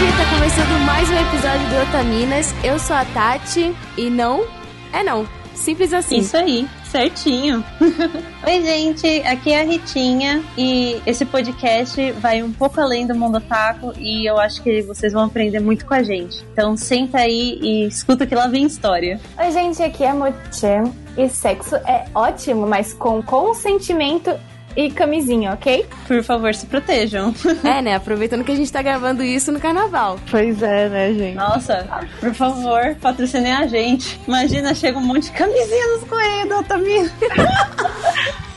gente! 0.00 0.16
Tá 0.16 0.30
começando 0.30 0.86
mais 0.86 1.10
um 1.10 1.14
episódio 1.14 1.68
do 1.68 1.82
Otaminas. 1.82 2.54
Eu 2.64 2.78
sou 2.78 2.96
a 2.96 3.04
Tati 3.04 3.74
e 3.98 4.08
não 4.08 4.46
é 4.94 5.02
não. 5.02 5.28
Simples 5.54 5.92
assim. 5.92 6.18
Isso 6.18 6.34
aí, 6.38 6.66
certinho. 6.84 7.62
Oi, 8.46 8.62
gente, 8.62 9.06
aqui 9.26 9.52
é 9.52 9.60
a 9.60 9.64
Ritinha 9.64 10.42
e 10.56 11.02
esse 11.04 11.26
podcast 11.26 12.12
vai 12.12 12.42
um 12.42 12.50
pouco 12.50 12.80
além 12.80 13.06
do 13.06 13.14
mundo 13.14 13.36
otaku 13.36 13.92
e 13.98 14.24
eu 14.24 14.38
acho 14.38 14.62
que 14.62 14.80
vocês 14.80 15.12
vão 15.12 15.24
aprender 15.24 15.60
muito 15.60 15.84
com 15.84 15.92
a 15.92 16.02
gente. 16.02 16.42
Então 16.50 16.78
senta 16.78 17.18
aí 17.18 17.58
e 17.60 17.86
escuta 17.86 18.26
que 18.26 18.34
lá 18.34 18.46
vem 18.46 18.64
história. 18.64 19.20
Oi, 19.38 19.50
gente, 19.50 19.82
aqui 19.82 20.02
é 20.02 20.08
a 20.08 20.14
Mochan 20.14 20.94
e 21.18 21.28
sexo 21.28 21.76
é 21.76 22.06
ótimo, 22.14 22.66
mas 22.66 22.94
com 22.94 23.22
consentimento 23.22 24.30
e 24.76 24.90
camisinha, 24.90 25.52
ok? 25.52 25.86
Por 26.06 26.22
favor, 26.22 26.54
se 26.54 26.66
protejam. 26.66 27.34
É, 27.64 27.82
né? 27.82 27.94
Aproveitando 27.94 28.44
que 28.44 28.52
a 28.52 28.56
gente 28.56 28.72
tá 28.72 28.80
gravando 28.80 29.22
isso 29.22 29.52
no 29.52 29.60
carnaval. 29.60 30.18
Pois 30.30 30.62
é, 30.62 30.88
né, 30.88 31.12
gente? 31.12 31.34
Nossa, 31.34 31.86
por 32.18 32.32
favor, 32.32 32.96
patrocinem 33.00 33.52
a 33.52 33.66
gente. 33.66 34.18
Imagina, 34.26 34.74
chega 34.74 34.98
um 34.98 35.04
monte 35.04 35.24
de 35.24 35.32
camisinha 35.32 35.86
nos 35.88 36.04
correios 36.04 36.48
da 36.48 36.58
Otamina. 36.58 37.10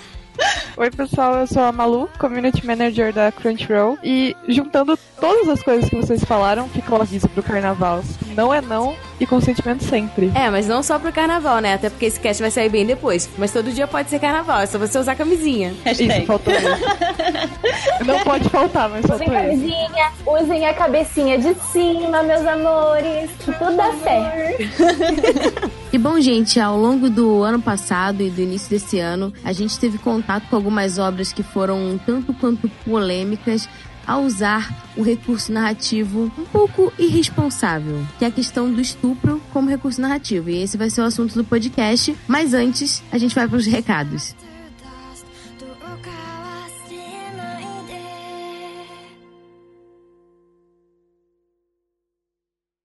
Oi, 0.76 0.90
pessoal, 0.90 1.36
eu 1.36 1.48
sou 1.48 1.62
a 1.62 1.72
Malu, 1.72 2.10
Community 2.18 2.66
Manager 2.66 3.14
da 3.14 3.32
Crunchyroll. 3.32 3.98
E 4.04 4.36
juntando 4.48 4.98
todas 5.20 5.48
as 5.48 5.62
coisas 5.62 5.88
que 5.88 5.96
vocês 5.96 6.24
falaram, 6.24 6.68
fica 6.68 6.96
o 6.96 7.02
aviso 7.02 7.30
pro 7.30 7.44
carnaval. 7.44 8.04
Não 8.36 8.52
é 8.52 8.60
não 8.60 8.96
e 9.24 9.28
consentimento 9.28 9.84
sempre. 9.84 10.32
É, 10.36 10.50
mas 10.50 10.68
não 10.68 10.84
só 10.84 11.00
pro 11.00 11.12
carnaval, 11.12 11.60
né? 11.60 11.74
Até 11.74 11.90
porque 11.90 12.06
esse 12.06 12.20
cast 12.20 12.42
vai 12.42 12.52
sair 12.52 12.70
bem 12.70 12.86
depois. 12.86 13.30
Mas 13.38 13.52
todo 13.52 13.72
dia 13.72 13.88
pode 13.88 14.10
ser 14.10 14.20
carnaval, 14.20 14.62
é 14.62 14.66
só 14.66 14.78
você 14.78 14.98
usar 15.00 15.16
camisinha. 15.16 15.74
Hashtag. 15.84 16.18
Isso, 16.20 16.26
faltou 16.28 16.54
isso. 16.54 16.64
Não 18.06 18.20
pode 18.20 18.50
faltar, 18.50 18.90
mas 18.90 19.06
Usem 19.06 19.18
faltou 19.18 19.34
isso. 19.36 19.44
camisinha, 19.44 20.12
usem 20.26 20.66
a 20.68 20.74
cabecinha 20.74 21.38
de 21.38 21.54
cima, 21.72 22.24
meus 22.24 22.46
amores, 22.46 23.30
que 23.40 23.52
tudo 23.54 23.76
dá 23.78 23.92
certo. 24.04 25.74
E 25.94 25.98
bom, 26.00 26.20
gente, 26.20 26.60
ao 26.60 26.76
longo 26.76 27.08
do 27.08 27.44
ano 27.44 27.62
passado 27.62 28.24
e 28.24 28.30
do 28.32 28.42
início 28.42 28.68
desse 28.68 28.98
ano, 28.98 29.32
a 29.46 29.54
gente 29.54 29.78
teve 29.80 30.00
contato 30.00 30.48
com 30.50 30.56
algumas 30.56 30.98
obras 30.98 31.32
que 31.32 31.44
foram 31.44 31.78
um 31.78 32.00
tanto 32.00 32.34
quanto 32.34 32.68
polêmicas 32.84 33.70
a 34.06 34.18
usar 34.18 34.70
o 34.96 35.04
recurso 35.04 35.52
narrativo 35.52 36.32
um 36.38 36.46
pouco 36.46 36.92
irresponsável, 36.98 38.06
que 38.20 38.26
é 38.26 38.28
a 38.28 38.32
questão 38.32 38.72
do 38.72 38.82
estupro 38.82 39.42
como 39.52 39.70
recurso 39.70 40.02
narrativo. 40.02 40.50
E 40.50 40.62
esse 40.62 40.78
vai 40.78 40.90
ser 40.90 41.02
o 41.02 41.06
assunto 41.06 41.34
do 41.36 41.44
podcast, 41.44 42.16
mas 42.28 42.54
antes 42.54 43.04
a 43.12 43.18
gente 43.18 43.34
vai 43.34 43.48
para 43.48 43.58
os 43.58 43.66
recados. 43.66 44.36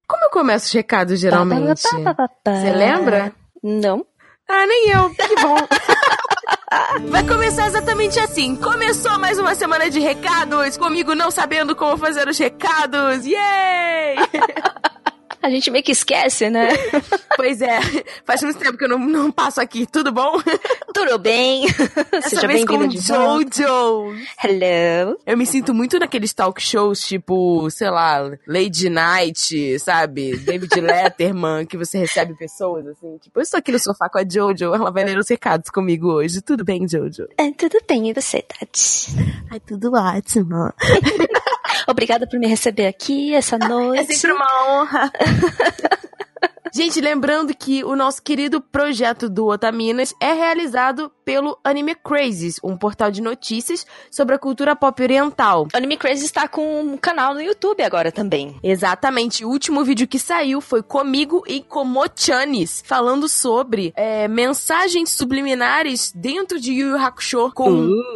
Como 0.08 0.24
eu 0.24 0.30
começo 0.30 0.66
os 0.66 0.72
recados 0.72 1.20
geralmente? 1.20 1.82
Tá, 2.04 2.14
tá, 2.14 2.28
tá, 2.28 2.54
Você 2.54 2.72
lembra? 2.72 3.32
Não. 3.62 4.06
Ah, 4.48 4.66
nem 4.66 4.90
eu. 4.90 5.10
Que 5.10 5.34
bom. 5.42 5.56
Vai 7.10 7.26
começar 7.26 7.66
exatamente 7.66 8.18
assim. 8.18 8.56
Começou 8.56 9.18
mais 9.18 9.38
uma 9.38 9.54
semana 9.54 9.90
de 9.90 10.00
recados, 10.00 10.76
comigo 10.76 11.14
não 11.14 11.30
sabendo 11.30 11.74
como 11.74 11.96
fazer 11.96 12.28
os 12.28 12.38
recados. 12.38 13.24
Yay! 13.24 14.16
A 15.40 15.48
gente 15.50 15.70
meio 15.70 15.84
que 15.84 15.92
esquece, 15.92 16.50
né? 16.50 16.68
pois 17.36 17.62
é, 17.62 17.80
faz 18.24 18.42
muito 18.42 18.58
tempo 18.58 18.76
que 18.76 18.84
eu 18.84 18.88
não, 18.88 18.98
não 18.98 19.30
passo 19.30 19.60
aqui. 19.60 19.86
Tudo 19.86 20.10
bom? 20.10 20.40
Tudo 20.92 21.18
bem? 21.18 21.66
Dessa 22.10 22.30
Seja 22.30 22.46
vez 22.46 22.64
bem-vindo 22.64 22.84
com 22.84 22.88
de 22.88 23.00
volta. 23.00 23.62
Jojo. 23.62 24.16
Hello. 24.42 25.18
Eu 25.24 25.36
me 25.36 25.46
sinto 25.46 25.72
muito 25.72 25.98
naqueles 25.98 26.32
talk 26.32 26.60
shows, 26.60 27.00
tipo, 27.06 27.70
sei 27.70 27.88
lá, 27.88 28.30
Lady 28.46 28.90
Night, 28.90 29.78
sabe? 29.78 30.36
David 30.38 30.74
Letterman, 30.80 31.66
que 31.66 31.76
você 31.76 31.98
recebe 31.98 32.34
pessoas, 32.34 32.86
assim. 32.88 33.18
Tipo, 33.18 33.38
eu 33.38 33.42
estou 33.42 33.58
aqui 33.58 33.70
no 33.70 33.78
sofá 33.78 34.08
com 34.08 34.18
a 34.18 34.24
Jojo, 34.28 34.74
ela 34.74 34.90
vai 34.90 35.04
ler 35.04 35.18
os 35.18 35.28
recados 35.28 35.70
comigo 35.70 36.08
hoje. 36.08 36.40
Tudo 36.40 36.64
bem, 36.64 36.88
Jojo? 36.88 37.28
É, 37.38 37.50
tudo 37.52 37.78
bem, 37.86 38.10
e 38.10 38.12
você, 38.12 38.42
Tati? 38.42 39.12
Ai, 39.50 39.60
tudo 39.60 39.92
ótimo. 39.92 40.72
Obrigada 41.88 42.26
por 42.26 42.38
me 42.38 42.46
receber 42.46 42.86
aqui 42.86 43.34
essa 43.34 43.56
noite. 43.56 44.12
É 44.12 44.14
sempre 44.14 44.32
uma 44.32 44.68
honra. 44.68 45.10
Gente, 46.72 47.00
lembrando 47.00 47.54
que 47.56 47.84
o 47.84 47.94
nosso 47.94 48.22
querido 48.22 48.60
projeto 48.60 49.28
do 49.28 49.46
Otaminas 49.46 50.12
é 50.20 50.32
realizado 50.32 51.10
pelo 51.24 51.58
Anime 51.62 51.94
Crazes, 51.94 52.58
um 52.64 52.76
portal 52.76 53.10
de 53.10 53.20
notícias 53.20 53.86
sobre 54.10 54.34
a 54.34 54.38
cultura 54.38 54.74
pop 54.74 55.02
oriental. 55.02 55.68
Anime 55.74 55.96
Crazy 55.96 56.24
está 56.24 56.48
com 56.48 56.80
um 56.80 56.96
canal 56.96 57.34
no 57.34 57.42
YouTube 57.42 57.82
agora 57.82 58.10
também. 58.10 58.56
Exatamente, 58.62 59.44
o 59.44 59.48
último 59.50 59.84
vídeo 59.84 60.08
que 60.08 60.18
saiu 60.18 60.60
foi 60.60 60.82
comigo 60.82 61.44
e 61.46 61.60
com 61.60 61.84
Mochanis, 61.84 62.82
falando 62.84 63.28
sobre 63.28 63.92
é, 63.94 64.26
mensagens 64.26 65.10
subliminares 65.10 66.12
dentro 66.14 66.58
de 66.58 66.72
Yu 66.72 66.88
Yu 66.88 66.96
Hakusho, 66.96 67.52
com 67.52 67.70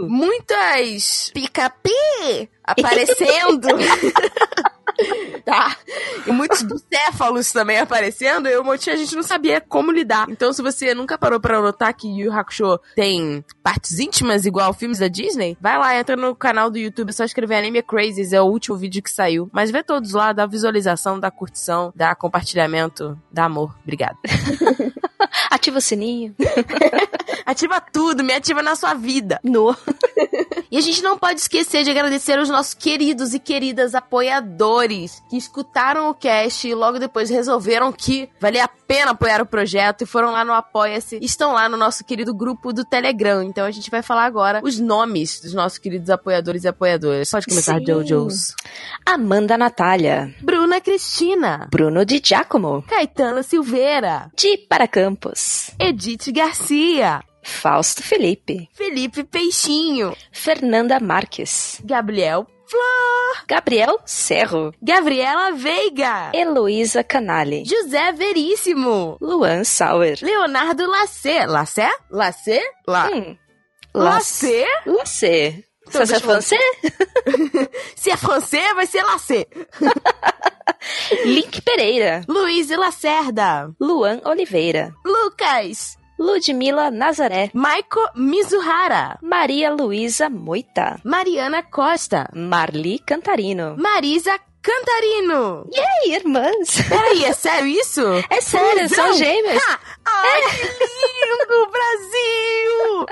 muitas 0.09 1.31
pica-pi 1.35 2.49
aparecendo. 2.65 3.69
tá? 5.45 5.77
E 6.27 6.33
muitos 6.33 6.63
bicéfalos 6.63 7.53
também 7.53 7.79
aparecendo, 7.79 8.49
e 8.49 8.57
o 8.57 8.65
motivo 8.65 8.95
a 8.95 8.99
gente 8.99 9.15
não 9.15 9.23
sabia 9.23 9.61
como 9.61 9.91
lidar. 9.91 10.27
Então, 10.29 10.53
se 10.53 10.63
você 10.63 10.95
nunca 10.95 11.19
parou 11.19 11.41
pra 11.41 11.61
notar 11.61 11.93
que 11.95 12.09
Yu 12.09 12.33
Hakusho 12.33 12.79
tem 12.95 13.45
partes 13.63 13.99
íntimas 13.99 14.45
igual 14.45 14.73
filmes 14.73 14.99
da 14.99 15.09
Disney, 15.09 15.57
vai 15.61 15.79
lá, 15.79 15.99
entra 15.99 16.17
no 16.17 16.35
canal 16.35 16.71
do 16.71 16.79
YouTube, 16.79 17.11
é 17.11 17.13
só 17.13 17.25
escrever 17.25 17.57
Anime 17.57 17.83
Crazes, 17.83 18.33
é 18.33 18.41
o 18.41 18.47
último 18.47 18.77
vídeo 18.77 19.03
que 19.03 19.11
saiu. 19.11 19.49
Mas 19.53 19.71
vê 19.71 19.83
todos 19.83 20.13
lá, 20.13 20.33
dá 20.33 20.47
visualização, 20.47 21.19
dá 21.19 21.31
curtição, 21.31 21.93
dá 21.95 22.15
compartilhamento, 22.15 23.19
dá 23.31 23.45
amor. 23.45 23.75
Obrigada. 23.83 24.17
Ativa 25.51 25.79
o 25.79 25.81
sininho. 25.81 26.35
Ativa 27.45 27.81
tudo, 27.81 28.23
me 28.23 28.33
ativa 28.33 28.63
na 28.63 28.77
sua 28.77 28.95
vida. 28.95 29.41
No. 29.43 29.77
E 30.71 30.77
a 30.79 30.81
gente 30.81 31.03
não 31.03 31.19
pode 31.19 31.41
esquecer 31.41 31.85
de 31.85 31.91
agradecer 31.91 32.39
aos 32.39 32.49
nossos 32.49 32.75
queridos 32.75 33.35
e 33.35 33.39
queridas 33.39 33.95
apoiadores 33.95 35.23
que 35.29 35.37
escutaram 35.37 36.09
o 36.09 36.15
cast 36.15 36.67
e 36.67 36.75
logo 36.75 36.99
depois 36.99 37.29
resolveram 37.29 37.93
que 37.93 38.29
valia 38.41 38.65
a 38.65 38.69
pena 38.69 39.11
apoiar 39.13 39.41
o 39.43 39.47
projeto 39.47 40.03
e 40.03 40.07
foram 40.07 40.33
lá 40.33 40.45
no 40.45 40.53
Apoia-se. 40.53 41.19
Estão 41.23 41.53
lá 41.53 41.69
no 41.69 41.77
nosso 41.77 42.05
querido 42.05 42.35
grupo 42.35 42.73
do 42.73 42.85
Telegram. 42.85 43.43
Então 43.43 43.65
a 43.65 43.71
gente 43.71 43.91
vai 43.91 44.03
falar 44.03 44.25
agora 44.25 44.61
os 44.63 44.79
nomes 44.79 45.41
dos 45.41 45.55
nossos 45.55 45.79
queridos 45.79 46.11
apoiadores 46.11 46.65
e 46.65 46.69
apoiadoras. 46.69 47.31
Pode 47.31 47.47
começar, 47.47 47.79
Sim. 47.79 47.85
Jojos. 47.87 48.55
Amanda 49.05 49.59
Natália. 49.59 50.35
Bruna 50.41 50.81
Cristina. 50.81 51.69
Bruno 51.71 52.05
Di 52.05 52.21
Giacomo. 52.23 52.83
Caetano 52.83 53.43
Silveira. 53.43 54.31
Di 54.37 54.59
Para 54.69 54.89
Campos. 54.89 55.71
Edith 55.79 56.31
Garcia. 56.33 57.23
Fausto 57.43 58.03
Felipe. 58.03 58.69
Felipe 58.75 59.25
Peixinho. 59.25 60.17
Fernanda 60.31 60.99
Marques. 61.01 61.81
Gabriel 61.85 62.47
Flor. 62.67 63.45
Gabriel 63.47 63.99
Serro. 64.07 64.73
Gabriela 64.81 65.53
Veiga. 65.53 66.31
Heloísa 66.35 67.03
Canali. 67.05 67.65
José 67.67 68.13
Veríssimo. 68.13 69.19
Luan 69.21 69.65
Sauer. 69.65 70.19
Leonardo 70.23 70.87
Lacé. 70.87 71.45
Lacé? 71.47 71.89
Lacé? 72.11 72.63
La... 72.87 73.09
Hum. 73.11 73.37
Lacé? 73.95 74.65
Lacé. 74.87 75.65
Então, 75.87 76.01
deixa 76.05 76.15
eu- 76.15 76.21
français? 76.21 76.61
Se 77.97 78.11
é 78.11 78.17
francês, 78.17 78.75
vai 78.75 78.87
ser 78.87 79.03
Lacé. 79.03 79.47
Link 81.25 81.61
Pereira. 81.63 82.23
Luiz 82.29 82.71
Lacerda. 82.71 83.71
Luan 83.81 84.21
Oliveira. 84.25 84.95
Lucas. 85.05 85.99
Ludmila 86.23 86.89
Nazaré. 86.91 87.51
Maiko 87.53 88.01
Mizuhara. 88.15 89.19
Maria 89.21 89.73
Luísa 89.73 90.31
Moita. 90.31 91.01
Mariana 91.05 91.65
Costa. 91.65 92.31
Marli 92.33 93.01
Cantarino. 93.01 93.75
Marisa 93.77 94.39
Cantarino. 94.63 95.67
E 95.73 95.81
aí, 95.81 96.15
irmãs? 96.15 96.81
Peraí, 96.89 97.25
é 97.25 97.33
sério 97.33 97.67
isso? 97.67 98.01
É 98.31 98.41
sério, 98.41 98.89
são 98.89 99.13
gêmeas. 99.15 99.61
Ha! 99.61 99.81
Ai, 100.05 100.41
que 100.51 100.63
lindo, 100.63 101.71
Brasil! 101.73 103.07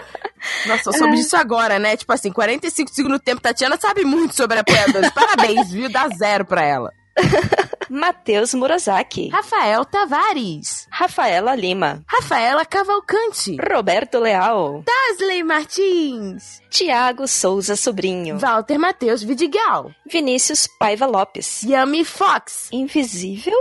Nossa, 0.66 0.90
eu 0.90 0.92
soube 0.92 1.16
disso 1.16 1.36
agora, 1.36 1.80
né? 1.80 1.96
Tipo 1.96 2.12
assim, 2.12 2.30
45 2.30 2.90
segundos 2.92 3.18
do 3.18 3.22
tempo, 3.24 3.40
Tatiana 3.40 3.76
sabe 3.76 4.04
muito 4.04 4.36
sobre 4.36 4.60
apoiadores. 4.60 5.10
Parabéns, 5.10 5.72
viu? 5.72 5.90
Dá 5.90 6.08
zero 6.16 6.44
pra 6.44 6.64
ela. 6.64 6.92
Matheus 7.90 8.54
Murasaki. 8.54 9.28
Rafael 9.30 9.84
Tavares. 9.84 10.86
Rafaela 10.90 11.54
Lima. 11.54 12.02
Rafaela 12.06 12.64
Cavalcante. 12.64 13.56
Roberto 13.56 14.20
Leal. 14.20 14.84
Asley 15.10 15.42
Martins. 15.42 16.60
Tiago 16.70 17.26
Souza 17.26 17.74
Sobrinho. 17.76 18.38
Walter 18.38 18.78
Matheus 18.78 19.22
Vidigal. 19.22 19.90
Vinícius 20.06 20.68
Paiva 20.78 21.06
Lopes. 21.06 21.62
Yami 21.64 22.04
Fox. 22.04 22.68
Invisível. 22.72 23.58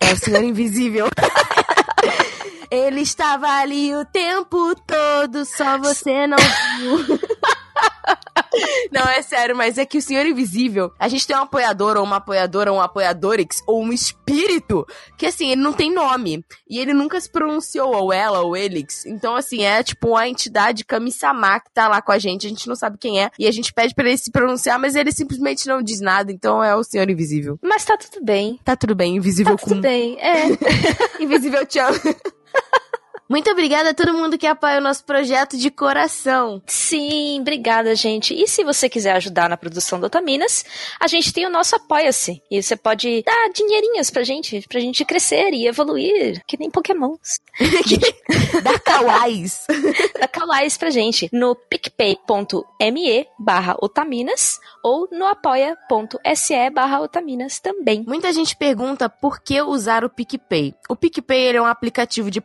É 0.00 0.12
o 0.12 0.16
Senhor 0.16 0.42
Invisível. 0.42 1.08
Ele 2.70 3.02
estava 3.02 3.46
ali 3.60 3.94
o 3.94 4.04
tempo 4.04 4.74
todo, 4.86 5.44
só 5.44 5.78
você 5.78 6.26
não 6.26 6.36
viu. 6.78 7.20
Não, 8.90 9.02
é 9.02 9.20
sério, 9.20 9.54
mas 9.54 9.76
é 9.76 9.84
que 9.84 9.98
o 9.98 10.02
Senhor 10.02 10.24
Invisível, 10.24 10.90
a 10.98 11.08
gente 11.08 11.26
tem 11.26 11.36
um 11.36 11.42
apoiador 11.42 11.96
ou 11.96 12.04
uma 12.04 12.16
apoiadora, 12.16 12.72
um 12.72 12.80
apoiadorix 12.80 13.62
ou 13.66 13.82
um 13.82 13.92
espírito 13.92 14.86
que, 15.18 15.26
assim, 15.26 15.50
ele 15.50 15.60
não 15.60 15.72
tem 15.72 15.92
nome. 15.92 16.44
E 16.68 16.78
ele 16.78 16.94
nunca 16.94 17.20
se 17.20 17.30
pronunciou, 17.30 17.94
ou 17.94 18.12
ela, 18.12 18.40
ou 18.40 18.56
elix. 18.56 19.04
Então, 19.04 19.36
assim, 19.36 19.62
é 19.62 19.82
tipo 19.82 20.16
a 20.16 20.28
entidade 20.28 20.84
Kami-sama 20.84 21.60
que 21.60 21.70
tá 21.72 21.88
lá 21.88 22.00
com 22.00 22.12
a 22.12 22.18
gente. 22.18 22.46
A 22.46 22.50
gente 22.50 22.68
não 22.68 22.76
sabe 22.76 22.96
quem 22.98 23.22
é. 23.22 23.30
E 23.38 23.46
a 23.46 23.52
gente 23.52 23.72
pede 23.72 23.94
pra 23.94 24.06
ele 24.06 24.16
se 24.16 24.30
pronunciar, 24.30 24.78
mas 24.78 24.94
ele 24.94 25.12
simplesmente 25.12 25.66
não 25.66 25.82
diz 25.82 26.00
nada. 26.00 26.32
Então 26.32 26.62
é 26.62 26.74
o 26.74 26.82
Senhor 26.84 27.08
Invisível. 27.10 27.58
Mas 27.62 27.84
tá 27.84 27.96
tudo 27.96 28.24
bem. 28.24 28.58
Tá 28.64 28.74
tudo 28.76 28.94
bem, 28.94 29.16
Invisível 29.16 29.56
Tá 29.56 29.64
tudo 29.64 29.74
com. 29.76 29.80
bem. 29.80 30.18
É. 30.20 30.46
Invisível 31.20 31.60
amo. 31.60 32.16
Muito 33.28 33.50
obrigada 33.50 33.90
a 33.90 33.94
todo 33.94 34.14
mundo 34.14 34.38
que 34.38 34.46
apoia 34.46 34.78
o 34.78 34.82
nosso 34.82 35.04
projeto 35.04 35.56
de 35.56 35.70
coração. 35.70 36.62
Sim, 36.66 37.40
obrigada, 37.40 37.94
gente. 37.94 38.34
E 38.34 38.46
se 38.46 38.62
você 38.62 38.88
quiser 38.88 39.12
ajudar 39.16 39.48
na 39.48 39.56
produção 39.56 39.98
do 39.98 40.06
Otaminas, 40.06 40.64
a 41.00 41.06
gente 41.06 41.32
tem 41.32 41.46
o 41.46 41.50
nosso 41.50 41.74
Apoia-se. 41.76 42.42
E 42.50 42.62
você 42.62 42.76
pode 42.76 43.22
dar 43.22 43.48
dinheirinhos 43.52 44.10
pra 44.10 44.22
gente, 44.22 44.64
pra 44.68 44.80
gente 44.80 45.04
crescer 45.04 45.52
e 45.52 45.66
evoluir, 45.66 46.42
que 46.46 46.58
nem 46.58 46.70
pokémons. 46.70 47.40
da 48.62 48.78
Kawais. 48.78 49.66
Dá 50.18 50.28
calais 50.28 50.76
pra 50.76 50.90
gente 50.90 51.28
no 51.32 51.54
picpay.me 51.54 53.26
barra 53.38 53.76
otaminas 53.80 54.58
ou 54.82 55.08
no 55.10 55.26
apoia.se 55.26 56.70
barra 56.70 57.00
otaminas 57.00 57.58
também. 57.58 58.04
Muita 58.06 58.32
gente 58.32 58.56
pergunta 58.56 59.08
por 59.08 59.40
que 59.40 59.60
usar 59.60 60.04
o 60.04 60.10
PicPay. 60.10 60.74
O 60.88 60.96
PicPay 60.96 61.56
é 61.56 61.62
um 61.62 61.66
aplicativo 61.66 62.30
de 62.30 62.40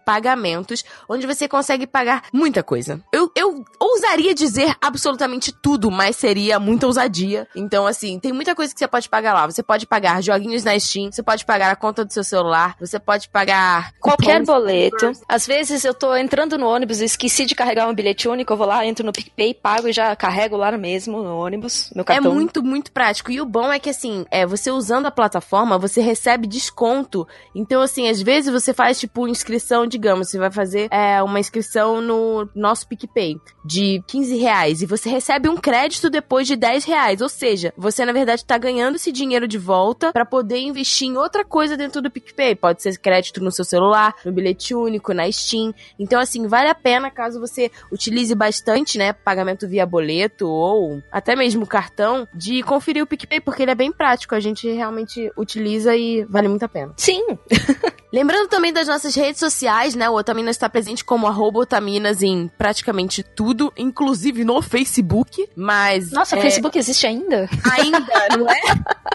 onde 1.08 1.28
você 1.28 1.48
consegue 1.48 1.86
pagar 1.88 2.24
muita 2.34 2.64
coisa. 2.64 3.02
Eu, 3.12 3.32
eu 3.36 3.64
ousaria 3.80 4.34
dizer 4.34 4.76
absolutamente 4.82 5.52
tudo, 5.52 5.90
mas 5.92 6.16
seria 6.16 6.60
muita 6.60 6.88
ousadia. 6.88 7.48
Então, 7.56 7.86
assim, 7.88 8.20
tem 8.20 8.32
muita 8.32 8.56
coisa 8.56 8.74
que 8.74 8.80
você 8.80 8.88
pode 8.88 9.10
pagar 9.10 9.34
lá. 9.34 9.46
Você 9.46 9.64
pode 9.64 9.86
pagar 9.86 10.22
joguinhos 10.22 10.64
na 10.64 10.78
Steam, 10.80 11.12
você 11.12 11.24
pode 11.24 11.46
pagar 11.46 11.72
a 11.72 11.76
conta 11.76 12.06
do 12.06 12.12
seu 12.14 12.24
celular, 12.24 12.76
você 12.80 13.00
pode 13.00 13.30
pagar 13.30 13.94
Qualquer 14.00 14.44
boleto. 14.44 15.12
Às 15.28 15.46
vezes 15.46 15.84
eu 15.84 15.94
tô 15.94 16.16
entrando 16.16 16.58
no 16.58 16.68
ônibus 16.68 17.02
e 17.02 17.06
esqueci 17.06 17.46
de 17.46 17.56
carregar 17.56 17.88
um 17.88 17.94
bilhete 17.94 18.28
único, 18.28 18.54
eu 18.54 18.58
vou 18.58 18.68
lá, 18.68 18.86
entro 18.86 19.06
no 19.06 19.12
PicPay, 19.12 19.54
pago 19.54 19.88
e 19.88 19.94
já 19.94 20.16
carrego 20.16 20.56
lá 20.58 20.72
mesmo 20.78 21.22
no 21.22 21.38
ônibus, 21.38 21.92
no 21.96 22.02
É 22.02 22.06
cartão. 22.06 22.34
muito, 22.34 22.64
muito 22.64 22.92
prático. 22.92 23.32
E 23.32 23.42
o 23.42 23.46
bom 23.46 23.72
é 23.72 23.80
que, 23.80 23.90
assim, 23.90 24.26
é, 24.32 24.46
você 24.46 24.72
usando 24.72 25.06
a 25.06 25.12
plataforma, 25.12 25.78
você 25.78 26.02
recebe 26.02 26.48
desconto. 26.48 27.28
Então, 27.54 27.82
assim, 27.82 28.10
às 28.10 28.22
vezes 28.22 28.52
você 28.52 28.74
faz, 28.74 29.00
tipo, 29.00 29.28
inscrição, 29.28 29.86
digamos, 29.86 30.30
você 30.30 30.38
vai 30.38 30.52
fazer 30.52 30.61
é, 30.92 31.22
uma 31.24 31.40
inscrição 31.40 32.02
no 32.02 32.50
nosso 32.56 32.88
PicPay 32.88 33.40
de 33.64 34.04
15 34.08 34.38
reais 34.38 34.82
e 34.82 34.86
você 34.86 35.10
recebe 35.10 35.50
um 35.50 35.56
crédito 35.56 36.10
depois 36.10 36.48
de 36.48 36.56
10 36.56 36.86
reais. 36.86 37.22
Ou 37.22 37.30
seja, 37.30 37.74
você, 37.78 38.06
na 38.06 38.12
verdade, 38.12 38.46
tá 38.46 38.58
ganhando 38.58 38.96
esse 38.96 39.12
dinheiro 39.12 39.48
de 39.48 39.58
volta 39.58 40.12
pra 40.12 40.26
poder 40.26 40.60
investir 40.60 41.08
em 41.08 41.18
outra 41.18 41.44
coisa 41.46 41.78
dentro 41.78 42.02
do 42.02 42.12
PicPay. 42.12 42.56
Pode 42.56 42.82
ser 42.82 42.98
crédito 42.98 43.44
no 43.44 43.52
seu 43.52 43.66
celular, 43.66 44.16
no 44.26 44.32
bilhete 44.32 44.76
único, 44.76 45.14
na 45.14 45.32
Steam. 45.32 45.74
Então, 46.00 46.20
assim, 46.20 46.48
vale 46.48 46.70
a 46.70 46.76
pena 46.76 47.10
caso 47.10 47.40
você 47.40 47.72
utilize 47.92 48.34
bastante, 48.36 48.98
né, 48.98 49.14
pagamento 49.14 49.68
via 49.68 49.86
boleto 49.86 50.48
ou 50.48 51.02
até 51.12 51.36
mesmo 51.36 51.66
cartão, 51.66 52.28
de 52.34 52.64
conferir 52.64 53.04
o 53.04 53.08
PicPay, 53.08 53.40
porque 53.42 53.64
ele 53.64 53.72
é 53.72 53.76
bem 53.76 53.92
prático. 53.92 54.36
A 54.36 54.40
gente 54.40 54.70
realmente 54.70 55.32
utiliza 55.38 55.96
e 55.96 56.24
vale 56.26 56.48
muito 56.48 56.64
a 56.64 56.70
pena. 56.70 56.94
Sim, 56.98 57.26
Lembrando 58.12 58.50
também 58.50 58.74
das 58.74 58.88
nossas 58.88 59.16
redes 59.16 59.40
sociais, 59.40 59.96
né? 59.96 60.10
O 60.10 60.16
Otaminas 60.16 60.56
está 60.56 60.68
presente 60.70 61.04
como 61.04 61.28
arroba 61.28 61.60
Otaminas 61.60 62.22
em 62.22 62.50
praticamente 62.58 63.24
tudo, 63.24 63.72
inclusive 63.78 64.44
no 64.44 64.62
Facebook, 64.62 65.48
mas... 65.56 66.12
nossa, 66.12 66.36
o 66.36 66.40
é, 66.40 66.42
Facebook 66.42 66.78
existe 66.78 67.08
ainda? 67.08 67.50
Ainda, 67.72 68.00
não 68.38 68.50
é? 68.50 68.62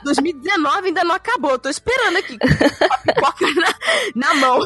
2019 0.03 0.89
ainda 0.89 1.05
não 1.05 1.15
acabou. 1.15 1.59
Tô 1.59 1.69
esperando 1.69 2.17
aqui. 2.17 2.39
Com 2.39 3.13
pipoca 3.13 3.47
na, 3.55 3.75
na 4.15 4.35
mão. 4.35 4.61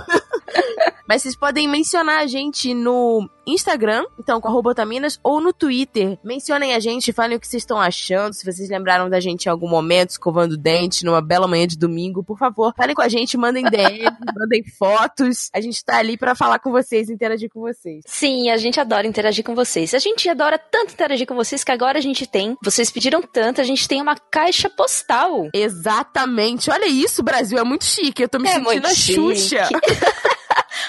Mas 1.08 1.22
vocês 1.22 1.34
podem 1.34 1.66
mencionar 1.66 2.20
a 2.20 2.26
gente 2.26 2.72
no 2.72 3.28
Instagram, 3.46 4.04
então 4.18 4.40
com 4.40 4.48
arroba 4.48 4.70
Otaminas, 4.70 5.18
ou 5.22 5.40
no 5.40 5.52
Twitter. 5.52 6.18
Mencionem 6.22 6.74
a 6.74 6.78
gente, 6.78 7.12
falem 7.12 7.36
o 7.36 7.40
que 7.40 7.48
vocês 7.48 7.62
estão 7.62 7.80
achando, 7.80 8.32
se 8.32 8.44
vocês 8.44 8.68
lembraram 8.68 9.08
da 9.08 9.18
gente 9.18 9.46
em 9.46 9.48
algum 9.48 9.68
momento, 9.68 10.10
escovando 10.10 10.56
dente, 10.56 11.04
numa 11.04 11.20
bela 11.20 11.48
manhã 11.48 11.66
de 11.66 11.76
domingo, 11.76 12.22
por 12.22 12.38
favor, 12.38 12.72
falem 12.76 12.94
com 12.94 13.02
a 13.02 13.08
gente, 13.08 13.36
mandem 13.36 13.64
DM, 13.64 14.04
mandem 14.34 14.62
fotos. 14.78 15.50
A 15.54 15.60
gente 15.60 15.84
tá 15.84 15.98
ali 15.98 16.16
pra 16.16 16.34
falar 16.34 16.58
com 16.58 16.70
vocês, 16.70 17.10
interagir 17.10 17.50
com 17.50 17.60
vocês. 17.60 18.02
Sim, 18.06 18.50
a 18.50 18.56
gente 18.56 18.80
adora 18.80 19.06
interagir 19.06 19.44
com 19.44 19.54
vocês. 19.54 19.94
A 19.94 19.98
gente 19.98 20.28
adora 20.28 20.58
tanto 20.58 20.92
interagir 20.92 21.26
com 21.26 21.34
vocês 21.34 21.64
que 21.64 21.72
agora 21.72 21.98
a 21.98 22.02
gente 22.02 22.26
tem. 22.26 22.56
Vocês 22.62 22.90
pediram 22.90 23.22
tanto, 23.22 23.60
a 23.60 23.64
gente 23.64 23.86
tem 23.88 24.00
uma 24.00 24.16
caixa 24.16 24.68
postal. 24.68 25.48
Exatamente. 25.54 26.70
Olha 26.70 26.86
isso, 26.86 27.22
Brasil, 27.22 27.58
é 27.58 27.64
muito 27.64 27.84
chique. 27.84 28.22
Eu 28.22 28.28
tô 28.28 28.38
me 28.38 28.48
É 28.48 28.54
sentindo 28.54 28.86
a. 28.86 28.94
Xuxa. 28.94 29.68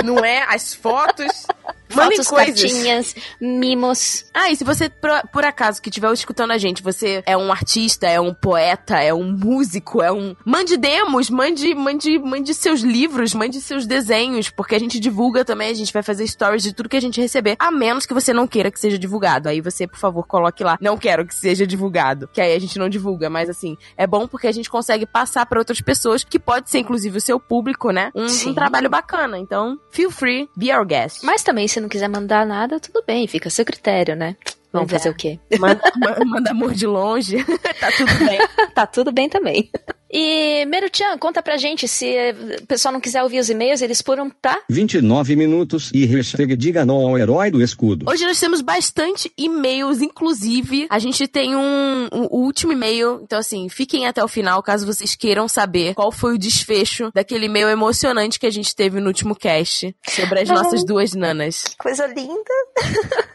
Não 0.04 0.24
é? 0.24 0.42
As 0.48 0.72
fotos. 0.74 1.46
Mandem 1.96 2.22
fotos, 2.22 2.28
coisas. 2.28 2.60
cartinhas, 2.60 3.14
mimos. 3.40 4.24
Ah, 4.32 4.50
e 4.50 4.56
se 4.56 4.64
você, 4.64 4.88
por, 4.88 5.10
por 5.32 5.44
acaso, 5.44 5.80
que 5.80 5.88
estiver 5.88 6.12
escutando 6.12 6.52
a 6.52 6.58
gente, 6.58 6.82
você 6.82 7.22
é 7.26 7.36
um 7.36 7.50
artista, 7.50 8.06
é 8.06 8.20
um 8.20 8.32
poeta, 8.32 9.00
é 9.00 9.12
um 9.12 9.32
músico, 9.32 10.02
é 10.02 10.12
um. 10.12 10.34
Mande 10.44 10.76
demos, 10.76 11.30
mande, 11.30 11.74
mande, 11.74 12.18
mande 12.18 12.54
seus 12.54 12.80
livros, 12.80 13.34
mande 13.34 13.60
seus 13.60 13.86
desenhos, 13.86 14.50
porque 14.50 14.74
a 14.74 14.78
gente 14.78 15.00
divulga 15.00 15.44
também, 15.44 15.70
a 15.70 15.74
gente 15.74 15.92
vai 15.92 16.02
fazer 16.02 16.26
stories 16.26 16.62
de 16.62 16.72
tudo 16.72 16.88
que 16.88 16.96
a 16.96 17.00
gente 17.00 17.20
receber, 17.20 17.56
a 17.58 17.70
menos 17.70 18.06
que 18.06 18.14
você 18.14 18.32
não 18.32 18.46
queira 18.46 18.70
que 18.70 18.78
seja 18.80 18.98
divulgado. 18.98 19.48
Aí 19.48 19.60
você, 19.60 19.86
por 19.86 19.98
favor, 19.98 20.26
coloque 20.26 20.62
lá. 20.62 20.78
Não 20.80 20.96
quero 20.96 21.26
que 21.26 21.34
seja 21.34 21.66
divulgado. 21.66 22.28
Que 22.32 22.40
aí 22.40 22.54
a 22.54 22.58
gente 22.58 22.78
não 22.78 22.88
divulga, 22.88 23.28
mas 23.30 23.48
assim, 23.48 23.76
é 23.96 24.06
bom 24.06 24.26
porque 24.26 24.46
a 24.46 24.52
gente 24.52 24.70
consegue 24.70 25.06
passar 25.06 25.46
pra 25.46 25.58
outras 25.58 25.80
pessoas, 25.80 26.24
que 26.24 26.38
pode 26.38 26.70
ser 26.70 26.78
inclusive 26.78 27.18
o 27.18 27.20
seu 27.20 27.38
público, 27.40 27.90
né? 27.90 28.10
Um, 28.14 28.26
um 28.50 28.54
trabalho 28.54 28.88
bacana. 28.88 29.38
Então, 29.38 29.78
feel 29.90 30.10
free, 30.10 30.48
be 30.56 30.72
our 30.72 30.84
guest. 30.84 31.22
Mas 31.22 31.42
também, 31.42 31.68
se 31.68 31.80
não 31.80 31.85
quiser 31.88 32.08
mandar 32.08 32.46
nada, 32.46 32.78
tudo 32.80 33.02
bem, 33.06 33.26
fica 33.26 33.48
a 33.48 33.50
seu 33.50 33.64
critério, 33.64 34.14
né? 34.16 34.36
Vamos 34.72 34.90
Pois 34.90 34.92
é. 34.92 34.98
fazer 35.04 35.10
o 35.10 35.14
quê? 35.16 35.38
Manda, 35.58 35.80
ma- 35.96 36.16
manda 36.26 36.50
amor 36.50 36.74
de 36.74 36.86
longe. 36.86 37.42
tá 37.80 37.90
tudo 37.96 38.24
bem. 38.26 38.38
tá 38.74 38.86
tudo 38.86 39.12
bem 39.12 39.28
também. 39.28 39.70
E, 40.10 40.64
Meru-chan, 40.66 41.18
conta 41.18 41.42
pra 41.42 41.56
gente 41.56 41.88
se 41.88 42.14
o 42.62 42.66
pessoal 42.66 42.92
não 42.92 43.00
quiser 43.00 43.22
ouvir 43.22 43.40
os 43.40 43.50
e-mails, 43.50 43.82
eles 43.82 44.00
foram 44.00 44.30
pra 44.30 44.60
29 44.68 45.34
minutos 45.36 45.90
e 45.92 46.04
hashtag 46.04 46.56
diga 46.56 46.84
não 46.84 46.96
ao 47.06 47.18
herói 47.18 47.50
do 47.50 47.60
escudo. 47.62 48.06
Hoje 48.08 48.24
nós 48.24 48.38
temos 48.38 48.60
bastante 48.60 49.30
e-mails, 49.36 50.00
inclusive 50.00 50.86
a 50.88 50.98
gente 50.98 51.26
tem 51.26 51.56
um, 51.56 52.08
um 52.12 52.26
último 52.30 52.72
e-mail, 52.72 53.20
então 53.22 53.38
assim, 53.38 53.68
fiquem 53.68 54.06
até 54.06 54.22
o 54.22 54.28
final 54.28 54.62
caso 54.62 54.86
vocês 54.86 55.14
queiram 55.16 55.48
saber 55.48 55.94
qual 55.94 56.12
foi 56.12 56.34
o 56.34 56.38
desfecho 56.38 57.10
daquele 57.12 57.46
e-mail 57.46 57.68
emocionante 57.68 58.38
que 58.38 58.46
a 58.46 58.50
gente 58.50 58.74
teve 58.74 59.00
no 59.00 59.08
último 59.08 59.34
cast 59.34 59.94
sobre 60.08 60.40
as 60.40 60.50
Ai. 60.50 60.56
nossas 60.56 60.84
duas 60.84 61.14
nanas. 61.14 61.64
Coisa 61.78 62.06
linda. 62.06 62.36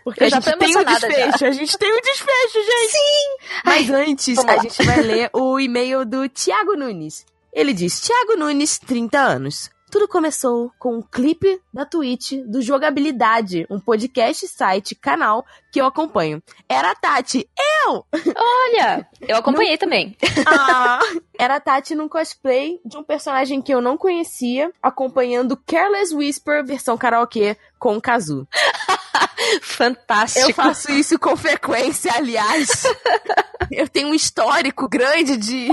Porque 0.04 0.24
Eu 0.24 0.28
a 0.28 0.30
já 0.30 0.40
gente 0.40 0.58
tem 0.58 0.78
um 0.78 0.84
desfecho, 0.84 1.46
a 1.46 1.52
gente 1.52 1.78
tem 1.78 1.92
um 1.94 2.02
desfecho, 2.02 2.54
gente! 2.66 2.92
Sim! 2.92 3.62
Mas 3.66 3.90
antes, 3.90 4.36
vamos 4.36 4.52
a 4.52 4.56
lá. 4.56 4.64
gente 4.64 4.84
vai 4.84 5.02
ler 5.02 5.30
o 5.34 5.60
e-mail 5.60 6.06
do 6.06 6.28
Tiago 6.30 6.61
Nunes. 6.64 7.26
Ele 7.52 7.74
diz, 7.74 8.00
Tiago 8.00 8.38
Nunes, 8.38 8.78
30 8.80 9.20
anos. 9.20 9.70
Tudo 9.92 10.08
começou 10.08 10.72
com 10.80 11.00
um 11.00 11.02
clipe 11.02 11.62
da 11.74 11.86
Twitch 11.86 12.32
do 12.48 12.62
Jogabilidade, 12.62 13.68
um 13.70 13.78
podcast, 13.78 14.48
site, 14.48 14.96
canal 14.96 15.46
que 15.70 15.82
eu 15.82 15.86
acompanho. 15.86 16.42
Era 16.70 16.92
a 16.92 16.96
Tati. 16.96 17.46
Eu! 17.86 18.06
Olha, 18.14 19.06
eu 19.20 19.36
acompanhei 19.36 19.78
também. 19.78 20.16
Ah, 20.48 21.02
era 21.38 21.56
a 21.58 21.60
Tati 21.60 21.94
num 21.94 22.08
cosplay 22.08 22.80
de 22.86 22.98
um 22.98 23.04
personagem 23.04 23.62
que 23.62 23.74
eu 23.74 23.82
não 23.82 23.98
conhecia, 23.98 24.72
acompanhando 24.82 25.58
Careless 25.58 26.16
Whisper 26.16 26.66
versão 26.66 26.98
karaokê 26.98 27.58
com 27.78 27.98
o 27.98 28.02
Kazu. 28.02 28.48
Fantástico. 29.62 30.52
Eu 30.52 30.56
faço 30.56 30.90
isso 30.94 31.20
com 31.20 31.36
frequência, 31.36 32.14
aliás. 32.16 32.84
eu 33.70 33.90
tenho 33.90 34.08
um 34.08 34.14
histórico 34.14 34.88
grande 34.88 35.36
de, 35.36 35.68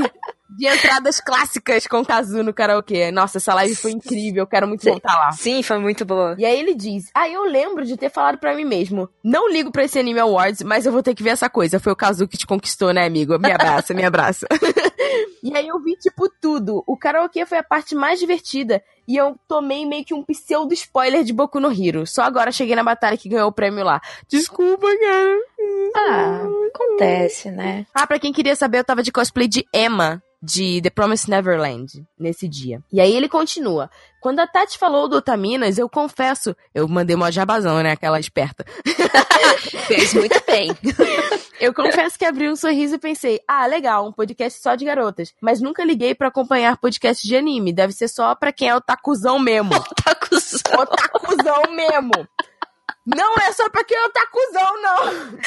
de 0.48 0.66
entradas 0.66 1.20
clássicas 1.20 1.86
com 1.86 2.04
Kazu 2.04 2.42
no 2.42 2.54
karaokê. 2.54 3.10
Nossa, 3.10 3.38
essa 3.38 3.54
live 3.54 3.74
foi 3.74 3.92
incrível, 3.92 4.42
eu 4.42 4.46
quero 4.46 4.66
muito 4.66 4.82
Sim. 4.82 4.90
voltar 4.90 5.14
lá. 5.14 5.32
Sim, 5.32 5.62
foi 5.62 5.78
muito 5.78 6.04
boa. 6.04 6.34
E 6.38 6.44
aí 6.44 6.58
ele 6.58 6.74
diz: 6.74 7.04
Ah, 7.14 7.28
eu 7.28 7.44
lembro 7.44 7.84
de 7.84 7.96
ter 7.96 8.10
falado 8.10 8.38
pra 8.38 8.54
mim 8.54 8.64
mesmo. 8.64 9.08
Não 9.22 9.50
ligo 9.50 9.70
pra 9.70 9.84
esse 9.84 9.98
Anime 9.98 10.20
Awards, 10.20 10.62
mas 10.62 10.86
eu 10.86 10.92
vou 10.92 11.02
ter 11.02 11.14
que 11.14 11.22
ver 11.22 11.30
essa 11.30 11.50
coisa. 11.50 11.80
Foi 11.80 11.92
o 11.92 11.96
Kazu 11.96 12.26
que 12.26 12.38
te 12.38 12.46
conquistou, 12.46 12.92
né, 12.92 13.04
amigo? 13.04 13.38
Me 13.38 13.52
abraça, 13.52 13.94
me 13.94 14.04
abraça. 14.04 14.46
e 15.42 15.56
aí 15.56 15.68
eu 15.68 15.78
vi, 15.80 15.96
tipo, 15.96 16.28
tudo. 16.40 16.82
O 16.86 16.96
karaokê 16.96 17.46
foi 17.46 17.58
a 17.58 17.62
parte 17.62 17.94
mais 17.94 18.18
divertida. 18.18 18.82
E 19.08 19.16
eu 19.16 19.36
tomei 19.48 19.86
meio 19.86 20.04
que 20.04 20.12
um 20.12 20.22
pseudo 20.22 20.74
spoiler 20.74 21.24
de 21.24 21.32
Boku 21.32 21.58
no 21.58 21.72
Hero. 21.72 22.06
Só 22.06 22.22
agora 22.22 22.52
cheguei 22.52 22.76
na 22.76 22.84
batalha 22.84 23.16
que 23.16 23.30
ganhou 23.30 23.48
o 23.48 23.52
prêmio 23.52 23.82
lá. 23.82 24.02
Desculpa, 24.28 24.86
cara. 24.86 25.38
Ah, 25.96 26.42
acontece, 26.74 27.50
né? 27.50 27.86
Ah, 27.94 28.06
pra 28.06 28.18
quem 28.18 28.34
queria 28.34 28.54
saber, 28.54 28.80
eu 28.80 28.84
tava 28.84 29.02
de 29.02 29.10
cosplay 29.10 29.48
de 29.48 29.66
Emma, 29.74 30.22
de 30.42 30.82
The 30.82 30.90
Promised 30.90 31.30
Neverland, 31.30 32.04
nesse 32.18 32.46
dia. 32.46 32.82
E 32.92 33.00
aí 33.00 33.16
ele 33.16 33.30
continua. 33.30 33.90
Quando 34.20 34.40
a 34.40 34.46
Tati 34.46 34.76
falou 34.76 35.08
do 35.08 35.16
Otaminas, 35.16 35.78
eu 35.78 35.88
confesso, 35.88 36.56
eu 36.75 36.88
mandei 36.88 37.14
uma 37.14 37.30
jabazão, 37.30 37.82
né, 37.82 37.92
aquela 37.92 38.18
esperta. 38.18 38.64
Fez 39.87 40.12
muito 40.14 40.42
bem. 40.46 40.70
Eu 41.60 41.75
confesso 41.75 42.16
que 42.16 42.25
abri 42.25 42.48
um 42.48 42.54
sorriso 42.54 42.94
e 42.94 42.98
pensei, 42.98 43.40
ah, 43.48 43.66
legal, 43.66 44.06
um 44.06 44.12
podcast 44.12 44.62
só 44.62 44.76
de 44.76 44.84
garotas. 44.84 45.34
Mas 45.40 45.60
nunca 45.60 45.84
liguei 45.84 46.14
pra 46.14 46.28
acompanhar 46.28 46.76
podcast 46.76 47.26
de 47.26 47.37
anime. 47.37 47.72
Deve 47.72 47.92
ser 47.92 48.06
só 48.06 48.32
pra 48.37 48.52
quem 48.52 48.68
é 48.68 48.76
otakuzão 48.76 49.38
mesmo. 49.40 49.70
Tá 50.04 50.14
cuzão. 50.14 50.80
otakuzão 50.80 51.62
mesmo. 51.72 52.28
Não 53.04 53.34
é 53.37 53.52
só 53.52 53.68
pra 53.68 53.82
quem 53.82 53.96
é 53.96 54.06
otakuzão, 54.06 54.82
não. 54.82 55.38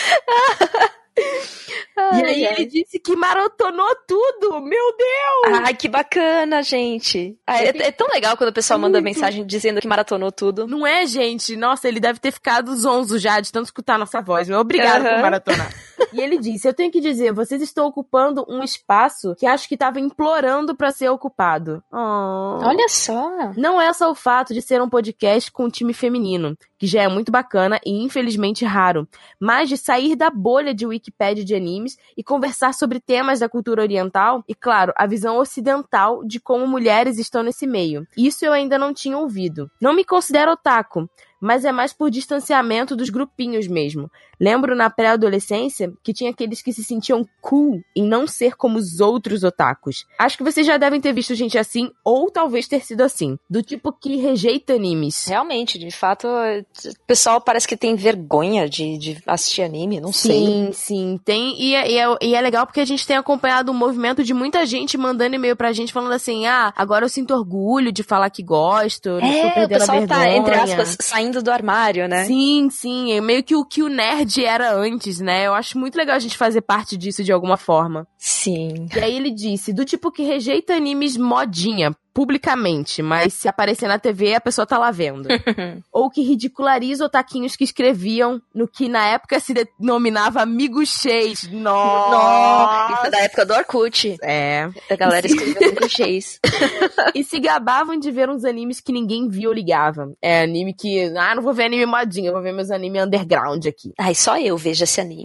E 1.18 2.25
aí 2.25 2.46
ele 2.46 2.65
disse 2.65 3.00
que 3.00 3.15
maratonou 3.15 3.96
tudo. 4.08 4.62
Meu 4.62 4.96
Deus! 4.98 5.62
Ai, 5.63 5.74
que 5.74 5.88
bacana, 5.88 6.63
gente. 6.63 7.38
Ah, 7.46 7.63
é, 7.63 7.68
é 7.68 7.91
tão 7.91 8.08
legal 8.08 8.36
quando 8.38 8.50
o 8.50 8.53
pessoal 8.53 8.80
manda 8.80 9.01
mensagem 9.01 9.46
dizendo 9.46 9.82
que 9.82 9.88
maratonou 9.88 10.32
tudo. 10.32 10.68
Não 10.68 10.86
é, 10.86 11.06
gente? 11.06 11.56
Nossa, 11.56 11.88
ele 11.88 12.00
deve 12.00 12.20
ter 12.20 12.32
ficado 12.32 12.75
zonzo 12.75 13.20
já 13.20 13.39
de 13.39 13.51
tanto 13.51 13.65
escutar 13.65 13.98
nossa 13.98 14.22
voz. 14.22 14.48
Meu 14.48 14.60
obrigado 14.60 15.03
por 15.03 15.12
Aham. 15.12 15.22
maratonar. 15.22 15.74
e 16.13 16.22
ele 16.22 16.38
disse: 16.38 16.68
Eu 16.68 16.74
tenho 16.74 16.91
que 16.91 17.00
dizer, 17.01 17.34
vocês 17.34 17.62
estão 17.62 17.88
ocupando 17.88 18.46
um 18.50 18.63
espaço 18.63 19.36
que 19.38 19.46
acho 19.46 19.68
que 19.68 19.77
tava 19.77 20.00
implorando 20.00 20.75
pra 20.75 20.91
ser 20.91 21.10
ocupado. 21.10 21.84
Oh. 21.91 22.60
Olha 22.63 22.88
só. 22.89 23.53
Não 23.56 23.82
é 23.82 23.91
só 23.94 24.10
o 24.12 24.15
fato 24.15 24.53
de 24.53 24.62
ser 24.62 24.82
um 24.82 24.89
podcast 24.89 25.51
com 25.51 25.65
um 25.65 25.70
time 25.70 25.94
feminino, 25.94 26.58
que 26.82 26.88
já 26.88 27.04
é 27.04 27.08
muito 27.08 27.32
bacana 27.32 27.80
e 27.86 28.04
infelizmente 28.04 28.66
raro, 28.66 29.08
mas 29.40 29.70
de 29.70 29.78
sair 29.78 30.16
da 30.16 30.32
bolha 30.32 30.74
de 30.74 30.84
Wikipédia 30.84 31.46
de 31.46 31.54
animes 31.54 31.96
e 32.18 32.24
conversar 32.24 32.74
sobre 32.74 33.00
temas 33.00 33.40
da 33.40 33.48
cultura 33.48 33.84
oriental 33.84 34.44
e, 34.48 34.56
claro, 34.56 34.92
a 34.98 35.06
visão 35.06 35.38
ocidental 35.38 36.26
de 36.26 36.40
como 36.40 36.66
mulheres 36.66 37.20
estão 37.20 37.44
nesse 37.44 37.68
meio. 37.68 38.08
Isso 38.18 38.44
eu 38.44 38.52
ainda 38.52 38.80
não 38.80 38.96
tinha 38.96 39.16
ouvido. 39.16 39.70
Não 39.80 39.94
me 39.94 40.04
considero 40.04 40.54
otaku, 40.54 41.08
mas 41.42 41.66
é 41.66 41.72
mais 41.72 41.92
por 41.92 42.10
distanciamento 42.12 42.96
dos 42.96 43.10
grupinhos 43.10 43.68
mesmo. 43.68 44.10
Lembro 44.40 44.76
na 44.76 44.90
pré-adolescência 44.90 45.92
que 46.04 46.14
tinha 46.14 46.32
aqueles 46.32 46.62
que 46.62 46.74
se 46.74 46.84
sentiam 46.84 47.28
cool 47.42 47.82
em 47.96 48.04
não 48.04 48.26
ser 48.26 48.56
como 48.56 48.78
os 48.80 49.00
outros 49.00 49.44
otakus. 49.44 50.06
Acho 50.18 50.38
que 50.38 50.44
vocês 50.44 50.66
já 50.66 50.78
devem 50.78 51.00
ter 51.00 51.14
visto 51.14 51.36
gente 51.36 51.58
assim, 51.58 51.92
ou 52.04 52.32
talvez 52.32 52.68
ter 52.68 52.84
sido 52.84 53.02
assim. 53.02 53.38
Do 53.50 53.62
tipo 53.62 53.92
que 53.94 54.16
rejeita 54.18 54.74
animes. 54.74 55.28
Realmente, 55.28 55.78
de 55.78 55.92
fato, 55.92 56.28
o 56.28 57.06
pessoal 57.06 57.40
parece 57.40 57.68
que 57.68 57.78
tem 57.78 57.96
vergonha 57.96 58.68
de, 58.68 58.98
de 58.98 59.24
assistir 59.28 59.62
anime, 59.62 60.00
não 60.02 60.12
sei. 60.12 60.32
Sim, 60.46 60.70
sim, 60.74 61.20
tem. 61.24 61.62
E 61.62 61.76
é, 61.76 61.92
e, 61.92 61.98
é, 62.00 62.18
e 62.22 62.36
é 62.36 62.42
legal 62.42 62.66
porque 62.66 62.80
a 62.82 62.86
gente 62.86 63.06
tem 63.06 63.18
acompanhado 63.18 63.72
um 63.72 63.76
movimento 63.76 64.24
de 64.24 64.34
muita 64.34 64.66
gente 64.66 64.98
mandando 64.98 65.36
e-mail 65.36 65.56
pra 65.56 65.72
gente 65.72 65.94
falando 65.94 66.14
assim: 66.14 66.48
ah, 66.48 66.74
agora 66.76 67.06
eu 67.06 67.10
sinto 67.10 67.34
orgulho 67.36 67.92
de 67.92 68.02
falar 68.02 68.30
que 68.32 68.42
gosto, 68.42 69.10
não 69.10 69.20
estou 69.20 69.46
É, 69.46 69.48
o 69.50 69.54
perdendo 69.54 69.76
a 69.76 69.80
pessoal 69.80 70.08
tá, 70.08 70.18
vergonha. 70.20 70.38
entre 70.38 70.56
aspas, 70.56 70.98
saindo 71.00 71.31
do 71.40 71.52
armário, 71.52 72.08
né? 72.08 72.26
Sim, 72.26 72.70
sim, 72.72 73.12
é 73.14 73.22
meio 73.22 73.44
que 73.44 73.56
o 73.56 73.64
que 73.64 73.84
o 73.84 73.88
nerd 73.88 74.44
era 74.44 74.74
antes, 74.74 75.20
né? 75.20 75.46
Eu 75.46 75.54
acho 75.54 75.78
muito 75.78 75.96
legal 75.96 76.16
a 76.16 76.20
gente 76.20 76.38
fazer 76.38 76.62
parte 76.62 76.98
disso 76.98 77.24
de 77.24 77.32
alguma 77.32 77.58
forma. 77.58 78.08
Sim. 78.18 78.88
E 78.96 79.00
aí 79.00 79.16
ele 79.16 79.30
disse, 79.30 79.72
do 79.72 79.86
tipo 79.86 80.12
que 80.12 80.24
rejeita 80.24 80.74
animes 80.74 81.16
modinha, 81.16 81.96
publicamente, 82.13 83.01
mas 83.01 83.34
se 83.34 83.48
aparecer 83.48 83.88
na 83.88 84.00
TV, 84.00 84.36
a 84.36 84.41
pessoa 84.41 84.65
tá 84.65 84.77
lá 84.77 84.91
vendo. 84.91 85.27
Ou 85.91 86.10
que 86.10 86.22
ridiculariza 86.22 87.06
otaquinhos 87.06 87.56
que 87.56 87.63
escreviam 87.63 88.41
no 88.53 88.68
que 88.68 88.88
na 88.88 89.06
época 89.08 89.39
se 89.39 89.53
denominava 89.53 90.41
Amigo 90.41 90.86
Chase. 90.86 91.50
Nossa! 91.51 92.94
Isso 92.94 93.06
é 93.08 93.10
da 93.10 93.20
época 93.22 93.46
do 93.46 93.53
Orkut. 93.53 94.18
É. 94.22 94.70
A 94.89 94.96
galera 94.96 95.25
escrevendo 95.25 95.75
clichês. 95.75 96.39
E 97.15 97.24
se 97.24 97.39
gabavam 97.39 97.98
de 97.98 98.12
ver 98.12 98.30
uns 98.30 98.46
animes 98.46 98.80
que 98.80 98.91
ninguém 98.91 99.27
via 99.27 99.48
ou 99.48 99.53
ligava. 99.53 100.13
É 100.22 100.44
anime 100.44 100.74
que, 100.74 101.12
ah, 101.18 101.36
não 101.36 101.44
vou 101.44 101.53
ver 101.53 101.65
anime 101.65 101.86
modinha, 101.86 102.30
eu 102.30 102.34
vou 102.34 102.41
ver 102.41 102.53
meus 102.53 102.72
anime 102.72 103.01
underground 103.01 103.65
aqui. 103.65 103.94
Ai, 104.00 104.15
só 104.15 104.38
eu 104.39 104.58
vejo 104.58 104.84
esse 104.84 105.01
anime. 105.01 105.24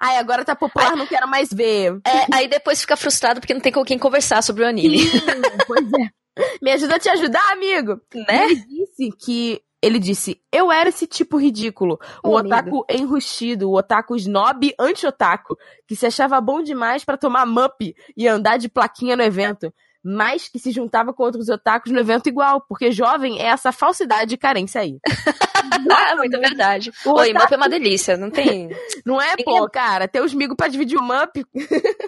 Ai, 0.00 0.16
agora 0.16 0.44
tá 0.44 0.54
popular, 0.56 0.96
não 0.96 1.06
quero 1.06 1.28
mais 1.28 1.52
ver. 1.52 1.98
É, 2.06 2.26
aí 2.34 2.48
depois 2.48 2.80
fica 2.80 2.96
frustrado 2.96 3.40
porque 3.40 3.54
não 3.54 3.60
tem 3.60 3.72
com 3.72 3.84
quem 3.84 3.98
conversar 3.98 4.42
sobre 4.42 4.64
o 4.64 4.66
anime. 4.66 4.98
Sim, 4.98 5.20
pois 5.66 5.86
é. 6.00 6.03
Me 6.62 6.72
ajuda 6.72 6.96
a 6.96 6.98
te 6.98 7.08
ajudar, 7.08 7.52
amigo. 7.52 8.00
Né? 8.14 8.46
Ele 8.46 8.64
disse 8.66 9.10
que. 9.18 9.62
Ele 9.82 9.98
disse, 9.98 10.40
eu 10.50 10.72
era 10.72 10.88
esse 10.88 11.06
tipo 11.06 11.36
ridículo. 11.36 11.98
O 12.24 12.30
Ô, 12.30 12.38
otaku 12.38 12.86
enrustido, 12.88 13.68
o 13.68 13.76
otaku 13.76 14.16
snob 14.16 14.74
anti-otaku, 14.80 15.58
que 15.86 15.94
se 15.94 16.06
achava 16.06 16.40
bom 16.40 16.62
demais 16.62 17.04
pra 17.04 17.18
tomar 17.18 17.44
mup 17.44 17.94
e 18.16 18.26
andar 18.26 18.56
de 18.56 18.70
plaquinha 18.70 19.14
no 19.14 19.22
evento. 19.22 19.70
Mas 20.02 20.48
que 20.48 20.58
se 20.58 20.70
juntava 20.70 21.12
com 21.12 21.22
outros 21.22 21.50
otakus 21.50 21.92
no 21.92 22.00
evento 22.00 22.30
igual, 22.30 22.62
porque 22.66 22.90
jovem 22.90 23.38
é 23.38 23.48
essa 23.48 23.72
falsidade 23.72 24.34
e 24.34 24.38
carência 24.38 24.80
aí. 24.80 24.98
Ah, 25.96 26.16
muita 26.16 26.38
verdade. 26.38 26.92
O 27.04 27.10
Mup 27.12 27.52
é 27.52 27.56
uma 27.56 27.68
delícia, 27.68 28.16
não 28.16 28.30
tem. 28.30 28.70
Não 29.04 29.20
é, 29.20 29.36
pô, 29.36 29.68
cara? 29.68 30.08
Ter 30.08 30.20
os 30.22 30.32
amigos 30.32 30.56
pra 30.56 30.66
dividir 30.68 30.96
o 30.98 31.02
mup, 31.02 31.44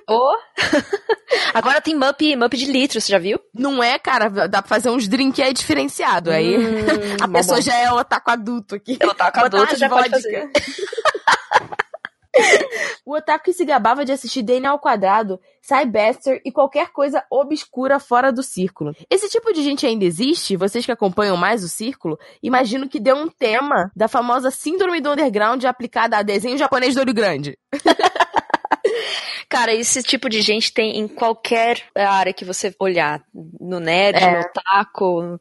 Oh. 0.08 0.34
Agora 1.52 1.80
tem 1.80 1.94
Mup, 1.94 2.20
Mup 2.36 2.54
de 2.54 2.64
litro, 2.66 3.00
você 3.00 3.12
já 3.12 3.18
viu? 3.18 3.38
não 3.54 3.82
é, 3.82 3.98
cara? 3.98 4.28
Dá 4.48 4.62
pra 4.62 4.68
fazer 4.68 4.88
uns 4.90 5.06
drinks 5.08 5.44
aí 5.44 5.52
diferenciado. 5.52 6.30
Aí 6.30 6.56
a 7.20 7.28
pessoa 7.28 7.56
bom. 7.58 7.62
já 7.62 7.74
é 7.76 7.92
otaku 7.92 8.30
adulto 8.30 8.74
aqui. 8.74 8.98
O 9.02 9.08
otaku 9.08 9.38
adulto 9.40 9.76
já 9.76 9.88
pode 9.88 10.08
vodka. 10.10 10.16
fazer. 10.16 10.50
O 13.04 13.14
otaku 13.14 13.44
que 13.44 13.52
se 13.52 13.64
gabava 13.64 14.04
de 14.04 14.12
assistir 14.12 14.42
Daniel 14.42 14.72
ao 14.72 14.78
quadrado, 14.78 15.40
Cyberster 15.62 16.40
e 16.44 16.50
qualquer 16.50 16.88
coisa 16.90 17.24
obscura 17.30 18.00
fora 18.00 18.32
do 18.32 18.42
círculo. 18.42 18.94
Esse 19.08 19.28
tipo 19.28 19.52
de 19.52 19.62
gente 19.62 19.86
ainda 19.86 20.04
existe? 20.04 20.56
Vocês 20.56 20.84
que 20.84 20.92
acompanham 20.92 21.36
mais 21.36 21.62
o 21.62 21.68
círculo, 21.68 22.18
imagino 22.42 22.88
que 22.88 22.98
deu 23.00 23.16
um 23.16 23.28
tema 23.28 23.90
da 23.94 24.08
famosa 24.08 24.50
síndrome 24.50 25.00
do 25.00 25.10
underground 25.12 25.62
aplicada 25.64 26.16
a 26.18 26.22
desenho 26.22 26.58
japonês 26.58 26.94
do 26.94 27.00
olho 27.00 27.14
grande. 27.14 27.56
Cara, 29.48 29.72
esse 29.72 30.02
tipo 30.02 30.28
de 30.28 30.42
gente 30.42 30.72
tem 30.72 30.98
em 30.98 31.06
qualquer 31.06 31.82
área 31.94 32.32
que 32.32 32.44
você 32.44 32.74
olhar. 32.80 33.22
No 33.60 33.78
nerd, 33.78 34.18
É. 34.18 34.32
no 34.32 34.40
otaku. 34.40 35.38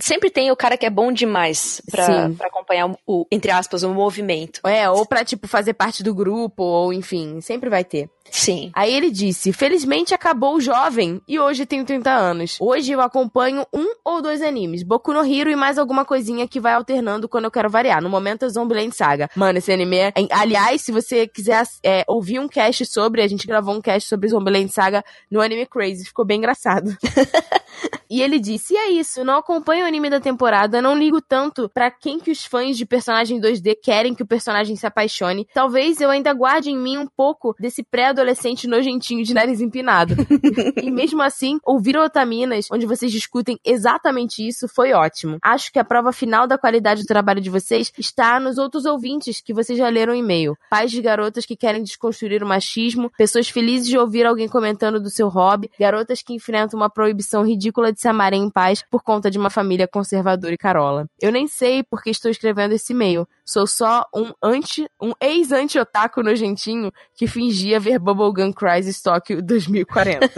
Sempre 0.00 0.30
tem 0.30 0.50
o 0.50 0.56
cara 0.56 0.76
que 0.76 0.86
é 0.86 0.90
bom 0.90 1.12
demais 1.12 1.82
pra, 1.90 2.30
pra 2.30 2.46
acompanhar 2.46 2.86
o, 2.90 2.98
o, 3.06 3.26
entre 3.30 3.50
aspas, 3.50 3.82
o 3.82 3.92
movimento. 3.92 4.66
É, 4.66 4.88
ou 4.88 5.04
pra, 5.04 5.24
tipo, 5.24 5.46
fazer 5.46 5.74
parte 5.74 6.02
do 6.02 6.14
grupo, 6.14 6.62
ou 6.62 6.92
enfim, 6.92 7.40
sempre 7.40 7.68
vai 7.68 7.84
ter. 7.84 8.08
Sim. 8.30 8.70
Aí 8.74 8.94
ele 8.94 9.10
disse: 9.10 9.52
Felizmente 9.52 10.14
acabou 10.14 10.56
o 10.56 10.60
jovem 10.60 11.20
e 11.28 11.38
hoje 11.38 11.66
tenho 11.66 11.84
30 11.84 12.10
anos. 12.10 12.56
Hoje 12.60 12.92
eu 12.92 13.00
acompanho 13.00 13.66
um 13.72 13.92
ou 14.04 14.22
dois 14.22 14.40
animes, 14.42 14.82
Boku 14.82 15.12
no 15.12 15.24
Hero 15.24 15.50
e 15.50 15.56
mais 15.56 15.78
alguma 15.78 16.04
coisinha 16.04 16.48
que 16.48 16.60
vai 16.60 16.72
alternando 16.72 17.28
quando 17.28 17.44
eu 17.44 17.50
quero 17.50 17.68
variar. 17.68 18.02
No 18.02 18.08
momento 18.08 18.44
é 18.44 18.48
Zombieland 18.48 18.94
Saga. 18.94 19.28
Mano, 19.36 19.58
esse 19.58 19.72
anime 19.72 19.96
é. 19.96 20.12
Aliás, 20.30 20.82
se 20.82 20.92
você 20.92 21.26
quiser 21.26 21.64
é, 21.82 22.04
ouvir 22.08 22.38
um 22.38 22.48
cast 22.48 22.86
sobre, 22.86 23.22
a 23.22 23.28
gente 23.28 23.46
gravou 23.46 23.74
um 23.74 23.80
cast 23.80 24.08
sobre 24.08 24.28
Zombieland 24.28 24.72
Saga 24.72 25.04
no 25.30 25.40
Anime 25.40 25.66
Crazy, 25.66 26.04
ficou 26.04 26.24
bem 26.24 26.38
engraçado. 26.38 26.96
E 28.12 28.20
ele 28.20 28.38
disse: 28.38 28.74
e 28.74 28.76
é 28.76 28.90
isso, 28.90 29.24
não 29.24 29.38
acompanho 29.38 29.84
o 29.84 29.88
anime 29.88 30.10
da 30.10 30.20
temporada, 30.20 30.82
não 30.82 30.94
ligo 30.94 31.22
tanto 31.22 31.66
pra 31.70 31.90
quem 31.90 32.20
que 32.20 32.30
os 32.30 32.44
fãs 32.44 32.76
de 32.76 32.84
personagem 32.84 33.40
2D 33.40 33.74
querem 33.82 34.14
que 34.14 34.22
o 34.22 34.26
personagem 34.26 34.76
se 34.76 34.86
apaixone. 34.86 35.48
Talvez 35.54 35.98
eu 35.98 36.10
ainda 36.10 36.34
guarde 36.34 36.70
em 36.70 36.76
mim 36.76 36.98
um 36.98 37.06
pouco 37.06 37.54
desse 37.58 37.82
pré-adolescente 38.12 38.68
nojentinho 38.68 39.24
de 39.24 39.34
nariz 39.34 39.60
empinado. 39.60 40.14
e 40.80 40.90
mesmo 40.90 41.22
assim, 41.22 41.58
ouvir 41.64 41.96
Otaminas, 41.96 42.68
onde 42.70 42.86
vocês 42.86 43.10
discutem 43.10 43.58
exatamente 43.64 44.46
isso, 44.46 44.68
foi 44.68 44.92
ótimo. 44.92 45.38
Acho 45.42 45.72
que 45.72 45.78
a 45.78 45.84
prova 45.84 46.12
final 46.12 46.46
da 46.46 46.56
qualidade 46.56 47.02
do 47.02 47.06
trabalho 47.06 47.40
de 47.40 47.50
vocês 47.50 47.92
está 47.98 48.38
nos 48.38 48.58
outros 48.58 48.84
ouvintes 48.84 49.40
que 49.40 49.52
vocês 49.52 49.78
já 49.78 49.88
leram 49.88 50.12
o 50.12 50.16
e-mail. 50.16 50.56
Pais 50.70 50.90
de 50.90 51.02
garotas 51.02 51.44
que 51.44 51.56
querem 51.56 51.82
desconstruir 51.82 52.42
o 52.42 52.46
machismo, 52.46 53.10
pessoas 53.16 53.48
felizes 53.48 53.88
de 53.88 53.98
ouvir 53.98 54.26
alguém 54.26 54.48
comentando 54.48 55.00
do 55.00 55.10
seu 55.10 55.28
hobby, 55.28 55.70
garotas 55.78 56.22
que 56.22 56.34
enfrentam 56.34 56.78
uma 56.78 56.90
proibição 56.90 57.44
ridícula 57.44 57.92
de 57.92 58.00
se 58.00 58.08
amarem 58.08 58.44
em 58.44 58.50
paz 58.50 58.84
por 58.90 59.02
conta 59.02 59.30
de 59.30 59.38
uma 59.38 59.50
família 59.50 59.88
conservadora 59.88 60.54
e 60.54 60.58
carola. 60.58 61.06
Eu 61.20 61.32
nem 61.32 61.46
sei 61.46 61.82
porque 61.82 62.10
estou 62.10 62.30
escrevendo 62.30 62.52
escrevendo 62.52 62.72
esse 62.72 62.92
e-mail. 62.92 63.26
Sou 63.44 63.66
só 63.66 64.04
um 64.14 64.32
anti, 64.42 64.88
um 65.00 65.12
ex-anti-otaku 65.20 66.22
nojentinho 66.22 66.92
que 67.14 67.26
fingia 67.26 67.80
ver 67.80 67.98
Bubblegum 68.02 68.52
Crisis 68.52 69.00
Tokyo 69.02 69.40
2040. 69.40 70.28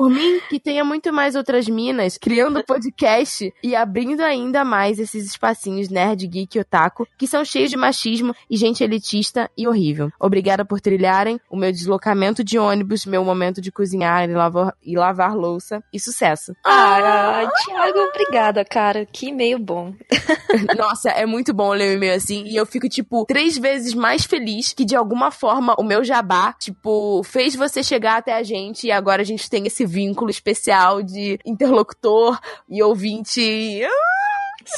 Por 0.00 0.08
mim, 0.08 0.40
que 0.48 0.58
tenha 0.58 0.82
muito 0.82 1.12
mais 1.12 1.34
outras 1.34 1.68
minas 1.68 2.16
criando 2.16 2.64
podcast 2.64 3.52
e 3.62 3.76
abrindo 3.76 4.22
ainda 4.22 4.64
mais 4.64 4.98
esses 4.98 5.26
espacinhos 5.26 5.90
nerd, 5.90 6.26
geek 6.26 6.56
e 6.56 6.60
otaku, 6.62 7.06
que 7.18 7.26
são 7.26 7.44
cheios 7.44 7.68
de 7.68 7.76
machismo 7.76 8.34
e 8.48 8.56
gente 8.56 8.82
elitista 8.82 9.50
e 9.54 9.68
horrível. 9.68 10.10
Obrigada 10.18 10.64
por 10.64 10.80
trilharem 10.80 11.38
o 11.50 11.54
meu 11.56 11.70
deslocamento 11.70 12.42
de 12.42 12.58
ônibus, 12.58 13.04
meu 13.04 13.22
momento 13.22 13.60
de 13.60 13.70
cozinhar 13.70 14.26
e 14.26 14.32
lavar, 14.32 14.74
e 14.82 14.96
lavar 14.96 15.36
louça 15.36 15.84
e 15.92 16.00
sucesso. 16.00 16.56
Ah, 16.64 17.46
Thiago, 17.62 17.98
obrigada, 17.98 18.64
cara. 18.64 19.04
Que 19.04 19.26
e-mail 19.26 19.58
bom. 19.58 19.92
Nossa, 20.78 21.10
é 21.10 21.26
muito 21.26 21.52
bom 21.52 21.74
ler 21.74 21.90
um 21.90 21.96
e-mail 21.96 22.14
assim. 22.14 22.44
E 22.46 22.56
eu 22.56 22.64
fico, 22.64 22.88
tipo, 22.88 23.26
três 23.26 23.58
vezes 23.58 23.92
mais 23.92 24.24
feliz 24.24 24.72
que 24.72 24.86
de 24.86 24.96
alguma 24.96 25.30
forma 25.30 25.74
o 25.78 25.84
meu 25.84 26.02
jabá, 26.02 26.54
tipo, 26.54 27.22
fez 27.22 27.54
você 27.54 27.82
chegar 27.82 28.16
até 28.16 28.32
a 28.32 28.42
gente 28.42 28.86
e 28.86 28.90
agora 28.90 29.20
a 29.20 29.26
gente 29.26 29.50
tem 29.50 29.66
esse 29.66 29.89
vínculo 29.90 30.30
especial 30.30 31.02
de 31.02 31.38
interlocutor 31.44 32.38
e 32.68 32.82
ouvinte. 32.82 33.82
Ah, 33.84 33.90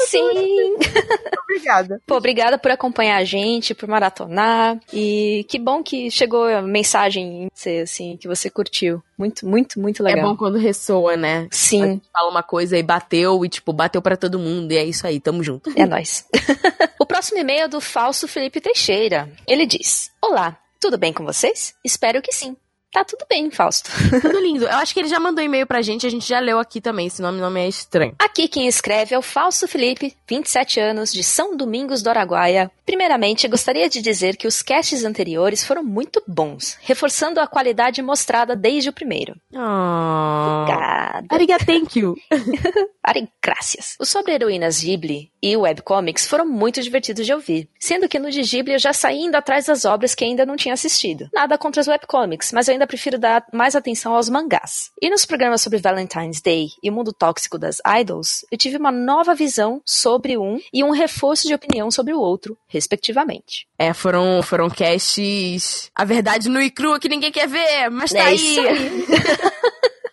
Sim. 0.06 0.76
obrigada. 1.44 2.00
Pô, 2.06 2.16
obrigada 2.16 2.56
por 2.56 2.70
acompanhar 2.70 3.16
a 3.18 3.24
gente, 3.24 3.74
por 3.74 3.88
maratonar. 3.88 4.80
E 4.92 5.44
que 5.48 5.58
bom 5.58 5.82
que 5.82 6.10
chegou 6.10 6.44
a 6.46 6.62
mensagem 6.62 7.44
em 7.44 7.48
você, 7.52 7.80
assim, 7.82 8.16
que 8.16 8.26
você 8.28 8.48
curtiu. 8.48 9.02
Muito, 9.18 9.46
muito, 9.46 9.78
muito 9.80 10.02
É 10.06 10.14
legal. 10.14 10.30
bom 10.30 10.36
quando 10.36 10.56
ressoa, 10.56 11.16
né? 11.16 11.48
A 11.50 11.54
Sim, 11.54 11.82
gente 11.82 12.02
fala 12.12 12.30
uma 12.30 12.42
coisa 12.42 12.78
e 12.78 12.82
bateu, 12.82 13.44
e 13.44 13.48
tipo, 13.48 13.72
bateu 13.72 14.00
pra 14.00 14.16
todo 14.16 14.38
mundo. 14.38 14.72
E 14.72 14.78
é 14.78 14.84
isso 14.84 15.06
aí, 15.06 15.20
tamo 15.20 15.42
junto. 15.42 15.70
é 15.76 15.84
nóis. 15.84 16.26
o 16.98 17.04
próximo 17.04 17.38
e-mail 17.38 17.64
é 17.64 17.68
do 17.68 17.80
falso 17.80 18.26
Felipe 18.26 18.60
Teixeira. 18.60 19.28
Ele 19.46 19.66
diz: 19.66 20.10
Olá, 20.22 20.56
tudo 20.80 20.96
bem 20.96 21.12
com 21.12 21.24
vocês? 21.24 21.74
Espero 21.84 22.22
que 22.22 22.32
sim. 22.32 22.56
Tá 22.92 23.02
tudo 23.04 23.24
bem, 23.26 23.50
Fausto. 23.50 23.90
Tudo 24.20 24.38
lindo. 24.38 24.66
Eu 24.66 24.76
acho 24.76 24.92
que 24.92 25.00
ele 25.00 25.08
já 25.08 25.18
mandou 25.18 25.42
e-mail 25.42 25.66
pra 25.66 25.80
gente, 25.80 26.06
a 26.06 26.10
gente 26.10 26.28
já 26.28 26.38
leu 26.38 26.58
aqui 26.58 26.78
também. 26.78 27.06
Esse 27.06 27.22
nome, 27.22 27.40
nome 27.40 27.58
é 27.58 27.66
estranho. 27.66 28.14
Aqui 28.18 28.46
quem 28.46 28.66
escreve 28.68 29.14
é 29.14 29.18
o 29.18 29.22
Falso 29.22 29.66
Felipe, 29.66 30.14
27 30.28 30.78
anos, 30.78 31.10
de 31.10 31.24
São 31.24 31.56
Domingos 31.56 32.02
do 32.02 32.10
Araguaia. 32.10 32.70
Primeiramente, 32.84 33.48
gostaria 33.48 33.88
de 33.88 34.02
dizer 34.02 34.36
que 34.36 34.46
os 34.46 34.60
casts 34.60 35.04
anteriores 35.04 35.64
foram 35.64 35.82
muito 35.82 36.22
bons, 36.28 36.76
reforçando 36.82 37.40
a 37.40 37.46
qualidade 37.46 38.02
mostrada 38.02 38.54
desde 38.54 38.90
o 38.90 38.92
primeiro. 38.92 39.36
Oh. 39.54 40.62
Obrigada. 40.62 41.26
Ariga, 41.30 41.58
thank 41.58 41.98
you. 41.98 42.14
Ari, 43.02 43.28
graças. 43.42 43.96
Os 43.98 44.08
sobre 44.08 44.32
heroínas 44.32 44.80
Ghibli 44.80 45.30
e 45.42 45.56
webcomics 45.56 46.26
foram 46.26 46.46
muito 46.46 46.80
divertidos 46.80 47.26
de 47.26 47.32
ouvir, 47.32 47.68
sendo 47.78 48.08
que 48.08 48.18
no 48.18 48.30
de 48.30 48.42
Ghibli 48.42 48.74
eu 48.74 48.78
já 48.78 48.92
saí 48.92 49.18
indo 49.18 49.34
atrás 49.34 49.66
das 49.66 49.84
obras 49.84 50.14
que 50.14 50.24
ainda 50.24 50.46
não 50.46 50.56
tinha 50.56 50.74
assistido. 50.74 51.28
Nada 51.32 51.58
contra 51.58 51.80
as 51.80 51.88
webcomics, 51.88 52.52
mas 52.52 52.68
eu 52.68 52.72
ainda 52.72 52.81
prefiro 52.86 53.18
dar 53.18 53.44
mais 53.52 53.74
atenção 53.76 54.14
aos 54.14 54.28
mangás. 54.28 54.90
E 55.00 55.10
nos 55.10 55.24
programas 55.24 55.62
sobre 55.62 55.78
Valentine's 55.78 56.40
Day 56.40 56.68
e 56.82 56.90
o 56.90 56.92
mundo 56.92 57.12
tóxico 57.12 57.58
das 57.58 57.78
idols, 58.00 58.44
eu 58.50 58.58
tive 58.58 58.76
uma 58.76 58.92
nova 58.92 59.34
visão 59.34 59.80
sobre 59.84 60.36
um 60.38 60.58
e 60.72 60.82
um 60.84 60.90
reforço 60.90 61.46
de 61.46 61.54
opinião 61.54 61.90
sobre 61.90 62.12
o 62.12 62.18
outro, 62.18 62.56
respectivamente. 62.68 63.66
É, 63.78 63.92
foram, 63.92 64.42
foram 64.42 64.68
casts. 64.70 65.90
A 65.94 66.04
verdade 66.04 66.48
no 66.48 66.60
e 66.60 66.70
crua 66.70 66.98
que 67.00 67.08
ninguém 67.08 67.32
quer 67.32 67.48
ver, 67.48 67.90
mas 67.90 68.10
tá 68.12 68.18
É 68.18 68.22
aí. 68.22 68.36
isso 68.36 68.60
aí. 68.60 69.04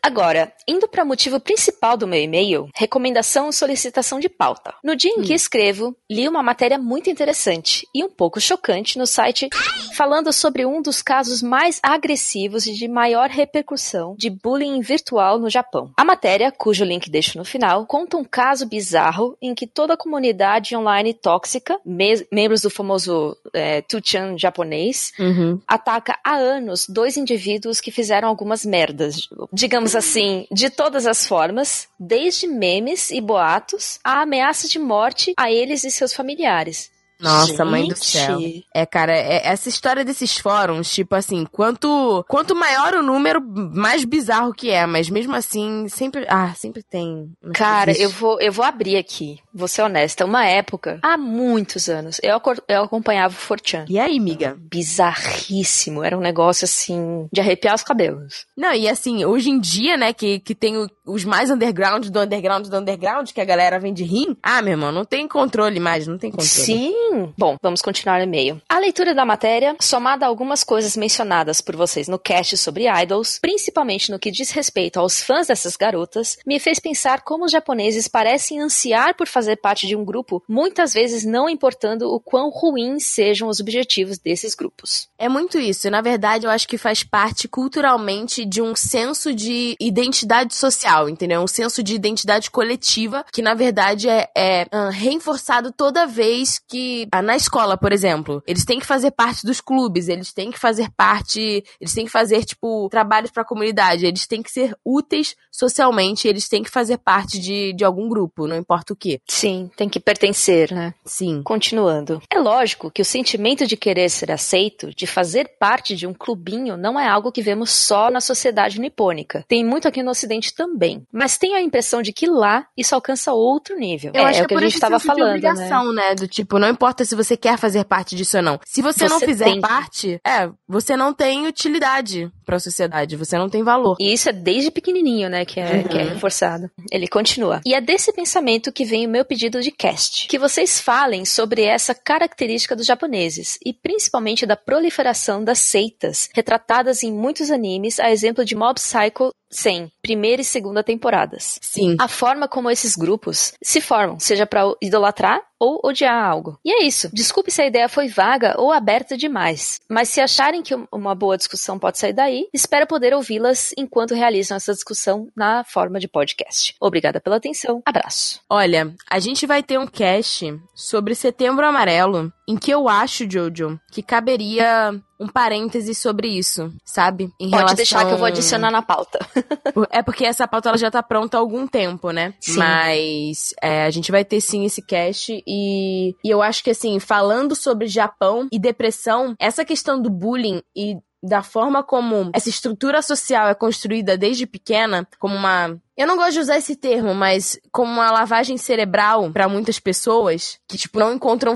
Agora, 0.10 0.52
indo 0.68 0.88
para 0.88 1.04
o 1.04 1.08
motivo 1.08 1.40
principal 1.40 1.96
do 1.96 2.08
meu 2.08 2.20
e-mail, 2.20 2.68
recomendação 2.76 3.48
e 3.48 3.54
solicitação 3.54 4.20
de 4.20 4.28
pauta. 4.28 4.74
No 4.84 4.96
dia 4.96 5.12
em 5.12 5.22
que 5.22 5.36
escrevo, 5.36 5.96
li 6.10 6.28
uma 6.28 6.42
matéria 6.42 6.80
muito 6.80 7.12
interessante 7.12 7.86
e 7.94 8.04
um 8.04 8.10
pouco 8.10 8.42
chocante 8.42 8.98
no 8.98 9.06
site 9.06 9.48
falando 9.96 10.34
sobre 10.34 10.66
um 10.66 10.82
dos 10.82 11.04
casos 11.04 11.44
mais 11.44 11.80
agressivos 11.84 12.66
e 12.66 12.74
de 12.74 12.88
maior 12.88 13.30
repercussão 13.30 14.16
de 14.18 14.32
bullying 14.32 14.82
virtual 14.82 15.38
no 15.38 15.48
Japão. 15.48 15.92
A 15.96 16.04
matéria, 16.04 16.52
cujo 16.52 16.84
link 16.84 17.08
deixo 17.08 17.38
no 17.38 17.46
final, 17.46 17.86
conta 17.86 18.18
um 18.18 18.24
caso 18.26 18.66
bizarro 18.66 19.38
em 19.40 19.54
que 19.54 19.68
toda 19.68 19.94
a 19.94 19.98
comunidade 19.98 20.76
online 20.76 21.14
tóxica, 21.14 21.80
me- 21.86 22.26
membros 22.32 22.62
do 22.62 22.72
famoso 22.72 23.38
é, 23.54 23.84
2chan 23.84 24.40
japonês, 24.40 25.12
Uhum. 25.20 25.62
ataca 25.68 26.18
há 26.24 26.34
anos 26.36 26.88
dois 26.90 27.16
indivíduos 27.16 27.80
que 27.80 27.92
fizeram 27.92 28.28
algumas 28.28 28.66
merdas, 28.66 29.28
digamos 29.54 29.99
assim, 30.00 30.48
de 30.52 30.70
todas 30.70 31.06
as 31.06 31.26
formas, 31.28 31.88
desde 32.00 32.48
memes 32.48 33.12
e 33.12 33.22
boatos 33.22 34.00
a 34.04 34.22
ameaça 34.22 34.68
de 34.68 34.80
morte 34.80 35.34
a 35.38 35.52
eles 35.52 35.84
e 35.84 35.92
seus 35.92 36.14
familiares. 36.14 36.90
Nossa, 37.20 37.66
mãe 37.66 37.84
do 37.84 37.96
Gente, 37.96 38.06
céu. 38.06 38.40
É, 38.74 38.86
cara, 38.86 39.12
é- 39.14 39.46
essa 39.46 39.68
história 39.68 40.06
desses 40.06 40.38
fóruns, 40.38 40.90
tipo 40.90 41.14
assim, 41.16 41.46
quanto 41.52 42.24
quanto 42.30 42.56
maior 42.56 42.94
o 42.94 43.04
número, 43.04 43.42
mais 43.42 44.06
bizarro 44.06 44.54
que 44.54 44.70
é, 44.70 44.86
mas 44.86 45.10
mesmo 45.10 45.36
assim, 45.36 45.86
sempre, 45.90 46.26
ah, 46.30 46.54
sempre 46.56 46.82
tem. 46.82 47.30
Cara, 47.54 47.92
eu 47.92 48.10
vou, 48.10 48.40
eu 48.40 48.54
vou 48.54 48.64
abrir 48.64 48.96
aqui, 48.96 49.38
vou 49.54 49.68
ser 49.68 49.82
honesta. 49.84 50.26
Uma 50.26 50.46
época, 50.46 51.00
há 51.02 51.18
muitos 51.18 51.90
anos, 51.90 52.20
eu, 52.24 52.40
eu 52.68 52.84
acompanhava 52.84 53.34
o 53.34 53.38
Forchan. 53.38 53.86
E 53.90 54.00
aí, 54.00 54.20
miga? 54.20 54.56
Bizarríssimo, 54.60 56.04
era 56.04 56.18
um 56.18 56.22
negócio 56.22 56.66
assim, 56.66 57.28
de 57.32 57.40
arrepiar 57.42 57.76
os 57.76 57.84
cabelos. 57.84 58.46
Não, 58.56 58.74
e 58.74 58.88
assim, 58.88 59.26
hoje 59.26 59.50
em 59.50 59.60
dia, 59.60 59.98
né, 59.98 60.14
que, 60.14 60.40
que 60.40 60.54
tem 60.56 60.78
o- 60.78 60.90
os 61.06 61.26
mais 61.26 61.50
underground 61.50 62.06
do 62.08 62.20
underground 62.20 62.68
do 62.68 62.78
underground, 62.78 63.30
que 63.32 63.42
a 63.42 63.46
galera 63.46 63.80
vem 63.80 63.94
de 63.94 64.04
rim. 64.04 64.38
Ah, 64.44 64.62
meu 64.62 64.72
irmão, 64.74 64.92
não 64.92 65.04
tem 65.06 65.28
controle 65.28 65.80
mais, 65.80 66.06
não 66.08 66.18
tem 66.18 66.30
controle. 66.30 66.50
Sim! 66.50 67.34
Bom, 67.38 67.56
vamos 67.62 67.82
continuar 67.82 68.18
no 68.20 68.24
e-mail. 68.26 68.62
A 68.70 68.80
leitura 68.80 69.14
da 69.16 69.26
matéria, 69.26 69.76
somada 69.80 70.26
a 70.26 70.28
algumas 70.30 70.64
coisas 70.64 70.96
mencionadas 70.96 71.62
por 71.62 71.76
vocês 71.76 72.08
no 72.08 72.20
cast 72.20 72.58
sobre 72.58 72.86
idols, 73.02 73.40
principalmente 73.42 74.12
no 74.12 74.20
que 74.20 74.32
diz 74.32 74.52
respeito 74.52 75.00
aos 75.00 75.22
fãs 75.22 75.48
dessas 75.48 75.76
garotas, 75.76 76.38
me 76.46 76.60
fez 76.60 76.80
pensar 76.80 77.22
como 77.22 77.46
os 77.46 77.52
japoneses 77.52 78.08
parecem 78.08 78.60
ansiar 78.62 79.16
por 79.16 79.28
fazer 79.28 79.39
parte 79.62 79.88
de 79.88 79.96
um 79.96 80.06
grupo, 80.06 80.44
muitas 80.48 80.94
vezes 80.94 81.26
não 81.26 81.50
importando 81.50 82.14
o 82.14 82.20
quão 82.20 82.50
ruins 82.50 83.06
sejam 83.06 83.48
os 83.48 83.60
objetivos 83.60 84.18
desses 84.18 84.56
grupos. 84.56 85.08
É 85.18 85.28
muito 85.28 85.60
isso. 85.60 85.90
Na 85.90 86.02
verdade, 86.02 86.46
eu 86.46 86.52
acho 86.52 86.68
que 86.68 86.78
faz 86.78 87.04
parte 87.04 87.48
culturalmente 87.48 88.46
de 88.46 88.62
um 88.62 88.76
senso 88.76 89.34
de 89.34 89.76
identidade 89.80 90.56
social, 90.56 91.10
entendeu? 91.10 91.42
Um 91.42 91.48
senso 91.48 91.84
de 91.84 91.96
identidade 91.96 92.50
coletiva 92.50 93.26
que, 93.32 93.42
na 93.42 93.54
verdade, 93.54 94.10
é, 94.10 94.30
é, 94.36 94.66
ah, 94.72 94.90
reforçado 94.90 95.72
toda 95.72 96.06
vez 96.06 96.60
que. 96.68 97.08
ah, 97.12 97.22
na 97.22 97.36
escola, 97.36 97.78
por 97.78 97.92
exemplo, 97.92 98.42
eles 98.48 98.66
têm 98.66 98.80
que 98.80 98.86
fazer 98.86 99.12
parte 99.12 99.46
dos 99.46 99.62
clubes, 99.62 100.08
eles 100.08 100.34
têm 100.34 100.52
que 100.52 100.60
fazer 100.60 100.90
parte. 100.92 101.64
Eles 101.80 101.94
têm 101.94 102.06
que 102.06 102.12
fazer, 102.12 102.44
tipo, 102.46 102.88
trabalhos 102.90 103.32
pra 103.32 103.46
comunidade, 103.46 104.06
eles 104.06 104.28
têm 104.28 104.42
que 104.42 104.52
ser 104.52 104.76
úteis 104.86 105.36
socialmente, 105.52 106.28
eles 106.28 106.48
têm 106.48 106.64
que 106.64 106.70
fazer 106.70 106.98
parte 106.98 107.40
de, 107.40 107.74
de 107.74 107.84
algum 107.84 108.08
grupo, 108.08 108.48
não 108.48 108.56
importa 108.56 108.94
o 108.94 108.96
que. 108.96 109.22
Sim, 109.30 109.70
tem 109.76 109.88
que 109.88 110.00
pertencer, 110.00 110.74
né? 110.74 110.94
Sim. 111.06 111.42
Continuando. 111.44 112.22
É 112.32 112.40
lógico 112.40 112.90
que 112.90 113.02
o 113.02 113.06
sentimento 113.06 113.66
de 113.68 113.78
querer 113.78 114.10
ser 114.10 114.32
aceito, 114.32 114.90
de 114.94 115.06
fazer 115.06 115.52
parte 115.60 115.96
de 115.96 116.08
um 116.08 116.14
clubinho, 116.14 116.76
não 116.76 117.00
é 117.00 117.08
algo 117.08 117.32
que 117.32 117.42
vemos 117.42 117.70
só 117.70 118.10
na 118.10 118.20
sociedade 118.20 118.80
nipônica. 118.82 119.46
Tem 119.48 119.64
muito 119.64 119.88
aqui 119.88 120.02
no 120.02 120.12
Ocidente 120.12 120.54
também. 120.54 121.06
Mas 121.12 121.38
tenho 121.38 121.56
a 121.56 121.62
impressão 121.62 122.02
de 122.02 122.12
que 122.12 122.28
lá 122.28 122.66
isso 122.76 122.96
alcança 122.96 123.32
outro 123.32 123.78
nível. 123.78 124.12
Eu 124.16 124.24
é, 124.24 124.30
acho 124.30 124.40
é 124.40 124.44
o 124.44 124.48
que 124.48 124.48
que 124.48 124.54
é 124.54 124.58
a 124.58 124.60
por 124.60 124.64
gente 124.64 124.70
esse 124.70 124.78
estava 124.78 125.00
senso 125.00 125.14
de 125.14 125.20
falando, 125.20 125.42
né? 125.42 125.50
obrigação, 125.50 125.94
né? 125.94 126.16
Do 126.16 126.28
tipo, 126.28 126.58
não 126.58 126.70
importa 126.70 127.06
se 127.06 127.16
você 127.16 127.38
quer 127.38 127.58
fazer 127.58 127.84
parte 127.86 128.16
disso 128.16 128.38
ou 128.38 128.44
não. 128.44 128.60
Se 128.66 128.82
você, 128.82 129.08
não 129.08 129.20
Você 129.20 129.28
fizer 129.28 129.46
tem 129.46 129.56
que. 129.56 129.62
parte, 129.62 130.20
é, 130.26 130.50
você 130.68 130.98
não 130.98 131.14
tem 131.14 131.48
utilidade 131.48 132.32
pra 132.46 132.60
sociedade, 132.60 133.16
você 133.16 133.38
não 133.38 133.50
tem 133.50 133.64
valor. 133.64 133.96
E 134.00 134.12
isso 134.12 134.28
é 134.30 134.34
desde 134.34 134.72
pequenininho, 134.72 135.30
né, 135.30 135.46
que 135.46 135.60
é, 135.60 135.84
que 135.84 135.98
é 135.98 136.04
reforçado. 136.04 136.70
Ele 136.92 137.08
continua. 137.08 137.62
E 137.66 137.76
é 137.76 137.82
desse 137.82 138.12
pensamento 138.12 138.72
que 138.72 138.84
vem 138.84 139.06
o 139.06 139.10
meu 139.10 139.19
pedido 139.26 139.62
de 139.62 139.72
cast. 139.72 140.28
Que 140.28 140.40
vocês 140.40 140.80
falem 140.80 141.26
sobre 141.26 141.64
essa 141.64 141.94
característica 141.96 142.76
dos 142.76 142.86
japoneses, 142.86 143.58
e 143.66 143.74
principalmente 143.74 144.46
da 144.46 144.56
proliferação 144.56 145.44
das 145.44 145.60
seitas, 145.60 146.30
retratadas 146.34 147.04
em 147.04 147.12
muitos 147.12 147.52
animes, 147.52 148.00
a 148.00 148.12
exemplo 148.12 148.46
de 148.46 148.56
Mob 148.56 148.76
Psycho 148.76 149.32
100, 149.50 149.92
primeira 150.02 150.42
e 150.42 150.46
segunda 150.46 150.84
temporadas. 150.84 151.58
Sim. 151.62 151.96
A 152.00 152.08
forma 152.08 152.48
como 152.48 152.70
esses 152.70 152.96
grupos 152.96 153.54
se 153.62 153.82
formam, 153.82 154.20
seja 154.20 154.46
pra 154.46 154.64
idolatrar 154.82 155.42
ou 155.60 155.82
odiar 155.84 156.24
algo. 156.24 156.58
E 156.64 156.72
é 156.72 156.84
isso. 156.86 157.10
Desculpe 157.14 157.52
se 157.52 157.62
a 157.62 157.66
ideia 157.68 157.90
foi 157.90 158.08
vaga 158.08 158.56
ou 158.58 158.72
aberta 158.72 159.18
demais, 159.18 159.82
mas 159.90 160.08
se 160.08 160.22
acharem 160.22 160.64
que 160.64 160.74
um- 160.74 160.88
uma 160.92 161.14
boa 161.14 161.36
discussão 161.36 161.78
pode 161.78 161.98
sair 162.00 162.14
daí, 162.14 162.48
espero 162.54 162.88
poder 162.88 163.14
ouvi-las 163.14 163.74
enquanto 163.78 164.14
realizam 164.16 164.56
essa 164.56 164.72
discussão 164.74 165.28
na 165.36 165.64
forma 165.66 166.00
de 166.00 166.08
podcast. 166.08 166.76
Obrigada 166.80 167.20
pela 167.20 167.36
atenção. 167.36 167.82
Abraço. 167.86 168.40
Olha, 168.50 168.94
a 169.10 169.20
gente 169.20 169.46
vai 169.46 169.62
ter 169.62 169.78
um 169.78 169.88
cast 169.88 170.58
sobre 170.74 171.14
Setembro 171.14 171.66
Amarelo, 171.66 172.32
em 172.48 172.56
que 172.56 172.72
eu 172.72 172.88
acho, 172.88 173.30
Jojo, 173.30 173.78
que 173.92 174.02
caberia 174.02 174.94
um 175.20 175.28
parêntese 175.28 175.94
sobre 175.94 176.28
isso, 176.30 176.72
sabe? 176.86 177.26
Em 177.40 177.50
Pode 177.50 177.56
relação- 177.58 177.76
deixar 177.76 178.06
que 178.06 178.14
eu 178.14 178.18
vou 178.18 178.26
adicionar 178.28 178.72
na 178.72 178.82
pauta. 178.82 179.20
É 179.92 180.02
porque 180.02 180.26
essa 180.26 180.48
pauta 180.48 180.70
ela 180.70 180.78
já 180.78 180.90
tá 180.92 181.02
pronta 181.02 181.38
há 181.38 181.40
algum 181.40 181.68
tempo, 181.68 182.12
né? 182.12 182.34
Sim. 182.40 182.58
Mas 182.58 183.54
é, 183.62 183.84
a 183.86 183.90
gente 183.90 184.12
vai 184.12 184.24
ter 184.26 184.42
sim 184.42 184.66
esse 184.66 184.82
cast 184.82 185.44
e, 185.46 186.16
e 186.24 186.30
eu 186.30 186.42
acho 186.42 186.64
que 186.64 186.70
assim, 186.70 187.00
falando 187.00 187.56
sobre 187.56 187.88
Japão 187.88 188.48
e 188.52 188.60
depressão, 188.60 189.36
essa 189.40 189.64
questão 189.66 190.02
do 190.02 190.10
bullying 190.10 190.62
e 190.76 190.98
da 191.22 191.44
forma 191.44 191.84
como 191.84 192.30
essa 192.34 192.48
estrutura 192.50 193.02
social 193.02 193.48
é 193.50 193.54
construída 193.54 194.18
desde 194.18 194.46
pequena, 194.48 195.06
como 195.20 195.36
uma 195.36 195.78
eu 196.00 196.08
não 196.08 196.16
gosto 196.16 196.32
de 196.32 196.40
usar 196.40 196.58
esse 196.58 196.78
termo, 196.78 197.14
mas 197.14 197.60
como 197.74 197.92
uma 197.92 198.10
lavagem 198.10 198.58
cerebral 198.58 199.30
pra 199.34 199.50
muitas 199.50 199.82
pessoas 199.82 200.58
que 200.66 200.78
tipo 200.78 200.98
não 200.98 201.14
encontram 201.14 201.56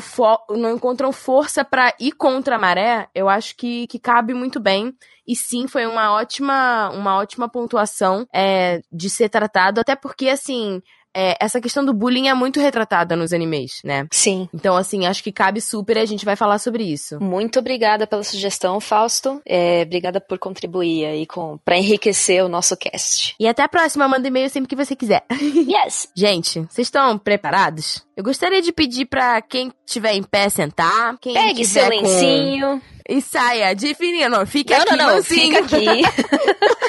não 0.50 0.76
encontram 0.76 1.14
força 1.14 1.64
pra 1.64 1.94
ir 1.98 2.12
contra 2.12 2.58
a 2.58 2.60
maré, 2.60 3.08
eu 3.16 3.30
acho 3.30 3.56
que, 3.56 3.88
que 3.88 3.98
cabe 3.98 4.34
muito 4.34 4.60
bem. 4.60 4.94
E 5.26 5.34
sim, 5.34 5.66
foi 5.66 5.86
uma 5.86 6.12
ótima 6.12 6.90
uma 6.90 7.16
ótima 7.16 7.48
pontuação 7.48 8.28
é, 8.34 8.82
de 8.92 9.10
ser 9.10 9.30
tratado, 9.30 9.80
até 9.80 9.96
porque 9.96 10.28
assim 10.28 10.82
é, 11.16 11.38
essa 11.40 11.60
questão 11.62 11.84
do 11.86 11.94
bullying 11.94 12.28
é 12.28 12.34
muito 12.34 12.60
retratada 12.60 13.16
nos 13.16 13.34
animes, 13.34 13.82
né? 13.84 14.08
Sim. 14.12 14.48
Então, 14.54 14.76
assim, 14.76 15.06
acho 15.06 15.24
que 15.24 15.32
cabe 15.32 15.62
super 15.62 15.98
e 15.98 16.00
a 16.02 16.06
gente 16.06 16.26
vai 16.26 16.36
falar 16.36 16.60
sobre 16.60 16.84
isso. 16.84 17.20
Muito 17.22 17.60
obrigada 17.60 18.06
pela 18.08 18.24
sugestão, 18.24 18.80
Fausto. 18.80 19.42
É, 19.46 19.84
obrigada 19.84 20.20
por 20.22 20.38
contribuir 20.40 21.06
aí 21.06 21.26
com 21.26 21.58
para 21.64 21.78
enriquecer 21.78 22.44
o 22.44 22.50
nosso 22.50 22.76
cast. 22.78 23.36
E 23.40 23.48
até 23.48 23.64
a 23.64 23.68
próxima, 23.70 24.08
manda 24.08 24.28
e-mail 24.28 24.50
sempre 24.50 24.68
que 24.70 24.76
você 24.76 24.96
quiser. 24.96 25.24
Yes. 25.74 26.08
Gente, 26.16 26.60
vocês 26.70 26.88
estão 26.88 27.18
preparados? 27.18 28.04
Eu 28.18 28.24
gostaria 28.24 28.62
de 28.62 28.72
pedir 28.72 29.06
pra 29.06 29.42
quem 29.42 29.72
estiver 29.86 30.14
em 30.14 30.22
pé 30.24 30.50
sentar, 30.50 31.16
quem 31.20 31.34
Pegue 31.34 31.64
tiver 31.66 31.66
seu 31.66 31.84
com- 31.90 31.90
lencinho. 32.08 32.82
e 33.10 33.22
saia 33.22 33.74
de 33.74 33.94
fininho, 33.96 34.30
não, 34.30 34.46
fica 34.46 34.76
Não, 34.78 34.84
aqui 34.84 34.96
não, 34.96 35.08
não. 35.08 35.16
mansinho. 35.16 35.64
Fica 35.68 35.78
aqui. 35.78 35.86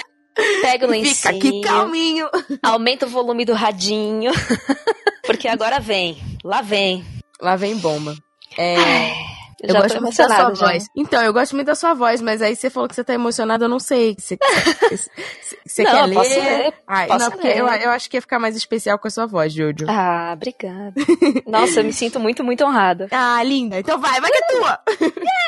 Pega 0.63 0.87
o 0.87 0.91
lencinho. 0.91 1.15
Fica 1.15 1.29
aqui 1.31 1.61
calminho. 1.61 2.29
Aumenta 2.63 3.07
o 3.07 3.09
volume 3.09 3.45
do 3.45 3.53
radinho. 3.55 4.33
Porque 5.25 5.49
agora 5.49 5.79
vem. 5.81 6.19
Lá 6.45 6.61
vem. 6.61 7.05
Lá 7.41 7.57
vem 7.57 7.77
bomba. 7.77 8.15
É, 8.57 9.11
eu 9.63 9.73
já 9.73 9.81
gosto 9.81 10.01
muito 10.03 10.17
da 10.17 10.29
sua 10.29 10.55
já. 10.55 10.67
voz. 10.67 10.87
Então, 10.97 11.23
eu 11.23 11.33
gosto 11.33 11.55
muito 11.57 11.67
da 11.67 11.75
sua 11.75 11.95
voz, 11.95 12.21
mas 12.21 12.43
aí 12.43 12.55
você 12.55 12.69
falou 12.69 12.89
que 12.89 12.95
você 12.95 13.03
tá 13.03 13.15
emocionada, 13.15 13.65
eu 13.65 13.69
não 13.69 13.81
sei. 13.81 14.15
Você, 14.19 14.37
você, 15.67 15.83
Não, 15.83 15.91
quer 15.91 16.01
eu 16.01 16.07
ler? 16.07 16.15
posso 16.15 16.29
ler, 16.41 16.75
Ai, 16.87 17.07
posso 17.07 17.25
não, 17.25 17.31
porque 17.33 17.49
ler. 17.49 17.59
eu, 17.59 17.67
eu 17.67 17.91
acho 17.91 18.11
que 18.11 18.17
ia 18.17 18.21
ficar 18.21 18.39
mais 18.39 18.55
especial 18.57 18.99
com 18.99 19.09
a 19.09 19.11
sua 19.11 19.27
voz, 19.27 19.53
Jojo. 19.53 19.87
Ah, 19.89 20.33
obrigada. 20.35 20.93
Nossa, 21.49 21.81
eu 21.81 21.85
me 21.85 21.93
sinto 21.93 22.21
muito, 22.21 22.45
muito 22.45 22.65
honrada. 22.65 23.09
Ah, 23.11 23.43
linda. 23.43 23.79
Então 23.81 23.99
vai, 23.99 24.21
vai 24.21 24.31
que 24.31 24.39
é 24.39 24.47
tua. 24.49 24.79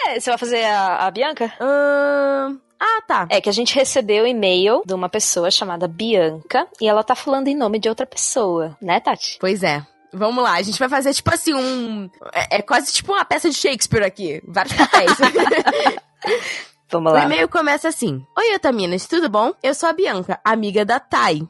É, 0.09 0.19
você 0.21 0.31
vai 0.31 0.39
fazer 0.39 0.65
a, 0.65 1.07
a 1.07 1.11
Bianca? 1.11 1.53
Ahn, 1.61 2.57
Ah, 2.79 3.03
tá. 3.07 3.27
É 3.31 3.41
que 3.41 3.49
a 3.49 3.53
gente 3.53 3.75
recebeu 3.75 4.25
um 4.25 4.27
e-mail 4.27 4.83
de 4.85 4.95
uma 4.95 5.09
pessoa 5.09 5.51
chamada 5.51 5.89
Bianca 5.89 6.67
e 6.81 6.87
ela 6.89 7.03
tá 7.03 7.15
falando 7.15 7.49
em 7.49 7.57
nome 7.57 7.79
de 7.79 7.89
outra 7.89 8.07
pessoa, 8.07 8.77
né, 8.81 9.01
Tati? 9.01 9.39
Pois 9.41 9.63
é. 9.63 9.85
Vamos 10.13 10.43
lá, 10.43 10.53
a 10.55 10.63
gente 10.63 10.79
vai 10.79 10.89
fazer 10.89 11.13
tipo 11.13 11.33
assim 11.33 11.53
um. 11.53 12.09
É, 12.33 12.59
é 12.59 12.63
quase 12.63 12.93
tipo 12.93 13.13
uma 13.13 13.25
peça 13.25 13.51
de 13.51 13.57
Shakespeare 13.57 14.03
aqui. 14.05 14.43
Vários 14.47 14.75
papéis. 14.75 15.13
Vamos 16.91 17.13
o 17.13 17.15
lá. 17.15 17.25
e-mail 17.25 17.49
começa 17.49 17.89
assim: 17.89 18.25
Oi, 18.37 18.55
Otaminas, 18.55 19.07
tudo 19.07 19.29
bom? 19.29 19.53
Eu 19.63 19.75
sou 19.75 19.89
a 19.89 19.93
Bianca, 19.93 20.41
amiga 20.45 20.85
da 20.85 21.01
Thay, 21.01 21.47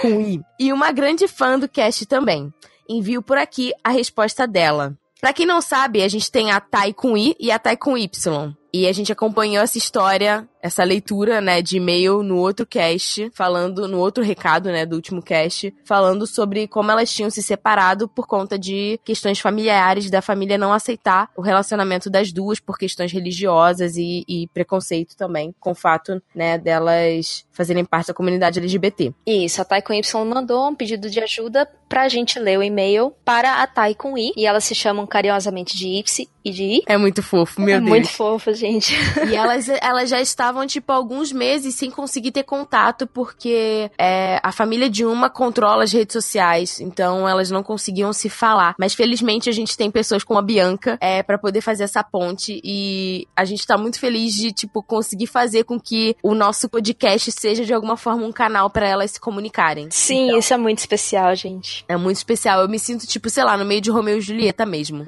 com 0.00 0.20
I, 0.20 0.40
e 0.58 0.72
uma 0.72 0.90
grande 0.90 1.28
fã 1.28 1.58
do 1.58 1.68
cast 1.68 2.06
também. 2.06 2.52
Envio 2.88 3.22
por 3.22 3.36
aqui 3.36 3.72
a 3.84 3.90
resposta 3.90 4.46
dela. 4.46 4.94
Pra 5.20 5.32
quem 5.32 5.44
não 5.44 5.60
sabe, 5.60 6.02
a 6.02 6.08
gente 6.08 6.30
tem 6.30 6.50
a 6.50 6.60
Thay 6.60 6.94
com 6.94 7.16
I 7.16 7.36
e 7.38 7.50
a 7.50 7.58
Thay 7.58 7.76
com 7.76 7.98
Y. 7.98 8.56
E 8.72 8.86
a 8.86 8.92
gente 8.92 9.10
acompanhou 9.10 9.62
essa 9.62 9.78
história, 9.78 10.46
essa 10.60 10.84
leitura, 10.84 11.40
né, 11.40 11.62
de 11.62 11.78
e-mail 11.78 12.22
no 12.22 12.36
outro 12.36 12.66
cast, 12.66 13.30
falando, 13.34 13.88
no 13.88 13.98
outro 13.98 14.22
recado, 14.22 14.70
né, 14.70 14.84
do 14.84 14.96
último 14.96 15.22
cast, 15.22 15.74
falando 15.84 16.26
sobre 16.26 16.68
como 16.68 16.90
elas 16.90 17.12
tinham 17.12 17.30
se 17.30 17.42
separado 17.42 18.08
por 18.08 18.26
conta 18.26 18.58
de 18.58 19.00
questões 19.04 19.38
familiares, 19.38 20.10
da 20.10 20.20
família 20.20 20.58
não 20.58 20.72
aceitar 20.72 21.30
o 21.36 21.40
relacionamento 21.40 22.10
das 22.10 22.30
duas 22.30 22.60
por 22.60 22.76
questões 22.76 23.10
religiosas 23.10 23.96
e, 23.96 24.24
e 24.28 24.48
preconceito 24.48 25.16
também, 25.16 25.54
com 25.58 25.70
o 25.70 25.74
fato, 25.74 26.22
né, 26.34 26.58
delas 26.58 27.46
fazerem 27.58 27.84
parte 27.84 28.06
da 28.06 28.14
comunidade 28.14 28.60
LGBT. 28.60 29.12
Isso, 29.26 29.60
a 29.60 29.64
Thay 29.64 29.82
com 29.82 29.92
Y 29.92 30.24
mandou 30.24 30.68
um 30.68 30.74
pedido 30.74 31.10
de 31.10 31.18
ajuda 31.20 31.68
pra 31.88 32.08
gente 32.08 32.38
ler 32.38 32.58
o 32.58 32.62
e-mail 32.62 33.12
para 33.24 33.62
a 33.62 33.66
Thay 33.66 33.94
com 33.94 34.16
I. 34.16 34.32
E 34.36 34.46
elas 34.46 34.64
se 34.64 34.74
chamam 34.74 35.06
carinhosamente 35.06 35.76
de 35.76 35.88
Ipsi 35.88 36.28
e 36.44 36.50
de 36.50 36.62
I. 36.62 36.82
É 36.86 36.96
muito 36.96 37.22
fofo, 37.22 37.60
meu 37.60 37.76
é 37.76 37.78
Deus. 37.78 37.88
muito 37.88 38.08
fofo, 38.08 38.52
gente. 38.54 38.94
E 39.28 39.34
elas, 39.34 39.68
elas 39.80 40.08
já 40.08 40.20
estavam, 40.20 40.66
tipo, 40.66 40.92
alguns 40.92 41.32
meses 41.32 41.74
sem 41.74 41.90
conseguir 41.90 42.30
ter 42.30 42.44
contato, 42.44 43.06
porque 43.06 43.90
é, 43.98 44.38
a 44.42 44.52
família 44.52 44.88
de 44.88 45.04
uma 45.04 45.28
controla 45.28 45.82
as 45.82 45.92
redes 45.92 46.12
sociais, 46.12 46.80
então 46.80 47.28
elas 47.28 47.50
não 47.50 47.62
conseguiam 47.62 48.12
se 48.12 48.28
falar. 48.28 48.74
Mas 48.78 48.94
felizmente 48.94 49.48
a 49.48 49.52
gente 49.52 49.76
tem 49.76 49.90
pessoas 49.90 50.22
como 50.22 50.38
a 50.38 50.42
Bianca 50.42 50.98
é, 51.00 51.22
para 51.22 51.38
poder 51.38 51.60
fazer 51.60 51.84
essa 51.84 52.04
ponte 52.04 52.60
e 52.62 53.26
a 53.34 53.44
gente 53.44 53.66
tá 53.66 53.76
muito 53.76 53.98
feliz 53.98 54.34
de, 54.34 54.52
tipo, 54.52 54.82
conseguir 54.82 55.26
fazer 55.26 55.64
com 55.64 55.80
que 55.80 56.14
o 56.22 56.34
nosso 56.34 56.68
podcast 56.68 57.32
seja 57.32 57.47
de 57.54 57.72
alguma 57.72 57.96
forma 57.96 58.26
um 58.26 58.32
canal 58.32 58.70
para 58.70 58.86
elas 58.86 59.12
se 59.12 59.20
comunicarem. 59.20 59.88
Sim, 59.90 60.36
isso 60.36 60.52
é 60.52 60.56
muito 60.56 60.78
especial, 60.78 61.34
gente. 61.34 61.84
É 61.88 61.96
muito 61.96 62.16
especial. 62.16 62.60
Eu 62.60 62.68
me 62.68 62.78
sinto, 62.78 63.06
tipo, 63.06 63.30
sei 63.30 63.44
lá, 63.44 63.56
no 63.56 63.64
meio 63.64 63.80
de 63.80 63.90
Romeu 63.90 64.18
e 64.18 64.20
Julieta 64.20 64.66
mesmo. 64.66 65.04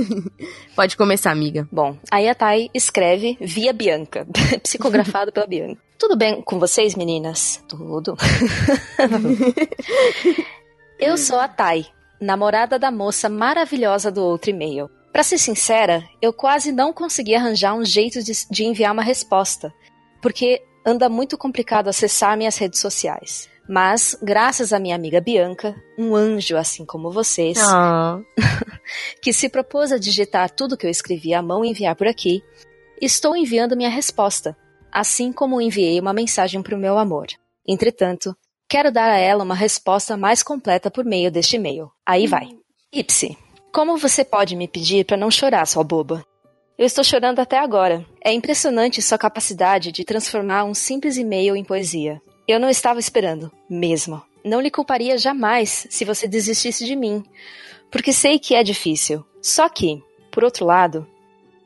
Pode 0.74 0.96
começar, 0.96 1.30
amiga. 1.30 1.68
Bom, 1.70 1.96
aí 2.10 2.28
a 2.28 2.34
Thay 2.34 2.70
escreve 2.74 3.36
via 3.40 3.72
Bianca, 3.72 4.26
psicografado 4.62 5.32
pela 5.32 5.46
Bianca. 5.46 5.80
Tudo 5.98 6.16
bem 6.16 6.42
com 6.42 6.58
vocês, 6.58 6.94
meninas? 6.94 7.62
Tudo. 7.68 8.16
Eu 10.98 11.16
sou 11.16 11.38
a 11.38 11.48
Thay, 11.48 11.86
namorada 12.20 12.78
da 12.78 12.90
moça 12.90 13.28
maravilhosa 13.28 14.10
do 14.10 14.22
outro 14.22 14.50
e-mail. 14.50 14.90
Pra 15.12 15.22
ser 15.22 15.38
sincera, 15.38 16.02
eu 16.20 16.32
quase 16.32 16.72
não 16.72 16.92
consegui 16.92 17.36
arranjar 17.36 17.74
um 17.74 17.84
jeito 17.84 18.20
de, 18.20 18.32
de 18.50 18.64
enviar 18.64 18.92
uma 18.92 19.02
resposta, 19.02 19.72
porque 20.20 20.60
anda 20.84 21.08
muito 21.08 21.38
complicado 21.38 21.88
acessar 21.88 22.36
minhas 22.36 22.56
redes 22.56 22.80
sociais. 22.80 23.48
Mas, 23.68 24.16
graças 24.22 24.72
à 24.72 24.78
minha 24.78 24.94
amiga 24.94 25.20
Bianca, 25.20 25.74
um 25.98 26.14
anjo 26.14 26.56
assim 26.56 26.84
como 26.84 27.10
vocês, 27.10 27.58
Ah. 27.58 28.20
que 29.22 29.32
se 29.32 29.48
propôs 29.48 29.90
a 29.90 29.98
digitar 29.98 30.50
tudo 30.50 30.76
que 30.76 30.86
eu 30.86 30.90
escrevi 30.90 31.32
à 31.32 31.40
mão 31.40 31.64
e 31.64 31.70
enviar 31.70 31.96
por 31.96 32.06
aqui, 32.06 32.42
estou 33.00 33.34
enviando 33.34 33.76
minha 33.76 33.88
resposta, 33.88 34.54
assim 34.92 35.32
como 35.32 35.62
enviei 35.62 35.98
uma 35.98 36.12
mensagem 36.12 36.62
para 36.62 36.76
o 36.76 36.78
meu 36.78 36.98
amor. 36.98 37.26
Entretanto, 37.66 38.36
quero 38.68 38.92
dar 38.92 39.08
a 39.08 39.18
ela 39.18 39.42
uma 39.42 39.54
resposta 39.54 40.14
mais 40.16 40.42
completa 40.42 40.90
por 40.90 41.04
meio 41.04 41.30
deste 41.30 41.56
e-mail. 41.56 41.90
Aí 42.04 42.26
vai. 42.26 42.50
Ipsi, 42.92 43.36
como 43.72 43.96
você 43.96 44.24
pode 44.24 44.54
me 44.54 44.68
pedir 44.68 45.06
para 45.06 45.16
não 45.16 45.30
chorar, 45.30 45.66
sua 45.66 45.82
boba? 45.82 46.22
Eu 46.76 46.86
estou 46.86 47.04
chorando 47.04 47.38
até 47.38 47.56
agora. 47.56 48.04
É 48.20 48.32
impressionante 48.32 49.00
sua 49.00 49.16
capacidade 49.16 49.92
de 49.92 50.04
transformar 50.04 50.64
um 50.64 50.74
simples 50.74 51.16
e-mail 51.16 51.54
em 51.54 51.62
poesia. 51.62 52.20
Eu 52.48 52.58
não 52.58 52.68
estava 52.68 52.98
esperando, 52.98 53.50
mesmo. 53.70 54.20
Não 54.44 54.60
lhe 54.60 54.72
culparia 54.72 55.16
jamais 55.16 55.86
se 55.88 56.04
você 56.04 56.26
desistisse 56.26 56.84
de 56.84 56.96
mim, 56.96 57.22
porque 57.92 58.12
sei 58.12 58.40
que 58.40 58.56
é 58.56 58.64
difícil. 58.64 59.24
Só 59.40 59.68
que, 59.68 60.02
por 60.32 60.42
outro 60.42 60.66
lado, 60.66 61.06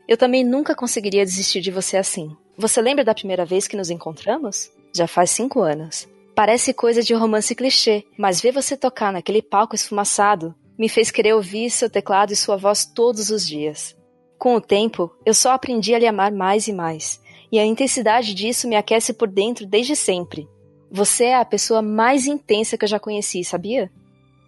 eu 0.06 0.16
também 0.16 0.44
nunca 0.44 0.74
conseguiria 0.74 1.24
desistir 1.24 1.62
de 1.62 1.70
você 1.70 1.96
assim. 1.96 2.36
Você 2.56 2.82
lembra 2.82 3.02
da 3.02 3.14
primeira 3.14 3.46
vez 3.46 3.66
que 3.66 3.78
nos 3.78 3.88
encontramos? 3.88 4.70
Já 4.94 5.06
faz 5.06 5.30
cinco 5.30 5.62
anos. 5.62 6.06
Parece 6.34 6.74
coisa 6.74 7.02
de 7.02 7.14
romance 7.14 7.54
clichê, 7.54 8.04
mas 8.16 8.42
ver 8.42 8.52
você 8.52 8.76
tocar 8.76 9.10
naquele 9.10 9.40
palco 9.40 9.74
esfumaçado 9.74 10.54
me 10.78 10.88
fez 10.88 11.10
querer 11.10 11.32
ouvir 11.32 11.70
seu 11.70 11.88
teclado 11.88 12.32
e 12.32 12.36
sua 12.36 12.56
voz 12.56 12.84
todos 12.84 13.30
os 13.30 13.44
dias. 13.44 13.97
Com 14.38 14.54
o 14.54 14.60
tempo, 14.60 15.12
eu 15.26 15.34
só 15.34 15.50
aprendi 15.50 15.94
a 15.94 15.98
lhe 15.98 16.06
amar 16.06 16.30
mais 16.30 16.68
e 16.68 16.72
mais, 16.72 17.20
e 17.50 17.58
a 17.58 17.66
intensidade 17.66 18.34
disso 18.34 18.68
me 18.68 18.76
aquece 18.76 19.12
por 19.12 19.26
dentro 19.26 19.66
desde 19.66 19.96
sempre. 19.96 20.48
Você 20.90 21.24
é 21.24 21.36
a 21.36 21.44
pessoa 21.44 21.82
mais 21.82 22.26
intensa 22.26 22.78
que 22.78 22.84
eu 22.84 22.88
já 22.88 23.00
conheci, 23.00 23.42
sabia? 23.42 23.90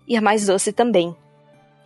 E 0.06 0.16
a 0.16 0.20
mais 0.20 0.46
doce 0.46 0.72
também. 0.72 1.14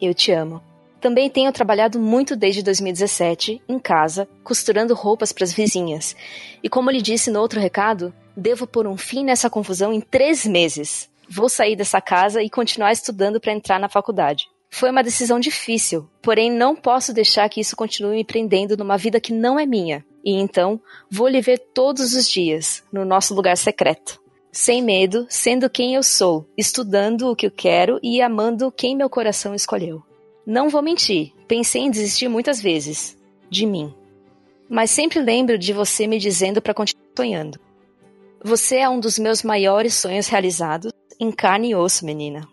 Eu 0.01 0.13
te 0.13 0.31
amo. 0.33 0.63
Também 1.01 1.31
tenho 1.31 1.53
trabalhado 1.53 1.99
muito 1.99 2.37
desde 2.37 2.63
2017, 2.63 3.63
em 3.69 3.79
casa, 3.79 4.29
costurando 4.43 4.95
roupas 4.95 5.33
para 5.33 5.45
as 5.45 5.53
vizinhas. 5.53 6.15
E 6.63 6.69
como 6.69 6.91
lhe 6.91 7.01
disse 7.01 7.31
no 7.31 7.41
outro 7.41 7.59
recado, 7.59 8.15
devo 8.37 8.67
pôr 8.67 8.87
um 8.87 8.97
fim 8.97 9.25
nessa 9.25 9.49
confusão 9.49 9.93
em 9.93 10.01
três 10.01 10.47
meses. 10.47 11.11
Vou 11.29 11.49
sair 11.49 11.75
dessa 11.75 12.01
casa 12.01 12.43
e 12.43 12.51
continuar 12.51 12.93
estudando 12.93 13.41
para 13.41 13.53
entrar 13.53 13.79
na 13.79 13.89
faculdade. 13.89 14.47
Foi 14.75 14.91
uma 14.91 15.05
decisão 15.05 15.39
difícil, 15.39 16.11
porém 16.21 16.51
não 16.51 16.75
posso 16.75 17.13
deixar 17.13 17.49
que 17.49 17.61
isso 17.61 17.77
continue 17.77 18.17
me 18.17 18.25
prendendo 18.25 18.77
numa 18.77 18.97
vida 18.97 19.21
que 19.21 19.33
não 19.33 19.57
é 19.57 19.65
minha. 19.65 20.05
E 20.25 20.33
então, 20.33 20.81
vou 21.09 21.29
lhe 21.29 21.41
ver 21.41 21.59
todos 21.73 22.13
os 22.13 22.29
dias, 22.29 22.83
no 22.93 23.05
nosso 23.05 23.37
lugar 23.37 23.57
secreto. 23.57 24.21
Sem 24.51 24.83
medo, 24.83 25.29
sendo 25.31 25.71
quem 25.71 25.95
eu 25.95 26.03
sou, 26.03 26.45
estudando 26.59 27.31
o 27.31 27.37
que 27.37 27.47
eu 27.47 27.53
quero 27.53 28.01
e 28.03 28.21
amando 28.21 28.73
quem 28.73 28.97
meu 28.97 29.09
coração 29.09 29.55
escolheu. 29.55 30.03
Não 30.45 30.69
vou 30.69 30.83
mentir, 30.83 31.33
pensei 31.47 31.83
em 31.83 31.91
desistir 31.91 32.27
muitas 32.27 32.61
vezes. 32.61 33.17
De 33.49 33.67
mim. 33.67 33.95
mas 34.69 34.91
sempre 34.91 35.21
lembro 35.21 35.57
de 35.57 35.73
você 35.73 36.09
me 36.09 36.19
dizendo 36.19 36.61
para 36.61 36.75
continuar 36.75 37.07
sonhando. 37.17 37.61
Você 38.43 38.79
é 38.79 38.89
um 38.89 38.99
dos 38.99 39.21
meus 39.21 39.45
maiores 39.45 39.95
sonhos 39.95 40.27
realizados 40.27 40.91
em 41.21 41.31
carne 41.31 41.71
e 41.71 41.75
osso, 41.77 42.05
menina. 42.05 42.53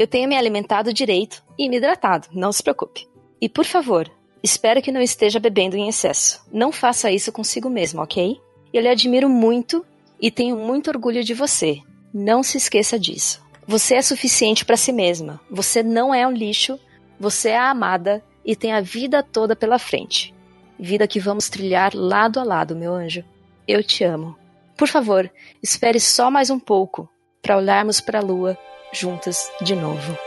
Eu 0.00 0.06
tenho 0.06 0.26
me 0.26 0.34
alimentado 0.34 0.94
direito 0.94 1.44
e 1.58 1.68
me 1.68 1.76
hidratado, 1.76 2.28
não 2.32 2.52
se 2.52 2.62
preocupe. 2.62 3.06
E 3.38 3.50
por 3.50 3.66
favor, 3.66 4.10
espero 4.42 4.80
que 4.80 4.90
não 4.90 5.02
esteja 5.02 5.38
bebendo 5.38 5.76
em 5.76 5.90
excesso. 5.90 6.42
Não 6.50 6.72
faça 6.72 7.12
isso 7.12 7.30
consigo 7.30 7.68
mesmo, 7.68 8.00
ok? 8.00 8.40
Eu 8.72 8.80
lhe 8.80 8.88
admiro 8.88 9.28
muito 9.28 9.84
e 10.18 10.30
tenho 10.30 10.56
muito 10.56 10.88
orgulho 10.88 11.22
de 11.22 11.34
você. 11.34 11.82
Não 12.14 12.42
se 12.42 12.56
esqueça 12.56 12.98
disso. 12.98 13.44
Você 13.66 13.94
é 13.94 14.00
suficiente 14.00 14.64
para 14.64 14.74
si 14.74 14.90
mesma. 14.90 15.38
Você 15.50 15.82
não 15.82 16.14
é 16.14 16.26
um 16.26 16.32
lixo. 16.32 16.80
Você 17.18 17.50
é 17.50 17.58
amada 17.58 18.24
e 18.42 18.56
tem 18.56 18.72
a 18.72 18.80
vida 18.80 19.22
toda 19.22 19.54
pela 19.54 19.78
frente. 19.78 20.34
Vida 20.78 21.06
que 21.06 21.20
vamos 21.20 21.50
trilhar 21.50 21.94
lado 21.94 22.40
a 22.40 22.42
lado, 22.42 22.74
meu 22.74 22.94
anjo. 22.94 23.22
Eu 23.68 23.84
te 23.84 24.02
amo. 24.02 24.34
Por 24.78 24.88
favor, 24.88 25.30
espere 25.62 26.00
só 26.00 26.30
mais 26.30 26.48
um 26.48 26.58
pouco 26.58 27.06
para 27.42 27.58
olharmos 27.58 28.00
para 28.00 28.18
a 28.18 28.22
lua 28.22 28.56
juntas 28.92 29.50
de 29.62 29.74
novo. 29.74 30.18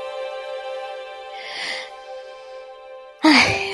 Ai. 3.24 3.74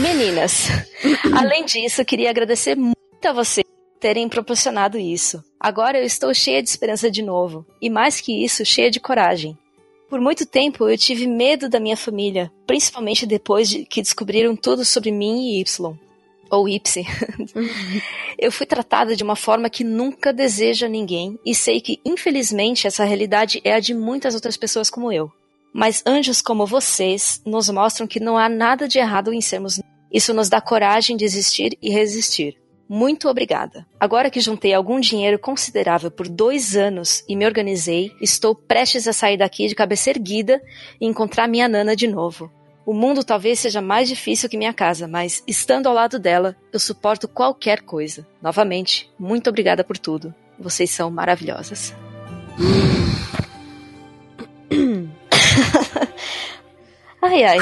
Meninas, 0.00 0.68
além 1.34 1.64
disso, 1.64 2.04
queria 2.04 2.30
agradecer 2.30 2.76
muito 2.76 2.96
a 3.24 3.32
vocês 3.32 3.64
por 3.64 3.98
terem 4.00 4.28
proporcionado 4.28 4.98
isso. 4.98 5.42
Agora 5.58 5.98
eu 5.98 6.04
estou 6.04 6.32
cheia 6.34 6.62
de 6.62 6.68
esperança 6.68 7.10
de 7.10 7.22
novo, 7.22 7.66
e 7.80 7.88
mais 7.88 8.20
que 8.20 8.44
isso, 8.44 8.64
cheia 8.64 8.90
de 8.90 9.00
coragem. 9.00 9.56
Por 10.08 10.20
muito 10.20 10.44
tempo 10.44 10.88
eu 10.88 10.98
tive 10.98 11.26
medo 11.26 11.68
da 11.68 11.80
minha 11.80 11.96
família, 11.96 12.50
principalmente 12.66 13.26
depois 13.26 13.68
de 13.68 13.84
que 13.84 14.02
descobriram 14.02 14.54
tudo 14.54 14.84
sobre 14.84 15.10
mim 15.10 15.52
e 15.52 15.60
Y. 15.60 15.96
Ou 16.50 16.68
Y. 16.68 17.06
eu 18.38 18.50
fui 18.50 18.66
tratada 18.66 19.14
de 19.14 19.22
uma 19.22 19.36
forma 19.36 19.70
que 19.70 19.84
nunca 19.84 20.32
deseja 20.32 20.88
ninguém 20.88 21.38
e 21.46 21.54
sei 21.54 21.80
que, 21.80 22.00
infelizmente, 22.04 22.86
essa 22.86 23.04
realidade 23.04 23.60
é 23.64 23.74
a 23.74 23.80
de 23.80 23.94
muitas 23.94 24.34
outras 24.34 24.56
pessoas 24.56 24.90
como 24.90 25.12
eu. 25.12 25.30
Mas 25.72 26.02
anjos 26.04 26.42
como 26.42 26.66
vocês 26.66 27.40
nos 27.46 27.68
mostram 27.68 28.06
que 28.06 28.18
não 28.18 28.36
há 28.36 28.48
nada 28.48 28.88
de 28.88 28.98
errado 28.98 29.32
em 29.32 29.40
sermos. 29.40 29.80
Isso 30.12 30.34
nos 30.34 30.48
dá 30.48 30.60
coragem 30.60 31.16
de 31.16 31.24
existir 31.24 31.78
e 31.80 31.90
resistir. 31.90 32.60
Muito 32.92 33.28
obrigada. 33.28 33.86
Agora 34.00 34.28
que 34.28 34.40
juntei 34.40 34.74
algum 34.74 34.98
dinheiro 34.98 35.38
considerável 35.38 36.10
por 36.10 36.26
dois 36.26 36.74
anos 36.74 37.24
e 37.28 37.36
me 37.36 37.46
organizei, 37.46 38.10
estou 38.20 38.52
prestes 38.52 39.06
a 39.06 39.12
sair 39.12 39.36
daqui 39.36 39.68
de 39.68 39.76
cabeça 39.76 40.10
erguida 40.10 40.60
e 41.00 41.06
encontrar 41.06 41.46
minha 41.46 41.68
Nana 41.68 41.94
de 41.94 42.08
novo. 42.08 42.50
O 42.90 42.92
mundo 42.92 43.22
talvez 43.22 43.60
seja 43.60 43.80
mais 43.80 44.08
difícil 44.08 44.48
que 44.48 44.56
minha 44.56 44.74
casa, 44.74 45.06
mas 45.06 45.44
estando 45.46 45.86
ao 45.86 45.94
lado 45.94 46.18
dela, 46.18 46.56
eu 46.72 46.80
suporto 46.80 47.28
qualquer 47.28 47.82
coisa. 47.82 48.26
Novamente, 48.42 49.08
muito 49.16 49.48
obrigada 49.48 49.84
por 49.84 49.96
tudo. 49.96 50.34
Vocês 50.58 50.90
são 50.90 51.08
maravilhosas. 51.08 51.94
ai, 57.22 57.44
ai. 57.44 57.58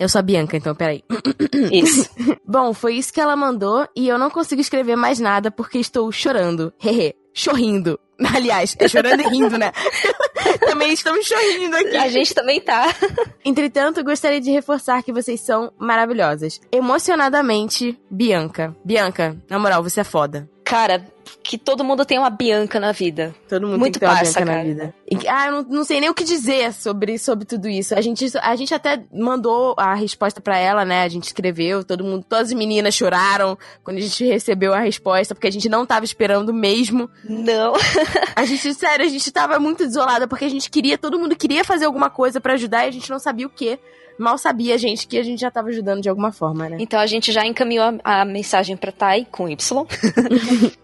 Eu 0.00 0.08
sou 0.08 0.20
a 0.20 0.22
Bianca, 0.22 0.56
então 0.56 0.74
peraí. 0.74 1.04
Isso. 1.70 2.08
Bom, 2.48 2.72
foi 2.72 2.94
isso 2.94 3.12
que 3.12 3.20
ela 3.20 3.36
mandou 3.36 3.86
e 3.94 4.08
eu 4.08 4.16
não 4.16 4.30
consigo 4.30 4.62
escrever 4.62 4.96
mais 4.96 5.20
nada 5.20 5.50
porque 5.50 5.76
estou 5.76 6.10
chorando. 6.10 6.72
Hehe. 6.82 7.14
Chorrindo. 7.34 8.00
Aliás, 8.34 8.76
é 8.78 8.88
chorando 8.88 9.22
e 9.22 9.28
rindo, 9.28 9.58
né? 9.58 9.72
também 10.60 10.92
estamos 10.92 11.26
chorrindo 11.26 11.76
aqui. 11.76 11.96
A 11.96 12.08
gente 12.08 12.34
também 12.34 12.60
tá. 12.60 12.86
Entretanto, 13.44 14.04
gostaria 14.04 14.40
de 14.40 14.50
reforçar 14.50 15.02
que 15.02 15.12
vocês 15.12 15.40
são 15.40 15.72
maravilhosas. 15.78 16.60
Emocionadamente, 16.70 17.98
Bianca. 18.10 18.74
Bianca, 18.84 19.36
na 19.48 19.58
moral, 19.58 19.82
você 19.82 20.00
é 20.00 20.04
foda. 20.04 20.48
Cara, 20.64 21.04
que 21.42 21.58
todo 21.58 21.82
mundo 21.84 22.04
tem 22.04 22.18
uma 22.18 22.30
Bianca 22.30 22.78
na 22.80 22.92
vida. 22.92 23.34
Todo 23.48 23.66
mundo 23.66 23.78
Muito 23.78 23.98
tem 23.98 24.00
que 24.00 24.00
ter 24.00 24.06
uma 24.06 24.14
parça, 24.16 24.40
Bianca 24.40 24.44
na 24.44 24.56
cara. 24.56 24.64
vida. 24.68 24.94
E- 25.10 25.28
ah, 25.28 25.46
eu 25.46 25.52
não, 25.52 25.62
não 25.62 25.84
sei 25.84 26.00
nem 26.00 26.08
o 26.10 26.14
que 26.14 26.24
dizer 26.24 26.72
sobre, 26.72 27.18
sobre 27.18 27.44
tudo 27.44 27.68
isso. 27.68 27.94
A 27.94 28.00
gente, 28.00 28.26
a 28.40 28.56
gente 28.56 28.72
até 28.74 29.02
mandou 29.12 29.74
a 29.76 29.94
resposta 29.94 30.40
pra 30.40 30.56
ela, 30.58 30.84
né? 30.84 31.02
A 31.02 31.08
gente 31.08 31.24
escreveu, 31.24 31.84
todo 31.84 32.04
mundo, 32.04 32.24
todas 32.28 32.48
as 32.48 32.54
meninas 32.54 32.94
choraram 32.94 33.58
quando 33.82 33.98
a 33.98 34.00
gente 34.00 34.24
recebeu 34.24 34.72
a 34.72 34.80
resposta, 34.80 35.34
porque 35.34 35.46
a 35.48 35.52
gente 35.52 35.68
não 35.68 35.84
tava 35.84 36.04
esperando 36.04 36.52
mesmo. 36.52 37.08
Não. 37.24 37.72
A 38.34 38.44
gente, 38.44 38.72
sério, 38.74 39.04
a 39.04 39.08
gente 39.08 39.30
tava 39.30 39.58
muito 39.58 39.84
desolada, 39.84 40.26
porque 40.26 40.44
a 40.44 40.48
gente 40.48 40.70
queria, 40.70 40.96
todo 40.96 41.18
mundo 41.18 41.36
queria 41.36 41.62
fazer 41.64 41.84
alguma 41.84 42.08
coisa 42.10 42.40
pra 42.40 42.54
ajudar 42.54 42.86
e 42.86 42.88
a 42.88 42.92
gente 42.92 43.10
não 43.10 43.18
sabia 43.18 43.46
o 43.46 43.50
quê. 43.50 43.78
Mal 44.18 44.36
sabia 44.36 44.74
a 44.74 44.78
gente 44.78 45.06
que 45.06 45.16
a 45.18 45.22
gente 45.22 45.40
já 45.40 45.50
tava 45.50 45.68
ajudando 45.68 46.02
de 46.02 46.08
alguma 46.08 46.32
forma, 46.32 46.68
né? 46.68 46.76
Então 46.80 46.98
a 46.98 47.06
gente 47.06 47.30
já 47.32 47.46
encaminhou 47.46 47.98
a, 48.04 48.22
a 48.22 48.24
mensagem 48.24 48.76
pra 48.76 48.90
Thay 48.92 49.26
com 49.30 49.48
Y. 49.48 49.56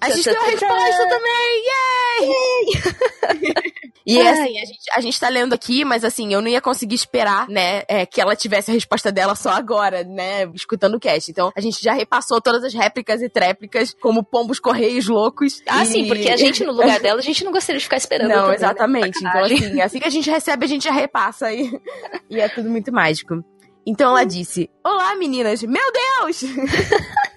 A 0.00 0.10
gente 0.10 0.24
deu 0.24 0.40
a 0.40 0.44
resposta 0.46 1.08
também! 1.08 1.64
Yay! 1.66 2.28
e 4.06 4.18
Ai. 4.18 4.28
assim, 4.28 4.58
a 4.58 4.64
gente, 4.64 4.80
a 4.92 5.00
gente 5.00 5.20
tá 5.20 5.28
lendo 5.28 5.52
aqui, 5.52 5.84
mas 5.84 6.04
assim, 6.04 6.32
eu 6.32 6.40
não 6.40 6.48
ia 6.48 6.60
conseguir 6.60 6.94
esperar, 6.94 7.48
né, 7.48 7.82
é, 7.86 8.06
que 8.06 8.20
ela 8.20 8.34
tivesse 8.34 8.70
a 8.70 8.74
resposta 8.74 9.12
dela 9.12 9.34
só 9.34 9.50
agora, 9.50 10.02
né, 10.02 10.50
escutando 10.54 10.94
o 10.94 11.00
cast. 11.00 11.30
Então, 11.30 11.52
a 11.54 11.60
gente 11.60 11.82
já 11.82 11.92
repassou 11.92 12.40
todas 12.40 12.64
as 12.64 12.74
réplicas 12.74 13.22
e 13.22 13.28
tréplicas, 13.28 13.94
como 14.00 14.24
pombos 14.24 14.58
correios 14.58 15.06
loucos. 15.06 15.62
Ah, 15.68 15.82
e- 15.82 15.86
sim, 15.86 16.08
porque 16.08 16.28
a 16.30 16.36
gente 16.36 16.64
no 16.64 16.72
lugar 16.72 16.98
dela, 16.98 17.20
a 17.20 17.22
gente 17.22 17.44
não 17.44 17.52
gostaria 17.52 17.78
de 17.78 17.84
ficar 17.84 17.98
esperando. 17.98 18.28
Não, 18.30 18.36
também, 18.36 18.50
né? 18.50 18.56
exatamente. 18.56 19.18
Então, 19.18 19.30
Sacanagem. 19.32 19.56
assim, 19.66 19.80
assim 19.80 19.98
que 20.00 20.08
a 20.08 20.10
gente 20.10 20.30
recebe, 20.30 20.64
a 20.64 20.68
gente 20.68 20.84
já 20.84 20.92
repassa 20.92 21.52
e, 21.52 21.70
e 22.28 22.40
é 22.40 22.48
tudo 22.48 22.68
muito 22.70 22.90
mágico. 22.92 23.44
Então 23.86 24.10
ela 24.10 24.24
disse: 24.24 24.68
Olá, 24.84 25.14
meninas! 25.16 25.62
Meu 25.62 25.92
Deus! 25.92 26.42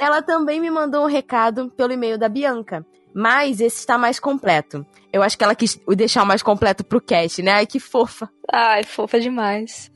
ela 0.00 0.22
também 0.22 0.60
me 0.60 0.70
mandou 0.70 1.04
um 1.04 1.08
recado 1.08 1.70
pelo 1.76 1.92
e-mail 1.92 2.18
da 2.18 2.28
Bianca. 2.28 2.84
Mas 3.14 3.60
esse 3.60 3.78
está 3.78 3.98
mais 3.98 4.18
completo. 4.18 4.86
Eu 5.12 5.22
acho 5.22 5.36
que 5.36 5.44
ela 5.44 5.54
quis 5.54 5.78
o 5.86 5.94
deixar 5.94 6.22
o 6.22 6.26
mais 6.26 6.42
completo 6.42 6.82
pro 6.82 7.00
cast, 7.00 7.42
né? 7.42 7.52
Ai, 7.52 7.66
que 7.66 7.78
fofa. 7.78 8.28
Ai, 8.50 8.82
fofa 8.84 9.20
demais. 9.20 9.90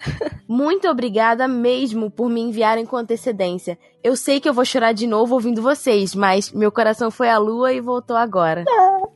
Muito 0.46 0.86
obrigada 0.88 1.48
mesmo 1.48 2.10
por 2.10 2.28
me 2.28 2.42
enviarem 2.42 2.84
com 2.84 2.96
antecedência. 2.96 3.78
Eu 4.04 4.14
sei 4.14 4.38
que 4.38 4.48
eu 4.48 4.52
vou 4.52 4.64
chorar 4.64 4.92
de 4.92 5.06
novo 5.06 5.34
ouvindo 5.34 5.62
vocês, 5.62 6.14
mas 6.14 6.52
meu 6.52 6.70
coração 6.70 7.10
foi 7.10 7.30
à 7.30 7.38
lua 7.38 7.72
e 7.72 7.80
voltou 7.80 8.16
agora. 8.16 8.64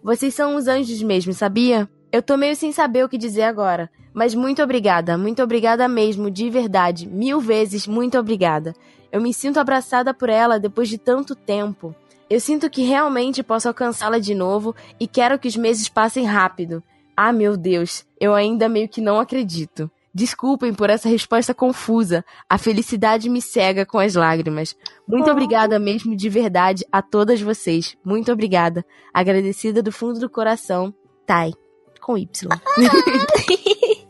Vocês 0.02 0.34
são 0.34 0.56
uns 0.56 0.66
anjos 0.66 1.02
mesmo, 1.02 1.34
sabia? 1.34 1.88
Eu 2.10 2.22
tô 2.22 2.36
meio 2.36 2.56
sem 2.56 2.72
saber 2.72 3.04
o 3.04 3.08
que 3.08 3.18
dizer 3.18 3.42
agora. 3.42 3.90
Mas 4.12 4.34
muito 4.34 4.62
obrigada, 4.62 5.16
muito 5.16 5.42
obrigada 5.42 5.86
mesmo, 5.86 6.30
de 6.30 6.50
verdade. 6.50 7.06
Mil 7.06 7.38
vezes 7.38 7.86
muito 7.86 8.18
obrigada. 8.18 8.74
Eu 9.12 9.20
me 9.20 9.34
sinto 9.34 9.58
abraçada 9.58 10.14
por 10.14 10.28
ela 10.28 10.58
depois 10.58 10.88
de 10.88 10.98
tanto 10.98 11.34
tempo. 11.34 11.94
Eu 12.28 12.38
sinto 12.38 12.70
que 12.70 12.82
realmente 12.82 13.42
posso 13.42 13.66
alcançá-la 13.66 14.18
de 14.18 14.34
novo 14.34 14.74
e 15.00 15.06
quero 15.06 15.38
que 15.38 15.48
os 15.48 15.56
meses 15.56 15.88
passem 15.88 16.24
rápido. 16.24 16.82
Ah, 17.16 17.32
meu 17.32 17.56
Deus, 17.56 18.06
eu 18.20 18.34
ainda 18.34 18.68
meio 18.68 18.88
que 18.88 19.00
não 19.00 19.18
acredito. 19.18 19.90
Desculpem 20.12 20.74
por 20.74 20.90
essa 20.90 21.08
resposta 21.08 21.54
confusa. 21.54 22.24
A 22.48 22.58
felicidade 22.58 23.28
me 23.28 23.40
cega 23.40 23.86
com 23.86 23.98
as 23.98 24.14
lágrimas. 24.14 24.76
Muito 25.06 25.30
obrigada 25.30 25.78
mesmo 25.78 26.16
de 26.16 26.28
verdade 26.28 26.84
a 26.90 27.00
todas 27.00 27.40
vocês. 27.40 27.96
Muito 28.04 28.32
obrigada. 28.32 28.84
Agradecida 29.14 29.82
do 29.82 29.92
fundo 29.92 30.18
do 30.18 30.28
coração. 30.28 30.94
Tai. 31.26 31.52
Com 32.00 32.16
Y. 32.16 32.48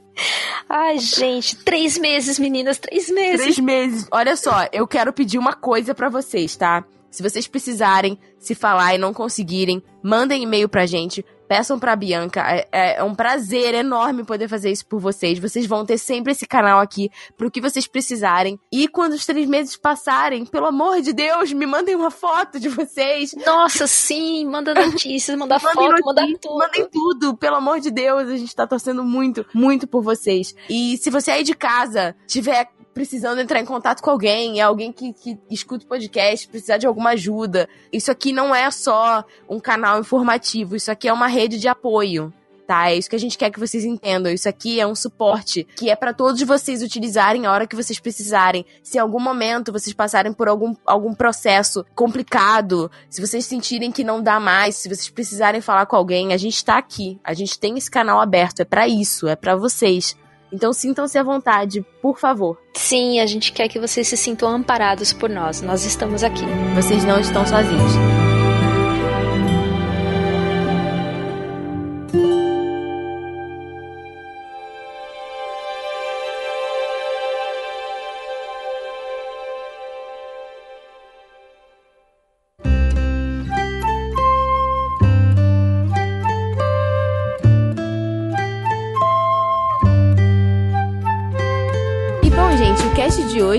Ai, 0.72 1.00
gente, 1.00 1.56
três 1.56 1.98
meses, 1.98 2.38
meninas, 2.38 2.78
três 2.78 3.10
meses. 3.10 3.40
Três 3.40 3.58
meses. 3.58 4.06
Olha 4.08 4.36
só, 4.36 4.68
eu 4.72 4.86
quero 4.86 5.12
pedir 5.12 5.36
uma 5.36 5.52
coisa 5.52 5.96
pra 5.96 6.08
vocês, 6.08 6.54
tá? 6.54 6.84
Se 7.10 7.24
vocês 7.24 7.48
precisarem 7.48 8.16
se 8.38 8.54
falar 8.54 8.94
e 8.94 8.98
não 8.98 9.12
conseguirem, 9.12 9.82
mandem 10.00 10.44
e-mail 10.44 10.68
pra 10.68 10.86
gente. 10.86 11.26
Peçam 11.50 11.80
pra 11.80 11.96
Bianca. 11.96 12.42
É, 12.48 12.68
é- 12.70 12.96
é 12.98 13.02
um 13.02 13.12
prazer 13.12 13.74
enorme 13.74 14.22
poder 14.22 14.46
fazer 14.46 14.70
isso 14.70 14.86
por 14.86 15.00
vocês. 15.00 15.36
Vocês 15.36 15.66
vão 15.66 15.84
ter 15.84 15.98
sempre 15.98 16.30
esse 16.30 16.46
canal 16.46 16.78
aqui 16.78 17.10
pro 17.36 17.50
que 17.50 17.60
vocês 17.60 17.88
precisarem. 17.88 18.56
E 18.70 18.86
quando 18.86 19.14
os 19.14 19.26
três 19.26 19.48
meses 19.48 19.76
passarem, 19.76 20.46
pelo 20.46 20.66
amor 20.66 21.02
de 21.02 21.12
Deus, 21.12 21.52
me 21.52 21.66
mandem 21.66 21.96
uma 21.96 22.12
foto 22.12 22.60
de 22.60 22.68
vocês. 22.68 23.34
Nossa, 23.44 23.88
sim, 23.88 24.46
manda 24.46 24.72
notícias, 24.72 25.36
manda 25.36 25.58
foto, 25.58 25.74
manda 26.04 26.20
notícias, 26.22 26.38
tudo. 26.40 26.58
Mandem 26.58 26.88
tudo, 26.88 27.36
pelo 27.36 27.56
amor 27.56 27.80
de 27.80 27.90
Deus. 27.90 28.28
A 28.28 28.36
gente 28.36 28.54
tá 28.54 28.64
torcendo 28.64 29.02
muito, 29.02 29.44
muito 29.52 29.88
por 29.88 30.04
vocês. 30.04 30.54
E 30.68 30.96
se 30.98 31.10
você 31.10 31.32
aí 31.32 31.42
de 31.42 31.56
casa 31.56 32.14
tiver 32.28 32.68
precisando 32.92 33.40
entrar 33.40 33.60
em 33.60 33.64
contato 33.64 34.02
com 34.02 34.10
alguém, 34.10 34.60
é 34.60 34.62
alguém 34.62 34.92
que, 34.92 35.12
que 35.12 35.38
escuta 35.50 35.84
o 35.84 35.88
podcast, 35.88 36.48
precisar 36.48 36.78
de 36.78 36.86
alguma 36.86 37.10
ajuda, 37.10 37.68
isso 37.92 38.10
aqui 38.10 38.32
não 38.32 38.54
é 38.54 38.70
só 38.70 39.24
um 39.48 39.60
canal 39.60 40.00
informativo, 40.00 40.76
isso 40.76 40.90
aqui 40.90 41.08
é 41.08 41.12
uma 41.12 41.26
rede 41.26 41.58
de 41.58 41.68
apoio. 41.68 42.32
Tá, 42.70 42.88
é 42.88 42.96
isso 42.96 43.10
que 43.10 43.16
a 43.16 43.18
gente 43.18 43.36
quer 43.36 43.50
que 43.50 43.58
vocês 43.58 43.84
entendam. 43.84 44.32
Isso 44.32 44.48
aqui 44.48 44.78
é 44.78 44.86
um 44.86 44.94
suporte 44.94 45.66
que 45.74 45.90
é 45.90 45.96
pra 45.96 46.14
todos 46.14 46.40
vocês 46.42 46.84
utilizarem 46.84 47.44
a 47.44 47.50
hora 47.50 47.66
que 47.66 47.74
vocês 47.74 47.98
precisarem. 47.98 48.64
Se 48.80 48.96
em 48.96 49.00
algum 49.00 49.18
momento 49.18 49.72
vocês 49.72 49.92
passarem 49.92 50.32
por 50.32 50.46
algum, 50.46 50.76
algum 50.86 51.12
processo 51.12 51.84
complicado, 51.96 52.88
se 53.08 53.20
vocês 53.20 53.44
sentirem 53.44 53.90
que 53.90 54.04
não 54.04 54.22
dá 54.22 54.38
mais, 54.38 54.76
se 54.76 54.88
vocês 54.88 55.10
precisarem 55.10 55.60
falar 55.60 55.84
com 55.86 55.96
alguém, 55.96 56.32
a 56.32 56.36
gente 56.36 56.64
tá 56.64 56.78
aqui. 56.78 57.18
A 57.24 57.34
gente 57.34 57.58
tem 57.58 57.76
esse 57.76 57.90
canal 57.90 58.20
aberto. 58.20 58.60
É 58.60 58.64
pra 58.64 58.86
isso, 58.86 59.26
é 59.26 59.34
pra 59.34 59.56
vocês. 59.56 60.16
Então 60.52 60.72
sintam-se 60.72 61.18
à 61.18 61.22
vontade, 61.22 61.84
por 62.02 62.18
favor. 62.18 62.58
Sim, 62.74 63.20
a 63.20 63.26
gente 63.26 63.52
quer 63.52 63.68
que 63.68 63.78
vocês 63.78 64.08
se 64.08 64.16
sintam 64.16 64.48
amparados 64.48 65.12
por 65.12 65.30
nós. 65.30 65.62
Nós 65.62 65.84
estamos 65.84 66.22
aqui. 66.22 66.44
Vocês 66.74 67.04
não 67.04 67.20
estão 67.20 67.46
sozinhos. 67.46 68.29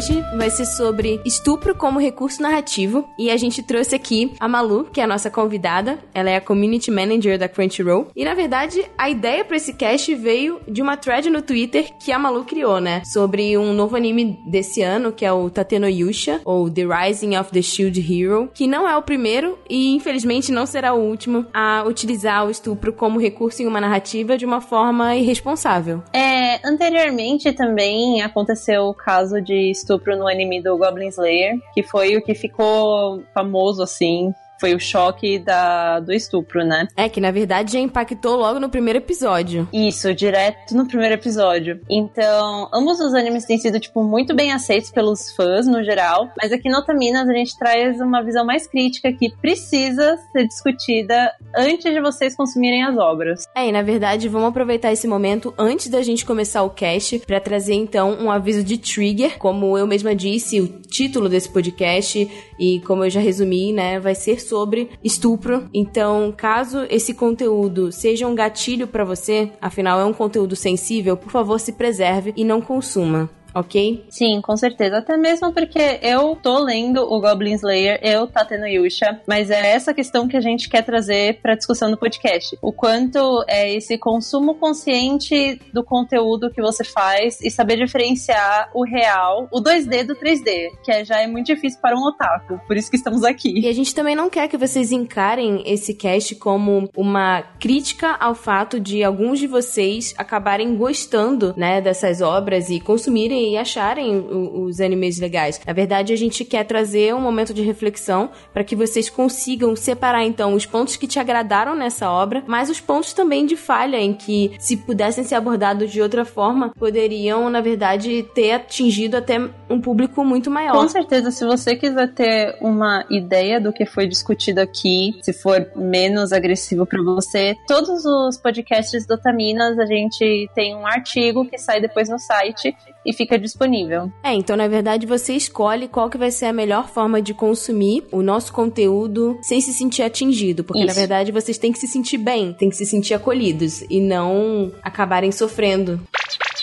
Hoje 0.01 0.25
vai 0.35 0.49
ser 0.49 0.65
sobre 0.65 1.21
estupro 1.23 1.75
como 1.75 1.99
recurso 1.99 2.41
narrativo. 2.41 3.07
E 3.19 3.29
a 3.29 3.37
gente 3.37 3.61
trouxe 3.61 3.93
aqui 3.93 4.33
a 4.39 4.47
Malu, 4.47 4.85
que 4.85 4.99
é 4.99 5.03
a 5.03 5.07
nossa 5.07 5.29
convidada. 5.29 5.99
Ela 6.11 6.31
é 6.31 6.37
a 6.37 6.41
community 6.41 6.89
manager 6.89 7.37
da 7.37 7.47
Crunchyroll. 7.47 8.07
E 8.15 8.25
na 8.25 8.33
verdade, 8.33 8.83
a 8.97 9.11
ideia 9.11 9.45
pra 9.45 9.57
esse 9.57 9.73
cast 9.73 10.15
veio 10.15 10.59
de 10.67 10.81
uma 10.81 10.97
thread 10.97 11.29
no 11.29 11.43
Twitter 11.43 11.91
que 11.99 12.11
a 12.11 12.17
Malu 12.17 12.43
criou, 12.45 12.81
né? 12.81 13.03
Sobre 13.05 13.55
um 13.59 13.73
novo 13.73 13.95
anime 13.95 14.39
desse 14.47 14.81
ano, 14.81 15.11
que 15.11 15.23
é 15.23 15.31
o 15.31 15.51
Tateno 15.51 15.87
Yusha, 15.87 16.41
ou 16.43 16.67
The 16.67 16.81
Rising 16.81 17.37
of 17.37 17.51
the 17.51 17.61
Shield 17.61 17.99
Hero, 17.99 18.49
que 18.55 18.65
não 18.65 18.89
é 18.89 18.97
o 18.97 19.03
primeiro 19.03 19.59
e 19.69 19.93
infelizmente 19.93 20.51
não 20.51 20.65
será 20.65 20.95
o 20.95 20.99
último 20.99 21.45
a 21.53 21.83
utilizar 21.87 22.47
o 22.47 22.49
estupro 22.49 22.91
como 22.91 23.19
recurso 23.19 23.61
em 23.61 23.67
uma 23.67 23.79
narrativa 23.79 24.35
de 24.35 24.47
uma 24.47 24.61
forma 24.61 25.15
irresponsável. 25.15 26.01
É, 26.11 26.59
anteriormente 26.67 27.53
também 27.53 28.23
aconteceu 28.23 28.85
o 28.85 28.95
caso 28.95 29.39
de 29.39 29.69
estupro 29.69 29.90
no 30.17 30.27
anime 30.27 30.61
do 30.61 30.77
Goblin 30.77 31.07
Slayer, 31.07 31.57
que 31.73 31.83
foi 31.83 32.15
o 32.17 32.21
que 32.21 32.33
ficou 32.33 33.23
famoso 33.33 33.83
assim. 33.83 34.33
Foi 34.61 34.75
o 34.75 34.79
choque 34.79 35.39
da, 35.39 35.99
do 35.99 36.13
estupro, 36.13 36.63
né? 36.63 36.87
É 36.95 37.09
que 37.09 37.19
na 37.19 37.31
verdade 37.31 37.73
já 37.73 37.79
impactou 37.79 38.35
logo 38.35 38.59
no 38.59 38.69
primeiro 38.69 38.99
episódio. 38.99 39.67
Isso, 39.73 40.13
direto 40.13 40.75
no 40.75 40.87
primeiro 40.87 41.15
episódio. 41.15 41.81
Então, 41.89 42.69
ambos 42.71 42.99
os 42.99 43.15
animes 43.15 43.45
têm 43.45 43.57
sido, 43.57 43.79
tipo, 43.79 44.03
muito 44.03 44.35
bem 44.35 44.51
aceitos 44.51 44.91
pelos 44.91 45.31
fãs, 45.35 45.65
no 45.65 45.83
geral. 45.83 46.29
Mas 46.39 46.51
aqui 46.51 46.69
no 46.69 46.77
Otaminas 46.77 47.27
a 47.27 47.33
gente 47.33 47.57
traz 47.57 47.99
uma 47.99 48.23
visão 48.23 48.45
mais 48.45 48.67
crítica 48.67 49.11
que 49.11 49.31
precisa 49.41 50.15
ser 50.31 50.47
discutida 50.47 51.33
antes 51.55 51.91
de 51.91 51.99
vocês 51.99 52.35
consumirem 52.35 52.83
as 52.83 52.95
obras. 52.97 53.45
É, 53.55 53.67
e 53.67 53.71
na 53.71 53.81
verdade, 53.81 54.29
vamos 54.29 54.49
aproveitar 54.49 54.91
esse 54.91 55.07
momento 55.07 55.55
antes 55.57 55.87
da 55.87 56.03
gente 56.03 56.23
começar 56.23 56.61
o 56.61 56.69
cast 56.69 57.17
para 57.25 57.39
trazer 57.39 57.73
então 57.73 58.13
um 58.21 58.29
aviso 58.29 58.63
de 58.63 58.77
trigger. 58.77 59.39
Como 59.39 59.75
eu 59.75 59.87
mesma 59.87 60.15
disse, 60.15 60.61
o 60.61 60.67
título 60.67 61.27
desse 61.27 61.49
podcast 61.49 62.29
e 62.61 62.79
como 62.81 63.03
eu 63.03 63.09
já 63.09 63.19
resumi, 63.19 63.73
né, 63.73 63.99
vai 63.99 64.13
ser 64.13 64.39
sobre 64.39 64.91
estupro. 65.03 65.67
Então, 65.73 66.31
caso 66.37 66.85
esse 66.91 67.11
conteúdo 67.11 67.91
seja 67.91 68.27
um 68.27 68.35
gatilho 68.35 68.85
para 68.85 69.03
você, 69.03 69.51
afinal 69.59 69.99
é 69.99 70.05
um 70.05 70.13
conteúdo 70.13 70.55
sensível, 70.55 71.17
por 71.17 71.31
favor, 71.31 71.59
se 71.59 71.71
preserve 71.71 72.31
e 72.37 72.43
não 72.43 72.61
consuma. 72.61 73.27
Ok? 73.53 74.05
Sim, 74.09 74.41
com 74.41 74.55
certeza. 74.55 74.97
Até 74.97 75.17
mesmo 75.17 75.51
porque 75.51 75.99
eu 76.01 76.35
tô 76.35 76.59
lendo 76.59 77.01
o 77.01 77.19
Goblin 77.19 77.53
Slayer, 77.53 77.99
eu 78.01 78.27
tá 78.27 78.45
tendo 78.45 78.67
Yusha, 78.67 79.21
mas 79.27 79.49
é 79.49 79.71
essa 79.73 79.93
questão 79.93 80.27
que 80.27 80.37
a 80.37 80.41
gente 80.41 80.69
quer 80.69 80.83
trazer 80.83 81.39
pra 81.41 81.55
discussão 81.55 81.91
do 81.91 81.97
podcast. 81.97 82.57
O 82.61 82.71
quanto 82.71 83.43
é 83.47 83.73
esse 83.73 83.97
consumo 83.97 84.55
consciente 84.55 85.59
do 85.73 85.83
conteúdo 85.83 86.49
que 86.49 86.61
você 86.61 86.83
faz 86.83 87.41
e 87.41 87.51
saber 87.51 87.77
diferenciar 87.77 88.69
o 88.73 88.83
real, 88.83 89.47
o 89.51 89.61
2D 89.61 90.05
do 90.05 90.15
3D, 90.15 90.69
que 90.83 90.91
é, 90.91 91.03
já 91.03 91.21
é 91.21 91.27
muito 91.27 91.47
difícil 91.47 91.79
para 91.81 91.95
um 91.95 92.03
otaku. 92.03 92.59
Por 92.65 92.77
isso 92.77 92.89
que 92.89 92.97
estamos 92.97 93.23
aqui. 93.23 93.59
E 93.59 93.67
a 93.67 93.73
gente 93.73 93.93
também 93.93 94.15
não 94.15 94.29
quer 94.29 94.47
que 94.47 94.57
vocês 94.57 94.91
encarem 94.91 95.63
esse 95.65 95.93
cast 95.93 96.35
como 96.35 96.89
uma 96.95 97.41
crítica 97.59 98.15
ao 98.19 98.33
fato 98.33 98.79
de 98.79 99.03
alguns 99.03 99.39
de 99.39 99.47
vocês 99.47 100.13
acabarem 100.17 100.75
gostando, 100.75 101.53
né, 101.57 101.81
dessas 101.81 102.21
obras 102.21 102.69
e 102.69 102.79
consumirem 102.79 103.40
e 103.49 103.57
acharem 103.57 104.17
o- 104.17 104.63
os 104.63 104.79
animes 104.79 105.19
legais. 105.19 105.59
Na 105.65 105.73
verdade, 105.73 106.13
a 106.13 106.15
gente 106.15 106.45
quer 106.45 106.63
trazer 106.65 107.13
um 107.15 107.21
momento 107.21 107.53
de 107.53 107.61
reflexão 107.61 108.29
para 108.53 108.63
que 108.63 108.75
vocês 108.75 109.09
consigam 109.09 109.75
separar 109.75 110.23
então 110.23 110.53
os 110.53 110.65
pontos 110.65 110.95
que 110.95 111.07
te 111.07 111.19
agradaram 111.19 111.75
nessa 111.75 112.09
obra, 112.11 112.43
mas 112.47 112.69
os 112.69 112.79
pontos 112.79 113.13
também 113.13 113.45
de 113.45 113.55
falha 113.55 113.97
em 113.97 114.13
que, 114.13 114.51
se 114.59 114.77
pudessem 114.77 115.23
ser 115.23 115.35
abordados 115.35 115.91
de 115.91 116.01
outra 116.01 116.25
forma, 116.25 116.69
poderiam, 116.77 117.49
na 117.49 117.61
verdade, 117.61 118.23
ter 118.33 118.51
atingido 118.53 119.17
até 119.17 119.39
um 119.69 119.79
público 119.79 120.23
muito 120.23 120.49
maior. 120.49 120.77
Com 120.77 120.87
certeza, 120.87 121.31
se 121.31 121.45
você 121.45 121.75
quiser 121.75 122.13
ter 122.13 122.57
uma 122.61 123.05
ideia 123.09 123.59
do 123.59 123.71
que 123.73 123.85
foi 123.85 124.07
discutido 124.07 124.59
aqui, 124.61 125.19
se 125.21 125.33
for 125.33 125.65
menos 125.75 126.31
agressivo 126.31 126.85
para 126.85 127.01
você, 127.01 127.55
todos 127.67 128.05
os 128.05 128.37
podcasts 128.37 129.05
do 129.05 129.13
Otaminas, 129.15 129.77
a 129.79 129.85
gente 129.85 130.49
tem 130.53 130.75
um 130.75 130.85
artigo 130.85 131.45
que 131.45 131.57
sai 131.57 131.79
depois 131.81 132.09
no 132.09 132.19
site 132.19 132.75
e 133.05 133.13
fica 133.13 133.37
disponível. 133.37 134.11
É, 134.23 134.33
então 134.33 134.55
na 134.55 134.67
verdade 134.67 135.05
você 135.05 135.33
escolhe 135.33 135.87
qual 135.87 136.09
que 136.09 136.17
vai 136.17 136.31
ser 136.31 136.45
a 136.45 136.53
melhor 136.53 136.87
forma 136.87 137.21
de 137.21 137.33
consumir 137.33 138.03
o 138.11 138.21
nosso 138.21 138.53
conteúdo 138.53 139.37
sem 139.41 139.59
se 139.61 139.73
sentir 139.73 140.03
atingido, 140.03 140.63
porque 140.63 140.81
na 140.81 140.91
Isso. 140.91 140.99
verdade 140.99 141.31
vocês 141.31 141.57
têm 141.57 141.71
que 141.71 141.79
se 141.79 141.87
sentir 141.87 142.17
bem, 142.17 142.53
têm 142.53 142.69
que 142.69 142.75
se 142.75 142.85
sentir 142.85 143.13
acolhidos 143.13 143.81
e 143.89 143.99
não 143.99 144.71
acabarem 144.83 145.31
sofrendo. 145.31 145.99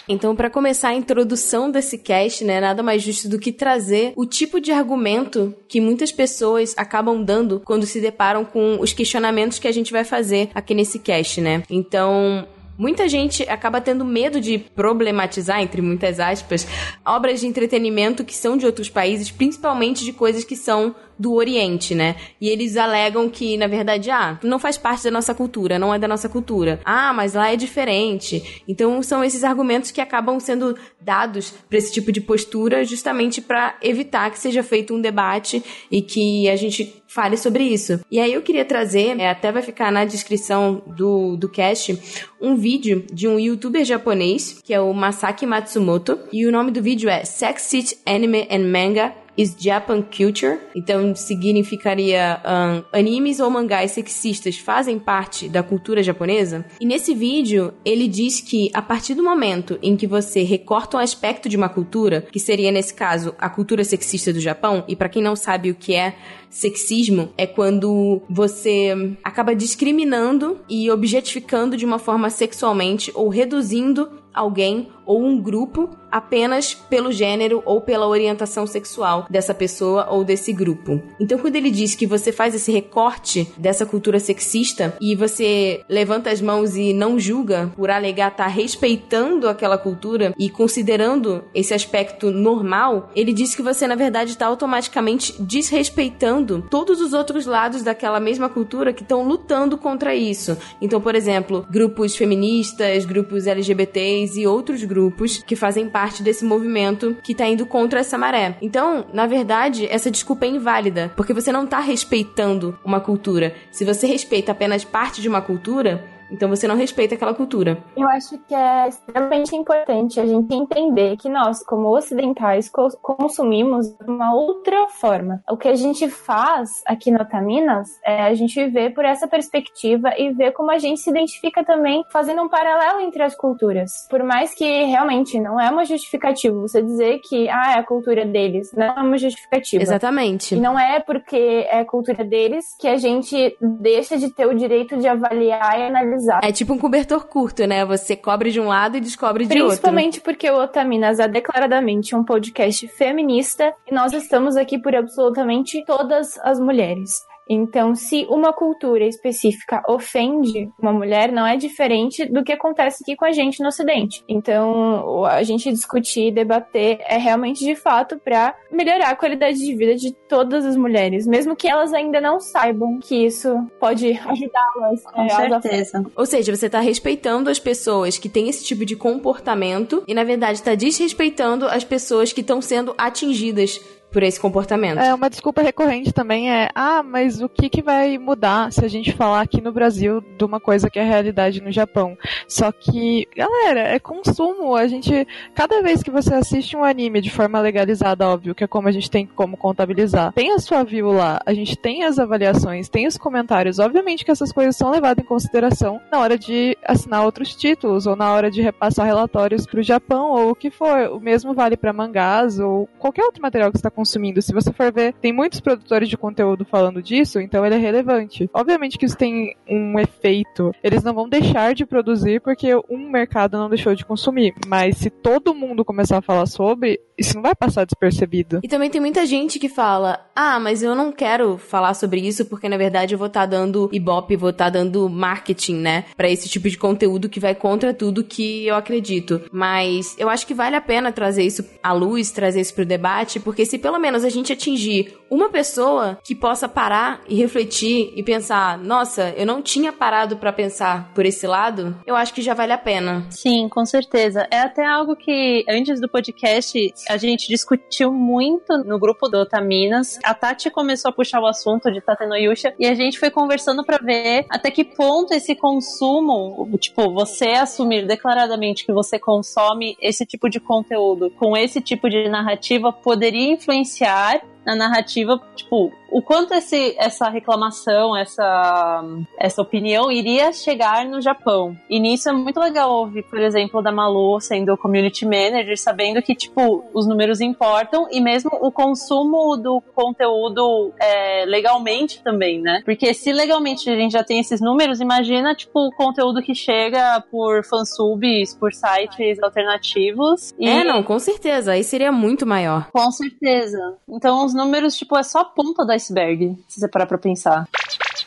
Então, 0.08 0.34
para 0.34 0.48
começar 0.48 0.88
a 0.88 0.94
introdução 0.94 1.70
desse 1.70 1.98
cast, 1.98 2.42
né, 2.42 2.60
nada 2.60 2.82
mais 2.82 3.02
justo 3.02 3.28
do 3.28 3.38
que 3.38 3.52
trazer 3.52 4.14
o 4.16 4.24
tipo 4.24 4.58
de 4.58 4.72
argumento 4.72 5.54
que 5.68 5.80
muitas 5.80 6.10
pessoas 6.10 6.74
acabam 6.78 7.22
dando 7.22 7.60
quando 7.60 7.84
se 7.84 8.00
deparam 8.00 8.42
com 8.42 8.78
os 8.80 8.94
questionamentos 8.94 9.58
que 9.58 9.68
a 9.68 9.72
gente 9.72 9.92
vai 9.92 10.04
fazer 10.04 10.48
aqui 10.54 10.72
nesse 10.74 10.98
cast, 10.98 11.42
né? 11.42 11.62
Então, 11.68 12.48
Muita 12.78 13.08
gente 13.08 13.42
acaba 13.48 13.80
tendo 13.80 14.04
medo 14.04 14.40
de 14.40 14.56
problematizar, 14.56 15.60
entre 15.60 15.82
muitas 15.82 16.20
aspas, 16.20 16.64
obras 17.04 17.40
de 17.40 17.48
entretenimento 17.48 18.24
que 18.24 18.36
são 18.36 18.56
de 18.56 18.64
outros 18.64 18.88
países, 18.88 19.32
principalmente 19.32 20.04
de 20.04 20.12
coisas 20.12 20.44
que 20.44 20.54
são 20.54 20.94
do 21.18 21.34
Oriente, 21.34 21.94
né? 21.94 22.14
E 22.40 22.48
eles 22.48 22.76
alegam 22.76 23.28
que, 23.28 23.56
na 23.56 23.66
verdade, 23.66 24.08
ah, 24.10 24.38
não 24.44 24.60
faz 24.60 24.78
parte 24.78 25.02
da 25.02 25.10
nossa 25.10 25.34
cultura, 25.34 25.76
não 25.76 25.92
é 25.92 25.98
da 25.98 26.06
nossa 26.06 26.28
cultura. 26.28 26.80
Ah, 26.84 27.12
mas 27.12 27.34
lá 27.34 27.52
é 27.52 27.56
diferente. 27.56 28.62
Então 28.68 29.02
são 29.02 29.24
esses 29.24 29.42
argumentos 29.42 29.90
que 29.90 30.00
acabam 30.00 30.38
sendo 30.38 30.76
dados 31.00 31.52
para 31.68 31.78
esse 31.78 31.92
tipo 31.92 32.12
de 32.12 32.20
postura, 32.20 32.84
justamente 32.84 33.40
para 33.40 33.76
evitar 33.82 34.30
que 34.30 34.38
seja 34.38 34.62
feito 34.62 34.94
um 34.94 35.00
debate 35.00 35.64
e 35.90 36.00
que 36.00 36.48
a 36.48 36.54
gente 36.54 37.02
fale 37.18 37.36
sobre 37.36 37.64
isso. 37.64 37.98
E 38.08 38.20
aí 38.20 38.32
eu 38.32 38.42
queria 38.42 38.64
trazer, 38.64 39.18
é, 39.18 39.28
até 39.28 39.50
vai 39.50 39.60
ficar 39.60 39.90
na 39.90 40.04
descrição 40.04 40.80
do, 40.86 41.36
do 41.36 41.48
cast, 41.48 41.98
um 42.40 42.54
vídeo 42.54 43.04
de 43.12 43.26
um 43.26 43.40
youtuber 43.40 43.84
japonês, 43.84 44.60
que 44.62 44.72
é 44.72 44.80
o 44.80 44.92
Masaki 44.94 45.44
Matsumoto, 45.44 46.16
e 46.32 46.46
o 46.46 46.52
nome 46.52 46.70
do 46.70 46.80
vídeo 46.80 47.10
é 47.10 47.24
Sex 47.24 47.74
It 47.74 47.98
Anime 48.06 48.46
and 48.48 48.68
Manga 48.70 49.12
is 49.38 49.54
Japan 49.56 50.02
Culture. 50.02 50.58
Então 50.74 51.14
significaria 51.14 52.40
ahn, 52.44 52.82
animes 52.92 53.38
ou 53.38 53.48
mangás 53.48 53.92
sexistas 53.92 54.58
fazem 54.58 54.98
parte 54.98 55.48
da 55.48 55.62
cultura 55.62 56.02
japonesa. 56.02 56.66
E 56.80 56.84
nesse 56.84 57.14
vídeo 57.14 57.72
ele 57.84 58.08
diz 58.08 58.40
que 58.40 58.68
a 58.74 58.82
partir 58.82 59.14
do 59.14 59.22
momento 59.22 59.78
em 59.80 59.96
que 59.96 60.06
você 60.06 60.42
recorta 60.42 60.96
um 60.96 61.00
aspecto 61.00 61.48
de 61.48 61.56
uma 61.56 61.68
cultura, 61.68 62.26
que 62.32 62.40
seria 62.40 62.72
nesse 62.72 62.92
caso 62.92 63.34
a 63.38 63.48
cultura 63.48 63.84
sexista 63.84 64.32
do 64.32 64.40
Japão, 64.40 64.84
e 64.88 64.96
para 64.96 65.08
quem 65.08 65.22
não 65.22 65.36
sabe 65.36 65.70
o 65.70 65.74
que 65.74 65.94
é 65.94 66.16
sexismo, 66.50 67.30
é 67.36 67.46
quando 67.46 68.22
você 68.28 69.16
acaba 69.22 69.54
discriminando 69.54 70.58
e 70.68 70.90
objetificando 70.90 71.76
de 71.76 71.84
uma 71.84 71.98
forma 71.98 72.30
sexualmente 72.30 73.12
ou 73.14 73.28
reduzindo 73.28 74.08
alguém 74.32 74.88
ou 75.08 75.24
um 75.24 75.40
grupo 75.40 75.88
apenas 76.12 76.74
pelo 76.74 77.10
gênero 77.10 77.62
ou 77.64 77.80
pela 77.80 78.06
orientação 78.06 78.66
sexual 78.66 79.26
dessa 79.30 79.54
pessoa 79.54 80.06
ou 80.10 80.22
desse 80.22 80.52
grupo. 80.52 81.02
Então, 81.18 81.38
quando 81.38 81.56
ele 81.56 81.70
diz 81.70 81.94
que 81.94 82.06
você 82.06 82.30
faz 82.30 82.54
esse 82.54 82.70
recorte 82.70 83.50
dessa 83.56 83.86
cultura 83.86 84.20
sexista 84.20 84.94
e 85.00 85.16
você 85.16 85.82
levanta 85.88 86.30
as 86.30 86.42
mãos 86.42 86.76
e 86.76 86.92
não 86.92 87.18
julga 87.18 87.72
por 87.74 87.90
alegar 87.90 88.28
estar 88.28 88.48
respeitando 88.48 89.48
aquela 89.48 89.78
cultura 89.78 90.34
e 90.38 90.50
considerando 90.50 91.42
esse 91.54 91.72
aspecto 91.72 92.30
normal, 92.30 93.10
ele 93.16 93.32
diz 93.32 93.54
que 93.54 93.62
você, 93.62 93.86
na 93.86 93.94
verdade, 93.94 94.32
está 94.32 94.46
automaticamente 94.46 95.40
desrespeitando 95.40 96.66
todos 96.70 97.00
os 97.00 97.14
outros 97.14 97.46
lados 97.46 97.82
daquela 97.82 98.20
mesma 98.20 98.50
cultura 98.50 98.92
que 98.92 99.02
estão 99.02 99.26
lutando 99.26 99.78
contra 99.78 100.14
isso. 100.14 100.58
Então, 100.82 101.00
por 101.00 101.14
exemplo, 101.14 101.66
grupos 101.70 102.14
feministas, 102.14 103.06
grupos 103.06 103.46
LGBTs 103.46 104.38
e 104.38 104.46
outros 104.46 104.84
grupos 104.84 104.97
que 105.46 105.56
fazem 105.56 105.88
parte 105.88 106.22
desse 106.22 106.44
movimento 106.44 107.16
que 107.22 107.34
tá 107.34 107.46
indo 107.46 107.64
contra 107.64 108.00
essa 108.00 108.18
maré. 108.18 108.56
Então, 108.60 109.06
na 109.12 109.26
verdade, 109.26 109.86
essa 109.90 110.10
desculpa 110.10 110.46
é 110.46 110.48
inválida, 110.48 111.12
porque 111.16 111.32
você 111.32 111.52
não 111.52 111.66
tá 111.66 111.80
respeitando 111.80 112.78
uma 112.84 113.00
cultura. 113.00 113.54
Se 113.70 113.84
você 113.84 114.06
respeita 114.06 114.52
apenas 114.52 114.84
parte 114.84 115.20
de 115.20 115.28
uma 115.28 115.40
cultura, 115.40 116.04
Então 116.30 116.48
você 116.48 116.66
não 116.68 116.76
respeita 116.76 117.14
aquela 117.14 117.34
cultura. 117.34 117.78
Eu 117.96 118.08
acho 118.08 118.38
que 118.46 118.54
é 118.54 118.88
extremamente 118.88 119.56
importante 119.56 120.20
a 120.20 120.26
gente 120.26 120.54
entender 120.54 121.16
que 121.16 121.28
nós, 121.28 121.64
como 121.64 121.88
ocidentais, 121.96 122.68
co- 122.68 122.88
consumimos 123.00 123.88
de 123.96 124.10
uma 124.10 124.34
outra 124.34 124.86
forma. 124.88 125.42
O 125.50 125.56
que 125.56 125.68
a 125.68 125.74
gente 125.74 126.08
faz 126.08 126.82
aqui 126.86 127.10
no 127.10 127.20
Otaminas 127.22 127.88
é 128.04 128.22
a 128.22 128.34
gente 128.34 128.66
ver 128.68 128.92
por 128.94 129.04
essa 129.04 129.26
perspectiva 129.26 130.10
e 130.18 130.32
ver 130.32 130.52
como 130.52 130.70
a 130.70 130.78
gente 130.78 131.00
se 131.00 131.10
identifica 131.10 131.64
também 131.64 132.04
fazendo 132.12 132.42
um 132.42 132.48
paralelo 132.48 133.00
entre 133.00 133.22
as 133.22 133.34
culturas. 133.34 134.06
Por 134.10 134.22
mais 134.22 134.54
que 134.54 134.84
realmente 134.84 135.40
não 135.40 135.58
é 135.60 135.70
uma 135.70 135.84
justificativa 135.84 136.58
você 136.60 136.82
dizer 136.82 137.20
que 137.20 137.48
ah, 137.48 137.74
é 137.76 137.78
a 137.78 137.82
cultura 137.82 138.24
deles, 138.26 138.70
não 138.74 138.84
é 138.86 139.00
uma 139.00 139.16
justificativa. 139.18 139.82
Exatamente. 139.82 140.54
E 140.54 140.60
não 140.60 140.78
é 140.78 141.00
porque 141.00 141.66
é 141.70 141.80
a 141.80 141.84
cultura 141.84 142.24
deles 142.24 142.64
que 142.78 142.86
a 142.88 142.96
gente 142.96 143.56
deixa 143.60 144.16
de 144.18 144.30
ter 144.30 144.46
o 144.46 144.54
direito 144.54 144.96
de 144.98 145.06
avaliar 145.08 145.78
e 145.78 145.82
analisar. 145.84 146.17
É 146.42 146.52
tipo 146.52 146.72
um 146.72 146.78
cobertor 146.78 147.26
curto, 147.26 147.66
né? 147.66 147.84
Você 147.84 148.16
cobre 148.16 148.50
de 148.50 148.60
um 148.60 148.68
lado 148.68 148.96
e 148.96 149.00
descobre 149.00 149.46
de 149.46 149.52
outro. 149.54 149.68
Principalmente 149.68 150.20
porque 150.20 150.50
o 150.50 150.60
Otaminas 150.60 151.18
é 151.18 151.28
declaradamente 151.28 152.14
um 152.14 152.24
podcast 152.24 152.86
feminista 152.88 153.74
e 153.86 153.94
nós 153.94 154.12
estamos 154.12 154.56
aqui 154.56 154.78
por 154.78 154.94
absolutamente 154.94 155.84
todas 155.84 156.38
as 156.38 156.58
mulheres. 156.58 157.27
Então, 157.48 157.94
se 157.94 158.26
uma 158.28 158.52
cultura 158.52 159.06
específica 159.06 159.82
ofende 159.88 160.68
uma 160.78 160.92
mulher, 160.92 161.32
não 161.32 161.46
é 161.46 161.56
diferente 161.56 162.26
do 162.26 162.44
que 162.44 162.52
acontece 162.52 163.02
aqui 163.02 163.16
com 163.16 163.24
a 163.24 163.32
gente 163.32 163.60
no 163.60 163.68
Ocidente. 163.68 164.22
Então, 164.28 165.24
a 165.24 165.42
gente 165.42 165.70
discutir 165.70 166.28
e 166.28 166.32
debater 166.32 166.98
é 167.06 167.16
realmente 167.16 167.64
de 167.64 167.74
fato 167.74 168.18
para 168.18 168.54
melhorar 168.70 169.10
a 169.10 169.16
qualidade 169.16 169.58
de 169.58 169.74
vida 169.74 169.94
de 169.94 170.12
todas 170.28 170.66
as 170.66 170.76
mulheres, 170.76 171.26
mesmo 171.26 171.56
que 171.56 171.68
elas 171.68 171.92
ainda 171.92 172.20
não 172.20 172.40
saibam 172.40 172.98
que 172.98 173.26
isso 173.26 173.48
pode 173.80 174.12
ajudá-las. 174.12 175.02
Com 175.04 175.22
é, 175.22 175.28
certeza. 175.28 176.04
Ou 176.16 176.26
seja, 176.26 176.54
você 176.54 176.68
tá 176.68 176.80
respeitando 176.80 177.50
as 177.50 177.58
pessoas 177.58 178.18
que 178.18 178.28
têm 178.28 178.48
esse 178.48 178.64
tipo 178.64 178.84
de 178.84 178.96
comportamento 178.96 180.02
e, 180.06 180.14
na 180.14 180.24
verdade, 180.24 180.62
tá 180.62 180.74
desrespeitando 180.74 181.66
as 181.66 181.84
pessoas 181.84 182.32
que 182.32 182.40
estão 182.40 182.60
sendo 182.60 182.94
atingidas 182.98 183.80
por 184.10 184.22
esse 184.22 184.40
comportamento. 184.40 184.98
É, 184.98 185.14
uma 185.14 185.28
desculpa 185.28 185.62
recorrente 185.62 186.12
também 186.12 186.50
é, 186.50 186.68
ah, 186.74 187.02
mas 187.02 187.40
o 187.40 187.48
que, 187.48 187.68
que 187.68 187.82
vai 187.82 188.18
mudar 188.18 188.72
se 188.72 188.84
a 188.84 188.88
gente 188.88 189.12
falar 189.12 189.40
aqui 189.40 189.60
no 189.60 189.72
Brasil 189.72 190.20
de 190.20 190.44
uma 190.44 190.60
coisa 190.60 190.88
que 190.90 190.98
é 190.98 191.04
realidade 191.04 191.60
no 191.60 191.70
Japão? 191.70 192.16
Só 192.46 192.72
que, 192.72 193.28
galera, 193.36 193.80
é 193.80 193.98
consumo. 193.98 194.74
A 194.74 194.86
gente, 194.86 195.26
cada 195.54 195.82
vez 195.82 196.02
que 196.02 196.10
você 196.10 196.34
assiste 196.34 196.76
um 196.76 196.84
anime 196.84 197.20
de 197.20 197.30
forma 197.30 197.60
legalizada, 197.60 198.28
óbvio, 198.28 198.54
que 198.54 198.64
é 198.64 198.66
como 198.66 198.88
a 198.88 198.92
gente 198.92 199.10
tem 199.10 199.26
como 199.26 199.56
contabilizar, 199.56 200.32
tem 200.32 200.52
a 200.52 200.58
sua 200.58 200.82
view 200.82 201.12
lá, 201.12 201.40
a 201.44 201.52
gente 201.52 201.76
tem 201.76 202.04
as 202.04 202.18
avaliações, 202.18 202.88
tem 202.88 203.06
os 203.06 203.18
comentários. 203.18 203.78
Obviamente 203.78 204.24
que 204.24 204.30
essas 204.30 204.52
coisas 204.52 204.76
são 204.76 204.90
levadas 204.90 205.22
em 205.22 205.28
consideração 205.28 206.00
na 206.10 206.18
hora 206.20 206.38
de 206.38 206.76
assinar 206.84 207.24
outros 207.24 207.54
títulos 207.54 208.06
ou 208.06 208.16
na 208.16 208.32
hora 208.32 208.50
de 208.50 208.62
repassar 208.62 209.06
relatórios 209.06 209.66
pro 209.66 209.82
Japão 209.82 210.30
ou 210.30 210.50
o 210.50 210.54
que 210.54 210.70
for. 210.70 211.10
O 211.12 211.20
mesmo 211.20 211.54
vale 211.54 211.76
para 211.76 211.92
mangás 211.92 212.58
ou 212.58 212.88
qualquer 212.98 213.24
outro 213.24 213.42
material 213.42 213.70
que 213.70 213.76
está 213.76 213.90
consumindo. 213.98 214.40
Se 214.40 214.52
você 214.52 214.72
for 214.72 214.92
ver, 214.92 215.12
tem 215.14 215.32
muitos 215.32 215.58
produtores 215.58 216.08
de 216.08 216.16
conteúdo 216.16 216.64
falando 216.64 217.02
disso, 217.02 217.40
então 217.40 217.66
ele 217.66 217.74
é 217.74 217.78
relevante. 217.78 218.48
Obviamente 218.54 218.96
que 218.96 219.04
isso 219.04 219.16
tem 219.16 219.56
um 219.68 219.98
efeito. 219.98 220.72
Eles 220.84 221.02
não 221.02 221.12
vão 221.12 221.28
deixar 221.28 221.74
de 221.74 221.84
produzir 221.84 222.40
porque 222.40 222.76
um 222.88 223.10
mercado 223.10 223.58
não 223.58 223.68
deixou 223.68 223.96
de 223.96 224.04
consumir. 224.04 224.54
Mas 224.68 224.98
se 224.98 225.10
todo 225.10 225.52
mundo 225.52 225.84
começar 225.84 226.18
a 226.18 226.22
falar 226.22 226.46
sobre, 226.46 227.00
isso 227.18 227.34
não 227.34 227.42
vai 227.42 227.54
passar 227.54 227.84
despercebido. 227.84 228.60
E 228.62 228.68
também 228.68 228.88
tem 228.88 229.00
muita 229.00 229.26
gente 229.26 229.58
que 229.58 229.68
fala: 229.68 230.24
ah, 230.34 230.60
mas 230.60 230.82
eu 230.82 230.94
não 230.94 231.10
quero 231.10 231.58
falar 231.58 231.94
sobre 231.94 232.20
isso 232.20 232.46
porque 232.46 232.68
na 232.68 232.76
verdade 232.76 233.14
eu 233.14 233.18
vou 233.18 233.26
estar 233.26 233.46
dando 233.46 233.88
ibope, 233.92 234.36
vou 234.36 234.50
estar 234.50 234.70
dando 234.70 235.08
marketing, 235.08 235.76
né, 235.76 236.04
Pra 236.16 236.30
esse 236.30 236.48
tipo 236.48 236.68
de 236.68 236.78
conteúdo 236.78 237.28
que 237.28 237.40
vai 237.40 237.54
contra 237.54 237.92
tudo 237.92 238.22
que 238.22 238.66
eu 238.66 238.76
acredito. 238.76 239.42
Mas 239.50 240.14
eu 240.18 240.28
acho 240.28 240.46
que 240.46 240.54
vale 240.54 240.76
a 240.76 240.80
pena 240.80 241.10
trazer 241.10 241.42
isso 241.42 241.64
à 241.82 241.92
luz, 241.92 242.30
trazer 242.30 242.60
isso 242.60 242.74
pro 242.74 242.86
debate, 242.86 243.40
porque 243.40 243.66
se 243.66 243.78
pelo 243.88 243.98
menos 243.98 244.22
a 244.22 244.28
gente 244.28 244.52
atingir 244.52 245.17
uma 245.30 245.48
pessoa 245.48 246.18
que 246.22 246.34
possa 246.34 246.68
parar 246.68 247.20
e 247.28 247.34
refletir 247.34 248.12
e 248.14 248.22
pensar: 248.22 248.78
nossa, 248.78 249.30
eu 249.36 249.46
não 249.46 249.62
tinha 249.62 249.92
parado 249.92 250.36
pra 250.36 250.52
pensar 250.52 251.12
por 251.14 251.24
esse 251.24 251.46
lado, 251.46 251.96
eu 252.06 252.16
acho 252.16 252.34
que 252.34 252.42
já 252.42 252.54
vale 252.54 252.72
a 252.72 252.78
pena. 252.78 253.26
Sim, 253.30 253.68
com 253.68 253.84
certeza. 253.84 254.46
É 254.50 254.60
até 254.60 254.84
algo 254.84 255.16
que 255.16 255.64
antes 255.68 256.00
do 256.00 256.08
podcast 256.08 256.92
a 257.08 257.16
gente 257.16 257.48
discutiu 257.48 258.12
muito 258.12 258.76
no 258.84 258.98
grupo 258.98 259.28
do 259.28 259.38
Otaminas. 259.38 260.18
A 260.24 260.34
Tati 260.34 260.70
começou 260.70 261.10
a 261.10 261.12
puxar 261.12 261.40
o 261.40 261.46
assunto 261.46 261.90
de 261.90 262.00
Tate 262.00 262.26
no 262.26 262.36
Yusha 262.36 262.74
e 262.78 262.86
a 262.86 262.94
gente 262.94 263.18
foi 263.18 263.30
conversando 263.30 263.84
pra 263.84 263.98
ver 263.98 264.46
até 264.48 264.70
que 264.70 264.84
ponto 264.84 265.32
esse 265.32 265.54
consumo, 265.54 266.68
tipo, 266.78 267.12
você 267.12 267.48
assumir 267.48 268.06
declaradamente 268.06 268.84
que 268.84 268.92
você 268.92 269.18
consome 269.18 269.96
esse 270.00 270.24
tipo 270.24 270.48
de 270.48 270.60
conteúdo 270.60 271.30
com 271.30 271.56
esse 271.56 271.80
tipo 271.80 272.08
de 272.08 272.28
narrativa 272.28 272.92
poderia 272.92 273.52
influenciar 273.52 274.40
na 274.68 274.76
narrativa, 274.76 275.40
tipo, 275.56 275.90
o 276.10 276.22
quanto 276.22 276.54
esse, 276.54 276.94
essa 276.98 277.28
reclamação, 277.28 278.16
essa, 278.16 279.04
essa 279.38 279.60
opinião 279.60 280.10
iria 280.10 280.52
chegar 280.52 281.04
no 281.04 281.20
Japão. 281.20 281.76
E 281.88 282.00
nisso 282.00 282.28
é 282.28 282.32
muito 282.32 282.58
legal 282.58 282.90
ouvir, 282.90 283.22
por 283.24 283.38
exemplo, 283.38 283.82
da 283.82 283.92
Malu 283.92 284.40
sendo 284.40 284.76
community 284.76 285.24
manager, 285.24 285.78
sabendo 285.78 286.22
que, 286.22 286.34
tipo, 286.34 286.84
os 286.94 287.06
números 287.06 287.40
importam 287.40 288.06
e 288.10 288.20
mesmo 288.20 288.50
o 288.62 288.72
consumo 288.72 289.56
do 289.56 289.82
conteúdo 289.94 290.92
é, 290.98 291.44
legalmente 291.46 292.22
também, 292.22 292.60
né? 292.60 292.82
Porque 292.84 293.12
se 293.12 293.32
legalmente 293.32 293.88
a 293.90 293.96
gente 293.96 294.12
já 294.12 294.24
tem 294.24 294.40
esses 294.40 294.60
números, 294.60 295.00
imagina, 295.00 295.54
tipo, 295.54 295.88
o 295.88 295.92
conteúdo 295.92 296.42
que 296.42 296.54
chega 296.54 297.22
por 297.30 297.64
fansubs, 297.64 298.54
por 298.54 298.72
sites 298.72 299.42
alternativos. 299.42 300.54
E... 300.58 300.68
É, 300.68 300.84
não, 300.84 301.02
com 301.02 301.18
certeza. 301.18 301.72
Aí 301.72 301.84
seria 301.84 302.10
muito 302.10 302.46
maior. 302.46 302.88
Com 302.92 303.10
certeza. 303.10 303.96
Então 304.08 304.44
os 304.44 304.54
números, 304.54 304.96
tipo, 304.96 305.16
é 305.16 305.22
só 305.22 305.40
a 305.40 305.44
ponta 305.44 305.84
do 305.84 305.97
iceberg, 305.98 306.56
se 306.66 306.80
você 306.80 306.88
parar 306.88 307.06
pra 307.06 307.18
pensar. 307.18 307.66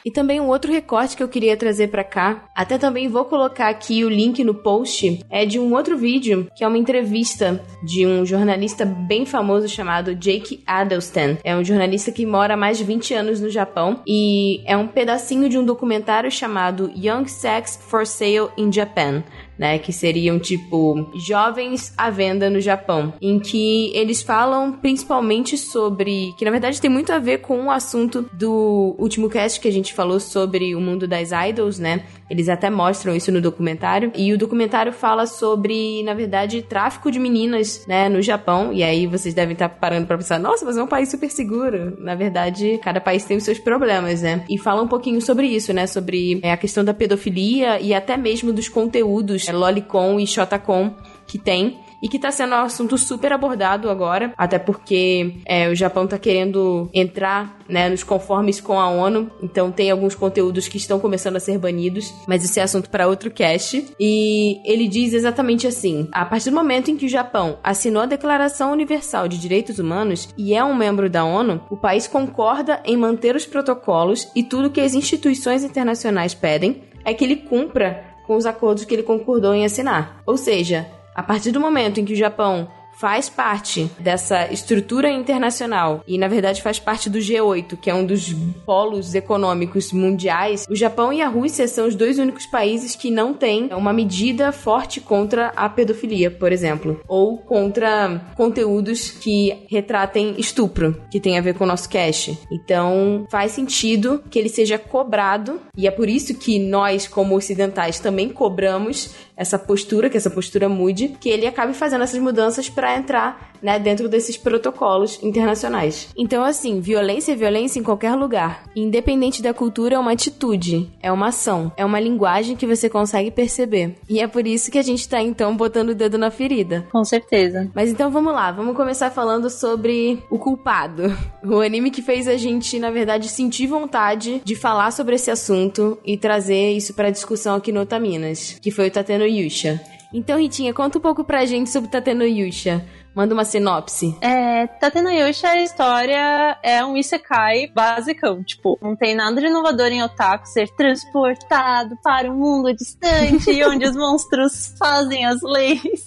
E 0.03 0.09
também 0.09 0.39
um 0.39 0.47
outro 0.47 0.71
recorte 0.71 1.15
que 1.15 1.21
eu 1.21 1.27
queria 1.27 1.55
trazer 1.55 1.89
pra 1.89 2.03
cá, 2.03 2.45
até 2.55 2.77
também 2.77 3.07
vou 3.07 3.25
colocar 3.25 3.69
aqui 3.69 4.03
o 4.03 4.09
link 4.09 4.43
no 4.43 4.53
post, 4.53 5.23
é 5.29 5.45
de 5.45 5.59
um 5.59 5.73
outro 5.73 5.97
vídeo, 5.97 6.47
que 6.55 6.63
é 6.63 6.67
uma 6.67 6.77
entrevista 6.77 7.63
de 7.83 8.05
um 8.05 8.25
jornalista 8.25 8.83
bem 8.85 9.25
famoso 9.25 9.67
chamado 9.67 10.15
Jake 10.15 10.63
Adelstan. 10.65 11.37
É 11.43 11.55
um 11.55 11.63
jornalista 11.63 12.11
que 12.11 12.25
mora 12.25 12.55
há 12.55 12.57
mais 12.57 12.77
de 12.77 12.83
20 12.83 13.13
anos 13.13 13.39
no 13.39 13.49
Japão 13.49 14.01
e 14.07 14.61
é 14.65 14.75
um 14.75 14.87
pedacinho 14.87 15.47
de 15.47 15.57
um 15.57 15.65
documentário 15.65 16.31
chamado 16.31 16.91
Young 16.95 17.27
Sex 17.27 17.79
for 17.87 18.05
Sale 18.07 18.49
in 18.57 18.71
Japan 18.71 19.23
né, 19.57 19.77
que 19.77 19.93
seriam 19.93 20.39
tipo 20.39 21.11
jovens 21.15 21.93
à 21.97 22.09
venda 22.09 22.49
no 22.49 22.59
Japão, 22.59 23.13
em 23.21 23.39
que 23.39 23.91
eles 23.95 24.21
falam 24.21 24.71
principalmente 24.71 25.57
sobre, 25.57 26.33
que 26.37 26.45
na 26.45 26.51
verdade 26.51 26.81
tem 26.81 26.89
muito 26.89 27.11
a 27.13 27.19
ver 27.19 27.39
com 27.39 27.65
o 27.65 27.71
assunto 27.71 28.27
do 28.33 28.95
último 28.97 29.29
cast 29.29 29.59
que 29.59 29.67
a 29.67 29.71
gente 29.71 29.93
falou 29.93 30.19
sobre 30.19 30.73
o 30.75 30.81
mundo 30.81 31.07
das 31.07 31.29
idols, 31.31 31.79
né? 31.79 32.03
Eles 32.31 32.47
até 32.47 32.69
mostram 32.69 33.13
isso 33.13 33.29
no 33.29 33.41
documentário. 33.41 34.09
E 34.15 34.31
o 34.31 34.37
documentário 34.37 34.93
fala 34.93 35.25
sobre, 35.25 36.01
na 36.03 36.13
verdade, 36.13 36.61
tráfico 36.61 37.11
de 37.11 37.19
meninas, 37.19 37.85
né, 37.85 38.07
no 38.07 38.21
Japão. 38.21 38.71
E 38.71 38.81
aí 38.83 39.05
vocês 39.05 39.33
devem 39.33 39.51
estar 39.51 39.67
parando 39.67 40.07
para 40.07 40.17
pensar, 40.17 40.39
nossa, 40.39 40.63
mas 40.63 40.77
é 40.77 40.81
um 40.81 40.87
país 40.87 41.11
super 41.11 41.29
seguro. 41.29 41.97
Na 41.99 42.15
verdade, 42.15 42.79
cada 42.81 43.01
país 43.01 43.25
tem 43.25 43.35
os 43.35 43.43
seus 43.43 43.59
problemas, 43.59 44.21
né? 44.21 44.45
E 44.49 44.57
fala 44.57 44.81
um 44.81 44.87
pouquinho 44.87 45.21
sobre 45.21 45.45
isso, 45.45 45.73
né? 45.73 45.85
Sobre 45.87 46.39
é, 46.41 46.53
a 46.53 46.57
questão 46.57 46.85
da 46.85 46.93
pedofilia 46.93 47.81
e 47.81 47.93
até 47.93 48.15
mesmo 48.15 48.53
dos 48.53 48.69
conteúdos 48.69 49.49
é, 49.49 49.51
Lolicon 49.51 50.17
e 50.17 50.25
Shotacon 50.25 50.95
que 51.27 51.37
tem 51.37 51.79
e 52.01 52.09
que 52.09 52.19
tá 52.19 52.31
sendo 52.31 52.55
um 52.55 52.59
assunto 52.59 52.97
super 52.97 53.31
abordado 53.31 53.89
agora, 53.89 54.33
até 54.37 54.57
porque 54.57 55.35
é, 55.45 55.69
o 55.69 55.75
Japão 55.75 56.07
tá 56.07 56.17
querendo 56.17 56.89
entrar 56.93 57.59
né, 57.69 57.89
nos 57.89 58.03
conformes 58.03 58.59
com 58.59 58.79
a 58.79 58.89
ONU, 58.89 59.31
então 59.41 59.71
tem 59.71 59.91
alguns 59.91 60.15
conteúdos 60.15 60.67
que 60.67 60.77
estão 60.77 60.99
começando 60.99 61.37
a 61.37 61.39
ser 61.39 61.57
banidos, 61.57 62.13
mas 62.27 62.43
esse 62.43 62.59
é 62.59 62.63
assunto 62.63 62.89
para 62.89 63.07
outro 63.07 63.31
cast. 63.31 63.85
E 63.99 64.59
ele 64.65 64.87
diz 64.87 65.13
exatamente 65.13 65.67
assim: 65.67 66.07
a 66.11 66.25
partir 66.25 66.49
do 66.49 66.55
momento 66.55 66.91
em 66.91 66.97
que 66.97 67.05
o 67.05 67.09
Japão 67.09 67.57
assinou 67.63 68.03
a 68.03 68.07
Declaração 68.07 68.71
Universal 68.71 69.27
de 69.27 69.39
Direitos 69.39 69.79
Humanos 69.79 70.29
e 70.37 70.53
é 70.53 70.63
um 70.63 70.75
membro 70.75 71.09
da 71.09 71.23
ONU, 71.23 71.61
o 71.69 71.77
país 71.77 72.07
concorda 72.07 72.81
em 72.85 72.97
manter 72.97 73.35
os 73.35 73.45
protocolos 73.45 74.27
e 74.35 74.43
tudo 74.43 74.69
que 74.69 74.81
as 74.81 74.93
instituições 74.93 75.63
internacionais 75.63 76.33
pedem 76.33 76.83
é 77.05 77.13
que 77.13 77.23
ele 77.23 77.35
cumpra 77.37 78.05
com 78.25 78.35
os 78.35 78.45
acordos 78.45 78.85
que 78.85 78.93
ele 78.93 79.03
concordou 79.03 79.53
em 79.53 79.65
assinar. 79.65 80.21
Ou 80.25 80.37
seja, 80.37 80.87
a 81.15 81.23
partir 81.23 81.51
do 81.51 81.59
momento 81.59 81.99
em 81.99 82.05
que 82.05 82.13
o 82.13 82.17
Japão 82.17 82.67
faz 83.01 83.27
parte 83.27 83.89
dessa 83.99 84.51
estrutura 84.51 85.09
internacional 85.09 86.03
e, 86.07 86.19
na 86.19 86.27
verdade, 86.27 86.61
faz 86.61 86.77
parte 86.77 87.09
do 87.09 87.17
G8, 87.17 87.75
que 87.75 87.89
é 87.89 87.95
um 87.95 88.05
dos 88.05 88.31
polos 88.63 89.15
econômicos 89.15 89.91
mundiais, 89.91 90.67
o 90.69 90.75
Japão 90.75 91.11
e 91.11 91.19
a 91.19 91.27
Rússia 91.27 91.67
são 91.67 91.87
os 91.87 91.95
dois 91.95 92.19
únicos 92.19 92.45
países 92.45 92.95
que 92.95 93.09
não 93.09 93.33
têm 93.33 93.73
uma 93.73 93.91
medida 93.91 94.51
forte 94.51 95.01
contra 95.01 95.47
a 95.55 95.67
pedofilia, 95.67 96.29
por 96.29 96.51
exemplo, 96.51 97.01
ou 97.07 97.39
contra 97.39 98.21
conteúdos 98.35 99.09
que 99.09 99.65
retratem 99.67 100.35
estupro, 100.37 101.01
que 101.09 101.19
tem 101.19 101.39
a 101.39 101.41
ver 101.41 101.55
com 101.55 101.63
o 101.63 101.67
nosso 101.67 101.89
cash. 101.89 102.37
Então, 102.51 103.25
faz 103.31 103.53
sentido 103.53 104.21
que 104.29 104.37
ele 104.37 104.49
seja 104.49 104.77
cobrado, 104.77 105.59
e 105.75 105.87
é 105.87 105.91
por 105.91 106.07
isso 106.07 106.35
que 106.35 106.59
nós, 106.59 107.07
como 107.07 107.35
ocidentais, 107.35 107.99
também 107.99 108.29
cobramos 108.29 109.09
essa 109.41 109.57
postura, 109.57 110.09
que 110.09 110.17
essa 110.17 110.29
postura 110.29 110.69
mude, 110.69 111.15
que 111.19 111.29
ele 111.29 111.47
acabe 111.47 111.73
fazendo 111.73 112.03
essas 112.03 112.19
mudanças 112.19 112.69
para 112.69 112.95
entrar 112.95 113.51
né, 113.61 113.79
dentro 113.79 114.07
desses 114.07 114.37
protocolos 114.37 115.21
internacionais. 115.21 116.09
Então, 116.15 116.43
assim, 116.43 116.79
violência 116.79 117.33
é 117.33 117.35
violência 117.35 117.79
em 117.79 117.83
qualquer 117.83 118.13
lugar. 118.15 118.63
Independente 118.75 119.41
da 119.41 119.53
cultura, 119.53 119.95
é 119.95 119.99
uma 119.99 120.11
atitude, 120.11 120.89
é 121.01 121.11
uma 121.11 121.27
ação, 121.27 121.71
é 121.75 121.83
uma 121.83 121.99
linguagem 121.99 122.55
que 122.55 122.67
você 122.67 122.89
consegue 122.89 123.31
perceber. 123.31 123.95
E 124.07 124.19
é 124.19 124.27
por 124.27 124.45
isso 124.45 124.71
que 124.71 124.77
a 124.77 124.83
gente 124.83 125.07
tá, 125.07 125.21
então, 125.21 125.55
botando 125.55 125.89
o 125.89 125.95
dedo 125.95 126.17
na 126.17 126.31
ferida. 126.31 126.87
Com 126.91 127.03
certeza. 127.03 127.69
Mas 127.73 127.89
então 127.89 128.11
vamos 128.11 128.33
lá, 128.33 128.51
vamos 128.51 128.75
começar 128.75 129.09
falando 129.09 129.49
sobre 129.49 130.19
o 130.29 130.37
culpado. 130.37 131.15
O 131.43 131.59
anime 131.59 131.89
que 131.89 132.01
fez 132.01 132.27
a 132.27 132.37
gente, 132.37 132.77
na 132.79 132.91
verdade, 132.91 133.27
sentir 133.27 133.65
vontade 133.65 134.41
de 134.43 134.55
falar 134.55 134.91
sobre 134.91 135.15
esse 135.15 135.31
assunto 135.31 135.97
e 136.05 136.15
trazer 136.15 136.71
isso 136.71 136.93
pra 136.93 137.09
discussão 137.09 137.55
aqui 137.55 137.71
no 137.71 137.81
Otaminas, 137.81 138.57
que 138.61 138.69
foi 138.69 138.87
o 138.87 138.91
Tateno 138.91 139.25
Yusha. 139.31 139.81
Então, 140.13 140.37
Ritinha, 140.37 140.73
conta 140.73 140.97
um 140.97 141.01
pouco 141.01 141.23
pra 141.23 141.45
gente 141.45 141.69
sobre 141.69 141.89
Tateno 141.89 142.25
Yusha. 142.25 142.85
Manda 143.15 143.33
uma 143.33 143.43
sinopse. 143.43 144.15
É, 144.21 144.67
Tatena 144.67 145.13
Yusha, 145.13 145.49
a 145.49 145.61
história 145.61 146.57
é 146.63 146.83
um 146.83 146.95
isekai 146.95 147.67
basicão. 147.67 148.41
Tipo, 148.43 148.77
não 148.81 148.95
tem 148.95 149.15
nada 149.15 149.39
de 149.39 149.47
inovador 149.47 149.87
em 149.87 150.01
otaku 150.01 150.47
ser 150.47 150.69
transportado 150.75 151.97
para 152.01 152.31
um 152.31 152.37
mundo 152.37 152.73
distante, 152.73 153.63
onde 153.67 153.85
os 153.85 153.95
monstros 153.95 154.73
fazem 154.77 155.25
as 155.25 155.41
leis. 155.41 156.05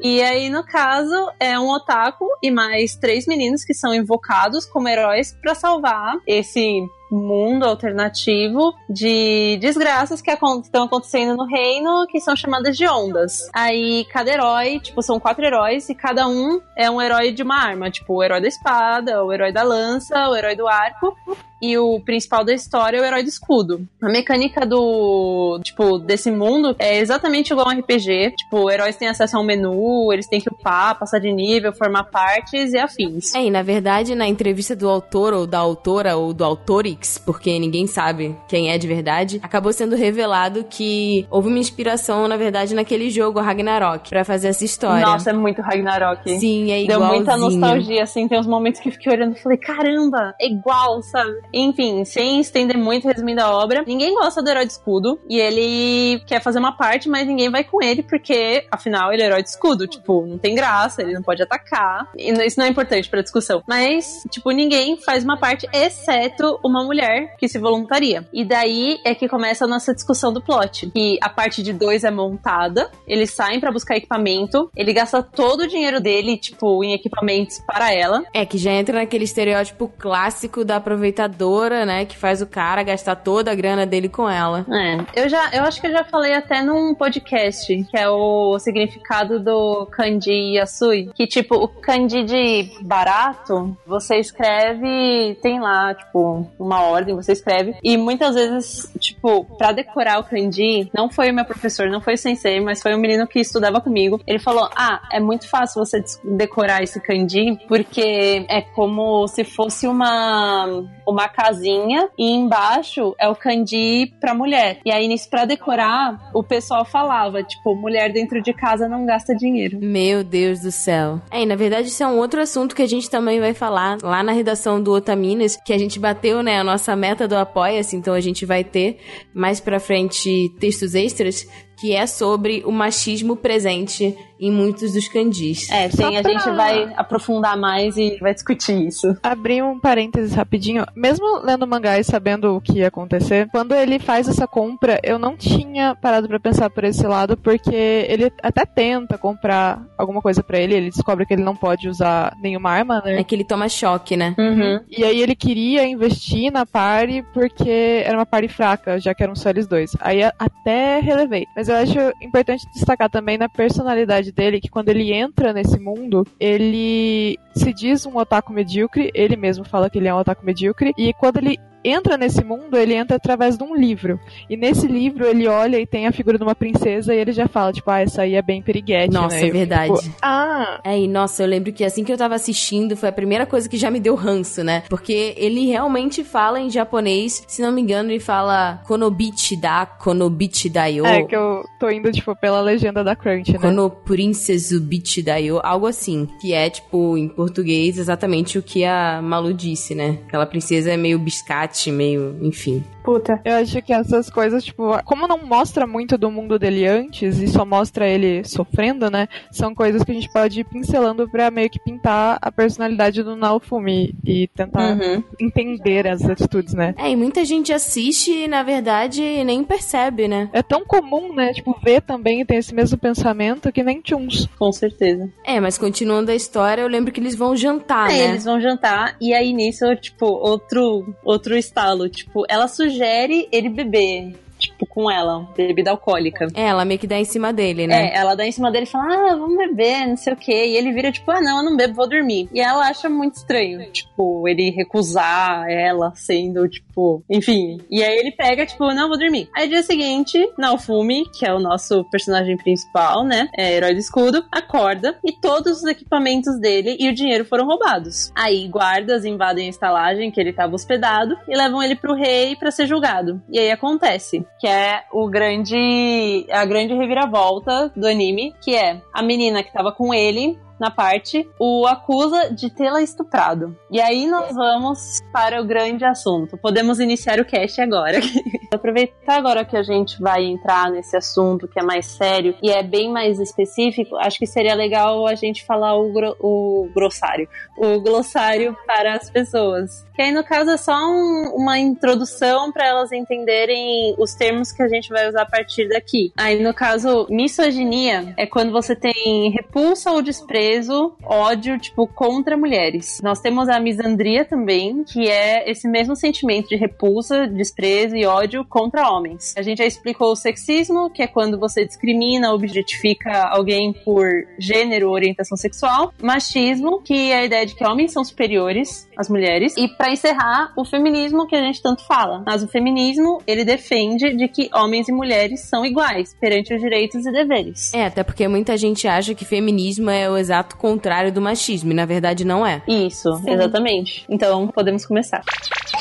E 0.00 0.22
aí, 0.22 0.50
no 0.50 0.64
caso, 0.64 1.14
é 1.40 1.58
um 1.58 1.70
otaku 1.70 2.26
e 2.42 2.50
mais 2.50 2.96
três 2.96 3.26
meninos 3.26 3.64
que 3.64 3.72
são 3.72 3.94
invocados 3.94 4.66
como 4.66 4.88
heróis 4.88 5.32
para 5.40 5.54
salvar 5.54 6.16
esse 6.26 6.82
mundo 7.16 7.64
alternativo 7.64 8.74
de 8.88 9.58
desgraças 9.60 10.20
que 10.20 10.30
estão 10.30 10.84
acontecendo 10.84 11.36
no 11.36 11.46
reino, 11.46 12.06
que 12.08 12.20
são 12.20 12.34
chamadas 12.34 12.76
de 12.76 12.86
ondas. 12.86 13.48
Aí 13.52 14.04
cada 14.06 14.30
herói, 14.30 14.80
tipo, 14.80 15.02
são 15.02 15.20
quatro 15.20 15.44
heróis 15.44 15.88
e 15.88 15.94
cada 15.94 16.26
um 16.28 16.60
é 16.76 16.90
um 16.90 17.00
herói 17.00 17.32
de 17.32 17.42
uma 17.42 17.56
arma, 17.56 17.90
tipo, 17.90 18.14
o 18.14 18.22
herói 18.22 18.40
da 18.40 18.48
espada, 18.48 19.24
o 19.24 19.32
herói 19.32 19.52
da 19.52 19.62
lança, 19.62 20.28
o 20.28 20.36
herói 20.36 20.56
do 20.56 20.66
arco 20.66 21.16
e 21.62 21.78
o 21.78 22.00
principal 22.00 22.44
da 22.44 22.52
história 22.52 22.98
é 22.98 23.00
o 23.00 23.04
herói 23.04 23.22
do 23.22 23.28
escudo. 23.28 23.86
A 24.02 24.08
mecânica 24.08 24.66
do, 24.66 25.60
tipo, 25.62 25.98
desse 25.98 26.30
mundo 26.30 26.74
é 26.76 26.98
exatamente 26.98 27.52
igual 27.52 27.68
a 27.68 27.72
um 27.72 27.78
RPG. 27.78 28.32
Tipo, 28.36 28.68
heróis 28.68 28.96
têm 28.96 29.06
acesso 29.06 29.36
a 29.36 29.40
um 29.40 29.44
menu, 29.44 30.12
eles 30.12 30.26
têm 30.26 30.40
que 30.40 30.48
upar, 30.48 30.98
passar 30.98 31.20
de 31.20 31.32
nível, 31.32 31.72
formar 31.72 32.04
partes 32.04 32.72
e 32.72 32.78
afins. 32.78 33.32
É, 33.34 33.44
e 33.44 33.50
na 33.50 33.62
verdade, 33.62 34.16
na 34.16 34.26
entrevista 34.26 34.74
do 34.74 34.88
autor, 34.88 35.32
ou 35.32 35.46
da 35.46 35.58
autora, 35.58 36.16
ou 36.16 36.34
do 36.34 36.44
autorix, 36.44 37.16
porque 37.18 37.56
ninguém 37.60 37.86
sabe 37.86 38.36
quem 38.48 38.70
é 38.70 38.76
de 38.76 38.88
verdade, 38.88 39.40
acabou 39.42 39.72
sendo 39.72 39.94
revelado 39.94 40.64
que 40.64 41.26
houve 41.30 41.46
uma 41.46 41.58
inspiração, 41.58 42.26
na 42.26 42.36
verdade, 42.36 42.74
naquele 42.74 43.08
jogo 43.08 43.40
Ragnarok, 43.40 44.10
pra 44.10 44.24
fazer 44.24 44.48
essa 44.48 44.64
história. 44.64 45.06
Nossa, 45.06 45.30
é 45.30 45.32
muito 45.32 45.62
Ragnarok. 45.62 46.38
Sim, 46.40 46.72
é 46.72 46.84
Deu 46.84 46.96
igualzinho. 46.96 47.08
muita 47.14 47.36
nostalgia, 47.36 48.02
assim, 48.02 48.26
tem 48.26 48.40
uns 48.40 48.48
momentos 48.48 48.80
que 48.80 48.88
eu 48.88 48.92
fiquei 48.92 49.12
olhando 49.12 49.36
e 49.36 49.40
falei, 49.40 49.58
caramba, 49.58 50.34
é 50.40 50.48
igual, 50.48 51.00
sabe? 51.02 51.51
Enfim, 51.52 52.04
sem 52.04 52.40
estender 52.40 52.76
muito, 52.76 53.06
resumindo 53.06 53.42
a 53.42 53.50
obra, 53.50 53.84
ninguém 53.86 54.14
gosta 54.14 54.42
do 54.42 54.48
herói 54.48 54.66
de 54.66 54.72
escudo, 54.72 55.20
e 55.28 55.38
ele 55.38 56.20
quer 56.26 56.40
fazer 56.40 56.58
uma 56.58 56.76
parte, 56.76 57.08
mas 57.08 57.26
ninguém 57.26 57.50
vai 57.50 57.64
com 57.64 57.82
ele, 57.82 58.02
porque, 58.02 58.66
afinal, 58.70 59.12
ele 59.12 59.22
é 59.22 59.26
herói 59.26 59.42
de 59.42 59.50
escudo, 59.50 59.86
tipo, 59.86 60.26
não 60.26 60.38
tem 60.38 60.54
graça, 60.54 61.02
ele 61.02 61.12
não 61.12 61.22
pode 61.22 61.42
atacar, 61.42 62.08
isso 62.16 62.58
não 62.58 62.66
é 62.66 62.68
importante 62.68 63.08
pra 63.08 63.22
discussão. 63.22 63.62
Mas, 63.68 64.22
tipo, 64.30 64.50
ninguém 64.50 64.96
faz 64.96 65.24
uma 65.24 65.38
parte, 65.38 65.66
exceto 65.72 66.58
uma 66.64 66.84
mulher 66.84 67.36
que 67.36 67.48
se 67.48 67.58
voluntaria. 67.58 68.26
E 68.32 68.44
daí 68.44 68.98
é 69.04 69.14
que 69.14 69.28
começa 69.28 69.64
a 69.64 69.68
nossa 69.68 69.94
discussão 69.94 70.32
do 70.32 70.42
plot, 70.42 70.90
que 70.90 71.18
a 71.22 71.28
parte 71.28 71.62
de 71.62 71.72
dois 71.72 72.04
é 72.04 72.10
montada, 72.10 72.90
eles 73.06 73.30
saem 73.32 73.60
pra 73.60 73.72
buscar 73.72 73.96
equipamento, 73.96 74.70
ele 74.76 74.92
gasta 74.92 75.22
todo 75.22 75.62
o 75.62 75.68
dinheiro 75.68 76.00
dele, 76.00 76.36
tipo, 76.36 76.82
em 76.82 76.94
equipamentos 76.94 77.60
para 77.66 77.92
ela, 77.92 78.22
É, 78.34 78.46
que 78.46 78.58
já 78.58 78.72
entra 78.72 78.98
naquele 78.98 79.24
estereótipo 79.24 79.88
clássico 79.98 80.64
da 80.64 80.76
aproveitadora, 80.76 81.41
né? 81.84 82.04
Que 82.04 82.16
faz 82.16 82.42
o 82.42 82.46
cara 82.46 82.82
gastar 82.82 83.16
toda 83.16 83.50
a 83.50 83.54
grana 83.54 83.86
dele 83.86 84.08
com 84.08 84.28
ela. 84.28 84.64
É, 84.70 85.22
eu 85.22 85.28
já, 85.28 85.50
eu 85.52 85.64
acho 85.64 85.80
que 85.80 85.86
eu 85.86 85.92
já 85.92 86.04
falei 86.04 86.34
até 86.34 86.62
num 86.62 86.94
podcast, 86.94 87.84
que 87.84 87.98
é 87.98 88.08
o 88.08 88.58
significado 88.58 89.38
do 89.40 89.86
kanji 89.86 90.56
yasui, 90.56 91.10
que 91.14 91.26
tipo, 91.26 91.56
o 91.56 91.68
kanji 91.68 92.24
de 92.24 92.70
barato, 92.82 93.76
você 93.86 94.16
escreve, 94.16 95.36
tem 95.42 95.60
lá, 95.60 95.94
tipo, 95.94 96.46
uma 96.58 96.82
ordem, 96.82 97.14
você 97.14 97.32
escreve, 97.32 97.76
e 97.82 97.96
muitas 97.96 98.34
vezes, 98.34 98.92
tipo, 98.98 99.44
pra 99.56 99.72
decorar 99.72 100.18
o 100.18 100.24
kanji, 100.24 100.90
não 100.94 101.10
foi 101.10 101.30
o 101.30 101.34
meu 101.34 101.44
professor, 101.44 101.88
não 101.88 102.00
foi 102.00 102.14
o 102.14 102.18
sensei, 102.18 102.60
mas 102.60 102.82
foi 102.82 102.94
um 102.94 103.00
menino 103.00 103.26
que 103.26 103.40
estudava 103.40 103.80
comigo, 103.80 104.20
ele 104.26 104.38
falou, 104.38 104.68
ah, 104.76 105.00
é 105.12 105.20
muito 105.20 105.48
fácil 105.48 105.84
você 105.84 106.02
decorar 106.24 106.82
esse 106.82 107.00
kanji, 107.00 107.58
porque 107.68 108.44
é 108.48 108.60
como 108.60 109.26
se 109.28 109.44
fosse 109.44 109.86
uma, 109.86 110.66
uma 111.06 111.28
casinha, 111.32 112.08
e 112.18 112.30
embaixo 112.30 113.14
é 113.18 113.28
o 113.28 113.34
kanji 113.34 114.12
pra 114.20 114.34
mulher. 114.34 114.78
E 114.84 114.92
aí, 114.92 115.08
nisso, 115.08 115.28
pra 115.28 115.44
decorar, 115.44 116.30
o 116.34 116.42
pessoal 116.42 116.84
falava, 116.84 117.42
tipo, 117.42 117.74
mulher 117.74 118.12
dentro 118.12 118.40
de 118.42 118.52
casa 118.52 118.88
não 118.88 119.04
gasta 119.04 119.34
dinheiro. 119.34 119.78
Meu 119.80 120.22
Deus 120.22 120.60
do 120.60 120.70
céu. 120.70 121.20
É, 121.30 121.42
e 121.42 121.46
na 121.46 121.56
verdade 121.56 121.88
isso 121.88 122.02
é 122.02 122.06
um 122.06 122.18
outro 122.18 122.40
assunto 122.40 122.74
que 122.74 122.82
a 122.82 122.88
gente 122.88 123.10
também 123.10 123.40
vai 123.40 123.54
falar 123.54 123.98
lá 124.02 124.22
na 124.22 124.32
redação 124.32 124.82
do 124.82 124.92
Otaminas, 124.92 125.56
que 125.64 125.72
a 125.72 125.78
gente 125.78 125.98
bateu, 125.98 126.42
né, 126.42 126.58
a 126.58 126.64
nossa 126.64 126.94
meta 126.94 127.26
do 127.26 127.36
Apoia-se, 127.36 127.96
então 127.96 128.14
a 128.14 128.20
gente 128.20 128.44
vai 128.44 128.62
ter 128.62 128.98
mais 129.34 129.60
pra 129.60 129.80
frente 129.80 130.48
textos 130.60 130.94
extras, 130.94 131.46
que 131.80 131.94
é 131.94 132.06
sobre 132.06 132.62
o 132.64 132.70
machismo 132.72 133.36
presente 133.36 134.16
em 134.40 134.50
muitos 134.50 134.92
dos 134.92 135.06
candis. 135.06 135.70
É, 135.70 135.88
tem, 135.88 136.16
a 136.16 136.22
pra- 136.22 136.30
gente 136.32 136.50
vai 136.56 136.92
aprofundar 136.96 137.56
mais 137.56 137.96
e 137.96 138.16
vai 138.20 138.34
discutir 138.34 138.88
isso. 138.88 139.16
Abrir 139.22 139.62
um 139.62 139.78
parênteses 139.78 140.32
rapidinho. 140.34 140.84
Mesmo 140.96 141.38
lendo 141.44 141.62
o 141.62 141.66
mangá 141.66 141.98
e 141.98 142.02
sabendo 142.04 142.56
o 142.56 142.60
que 142.60 142.78
ia 142.78 142.88
acontecer, 142.88 143.48
quando 143.52 143.72
ele 143.72 144.00
faz 144.00 144.28
essa 144.28 144.46
compra, 144.46 144.98
eu 145.04 145.16
não 145.16 145.36
tinha 145.36 145.94
parado 145.94 146.26
pra 146.26 146.40
pensar 146.40 146.68
por 146.70 146.82
esse 146.82 147.06
lado, 147.06 147.36
porque 147.36 147.74
ele 148.08 148.32
até 148.42 148.64
tenta 148.66 149.16
comprar 149.16 149.80
alguma 149.96 150.20
coisa 150.20 150.42
pra 150.42 150.58
ele, 150.58 150.74
ele 150.74 150.90
descobre 150.90 151.24
que 151.24 151.34
ele 151.34 151.44
não 151.44 151.54
pode 151.54 151.88
usar 151.88 152.34
nenhuma 152.42 152.70
arma, 152.70 153.00
né? 153.04 153.20
É 153.20 153.24
que 153.24 153.34
ele 153.36 153.44
toma 153.44 153.68
choque, 153.68 154.16
né? 154.16 154.34
Uhum. 154.36 154.80
E 154.90 155.04
aí 155.04 155.20
ele 155.20 155.36
queria 155.36 155.86
investir 155.86 156.50
na 156.50 156.66
party 156.66 157.24
porque 157.32 158.02
era 158.04 158.18
uma 158.18 158.26
party 158.26 158.48
fraca, 158.48 158.98
já 158.98 159.14
que 159.14 159.22
eram 159.22 159.36
só 159.36 159.50
eles 159.50 159.68
dois. 159.68 159.92
Aí 160.00 160.20
até 160.36 160.98
relevei. 160.98 161.46
Mas 161.54 161.61
eu 161.68 161.76
acho 161.76 161.98
importante 162.20 162.66
destacar 162.72 163.10
também 163.10 163.38
na 163.38 163.48
personalidade 163.48 164.32
dele, 164.32 164.60
que 164.60 164.68
quando 164.68 164.88
ele 164.88 165.12
entra 165.12 165.52
nesse 165.52 165.78
mundo, 165.78 166.26
ele 166.38 167.38
se 167.54 167.72
diz 167.72 168.06
um 168.06 168.16
otaku 168.16 168.52
medíocre, 168.52 169.10
ele 169.14 169.36
mesmo 169.36 169.64
fala 169.64 169.90
que 169.90 169.98
ele 169.98 170.08
é 170.08 170.14
um 170.14 170.18
otaku 170.18 170.44
medíocre, 170.44 170.92
e 170.96 171.12
quando 171.14 171.38
ele 171.38 171.58
entra 171.84 172.16
nesse 172.16 172.44
mundo, 172.44 172.76
ele 172.76 172.94
entra 172.94 173.16
através 173.16 173.56
de 173.56 173.64
um 173.64 173.74
livro. 173.74 174.18
E 174.48 174.56
nesse 174.56 174.86
livro 174.86 175.26
ele 175.26 175.46
olha 175.46 175.78
e 175.78 175.86
tem 175.86 176.06
a 176.06 176.12
figura 176.12 176.38
de 176.38 176.44
uma 176.44 176.54
princesa 176.54 177.14
e 177.14 177.18
ele 177.18 177.32
já 177.32 177.48
fala, 177.48 177.72
tipo, 177.72 177.90
ah, 177.90 178.00
essa 178.00 178.22
aí 178.22 178.34
é 178.34 178.42
bem 178.42 178.62
periguete, 178.62 179.12
Nossa, 179.12 179.36
né? 179.36 179.48
é 179.48 179.50
verdade. 179.50 180.02
fico, 180.02 180.16
ah, 180.22 180.80
É, 180.84 180.98
e 180.98 181.08
nossa, 181.08 181.42
eu 181.42 181.46
lembro 181.46 181.72
que 181.72 181.84
assim 181.84 182.04
que 182.04 182.12
eu 182.12 182.16
tava 182.16 182.34
assistindo, 182.34 182.96
foi 182.96 183.08
a 183.08 183.12
primeira 183.12 183.46
coisa 183.46 183.68
que 183.68 183.76
já 183.76 183.90
me 183.90 184.00
deu 184.00 184.14
ranço, 184.14 184.62
né? 184.62 184.82
Porque 184.88 185.34
ele 185.36 185.66
realmente 185.66 186.24
fala 186.24 186.60
em 186.60 186.70
japonês, 186.70 187.44
se 187.46 187.62
não 187.62 187.72
me 187.72 187.80
engano, 187.80 188.10
ele 188.10 188.20
fala 188.20 188.80
Konobichi 188.86 189.56
da, 189.56 189.86
Konobichi 189.86 190.68
da 190.68 190.86
yo. 190.86 191.04
é 191.06 191.22
que 191.22 191.36
eu 191.36 191.64
tô 191.78 191.90
indo, 191.90 192.10
tipo, 192.12 192.34
pela 192.36 192.60
legenda 192.60 193.02
da 193.04 193.14
Crunch, 193.16 193.52
né? 193.52 193.58
Kono 193.58 193.90
Princesu 193.90 194.80
Bichi 194.80 195.22
da 195.22 195.36
yo, 195.36 195.60
algo 195.62 195.86
assim. 195.86 196.28
Que 196.40 196.52
é, 196.52 196.68
tipo, 196.70 197.16
em 197.16 197.28
português, 197.28 197.98
exatamente 197.98 198.58
o 198.58 198.62
que 198.62 198.84
a 198.84 199.20
Malu 199.22 199.52
disse, 199.52 199.94
né? 199.94 200.18
Aquela 200.26 200.46
princesa 200.46 200.92
é 200.92 200.96
meio 200.96 201.18
biscate, 201.18 201.71
resgate, 201.72 201.90
meio, 201.90 202.36
enfim. 202.42 202.84
Puta. 203.02 203.40
Eu 203.44 203.56
acho 203.56 203.82
que 203.82 203.92
essas 203.92 204.30
coisas, 204.30 204.64
tipo, 204.64 204.84
como 205.04 205.26
não 205.26 205.38
mostra 205.38 205.86
muito 205.88 206.16
do 206.16 206.30
mundo 206.30 206.56
dele 206.56 206.86
antes 206.86 207.40
e 207.40 207.48
só 207.48 207.64
mostra 207.64 208.06
ele 208.06 208.44
sofrendo, 208.44 209.10
né? 209.10 209.26
São 209.50 209.74
coisas 209.74 210.04
que 210.04 210.12
a 210.12 210.14
gente 210.14 210.32
pode 210.32 210.60
ir 210.60 210.64
pincelando 210.64 211.28
pra 211.28 211.50
meio 211.50 211.68
que 211.68 211.80
pintar 211.80 212.38
a 212.40 212.52
personalidade 212.52 213.22
do 213.24 213.34
Naofumi 213.34 214.14
e 214.24 214.46
tentar 214.54 214.92
Uhum. 214.96 215.22
entender 215.40 216.06
as 216.06 216.22
atitudes, 216.22 216.74
né? 216.74 216.94
É, 216.96 217.10
e 217.10 217.16
muita 217.16 217.44
gente 217.44 217.72
assiste 217.72 218.30
e, 218.30 218.46
na 218.46 218.62
verdade, 218.62 219.20
nem 219.44 219.64
percebe, 219.64 220.28
né? 220.28 220.48
É 220.52 220.62
tão 220.62 220.84
comum, 220.84 221.34
né? 221.34 221.52
Tipo, 221.52 221.76
ver 221.82 222.02
também 222.02 222.40
e 222.42 222.44
ter 222.44 222.56
esse 222.56 222.72
mesmo 222.74 222.96
pensamento 222.98 223.72
que 223.72 223.82
nem 223.82 224.00
Tunes. 224.00 224.46
Com 224.58 224.70
certeza. 224.70 225.28
É, 225.44 225.58
mas 225.58 225.76
continuando 225.76 226.30
a 226.30 226.34
história, 226.36 226.82
eu 226.82 226.88
lembro 226.88 227.10
que 227.12 227.18
eles 227.18 227.34
vão 227.34 227.56
jantar, 227.56 228.08
Aí 228.10 228.18
né? 228.18 228.28
eles 228.30 228.44
vão 228.44 228.60
jantar 228.60 229.16
e 229.20 229.32
aí 229.34 229.52
nisso, 229.52 229.84
tipo, 229.96 230.26
outro, 230.26 231.14
outro 231.24 231.56
estalo. 231.62 232.08
Tipo, 232.08 232.44
ela 232.48 232.68
sugere 232.68 233.48
ele 233.50 233.68
beber, 233.68 234.34
tipo, 234.62 234.86
com 234.86 235.10
ela, 235.10 235.48
bebida 235.56 235.90
alcoólica. 235.90 236.46
É, 236.54 236.68
ela 236.68 236.84
meio 236.84 236.98
que 236.98 237.06
dá 237.06 237.18
em 237.18 237.24
cima 237.24 237.52
dele, 237.52 237.86
né? 237.86 238.08
É, 238.08 238.16
ela 238.16 238.34
dá 238.34 238.46
em 238.46 238.52
cima 238.52 238.70
dele 238.70 238.84
e 238.84 238.88
fala, 238.88 239.04
ah, 239.04 239.36
vamos 239.36 239.56
beber, 239.56 240.06
não 240.06 240.16
sei 240.16 240.32
o 240.32 240.36
quê. 240.36 240.66
E 240.66 240.76
ele 240.76 240.92
vira, 240.92 241.12
tipo, 241.12 241.30
ah, 241.30 241.40
não, 241.40 241.58
eu 241.58 241.64
não 241.64 241.76
bebo, 241.76 241.94
vou 241.94 242.08
dormir. 242.08 242.48
E 242.52 242.60
ela 242.60 242.88
acha 242.88 243.08
muito 243.08 243.36
estranho, 243.36 243.90
tipo, 243.90 244.48
ele 244.48 244.70
recusar 244.70 245.68
ela 245.68 246.12
sendo, 246.14 246.68
tipo, 246.68 247.22
enfim. 247.28 247.78
E 247.90 248.02
aí 248.02 248.18
ele 248.18 248.32
pega, 248.32 248.66
tipo, 248.66 248.92
não, 248.92 249.08
vou 249.08 249.18
dormir. 249.18 249.48
Aí 249.54 249.68
dia 249.68 249.82
seguinte, 249.82 250.38
Naofumi, 250.58 251.24
que 251.30 251.46
é 251.46 251.52
o 251.52 251.60
nosso 251.60 252.04
personagem 252.10 252.56
principal, 252.56 253.24
né, 253.24 253.48
é 253.56 253.72
herói 253.74 253.94
do 253.94 254.00
escudo, 254.00 254.44
acorda 254.50 255.18
e 255.24 255.32
todos 255.32 255.78
os 255.78 255.84
equipamentos 255.84 256.58
dele 256.58 256.96
e 256.98 257.08
o 257.08 257.14
dinheiro 257.14 257.44
foram 257.44 257.66
roubados. 257.66 258.32
Aí 258.34 258.68
guardas 258.68 259.24
invadem 259.24 259.66
a 259.66 259.70
estalagem 259.70 260.30
que 260.30 260.40
ele 260.40 260.52
tava 260.52 260.74
hospedado 260.74 261.36
e 261.48 261.56
levam 261.56 261.82
ele 261.82 261.96
pro 261.96 262.14
rei 262.14 262.56
pra 262.56 262.70
ser 262.70 262.86
julgado. 262.86 263.42
E 263.50 263.58
aí 263.58 263.70
acontece 263.70 264.44
que 264.58 264.66
é 264.66 265.04
o 265.12 265.28
grande 265.28 266.46
a 266.50 266.64
grande 266.64 266.94
reviravolta 266.94 267.92
do 267.96 268.06
anime, 268.06 268.54
que 268.60 268.74
é 268.74 269.00
a 269.12 269.22
menina 269.22 269.62
que 269.62 269.72
tava 269.72 269.92
com 269.92 270.14
ele 270.14 270.58
na 270.78 270.90
parte, 270.90 271.48
o 271.60 271.86
acusa 271.86 272.52
de 272.52 272.68
tê-la 272.68 273.00
estuprado. 273.02 273.76
E 273.88 274.00
aí 274.00 274.26
nós 274.26 274.52
vamos 274.52 275.20
para 275.32 275.60
o 275.60 275.64
grande 275.64 276.04
assunto. 276.04 276.56
Podemos 276.56 276.98
iniciar 276.98 277.38
o 277.38 277.44
cast 277.44 277.80
agora. 277.80 278.18
Aproveitar 278.72 279.36
agora 279.36 279.64
que 279.66 279.76
a 279.76 279.82
gente 279.82 280.18
vai 280.20 280.44
entrar 280.44 280.90
nesse 280.90 281.14
assunto 281.16 281.68
que 281.68 281.78
é 281.78 281.82
mais 281.82 282.06
sério 282.06 282.54
e 282.62 282.70
é 282.70 282.82
bem 282.82 283.10
mais 283.12 283.38
específico, 283.38 284.16
acho 284.16 284.38
que 284.38 284.46
seria 284.46 284.74
legal 284.74 285.26
a 285.26 285.34
gente 285.34 285.64
falar 285.64 285.94
o, 285.96 286.10
gro- 286.10 286.36
o 286.40 286.88
grossário, 286.94 287.46
o 287.76 288.00
glossário 288.00 288.74
para 288.86 289.14
as 289.14 289.28
pessoas. 289.28 290.06
Que 290.14 290.22
aí 290.22 290.32
no 290.32 290.42
caso 290.42 290.70
é 290.70 290.76
só 290.78 290.94
um- 290.94 291.52
uma 291.54 291.78
introdução 291.78 292.72
para 292.72 292.86
elas 292.86 293.12
entenderem 293.12 294.14
os 294.18 294.34
termos 294.34 294.72
que 294.72 294.82
a 294.82 294.88
gente 294.88 295.10
vai 295.10 295.28
usar 295.28 295.42
a 295.42 295.46
partir 295.46 295.88
daqui. 295.88 296.32
Aí 296.36 296.62
no 296.62 296.72
caso, 296.72 297.26
misoginia 297.30 298.32
é 298.38 298.46
quando 298.46 298.72
você 298.72 298.96
tem 298.96 299.50
repulsa 299.50 300.10
ou 300.10 300.22
desprezo, 300.22 301.12
ódio, 301.24 301.78
tipo, 301.78 302.06
contra 302.06 302.56
mulheres. 302.56 303.20
Nós 303.22 303.40
temos 303.40 303.68
a 303.68 303.78
misandria 303.78 304.44
também, 304.44 305.04
que 305.04 305.28
é 305.28 305.70
esse 305.70 305.86
mesmo 305.86 306.16
sentimento 306.16 306.68
de 306.68 306.76
repulsa, 306.76 307.46
desprezo 307.46 308.16
e 308.16 308.24
ódio 308.26 308.61
contra 308.64 309.10
homens. 309.10 309.54
A 309.56 309.62
gente 309.62 309.78
já 309.78 309.86
explicou 309.86 310.32
o 310.32 310.36
sexismo, 310.36 311.10
que 311.10 311.22
é 311.22 311.26
quando 311.26 311.58
você 311.58 311.84
discrimina, 311.84 312.52
objetifica 312.52 313.48
alguém 313.48 313.92
por 313.92 314.26
gênero 314.58 315.08
ou 315.08 315.14
orientação 315.14 315.56
sexual. 315.56 316.12
Machismo, 316.22 317.00
que 317.02 317.30
é 317.30 317.40
a 317.40 317.44
ideia 317.44 317.66
de 317.66 317.74
que 317.74 317.84
homens 317.84 318.12
são 318.12 318.24
superiores 318.24 319.08
às 319.16 319.28
mulheres. 319.28 319.76
E 319.76 319.88
para 319.88 320.10
encerrar, 320.10 320.72
o 320.76 320.84
feminismo, 320.84 321.46
que 321.46 321.56
a 321.56 321.60
gente 321.60 321.82
tanto 321.82 322.04
fala. 322.06 322.42
Mas 322.46 322.62
o 322.62 322.68
feminismo, 322.68 323.40
ele 323.46 323.64
defende 323.64 324.34
de 324.36 324.48
que 324.48 324.70
homens 324.74 325.08
e 325.08 325.12
mulheres 325.12 325.60
são 325.60 325.84
iguais 325.84 326.34
perante 326.40 326.74
os 326.74 326.80
direitos 326.80 327.26
e 327.26 327.32
deveres. 327.32 327.92
É, 327.94 328.06
até 328.06 328.22
porque 328.22 328.46
muita 328.48 328.76
gente 328.76 329.06
acha 329.06 329.34
que 329.34 329.44
feminismo 329.44 330.10
é 330.10 330.30
o 330.30 330.36
exato 330.36 330.76
contrário 330.76 331.32
do 331.32 331.40
machismo, 331.40 331.92
e 331.92 331.94
na 331.94 332.04
verdade 332.04 332.44
não 332.44 332.66
é. 332.66 332.82
Isso, 332.86 333.28
exatamente. 333.46 334.24
Então, 334.28 334.68
podemos 334.68 335.06
começar. 335.06 335.42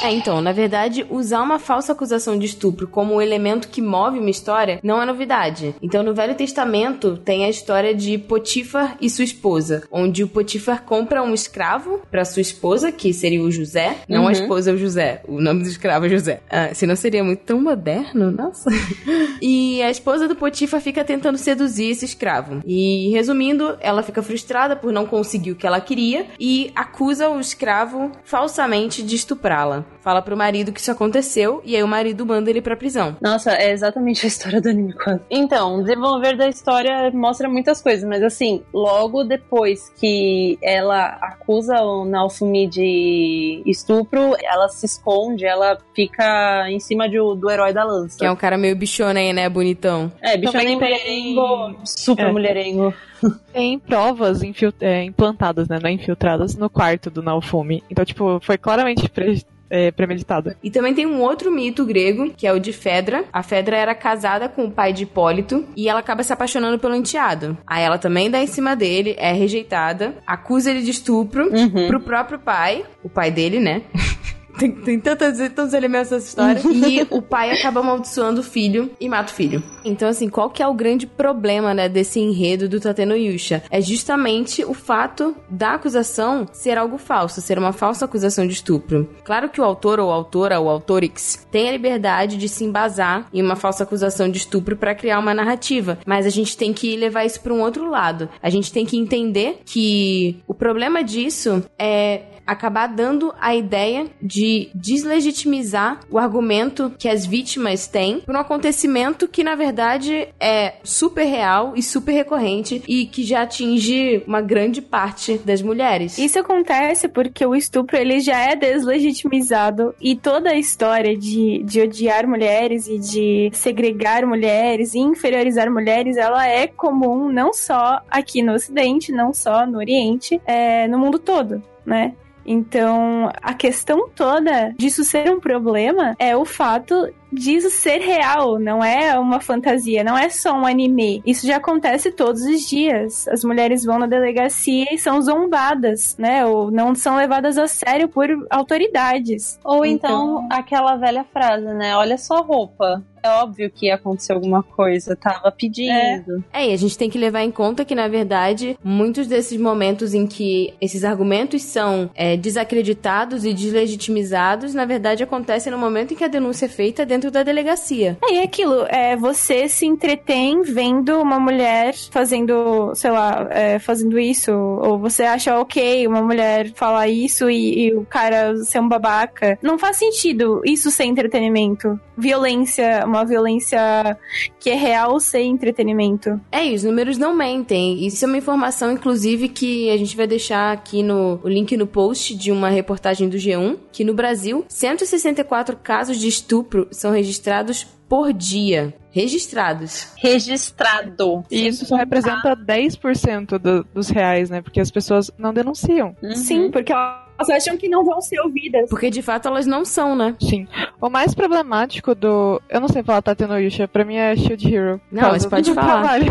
É, 0.03 0.11
então, 0.11 0.41
na 0.41 0.51
verdade, 0.51 1.05
usar 1.09 1.41
uma 1.41 1.59
falsa 1.59 1.91
acusação 1.93 2.37
de 2.37 2.50
estupro 2.51 2.87
como 2.87 3.15
um 3.15 3.21
elemento 3.21 3.67
que 3.67 3.81
move 3.81 4.19
uma 4.19 4.29
história 4.29 4.79
não 4.83 5.01
é 5.01 5.05
novidade. 5.05 5.73
Então, 5.81 6.03
no 6.03 6.13
Velho 6.13 6.35
Testamento 6.35 7.17
tem 7.17 7.45
a 7.45 7.49
história 7.49 7.93
de 7.95 8.17
Potifar 8.17 8.97
e 9.01 9.09
sua 9.09 9.23
esposa, 9.23 9.83
onde 9.91 10.23
o 10.23 10.27
Potifar 10.27 10.83
compra 10.83 11.23
um 11.23 11.33
escravo 11.33 12.01
para 12.11 12.25
sua 12.25 12.41
esposa, 12.41 12.91
que 12.91 13.13
seria 13.13 13.41
o 13.41 13.51
José, 13.51 13.97
não 14.07 14.23
a 14.23 14.25
Uhum. 14.27 14.31
esposa 14.31 14.71
é 14.71 14.73
o 14.73 14.77
José, 14.77 15.21
o 15.27 15.39
nome 15.41 15.63
do 15.63 15.69
escravo 15.69 16.05
é 16.05 16.09
José. 16.09 16.41
Ah, 16.49 16.73
senão 16.73 16.95
seria 16.95 17.23
muito 17.23 17.41
tão 17.43 17.61
moderno, 17.61 18.31
nossa. 18.31 18.69
e 19.41 19.81
a 19.81 19.89
esposa 19.89 20.27
do 20.27 20.35
Potifar 20.35 20.81
fica 20.81 21.03
tentando 21.03 21.37
seduzir 21.37 21.89
esse 21.91 22.05
escravo. 22.05 22.61
E 22.65 23.09
resumindo, 23.11 23.77
ela 23.79 24.03
fica 24.03 24.21
frustrada 24.21 24.75
por 24.75 24.91
não 24.91 25.05
conseguir 25.05 25.51
o 25.51 25.55
que 25.55 25.67
ela 25.67 25.79
queria 25.81 26.25
e 26.39 26.71
acusa 26.75 27.29
o 27.29 27.39
escravo 27.39 28.11
falsamente 28.23 29.03
de 29.03 29.15
estuprá-la. 29.15 29.83
Fala 30.01 30.21
pro 30.21 30.35
marido 30.37 30.71
que 30.71 30.79
isso 30.79 30.91
aconteceu 30.91 31.61
e 31.63 31.75
aí 31.75 31.83
o 31.83 31.87
marido 31.87 32.25
manda 32.25 32.40
ele 32.49 32.61
pra 32.61 32.75
prisão. 32.75 33.15
Nossa, 33.21 33.51
é 33.53 33.71
exatamente 33.71 34.25
a 34.25 34.27
história 34.27 34.59
do 34.61 34.69
anime 34.69 34.93
quase. 34.93 35.21
Então, 35.29 35.75
o 35.77 35.81
desenvolver 35.83 36.35
da 36.37 36.47
história 36.47 37.11
mostra 37.13 37.47
muitas 37.49 37.81
coisas, 37.81 38.07
mas 38.07 38.23
assim, 38.23 38.63
logo 38.73 39.23
depois 39.23 39.89
que 39.99 40.57
ela 40.61 41.05
acusa 41.21 41.81
o 41.81 42.05
Naofumi 42.05 42.67
de 42.67 43.61
estupro, 43.65 44.35
ela 44.43 44.67
se 44.69 44.85
esconde, 44.85 45.45
ela 45.45 45.77
fica 45.95 46.69
em 46.69 46.79
cima 46.79 47.07
de- 47.09 47.17
do 47.17 47.49
herói 47.49 47.73
da 47.73 47.83
lança. 47.83 48.17
Que 48.17 48.25
é 48.25 48.31
um 48.31 48.35
cara 48.35 48.57
meio 48.57 48.75
bichonei, 48.75 49.33
né, 49.33 49.47
bonitão. 49.49 50.11
É, 50.21 50.37
bicho 50.37 50.51
Também 50.51 50.67
nem 50.67 50.79
tem- 50.79 50.89
mulherengo, 51.35 51.79
super 51.85 52.25
É. 52.27 52.31
mulherengo. 52.31 52.93
Tem 53.53 53.77
provas 53.77 54.41
infil- 54.41 54.73
é, 54.81 55.03
implantadas, 55.03 55.67
né? 55.67 55.79
Não 55.81 55.89
infiltradas 55.91 56.55
no 56.55 56.67
quarto 56.69 57.09
do 57.11 57.21
Naofumi. 57.21 57.83
Então, 57.89 58.03
tipo, 58.03 58.39
foi 58.41 58.57
claramente 58.57 59.07
pre- 59.07 59.43
é, 59.71 59.89
premeditado. 59.91 60.53
E 60.61 60.69
também 60.69 60.93
tem 60.93 61.05
um 61.07 61.21
outro 61.21 61.49
mito 61.49 61.85
grego, 61.85 62.29
que 62.35 62.45
é 62.45 62.51
o 62.53 62.59
de 62.59 62.71
Fedra. 62.73 63.23
A 63.31 63.41
Fedra 63.41 63.75
era 63.77 63.95
casada 63.95 64.47
com 64.49 64.65
o 64.65 64.71
pai 64.71 64.91
de 64.93 65.03
Hipólito 65.03 65.65
e 65.75 65.87
ela 65.89 66.01
acaba 66.01 66.21
se 66.21 66.33
apaixonando 66.33 66.77
pelo 66.77 66.93
enteado. 66.93 67.57
Aí 67.65 67.81
ela 67.83 67.97
também 67.97 68.29
dá 68.29 68.39
em 68.43 68.47
cima 68.47 68.75
dele, 68.75 69.15
é 69.17 69.31
rejeitada, 69.31 70.15
acusa 70.27 70.69
ele 70.69 70.81
de 70.81 70.91
estupro 70.91 71.49
Uhum. 71.51 71.87
pro 71.87 71.99
próprio 72.01 72.37
pai, 72.39 72.83
o 73.03 73.09
pai 73.09 73.31
dele, 73.31 73.59
né? 73.59 73.81
Tem, 74.61 74.71
tem 74.71 74.99
tantos, 74.99 75.39
tantos 75.55 75.73
elementos 75.73 76.11
nessa 76.11 76.27
história. 76.27 76.61
e 76.63 77.07
o 77.09 77.19
pai 77.19 77.51
acaba 77.51 77.79
amaldiçoando 77.79 78.41
o 78.41 78.43
filho 78.43 78.91
e 78.99 79.09
mata 79.09 79.31
o 79.31 79.35
filho. 79.35 79.63
Então, 79.83 80.07
assim, 80.07 80.29
qual 80.29 80.51
que 80.51 80.61
é 80.61 80.67
o 80.67 80.73
grande 80.73 81.07
problema, 81.07 81.73
né, 81.73 81.89
desse 81.89 82.19
enredo 82.19 82.69
do 82.69 82.79
Tateno 82.79 83.15
Yusha? 83.15 83.63
É 83.71 83.81
justamente 83.81 84.63
o 84.63 84.75
fato 84.75 85.35
da 85.49 85.73
acusação 85.73 86.47
ser 86.51 86.77
algo 86.77 86.99
falso, 86.99 87.41
ser 87.41 87.57
uma 87.57 87.73
falsa 87.73 88.05
acusação 88.05 88.45
de 88.45 88.53
estupro. 88.53 89.09
Claro 89.23 89.49
que 89.49 89.59
o 89.59 89.63
autor 89.63 89.99
ou 89.99 90.11
autora, 90.11 90.59
ou 90.59 90.69
autorix, 90.69 91.47
tem 91.49 91.67
a 91.67 91.71
liberdade 91.71 92.37
de 92.37 92.47
se 92.47 92.63
embasar 92.63 93.25
em 93.33 93.41
uma 93.41 93.55
falsa 93.55 93.81
acusação 93.83 94.29
de 94.29 94.37
estupro 94.37 94.77
para 94.77 94.93
criar 94.93 95.17
uma 95.17 95.33
narrativa, 95.33 95.97
mas 96.05 96.27
a 96.27 96.29
gente 96.29 96.55
tem 96.55 96.71
que 96.71 96.95
levar 96.95 97.25
isso 97.25 97.41
para 97.41 97.53
um 97.53 97.61
outro 97.61 97.89
lado. 97.89 98.29
A 98.43 98.49
gente 98.51 98.71
tem 98.71 98.85
que 98.85 98.95
entender 98.95 99.61
que 99.65 100.37
o 100.47 100.53
problema 100.53 101.03
disso 101.03 101.63
é 101.79 102.21
acabar 102.51 102.87
dando 102.87 103.33
a 103.39 103.55
ideia 103.55 104.07
de 104.21 104.69
deslegitimizar 104.73 105.99
o 106.09 106.17
argumento 106.17 106.93
que 106.97 107.07
as 107.07 107.25
vítimas 107.25 107.87
têm 107.87 108.19
por 108.19 108.35
um 108.35 108.39
acontecimento 108.39 109.27
que 109.27 109.43
na 109.43 109.55
verdade 109.55 110.27
é 110.39 110.75
super 110.83 111.25
real 111.25 111.73
e 111.75 111.83
super 111.83 112.11
recorrente 112.11 112.83
e 112.87 113.05
que 113.05 113.23
já 113.23 113.43
atinge 113.43 114.23
uma 114.27 114.41
grande 114.41 114.81
parte 114.81 115.37
das 115.39 115.61
mulheres. 115.61 116.17
Isso 116.17 116.39
acontece 116.39 117.07
porque 117.07 117.45
o 117.45 117.55
estupro 117.55 117.97
ele 117.97 118.19
já 118.19 118.37
é 118.37 118.55
deslegitimizado 118.55 119.95
e 120.01 120.15
toda 120.15 120.51
a 120.51 120.57
história 120.57 121.17
de, 121.17 121.63
de 121.63 121.81
odiar 121.81 122.27
mulheres 122.27 122.87
e 122.87 122.99
de 122.99 123.49
segregar 123.53 124.25
mulheres 124.25 124.93
e 124.93 124.99
inferiorizar 124.99 125.71
mulheres, 125.71 126.17
ela 126.17 126.47
é 126.47 126.67
comum 126.67 127.31
não 127.31 127.53
só 127.53 128.01
aqui 128.09 128.41
no 128.41 128.53
Ocidente, 128.53 129.11
não 129.11 129.33
só 129.33 129.65
no 129.65 129.77
Oriente, 129.77 130.41
é, 130.45 130.87
no 130.87 130.97
mundo 130.99 131.17
todo, 131.17 131.61
né? 131.85 132.13
Então, 132.45 133.31
a 133.41 133.53
questão 133.53 134.09
toda 134.09 134.73
disso 134.77 135.03
ser 135.03 135.31
um 135.31 135.39
problema 135.39 136.15
é 136.17 136.35
o 136.35 136.45
fato 136.45 137.11
diz 137.31 137.71
ser 137.73 137.99
real, 137.99 138.59
não 138.59 138.83
é 138.83 139.17
uma 139.17 139.39
fantasia, 139.39 140.03
não 140.03 140.17
é 140.17 140.29
só 140.29 140.53
um 140.53 140.65
anime. 140.65 141.21
Isso 141.25 141.47
já 141.47 141.57
acontece 141.57 142.11
todos 142.11 142.41
os 142.41 142.67
dias. 142.67 143.27
As 143.27 143.43
mulheres 143.43 143.83
vão 143.83 143.99
na 143.99 144.07
delegacia 144.07 144.87
e 144.91 144.97
são 144.97 145.21
zombadas, 145.21 146.15
né? 146.17 146.45
Ou 146.45 146.71
não 146.71 146.93
são 146.93 147.15
levadas 147.15 147.57
a 147.57 147.67
sério 147.67 148.07
por 148.07 148.27
autoridades. 148.49 149.59
Ou 149.63 149.85
então, 149.85 150.47
aquela 150.51 150.95
velha 150.95 151.23
frase, 151.23 151.65
né? 151.65 151.95
Olha 151.95 152.17
sua 152.17 152.41
roupa. 152.41 153.03
É 153.23 153.29
óbvio 153.29 153.69
que 153.69 153.85
ia 153.85 153.95
acontecer 153.95 154.33
alguma 154.33 154.63
coisa, 154.63 155.15
tava 155.15 155.51
pedindo. 155.51 156.43
É, 156.51 156.69
e 156.69 156.73
a 156.73 156.77
gente 156.77 156.97
tem 156.97 157.09
que 157.09 157.19
levar 157.19 157.43
em 157.43 157.51
conta 157.51 157.85
que, 157.85 157.93
na 157.93 158.07
verdade, 158.07 158.77
muitos 158.83 159.27
desses 159.27 159.59
momentos 159.59 160.13
em 160.13 160.25
que 160.25 160.73
esses 160.81 161.03
argumentos 161.03 161.61
são 161.61 162.09
é, 162.15 162.35
desacreditados 162.35 163.45
e 163.45 163.53
deslegitimizados, 163.53 164.73
na 164.73 164.85
verdade, 164.85 165.23
acontecem 165.23 165.71
no 165.71 165.77
momento 165.77 166.13
em 166.13 166.17
que 166.17 166.23
a 166.23 166.27
denúncia 166.27 166.65
é 166.65 166.69
feita 166.69 167.05
dentro 167.05 167.20
da 167.29 167.43
delegacia. 167.43 168.17
É, 168.23 168.33
e 168.35 168.39
aquilo, 168.39 168.85
é, 168.87 169.15
você 169.15 169.67
se 169.67 169.85
entretém 169.85 170.61
vendo 170.61 171.21
uma 171.21 171.39
mulher 171.39 171.93
fazendo, 172.09 172.93
sei 172.95 173.11
lá, 173.11 173.47
é, 173.51 173.77
fazendo 173.79 174.17
isso, 174.17 174.51
ou 174.51 174.97
você 174.97 175.23
acha 175.23 175.59
ok 175.59 176.07
uma 176.07 176.21
mulher 176.21 176.71
falar 176.73 177.07
isso 177.07 177.49
e, 177.49 177.87
e 177.87 177.93
o 177.93 178.05
cara 178.05 178.55
ser 178.63 178.79
um 178.79 178.87
babaca. 178.87 179.57
Não 179.61 179.77
faz 179.77 179.97
sentido 179.97 180.61
isso 180.65 180.89
ser 180.89 181.03
entretenimento. 181.03 181.99
Violência, 182.17 183.03
uma 183.05 183.25
violência 183.25 184.17
que 184.59 184.69
é 184.69 184.75
real 184.75 185.19
ser 185.19 185.41
entretenimento. 185.41 186.39
É, 186.51 186.65
e 186.65 186.75
os 186.75 186.83
números 186.83 187.17
não 187.17 187.35
mentem. 187.35 188.05
Isso 188.05 188.23
é 188.23 188.27
uma 188.27 188.37
informação, 188.37 188.91
inclusive, 188.91 189.49
que 189.49 189.89
a 189.89 189.97
gente 189.97 190.15
vai 190.15 190.27
deixar 190.27 190.71
aqui 190.71 191.03
no 191.03 191.39
o 191.43 191.49
link 191.49 191.75
no 191.75 191.87
post 191.87 192.35
de 192.35 192.51
uma 192.51 192.69
reportagem 192.69 193.27
do 193.27 193.37
G1, 193.37 193.77
que 193.91 194.03
no 194.03 194.13
Brasil, 194.13 194.65
164 194.67 195.77
casos 195.77 196.17
de 196.17 196.27
estupro 196.27 196.87
são 196.91 197.10
registrados 197.11 197.85
por 198.09 198.33
dia. 198.33 198.93
Registrados. 199.11 200.13
Registrado. 200.17 201.45
E 201.49 201.67
isso 201.67 201.85
só 201.85 201.95
representa 201.95 202.55
10% 202.55 203.57
do, 203.57 203.83
dos 203.93 204.09
reais, 204.09 204.49
né? 204.49 204.61
Porque 204.61 204.79
as 204.79 204.91
pessoas 204.91 205.31
não 205.37 205.53
denunciam. 205.53 206.15
Uhum. 206.21 206.35
Sim, 206.35 206.71
porque 206.71 206.91
elas 206.91 207.49
acham 207.49 207.77
que 207.77 207.89
não 207.89 208.03
vão 208.03 208.21
ser 208.21 208.39
ouvidas. 208.41 208.89
Porque 208.89 209.09
de 209.09 209.21
fato 209.21 209.47
elas 209.47 209.65
não 209.65 209.83
são, 209.83 210.15
né? 210.15 210.35
Sim. 210.39 210.67
O 210.99 211.09
mais 211.09 211.33
problemático 211.33 212.13
do. 212.13 212.61
Eu 212.69 212.81
não 212.81 212.87
sei 212.87 213.03
falar 213.03 213.21
Tateno 213.21 213.59
Yusha, 213.59 213.87
pra 213.87 214.05
mim 214.05 214.15
é 214.15 214.35
Shield 214.35 214.73
Hero. 214.73 215.01
Não, 215.11 215.31
mas 215.31 215.45
pode 215.45 215.73
falar. 215.73 216.19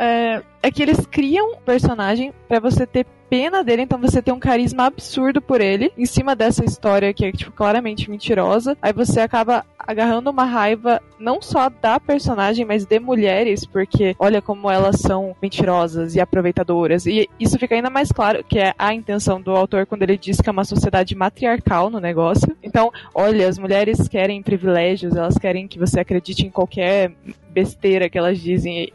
É, 0.00 0.42
é 0.62 0.70
que 0.70 0.80
eles 0.80 1.04
criam 1.06 1.54
um 1.54 1.56
personagem 1.56 2.32
pra 2.46 2.60
você 2.60 2.86
ter 2.86 3.04
pena 3.28 3.62
dele, 3.62 3.82
então 3.82 4.00
você 4.00 4.22
tem 4.22 4.32
um 4.32 4.38
carisma 4.38 4.86
absurdo 4.86 5.40
por 5.40 5.60
ele, 5.60 5.92
em 5.96 6.06
cima 6.06 6.34
dessa 6.34 6.64
história 6.64 7.12
que 7.12 7.24
é, 7.24 7.32
tipo, 7.32 7.52
claramente 7.52 8.10
mentirosa. 8.10 8.76
Aí 8.80 8.92
você 8.92 9.20
acaba 9.20 9.64
agarrando 9.78 10.30
uma 10.30 10.44
raiva 10.44 11.00
não 11.18 11.40
só 11.40 11.68
da 11.68 11.98
personagem, 11.98 12.64
mas 12.64 12.84
de 12.84 13.00
mulheres, 13.00 13.64
porque 13.64 14.14
olha 14.18 14.42
como 14.42 14.70
elas 14.70 15.00
são 15.00 15.34
mentirosas 15.40 16.14
e 16.14 16.20
aproveitadoras. 16.20 17.06
E 17.06 17.28
isso 17.38 17.58
fica 17.58 17.74
ainda 17.74 17.90
mais 17.90 18.12
claro 18.12 18.44
que 18.44 18.58
é 18.58 18.74
a 18.78 18.94
intenção 18.94 19.40
do 19.40 19.50
autor 19.50 19.86
quando 19.86 20.02
ele 20.02 20.18
diz 20.18 20.40
que 20.40 20.48
é 20.48 20.52
uma 20.52 20.64
sociedade 20.64 21.14
matriarcal 21.14 21.90
no 21.90 22.00
negócio. 22.00 22.56
Então, 22.62 22.92
olha, 23.14 23.48
as 23.48 23.58
mulheres 23.58 24.08
querem 24.08 24.42
privilégios, 24.42 25.16
elas 25.16 25.38
querem 25.38 25.66
que 25.66 25.78
você 25.78 26.00
acredite 26.00 26.46
em 26.46 26.50
qualquer 26.50 27.12
besteira 27.50 28.08
que 28.08 28.18
elas 28.18 28.38
dizem. 28.38 28.92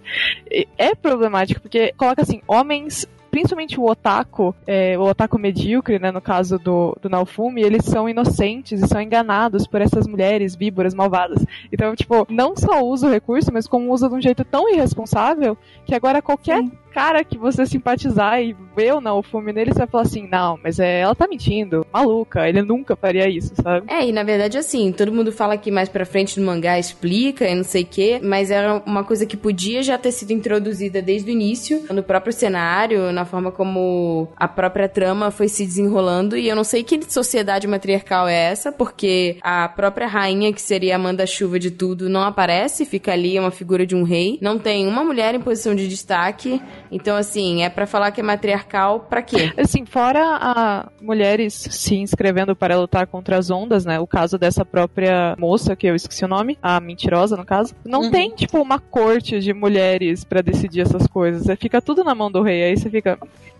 É 0.77 0.95
problemático, 0.95 1.61
porque 1.61 1.93
coloca 1.97 2.21
assim, 2.21 2.41
homens 2.47 3.07
principalmente 3.33 3.79
o 3.79 3.89
otaku, 3.89 4.53
é, 4.67 4.95
o 4.95 5.01
otaku 5.01 5.39
medíocre, 5.39 5.97
né, 5.97 6.11
no 6.11 6.21
caso 6.21 6.59
do, 6.59 6.95
do 7.01 7.09
Naofumi, 7.09 7.63
eles 7.63 7.83
são 7.83 8.07
inocentes 8.07 8.79
e 8.79 8.87
são 8.87 9.01
enganados 9.01 9.65
por 9.65 9.81
essas 9.81 10.05
mulheres 10.05 10.55
víboras 10.55 10.93
malvadas. 10.93 11.43
Então, 11.71 11.95
tipo, 11.95 12.27
não 12.29 12.55
só 12.55 12.83
usa 12.83 13.07
o 13.07 13.09
recurso, 13.09 13.51
mas 13.51 13.65
como 13.65 13.91
usa 13.91 14.07
de 14.07 14.13
um 14.13 14.21
jeito 14.21 14.45
tão 14.45 14.71
irresponsável 14.71 15.57
que 15.83 15.95
agora 15.95 16.21
qualquer 16.21 16.63
cara 16.93 17.23
que 17.23 17.37
você 17.37 17.65
simpatizar 17.65 18.41
e 18.41 18.55
ver 18.75 18.93
o 18.93 19.01
Naofumi 19.01 19.51
nele, 19.51 19.71
você 19.73 19.79
vai 19.79 19.87
falar 19.87 20.03
assim, 20.03 20.27
não, 20.27 20.59
mas 20.63 20.79
é, 20.79 21.01
ela 21.01 21.15
tá 21.15 21.27
mentindo, 21.27 21.85
maluca, 21.91 22.47
ele 22.47 22.61
nunca 22.61 22.95
faria 22.95 23.27
isso, 23.27 23.53
sabe? 23.61 23.91
É, 23.91 24.07
e 24.07 24.11
na 24.11 24.23
verdade, 24.23 24.57
assim, 24.57 24.91
todo 24.91 25.11
mundo 25.11 25.31
fala 25.31 25.57
que 25.57 25.71
mais 25.71 25.89
pra 25.89 26.05
frente 26.05 26.39
no 26.39 26.45
mangá 26.45 26.77
explica 26.77 27.47
e 27.47 27.55
não 27.55 27.63
sei 27.63 27.83
o 27.83 27.87
quê, 27.87 28.19
mas 28.23 28.51
era 28.51 28.81
uma 28.85 29.03
coisa 29.03 29.25
que 29.25 29.35
podia 29.35 29.81
já 29.81 29.97
ter 29.97 30.11
sido 30.11 30.31
introduzida 30.31 31.01
desde 31.01 31.29
o 31.29 31.33
início, 31.33 31.83
no 31.89 32.03
próprio 32.03 32.31
cenário, 32.31 33.11
na 33.11 33.25
forma 33.25 33.51
como 33.51 34.27
a 34.35 34.47
própria 34.47 34.87
trama 34.87 35.31
foi 35.31 35.47
se 35.47 35.65
desenrolando, 35.65 36.37
e 36.37 36.47
eu 36.47 36.55
não 36.55 36.63
sei 36.63 36.83
que 36.83 36.99
sociedade 37.11 37.67
matriarcal 37.67 38.27
é 38.27 38.35
essa, 38.35 38.71
porque 38.71 39.37
a 39.41 39.67
própria 39.67 40.07
rainha, 40.07 40.53
que 40.53 40.61
seria 40.61 40.95
a 40.95 40.99
manda-chuva 40.99 41.57
de 41.57 41.71
tudo, 41.71 42.07
não 42.07 42.21
aparece, 42.21 42.85
fica 42.85 43.11
ali, 43.11 43.37
é 43.37 43.41
uma 43.41 43.51
figura 43.51 43.85
de 43.85 43.95
um 43.95 44.03
rei, 44.03 44.37
não 44.41 44.59
tem 44.59 44.87
uma 44.87 45.03
mulher 45.03 45.33
em 45.33 45.39
posição 45.39 45.73
de 45.75 45.87
destaque, 45.87 46.61
então, 46.95 47.15
assim, 47.17 47.63
é 47.63 47.69
pra 47.69 47.85
falar 47.87 48.11
que 48.11 48.21
é 48.21 48.23
matriarcal, 48.23 49.01
pra 49.01 49.21
quê? 49.21 49.51
Assim, 49.57 49.85
fora 49.85 50.21
a 50.41 50.89
mulheres 51.01 51.53
se 51.53 51.95
inscrevendo 51.95 52.55
para 52.55 52.77
lutar 52.77 53.07
contra 53.07 53.37
as 53.37 53.49
ondas, 53.49 53.85
né? 53.85 53.99
O 53.99 54.07
caso 54.07 54.37
dessa 54.37 54.63
própria 54.63 55.35
moça, 55.37 55.75
que 55.75 55.87
eu 55.87 55.95
esqueci 55.95 56.23
o 56.23 56.27
nome, 56.27 56.57
a 56.61 56.79
mentirosa, 56.79 57.35
no 57.35 57.45
caso. 57.45 57.73
Não 57.85 58.01
Uhum. 58.03 58.11
tem, 58.11 58.29
tipo, 58.35 58.61
uma 58.61 58.79
corte 58.79 59.39
de 59.39 59.53
mulheres 59.53 60.23
pra 60.23 60.41
decidir 60.41 60.81
essas 60.81 61.07
coisas. 61.07 61.45
Fica 61.59 61.81
tudo 61.81 62.03
na 62.03 62.13
mão 62.15 62.31
do 62.31 62.41
rei. 62.41 62.63
Aí 62.63 62.77
você 62.77 62.89
fica. 62.89 63.17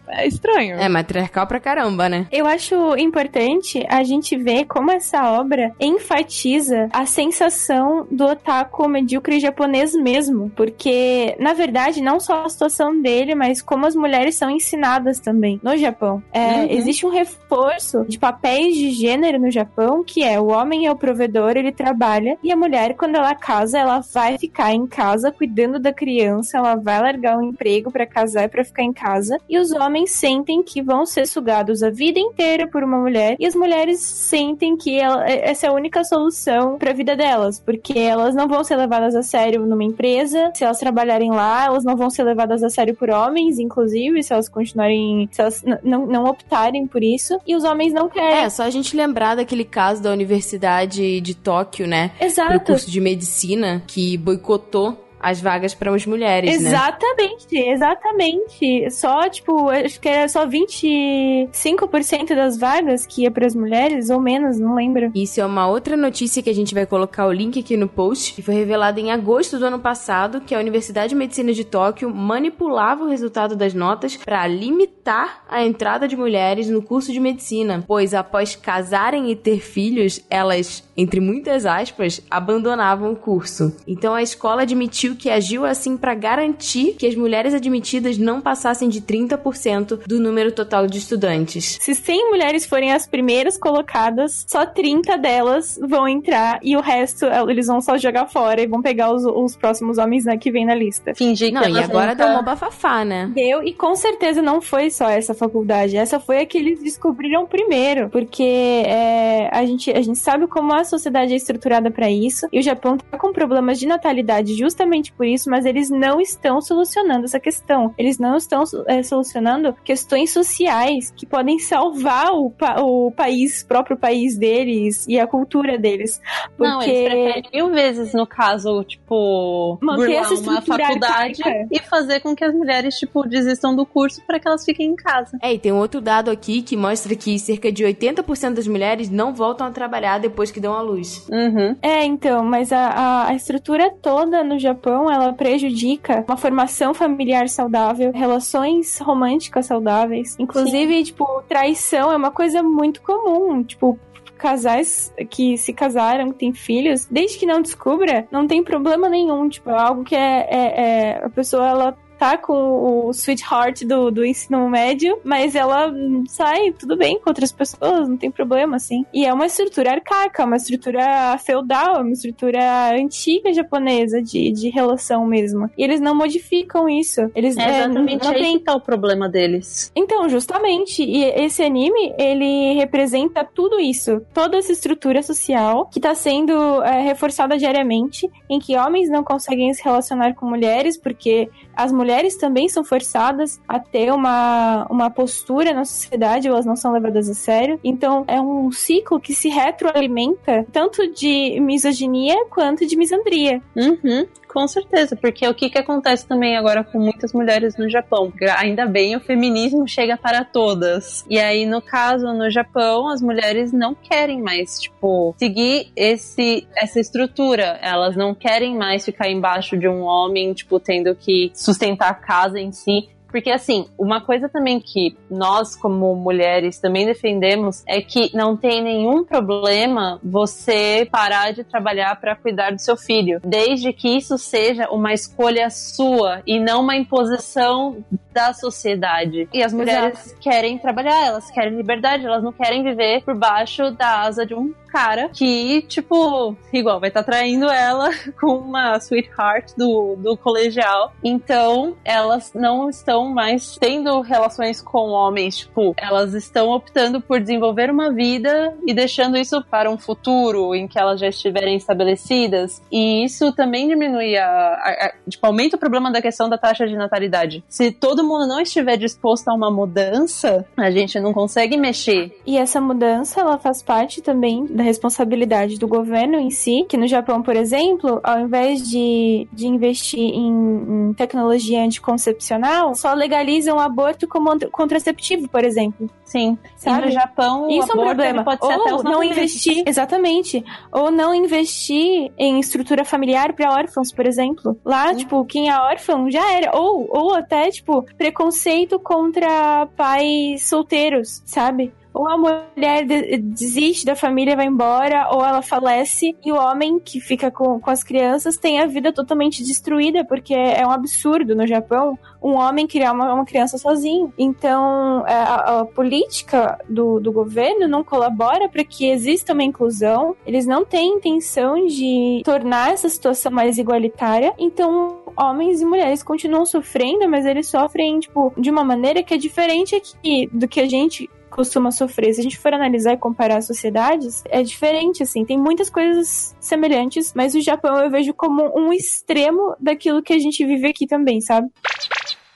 É 0.08 0.28
estranho. 0.28 0.78
É 0.78 0.88
matriarcal 0.90 1.48
pra 1.48 1.60
caramba, 1.60 2.10
né? 2.10 2.28
Eu 2.32 2.46
acho 2.46 2.96
importante 2.98 3.86
a 3.90 4.04
gente 4.04 4.36
ver 4.38 4.66
como 4.66 4.92
essa 4.92 5.32
obra 5.32 5.72
enfatiza 5.80 6.90
a 6.92 7.06
sensação 7.06 8.06
do 8.10 8.26
otaku 8.26 8.88
medíocre 8.88 9.40
japonês 9.40 9.94
mesmo. 9.94 10.52
Porque, 10.56 11.36
na 11.40 11.54
verdade, 11.54 12.02
não 12.02 12.20
só 12.20 12.46
a 12.46 12.50
situação 12.50 13.02
dele, 13.02 13.36
mas 13.36 13.62
como 13.62 13.86
as 13.86 13.96
mulheres 13.96 14.36
são 14.36 14.50
ensinadas 14.50 15.20
também 15.20 15.60
no 15.64 15.76
Japão. 15.78 16.22
É, 16.32 16.54
Uhum. 16.54 16.68
Existe 16.70 17.06
um 17.06 17.10
reforço 17.10 18.06
de 18.08 18.18
papéis 18.20 18.76
de 18.76 18.92
gênero 18.92 19.40
no 19.40 19.50
Japão, 19.50 20.04
que 20.04 20.24
é 20.24 20.40
o 20.40 20.48
homem 20.48 20.86
é 20.86 20.92
o 20.92 20.96
provedor, 20.96 21.58
ele 21.58 21.72
trabalha, 21.72 22.38
e 22.44 22.52
a 22.52 22.56
mulher, 22.56 22.96
quando 22.96 23.16
ela 23.16 23.34
casa, 23.36 23.80
ela 23.80 24.02
vai 24.14 24.38
ficar 24.38 24.74
em 24.74 24.86
casa 24.86 25.32
cuidando 25.32 25.80
da 25.80 25.92
criança, 25.94 26.58
ela 26.58 26.76
vai 26.76 27.02
largar 27.02 27.38
o 27.38 27.42
emprego 27.44 27.92
pra 27.92 28.06
casar 28.06 28.44
e 28.46 28.48
pra 28.50 28.64
ficar 28.64 28.84
em 28.84 28.94
casa. 28.94 29.38
E 29.50 29.58
os 29.58 29.72
homens 29.72 29.93
sentem 30.08 30.62
que 30.64 30.82
vão 30.82 31.06
ser 31.06 31.26
sugados 31.28 31.84
a 31.84 31.90
vida 31.90 32.20
inteira 32.20 32.68
por 32.68 32.84
uma 32.84 32.98
mulher, 32.98 33.36
e 33.40 33.46
as 33.46 33.56
mulheres 33.56 34.00
sentem 34.02 34.76
que 34.76 35.00
ela- 35.00 35.24
essa 35.30 35.68
é 35.68 35.70
a 35.70 35.74
única 35.74 36.04
solução 36.04 36.78
pra 36.78 36.94
vida 36.94 37.16
delas, 37.16 37.60
porque 37.60 37.98
elas 37.98 38.34
não 38.36 38.48
vão 38.48 38.64
ser 38.64 38.76
levadas 38.76 39.16
a 39.16 39.22
sério 39.24 39.66
numa 39.66 39.84
empresa, 39.84 40.52
se 40.54 40.64
elas 40.64 40.80
trabalharem 40.80 41.32
lá, 41.32 41.66
elas 41.66 41.84
não 41.84 41.96
vão 41.96 42.10
ser 42.10 42.24
levadas 42.24 42.64
a 42.64 42.70
sério 42.70 42.96
por 42.96 43.10
homens, 43.10 43.60
inclusive, 43.60 44.22
se 44.24 44.34
elas 44.34 44.50
continuarem, 44.50 45.30
se 45.32 45.42
elas 45.42 45.64
não, 45.84 46.06
não 46.06 46.26
optarem 46.26 46.86
por 46.88 47.04
isso, 47.04 47.40
e 47.48 47.56
os 47.56 47.64
homens 47.64 47.94
não 47.94 48.10
querem. 48.10 48.40
É, 48.44 48.50
só 48.50 48.64
a 48.64 48.70
gente 48.70 48.96
lembrar 48.96 49.36
daquele 49.36 49.64
caso 49.66 50.02
da 50.02 50.12
Universidade 50.12 51.22
de 51.22 51.36
Tóquio, 51.36 51.88
né? 51.88 52.12
Pro 52.18 52.26
Exato. 52.26 52.60
curso 52.66 52.90
de 52.92 53.00
medicina, 53.00 53.84
que 53.88 54.18
boicotou 54.18 54.98
as 55.24 55.40
vagas 55.40 55.74
para 55.74 55.94
as 55.96 56.06
mulheres, 56.06 56.62
né? 56.62 56.70
Exatamente, 56.70 57.56
exatamente. 57.56 58.92
Só, 58.92 59.30
tipo, 59.30 59.70
acho 59.70 60.00
que 60.00 60.10
era 60.10 60.28
só 60.28 60.46
25% 60.46 62.36
das 62.36 62.58
vagas 62.58 63.06
que 63.06 63.24
ia 63.24 63.32
para 63.32 63.48
as 63.48 63.56
mulheres, 63.56 64.10
ou 64.10 64.20
menos, 64.20 64.60
não 64.60 64.76
lembro. 64.76 65.12
Isso 65.16 65.40
é 65.40 65.46
uma 65.46 65.68
outra 65.68 65.96
notícia 65.96 66.44
que 66.44 66.50
a 66.50 66.54
gente 66.54 66.74
vai 66.74 66.86
colocar 66.86 67.26
o 67.26 67.32
link 67.32 67.60
aqui 67.60 67.78
no 67.78 67.88
post, 67.88 68.34
que 68.34 68.42
foi 68.42 68.56
revelada 68.56 69.00
em 69.00 69.12
agosto 69.12 69.58
do 69.58 69.66
ano 69.66 69.80
passado, 69.80 70.42
que 70.42 70.54
a 70.54 70.60
Universidade 70.60 71.10
de 71.10 71.16
Medicina 71.16 71.54
de 71.54 71.64
Tóquio 71.64 72.14
manipulava 72.14 73.06
o 73.06 73.10
resultado 73.10 73.56
das 73.56 73.74
notas 73.74 74.18
para 74.18 74.46
limitar 74.46 75.44
a 75.50 75.64
entrada 75.64 76.08
de 76.08 76.18
mulheres 76.18 76.70
no 76.70 76.82
curso 76.82 77.14
de 77.14 77.20
medicina, 77.20 77.84
pois 77.88 78.14
após 78.14 78.56
casarem 78.56 79.32
e 79.32 79.36
ter 79.36 79.60
filhos, 79.60 80.22
elas, 80.30 80.84
entre 80.98 81.20
muitas 81.20 81.66
aspas, 81.66 82.22
abandonavam 82.30 83.14
o 83.14 83.16
curso. 83.16 83.74
Então 83.88 84.14
a 84.14 84.22
escola 84.22 84.64
admitiu 84.64 85.13
que 85.16 85.30
agiu 85.30 85.66
assim 85.66 85.98
para 85.98 86.14
garantir 86.14 86.94
que 86.94 87.08
as 87.08 87.16
mulheres 87.16 87.54
admitidas 87.54 88.18
não 88.18 88.42
passassem 88.42 88.90
de 88.90 89.02
30% 89.02 90.02
do 90.08 90.20
número 90.20 90.52
total 90.52 90.88
de 90.88 90.98
estudantes. 90.98 91.78
Se 91.82 91.96
100 91.96 92.30
mulheres 92.30 92.66
forem 92.66 92.92
as 92.92 93.08
primeiras 93.08 93.58
colocadas, 93.58 94.46
só 94.48 94.66
30 94.66 95.18
delas 95.18 95.80
vão 95.82 96.08
entrar 96.08 96.60
e 96.62 96.76
o 96.76 96.82
resto 96.82 97.26
eh, 97.26 97.44
eles 97.50 97.68
vão 97.68 97.82
só 97.82 97.98
jogar 97.98 98.28
fora 98.28 98.62
e 98.62 98.68
vão 98.68 98.82
pegar 98.82 99.14
os, 99.14 99.24
os 99.26 99.56
próximos 99.56 99.98
homens 99.98 100.26
né, 100.26 100.38
que 100.38 100.52
vem 100.52 100.66
na 100.66 100.76
lista. 100.76 101.14
Fingir 101.16 101.50
que 101.50 101.54
Não, 101.54 101.68
e 101.68 101.80
agora 101.80 102.12
nunca... 102.12 102.24
deu 102.24 102.34
uma 102.34 102.42
bafafá, 102.42 103.06
né? 103.06 103.32
Deu, 103.34 103.64
e 103.64 103.74
com 103.74 103.96
certeza 103.96 104.42
não 104.42 104.62
foi 104.62 104.90
só 104.90 105.10
essa 105.10 105.34
faculdade, 105.34 105.98
essa 105.98 106.20
foi 106.20 106.40
a 106.40 106.46
que 106.46 106.58
eles 106.58 106.82
descobriram 106.82 107.46
primeiro, 107.46 108.10
porque 108.10 108.44
é, 108.44 109.50
a, 109.52 109.66
gente, 109.66 109.92
a 109.92 110.02
gente 110.02 110.18
sabe 110.18 110.48
como 110.48 110.74
a 110.74 110.84
sociedade 110.84 111.34
é 111.34 111.36
estruturada 111.36 111.92
pra 111.92 112.10
isso, 112.10 112.48
e 112.52 112.60
o 112.60 112.64
Japão 112.64 112.98
tá 112.98 113.18
com 113.18 113.32
problemas 113.32 113.80
de 113.80 113.88
natalidade 113.88 114.56
justamente 114.56 115.03
justamente 115.04 115.12
por 115.14 115.26
isso, 115.26 115.50
mas 115.50 115.66
eles 115.66 115.90
não 115.90 116.22
estão 116.22 116.62
solucionando 116.62 117.26
essa 117.26 117.40
questão. 117.40 117.94
Eles 117.98 118.18
não 118.18 118.38
estão 118.38 118.64
é, 118.88 119.04
solucionando 119.04 119.76
questões 119.84 120.32
sociais 120.32 121.12
que 121.16 121.26
podem 121.26 121.60
salvar 121.60 122.32
o, 122.32 122.50
pa 122.50 122.82
o 122.82 123.12
país, 123.12 123.64
próprio 123.64 123.98
país 123.98 124.38
deles 124.38 125.06
e 125.08 125.20
a 125.20 125.28
cultura 125.28 125.78
deles. 125.78 126.22
Porque... 126.58 126.72
Não, 126.72 126.82
eles 126.82 127.04
preferem 127.04 127.44
mil 127.54 127.70
vezes, 127.72 128.14
no 128.14 128.26
caso, 128.26 128.84
tipo, 128.84 129.78
manter 129.82 130.14
essa 130.14 130.36
uma 130.36 130.62
faculdade 130.62 131.44
arcaica. 131.44 131.68
e 131.72 131.80
fazer 131.80 132.20
com 132.22 132.36
que 132.36 132.44
as 132.44 132.54
mulheres, 132.54 132.96
tipo, 132.96 133.28
desistam 133.28 133.76
do 133.76 133.86
curso 133.86 134.22
para 134.26 134.40
que 134.40 134.48
elas 134.48 134.64
fiquem 134.64 134.92
em 134.92 134.96
casa. 134.96 135.38
É, 135.42 135.54
e 135.54 135.60
tem 135.60 135.72
um 135.72 135.78
outro 135.78 136.00
dado 136.00 136.30
aqui 136.32 136.62
que 136.62 136.78
mostra 136.78 137.16
que 137.16 137.38
cerca 137.40 137.72
de 137.72 137.84
80% 137.84 138.54
das 138.54 138.68
mulheres 138.68 139.10
não 139.10 139.34
voltam 139.34 139.68
a 139.68 139.72
trabalhar 139.72 140.20
depois 140.20 140.52
que 140.52 140.60
dão 140.60 140.74
à 140.74 140.82
luz. 140.82 141.28
Uhum. 141.30 141.76
É, 141.82 142.06
então, 142.06 142.44
mas 142.44 142.72
a, 142.72 142.88
a, 142.88 143.28
a 143.30 143.36
estrutura 143.36 143.92
toda 144.02 144.44
no 144.44 144.60
Japão, 144.60 144.93
ela 145.10 145.34
prejudica 145.34 146.24
uma 146.28 146.38
formação 146.38 146.94
familiar 146.94 147.50
saudável, 147.50 148.12
relações 148.14 148.98
românticas 149.00 149.66
saudáveis. 149.66 150.36
Inclusive, 150.40 151.04
tipo, 151.04 151.44
traição 151.48 152.12
é 152.12 152.16
uma 152.16 152.32
coisa 152.32 152.62
muito 152.64 153.02
comum. 153.02 153.64
Tipo, 153.64 154.00
casais 154.44 155.14
que 155.30 155.58
se 155.58 155.72
casaram, 155.72 156.32
que 156.32 156.40
têm 156.40 156.54
filhos, 156.54 157.08
desde 157.10 157.38
que 157.38 157.46
não 157.46 157.62
descubra, 157.62 158.28
não 158.30 158.46
tem 158.46 158.62
problema 158.62 159.08
nenhum. 159.08 159.48
Tipo, 159.48 159.70
é 159.70 159.80
algo 159.80 160.04
que 160.04 160.16
é, 160.16 160.48
é, 160.50 160.82
é 160.82 161.26
a 161.26 161.30
pessoa 161.30 161.66
ela 161.66 161.98
tá 162.24 162.38
com 162.38 162.54
o 162.54 163.10
sweetheart 163.12 163.84
do, 163.84 164.10
do 164.10 164.24
ensino 164.24 164.70
médio, 164.70 165.20
mas 165.26 165.56
ela 165.56 165.94
sai 166.30 166.72
tudo 166.72 166.96
bem 166.96 167.20
com 167.20 167.30
outras 167.30 167.52
pessoas, 167.52 168.08
não 168.08 168.16
tem 168.16 168.32
problema, 168.32 168.78
assim. 168.78 169.06
E 169.14 169.26
é 169.26 169.34
uma 169.34 169.46
estrutura 169.46 169.92
arcaica, 169.92 170.46
uma 170.46 170.56
estrutura 170.56 171.38
feudal, 171.40 172.00
uma 172.00 172.14
estrutura 172.14 172.96
antiga 172.98 173.52
japonesa 173.52 174.22
de, 174.22 174.52
de 174.54 174.70
relação 174.70 175.26
mesmo. 175.26 175.70
E 175.78 175.84
eles 175.84 176.00
não 176.00 176.16
modificam 176.16 176.88
isso. 176.88 177.30
Eles 177.36 177.58
É 177.58 177.80
exatamente 177.80 178.24
não 178.24 178.32
aí 178.32 178.42
tem 178.42 178.58
que 178.58 178.64
tá 178.64 178.74
o 178.74 178.80
problema 178.80 179.28
deles. 179.28 179.92
então, 179.94 180.30
justamente, 180.30 181.04
e 181.04 181.26
esse 181.26 181.62
anime, 181.62 182.14
ele 182.18 182.74
representa 182.76 183.44
tudo 183.44 183.82
isso, 183.82 184.22
toda 184.34 184.58
essa 184.58 184.72
estrutura 184.72 185.22
social 185.22 185.90
que 185.92 186.00
tá 186.00 186.16
sendo 186.16 186.82
é, 186.84 187.02
reforçada 187.02 187.58
diariamente, 187.58 188.32
em 188.50 188.60
que 188.60 188.78
homens 188.78 189.10
não 189.10 189.26
conseguem 189.26 189.74
se 189.74 189.84
relacionar 189.84 190.36
com 190.36 190.46
mulheres, 190.46 190.98
porque 190.98 191.50
as 191.76 191.92
mulheres 191.92 192.13
também 192.38 192.68
são 192.70 192.84
forçadas 192.84 193.60
a 193.68 193.80
ter 193.80 194.12
uma, 194.12 194.86
uma 194.90 195.10
postura 195.10 195.74
na 195.74 195.86
sociedade, 195.86 196.48
elas 196.48 196.66
não 196.66 196.76
são 196.76 196.92
levadas 196.92 197.30
a 197.30 197.34
sério. 197.34 197.80
Então, 197.84 198.24
é 198.28 198.40
um 198.40 198.72
ciclo 198.72 199.20
que 199.20 199.34
se 199.34 199.50
retroalimenta 199.50 200.66
tanto 200.72 201.08
de 201.12 201.60
misoginia 201.60 202.46
quanto 202.50 202.86
de 202.86 202.96
misandria. 202.96 203.62
Uhum. 203.76 204.28
Com 204.54 204.68
certeza, 204.68 205.16
porque 205.16 205.48
o 205.48 205.54
que, 205.56 205.68
que 205.68 205.80
acontece 205.80 206.28
também 206.28 206.56
agora 206.56 206.84
com 206.84 207.00
muitas 207.00 207.34
mulheres 207.34 207.76
no 207.76 207.90
Japão? 207.90 208.32
Ainda 208.60 208.86
bem 208.86 209.16
o 209.16 209.20
feminismo 209.20 209.88
chega 209.88 210.16
para 210.16 210.46
todas. 210.46 211.26
E 211.28 211.40
aí, 211.40 211.66
no 211.66 211.82
caso, 211.82 212.32
no 212.34 212.52
Japão, 212.52 213.10
as 213.10 213.20
mulheres 213.20 213.74
não 213.74 213.96
querem 213.96 214.44
mais, 214.44 214.80
tipo, 214.80 215.34
seguir 215.40 215.92
esse, 215.96 216.68
essa 216.76 217.00
estrutura. 217.00 217.80
Elas 217.82 218.16
não 218.16 218.36
querem 218.36 218.78
mais 218.78 219.04
ficar 219.04 219.28
embaixo 219.28 219.76
de 219.76 219.88
um 219.88 220.04
homem, 220.04 220.54
tipo, 220.54 220.80
tendo 220.80 221.16
que 221.16 221.52
sustentar 221.56 222.12
a 222.12 222.14
casa 222.14 222.60
em 222.60 222.72
si. 222.72 223.10
Porque, 223.34 223.50
assim, 223.50 223.88
uma 223.98 224.22
coisa 224.22 224.48
também 224.48 224.80
que 224.80 225.18
nós, 225.28 225.76
como 225.76 226.16
mulheres, 226.16 226.80
também 226.80 227.04
defendemos 227.04 227.84
é 227.88 228.00
que 228.00 228.30
não 228.32 228.56
tem 228.56 228.84
nenhum 228.84 229.24
problema 229.24 230.20
você 230.24 231.08
parar 231.12 231.52
de 231.52 231.64
trabalhar 231.64 232.16
para 232.22 232.36
cuidar 232.36 232.70
do 232.70 232.80
seu 232.80 232.96
filho, 232.96 233.42
desde 233.44 233.92
que 233.92 234.08
isso 234.08 234.38
seja 234.38 234.88
uma 234.92 235.14
escolha 235.14 235.72
sua 235.72 236.44
e 236.46 236.60
não 236.60 236.82
uma 236.82 236.96
imposição 236.96 238.06
da 238.32 238.54
sociedade. 238.54 239.50
E 239.52 239.64
as 239.64 239.74
mulheres 239.74 240.38
querem 240.40 240.78
trabalhar, 240.78 241.26
elas 241.26 241.50
querem 241.50 241.76
liberdade, 241.76 242.28
elas 242.28 242.44
não 242.44 242.54
querem 242.54 242.84
viver 242.84 243.24
por 243.24 243.36
baixo 243.36 243.90
da 243.90 244.22
asa 244.22 244.46
de 244.46 244.54
um 244.54 244.72
cara 244.94 245.30
que, 245.30 245.82
tipo, 245.88 246.56
igual, 246.72 247.00
vai 247.00 247.10
estar 247.10 247.24
traindo 247.24 247.66
ela 247.66 248.12
com 248.40 248.58
uma 248.58 249.00
sweetheart 249.00 249.72
do, 249.76 250.16
do 250.16 250.38
colegial. 250.38 251.12
Então, 251.24 251.96
elas 252.06 252.54
não 252.54 252.88
estão 252.88 253.28
mais 253.34 253.76
tendo 253.78 254.22
relações 254.22 254.80
com 254.80 255.10
homens, 255.10 255.58
tipo, 255.58 255.96
elas 255.98 256.36
estão 256.36 256.70
optando 256.70 257.20
por 257.20 257.40
desenvolver 257.40 257.90
uma 257.90 258.14
vida 258.14 258.76
e 258.86 258.94
deixando 258.94 259.36
isso 259.36 259.64
para 259.64 259.90
um 259.90 259.98
futuro 259.98 260.76
em 260.76 260.88
que 260.88 261.00
elas 261.00 261.20
já 261.20 261.28
estiverem 261.28 261.76
estabelecidas. 261.76 262.80
E 262.92 263.24
isso 263.26 263.52
também 263.52 263.88
diminui 263.88 264.38
a, 264.38 264.46
a, 264.46 265.08
a 265.08 265.14
tipo, 265.28 265.48
aumenta 265.48 265.76
o 265.76 265.80
problema 265.80 266.12
da 266.12 266.22
questão 266.22 266.48
da 266.48 266.58
taxa 266.58 266.86
de 266.86 266.96
natalidade. 266.96 267.64
Se 267.68 267.92
todo 267.92 268.24
mundo 268.24 268.46
não 268.46 268.62
estiver 268.62 268.98
disposto 268.98 269.48
a 269.48 269.56
uma 269.56 269.72
mudança, 269.72 270.66
a 270.78 270.92
gente 270.92 271.20
não 271.20 271.34
consegue 271.34 271.78
mexer. 271.78 272.40
E 272.46 272.58
essa 272.58 272.80
mudança, 272.80 273.42
ela 273.42 273.58
faz 273.58 273.82
parte 273.82 274.22
também 274.22 274.68
da 274.68 274.83
responsabilidade 274.84 275.80
do 275.80 275.88
governo 275.88 276.38
em 276.38 276.50
si, 276.50 276.86
que 276.88 276.98
no 276.98 277.08
Japão, 277.08 277.42
por 277.42 277.56
exemplo, 277.56 278.20
ao 278.24 278.40
invés 278.40 278.88
de, 278.88 279.48
de 279.52 279.68
investir 279.68 280.20
em, 280.20 281.10
em 281.10 281.14
tecnologia 281.14 281.84
anticoncepcional, 281.84 282.94
só 282.96 283.14
legalizam 283.14 283.78
o 283.78 283.80
aborto 283.80 284.28
como 284.28 284.50
contraceptivo, 284.70 285.48
por 285.48 285.64
exemplo. 285.64 286.10
Sim. 286.24 286.58
Sabe? 286.76 287.04
E 287.04 287.06
no 287.06 287.12
Japão, 287.12 287.70
Isso 287.70 287.92
é 287.92 287.96
um 287.96 288.06
problema. 288.06 288.44
pode 288.44 288.66
ser 288.66 288.74
até 288.74 288.92
Ou 288.92 288.98
os 288.98 289.04
não 289.04 289.24
investir, 289.24 289.84
exatamente. 289.86 290.64
Ou 290.92 291.12
não 291.12 291.34
investir 291.34 292.32
em 292.38 292.60
estrutura 292.60 293.06
familiar 293.06 293.54
para 293.54 293.72
órfãos, 293.72 294.12
por 294.12 294.26
exemplo. 294.26 294.76
Lá, 294.84 295.14
tipo, 295.14 295.46
quem 295.46 295.70
é 295.70 295.78
órfão 295.78 296.30
já 296.32 296.52
era. 296.54 296.76
Ou, 296.76 297.08
ou 297.10 297.36
até, 297.36 297.70
tipo, 297.70 298.04
preconceito 298.18 299.00
contra 299.00 299.88
pais 299.96 300.68
solteiros, 300.68 301.42
sabe? 301.46 301.94
Ou 302.14 302.28
a 302.28 302.38
mulher 302.38 303.06
de- 303.06 303.38
desiste 303.38 304.06
da 304.06 304.16
família, 304.16 304.56
vai 304.56 304.66
embora, 304.66 305.30
ou 305.32 305.44
ela 305.44 305.62
falece, 305.62 306.36
e 306.46 306.52
o 306.52 306.56
homem 306.56 307.00
que 307.00 307.20
fica 307.20 307.50
com, 307.50 307.80
com 307.80 307.90
as 307.90 308.04
crianças 308.04 308.58
tem 308.58 308.80
a 308.80 308.86
vida 308.86 309.12
totalmente 309.12 309.64
destruída, 309.64 310.24
porque 310.24 310.54
é 310.54 310.86
um 310.86 310.92
absurdo 310.92 311.56
no 311.56 311.66
Japão 311.66 312.18
um 312.44 312.56
homem 312.56 312.86
criar 312.86 313.14
uma, 313.14 313.34
uma 313.34 313.46
criança 313.46 313.78
sozinho. 313.78 314.34
Então, 314.38 315.26
é, 315.26 315.34
a, 315.34 315.80
a 315.80 315.86
política 315.86 316.78
do, 316.90 317.20
do 317.20 317.32
governo 317.32 317.88
não 317.88 318.04
colabora 318.04 318.68
para 318.68 318.84
que 318.84 319.10
exista 319.10 319.54
uma 319.54 319.64
inclusão, 319.64 320.36
eles 320.46 320.66
não 320.66 320.84
têm 320.84 321.16
intenção 321.16 321.88
de 321.88 322.42
tornar 322.44 322.92
essa 322.92 323.08
situação 323.08 323.52
mais 323.52 323.78
igualitária, 323.78 324.54
então 324.60 325.24
homens 325.38 325.82
e 325.82 325.86
mulheres 325.86 326.22
continuam 326.22 326.66
sofrendo, 326.66 327.28
mas 327.30 327.46
eles 327.46 327.68
sofrem, 327.68 328.20
tipo, 328.20 328.54
de 328.58 328.70
uma 328.70 328.84
maneira 328.84 329.24
que 329.24 329.34
é 329.34 329.38
diferente 329.38 329.96
aqui 329.96 330.50
do 330.52 330.68
que 330.68 330.82
a 330.82 330.88
gente 330.88 331.30
costuma 331.54 331.92
sofrer. 331.92 332.34
Se 332.34 332.42
a 332.42 332.44
gente 332.44 332.58
for 332.58 332.74
analisar 332.74 333.14
e 333.14 333.18
comparar 333.18 333.58
as 333.58 333.68
sociedades, 333.68 334.44
é 334.50 334.64
diferente, 334.64 335.24
assim. 335.24 335.46
Tem 335.46 335.58
muitas 335.58 335.90
coisas 335.90 336.56
semelhantes, 336.60 337.34
mas 337.36 337.56
o 337.56 337.62
Japão 337.62 337.98
eu 338.00 338.10
vejo 338.10 338.34
como 338.34 338.64
um 338.78 338.92
extremo 338.92 339.76
daquilo 339.80 340.24
que 340.24 340.34
a 340.34 340.40
gente 340.40 340.66
vive 340.66 340.88
aqui 340.88 341.06
também, 341.06 341.40
sabe? 341.40 341.70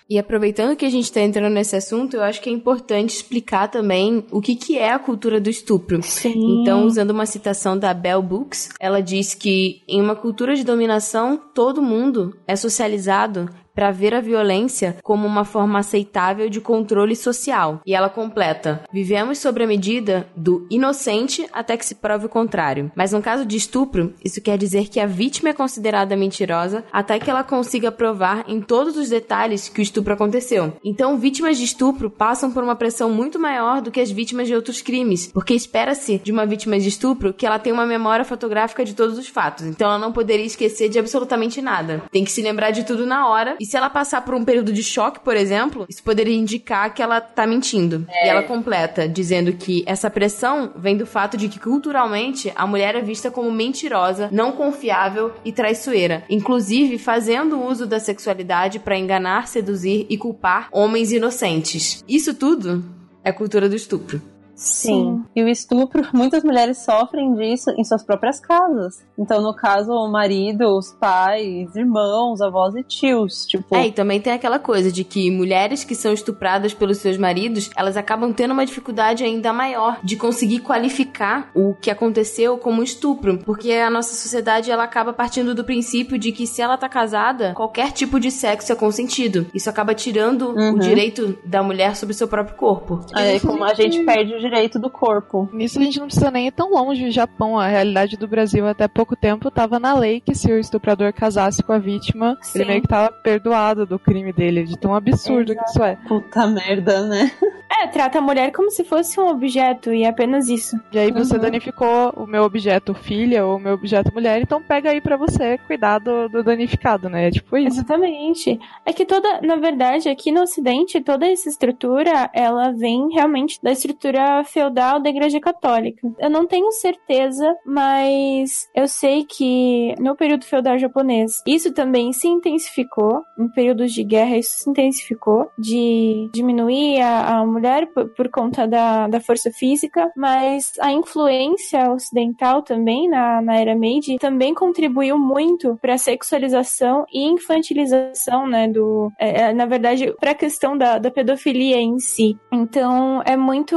E 0.10 0.18
aproveitando 0.18 0.76
que 0.76 0.86
a 0.86 0.90
gente 0.90 1.04
está 1.04 1.20
entrando 1.20 1.54
nesse 1.54 1.76
assunto, 1.76 2.16
eu 2.16 2.24
acho 2.24 2.42
que 2.42 2.50
é 2.50 2.54
importante 2.54 3.10
explicar 3.10 3.68
também 3.68 4.26
o 4.32 4.40
que, 4.40 4.56
que 4.56 4.78
é 4.78 4.94
a 4.94 5.00
cultura 5.00 5.40
do 5.40 5.50
estupro. 5.50 6.02
Sim. 6.02 6.62
Então, 6.62 6.86
usando 6.86 7.12
uma 7.12 7.26
citação 7.26 7.78
da 7.78 7.94
Bell 7.94 8.22
Books, 8.22 8.70
ela 8.80 9.02
diz 9.02 9.34
que 9.34 9.82
em 9.86 10.02
uma 10.02 10.16
cultura 10.16 10.56
de 10.56 10.64
dominação, 10.64 11.38
todo 11.54 11.82
mundo 11.82 12.38
é 12.48 12.56
socializado 12.56 13.50
para 13.78 13.92
ver 13.92 14.16
a 14.16 14.20
violência 14.20 14.98
como 15.04 15.28
uma 15.28 15.46
forma 15.46 15.78
aceitável 15.78 16.50
de 16.50 16.60
controle 16.60 17.16
social. 17.16 17.80
E 17.86 17.94
ela 17.94 18.10
completa: 18.10 18.84
Vivemos 18.92 19.38
sobre 19.38 19.64
a 19.64 19.68
medida 19.68 20.28
do 20.36 20.66
inocente 20.68 21.48
até 21.54 21.78
que 21.78 21.86
se 21.86 21.94
prove 21.94 22.26
o 22.26 22.30
contrário. 22.30 22.92
Mas 22.96 23.12
no 23.12 23.22
caso 23.22 23.46
de 23.46 23.56
estupro, 23.56 24.16
isso 24.26 24.42
quer 24.42 24.58
dizer 24.58 24.88
que 24.90 25.00
a 25.00 25.06
vítima 25.06 25.50
é 25.50 25.54
considerada 25.54 26.18
mentirosa 26.18 26.84
até 26.92 27.20
que 27.20 27.30
ela 27.30 27.44
consiga 27.44 27.92
provar 27.92 28.46
em 28.48 28.60
todos 28.60 28.98
os 28.98 29.10
detalhes 29.10 29.70
que 29.70 29.80
o 29.80 29.84
estupro 29.84 30.12
aconteceu. 30.12 30.74
Então, 30.84 31.20
vítimas 31.20 31.60
de 31.60 31.66
estupro 31.66 32.10
passam 32.10 32.52
por 32.52 32.64
uma 32.64 32.76
pressão 32.76 33.12
muito 33.12 33.38
maior 33.38 33.80
do 33.80 33.92
que 33.92 34.02
as 34.02 34.10
vítimas 34.10 34.48
de 34.48 34.56
outros 34.56 34.82
crimes, 34.82 35.28
porque 35.32 35.54
espera-se 35.54 36.18
de 36.18 36.32
uma 36.32 36.48
vítima 36.48 36.80
de 36.80 36.90
estupro 36.90 37.32
que 37.32 37.46
ela 37.46 37.60
tenha 37.60 37.76
uma 37.76 37.86
memória 37.86 38.26
fotográfica 38.26 38.84
de 38.84 38.96
todos 38.96 39.20
os 39.20 39.28
fatos. 39.28 39.68
Então, 39.68 39.88
ela 39.88 40.00
não 40.00 40.12
poderia 40.12 40.46
esquecer 40.48 40.90
de 40.90 40.98
absolutamente 40.98 41.62
nada. 41.62 42.02
Tem 42.12 42.24
que 42.24 42.32
se 42.32 42.42
lembrar 42.42 42.72
de 42.72 42.84
tudo 42.84 43.06
na 43.06 43.30
hora. 43.30 43.56
E 43.60 43.67
se 43.68 43.76
ela 43.76 43.90
passar 43.90 44.22
por 44.22 44.34
um 44.34 44.46
período 44.46 44.72
de 44.72 44.82
choque, 44.82 45.20
por 45.20 45.36
exemplo, 45.36 45.86
isso 45.90 46.02
poderia 46.02 46.36
indicar 46.36 46.94
que 46.94 47.02
ela 47.02 47.20
tá 47.20 47.46
mentindo. 47.46 48.08
E 48.10 48.28
ela 48.28 48.42
completa 48.42 49.08
dizendo 49.08 49.52
que 49.54 49.84
essa 49.86 50.10
pressão 50.10 50.72
vem 50.76 50.96
do 50.96 51.06
fato 51.06 51.36
de 51.36 51.50
que 51.50 51.60
culturalmente 51.60 52.52
a 52.56 52.66
mulher 52.66 52.96
é 52.96 53.02
vista 53.02 53.30
como 53.30 53.52
mentirosa, 53.52 54.30
não 54.32 54.54
confiável 54.54 55.34
e 55.44 55.52
traiçoeira, 55.52 56.24
inclusive 56.30 56.98
fazendo 56.98 57.62
uso 57.62 57.86
da 57.86 58.00
sexualidade 58.00 58.80
para 58.80 58.98
enganar, 58.98 59.48
seduzir 59.48 60.06
e 60.10 60.18
culpar 60.18 60.70
homens 60.72 61.12
inocentes. 61.12 62.04
Isso 62.08 62.34
tudo 62.34 62.84
é 63.24 63.32
cultura 63.34 63.68
do 63.68 63.76
estupro. 63.76 64.22
Sim. 64.58 65.24
E 65.36 65.44
o 65.44 65.48
estupro, 65.48 66.02
muitas 66.14 66.44
mulheres 66.44 66.84
sofrem 66.84 67.34
disso 67.36 67.70
em 67.78 67.84
suas 67.84 68.04
próprias 68.04 68.40
casas. 68.40 69.06
Então, 69.18 69.42
no 69.42 69.56
caso, 69.56 69.92
o 69.92 70.12
marido, 70.12 70.76
os 70.78 70.92
pais, 70.94 71.76
irmãos, 71.76 72.42
avós 72.42 72.76
e 72.76 72.84
tios. 72.84 73.46
Tipo, 73.46 73.76
É, 73.76 73.88
e 73.88 73.92
também 73.92 74.20
tem 74.20 74.34
aquela 74.34 74.60
coisa 74.60 74.92
de 74.92 75.04
que 75.04 75.30
mulheres 75.32 75.84
que 75.84 75.94
são 75.96 76.12
estupradas 76.12 76.74
pelos 76.74 76.98
seus 76.98 77.18
maridos, 77.18 77.70
elas 77.76 77.96
acabam 77.96 78.34
tendo 78.34 78.52
uma 78.52 78.66
dificuldade 78.66 79.24
ainda 79.24 79.54
maior 79.54 80.00
de 80.04 80.16
conseguir 80.16 80.60
qualificar 80.60 81.52
o 81.56 81.76
que 81.76 81.92
aconteceu 81.92 82.58
como 82.58 82.82
estupro, 82.84 83.38
porque 83.46 83.72
a 83.74 83.90
nossa 83.90 84.16
sociedade 84.16 84.72
ela 84.72 84.84
acaba 84.84 85.14
partindo 85.14 85.54
do 85.54 85.64
princípio 85.64 86.18
de 86.18 86.32
que 86.32 86.48
se 86.48 86.62
ela 86.62 86.78
tá 86.78 86.90
casada, 86.90 87.54
qualquer 87.54 87.92
tipo 87.92 88.20
de 88.20 88.32
sexo 88.32 88.72
é 88.72 88.76
consentido. 88.76 89.46
Isso 89.54 89.70
acaba 89.70 89.94
tirando 89.94 90.48
Uhum. 90.48 90.74
o 90.76 90.80
direito 90.80 91.38
da 91.46 91.62
mulher 91.62 91.96
sobre 91.96 92.14
o 92.14 92.18
seu 92.18 92.28
próprio 92.28 92.56
corpo. 92.56 93.02
aí 93.14 93.40
como 93.40 93.64
a 93.64 93.74
gente 93.74 94.04
perde 94.04 94.34
o 94.34 94.40
direito 94.50 94.80
do 94.80 94.90
corpo. 94.90 95.50
Nisso 95.54 95.80
a 95.80 95.84
gente 95.84 96.00
não 96.00 96.08
precisa 96.08 96.32
nem 96.32 96.48
ir 96.48 96.52
tão 96.52 96.70
longe. 96.72 97.06
O 97.08 97.12
Japão, 97.12 97.58
a 97.60 97.68
realidade 97.68 98.18
do 98.18 98.28
Brasil 98.28 98.68
até 98.68 98.88
pouco 98.88 99.16
tempo, 99.16 99.52
tava 99.52 99.80
na 99.80 99.94
lei 99.94 100.20
que 100.22 100.34
se 100.36 100.52
o 100.52 100.58
estuprador 100.60 101.14
casasse 101.14 101.62
com 101.64 101.74
a 101.74 101.78
vítima, 101.80 102.38
Sim. 102.42 102.60
ele 102.60 102.68
meio 102.70 102.82
que 102.82 102.88
tava 102.88 103.12
perdoado 103.12 103.86
do 103.86 104.00
crime 104.00 104.32
dele, 104.34 104.64
de 104.64 104.78
tão 104.78 104.94
absurdo 104.96 105.56
que 105.56 105.64
isso 105.66 105.84
é. 105.84 105.98
Puta 106.08 106.48
merda, 106.48 107.02
né? 107.08 107.32
É, 107.80 107.86
trata 107.88 108.20
a 108.20 108.22
mulher 108.22 108.52
como 108.52 108.72
se 108.72 108.84
fosse 108.84 109.20
um 109.20 109.28
objeto 109.28 109.94
e 109.94 110.04
é 110.04 110.08
apenas 110.08 110.48
isso. 110.50 110.76
E 110.92 110.98
aí 110.98 111.12
você 111.12 111.36
Uhum. 111.36 111.42
danificou 111.42 112.12
o 112.16 112.26
meu 112.26 112.44
objeto 112.44 112.94
filha 112.94 113.46
ou 113.46 113.58
o 113.58 113.60
meu 113.60 113.74
objeto 113.74 114.12
mulher, 114.14 114.42
então 114.42 114.62
pega 114.64 114.90
aí 114.90 115.02
pra 115.02 115.18
você 115.18 115.58
cuidar 115.68 116.00
do, 116.00 116.30
do 116.30 116.42
danificado, 116.44 117.10
né? 117.10 117.28
É 117.28 117.32
tipo 117.32 117.58
isso. 117.58 117.78
Exatamente. 117.78 118.60
É 118.86 118.94
que 118.94 119.06
toda, 119.06 119.42
na 119.42 119.58
verdade, 119.58 120.08
aqui 120.10 120.32
no 120.32 120.42
Ocidente, 120.42 121.02
toda 121.02 121.28
essa 121.28 121.50
estrutura, 121.50 122.30
ela 122.34 122.72
vem 122.72 123.10
realmente 123.14 123.60
da 123.62 123.72
estrutura 123.72 124.37
feudal 124.44 125.00
da 125.00 125.10
Igreja 125.10 125.40
Católica. 125.40 126.08
Eu 126.20 126.30
não 126.30 126.46
tenho 126.46 126.72
certeza, 126.72 127.56
mas 127.66 128.68
eu 128.76 128.88
sei 128.88 129.26
que 129.26 129.96
no 130.00 130.16
período 130.16 130.46
feudal 130.46 130.78
japonês, 130.78 131.42
isso 131.46 131.74
também 131.74 132.14
se 132.14 132.28
intensificou. 132.28 133.24
Em 133.38 133.48
períodos 133.50 133.94
de 133.94 134.04
guerra, 134.04 134.38
isso 134.38 134.64
se 134.64 134.70
intensificou, 134.70 135.50
de 135.58 136.30
diminuir 136.34 137.02
a, 137.02 137.40
a 137.40 137.46
mulher 137.46 137.88
por, 137.88 138.10
por 138.10 138.30
conta 138.30 138.68
da, 138.68 139.08
da 139.08 139.20
força 139.20 139.52
física, 139.52 140.12
mas 140.16 140.74
a 140.80 140.92
influência 140.92 141.92
ocidental 141.92 142.62
também 142.62 143.10
na, 143.10 143.42
na 143.42 143.56
era 143.56 143.76
Meiji 143.76 144.18
também 144.18 144.54
contribuiu 144.54 145.18
muito 145.18 145.78
para 145.82 145.94
a 145.94 145.98
sexualização 145.98 147.06
e 147.12 147.24
infantilização, 147.26 148.48
né, 148.48 148.68
do, 148.68 149.12
é, 149.20 149.42
é, 149.42 149.54
na 149.54 149.66
verdade, 149.66 150.14
para 150.20 150.32
a 150.32 150.36
questão 150.36 150.78
da, 150.78 150.98
da 150.98 151.12
pedofilia 151.12 151.78
em 151.78 152.00
si. 152.00 152.38
Então, 152.52 153.22
é 153.26 153.36
muito, 153.36 153.76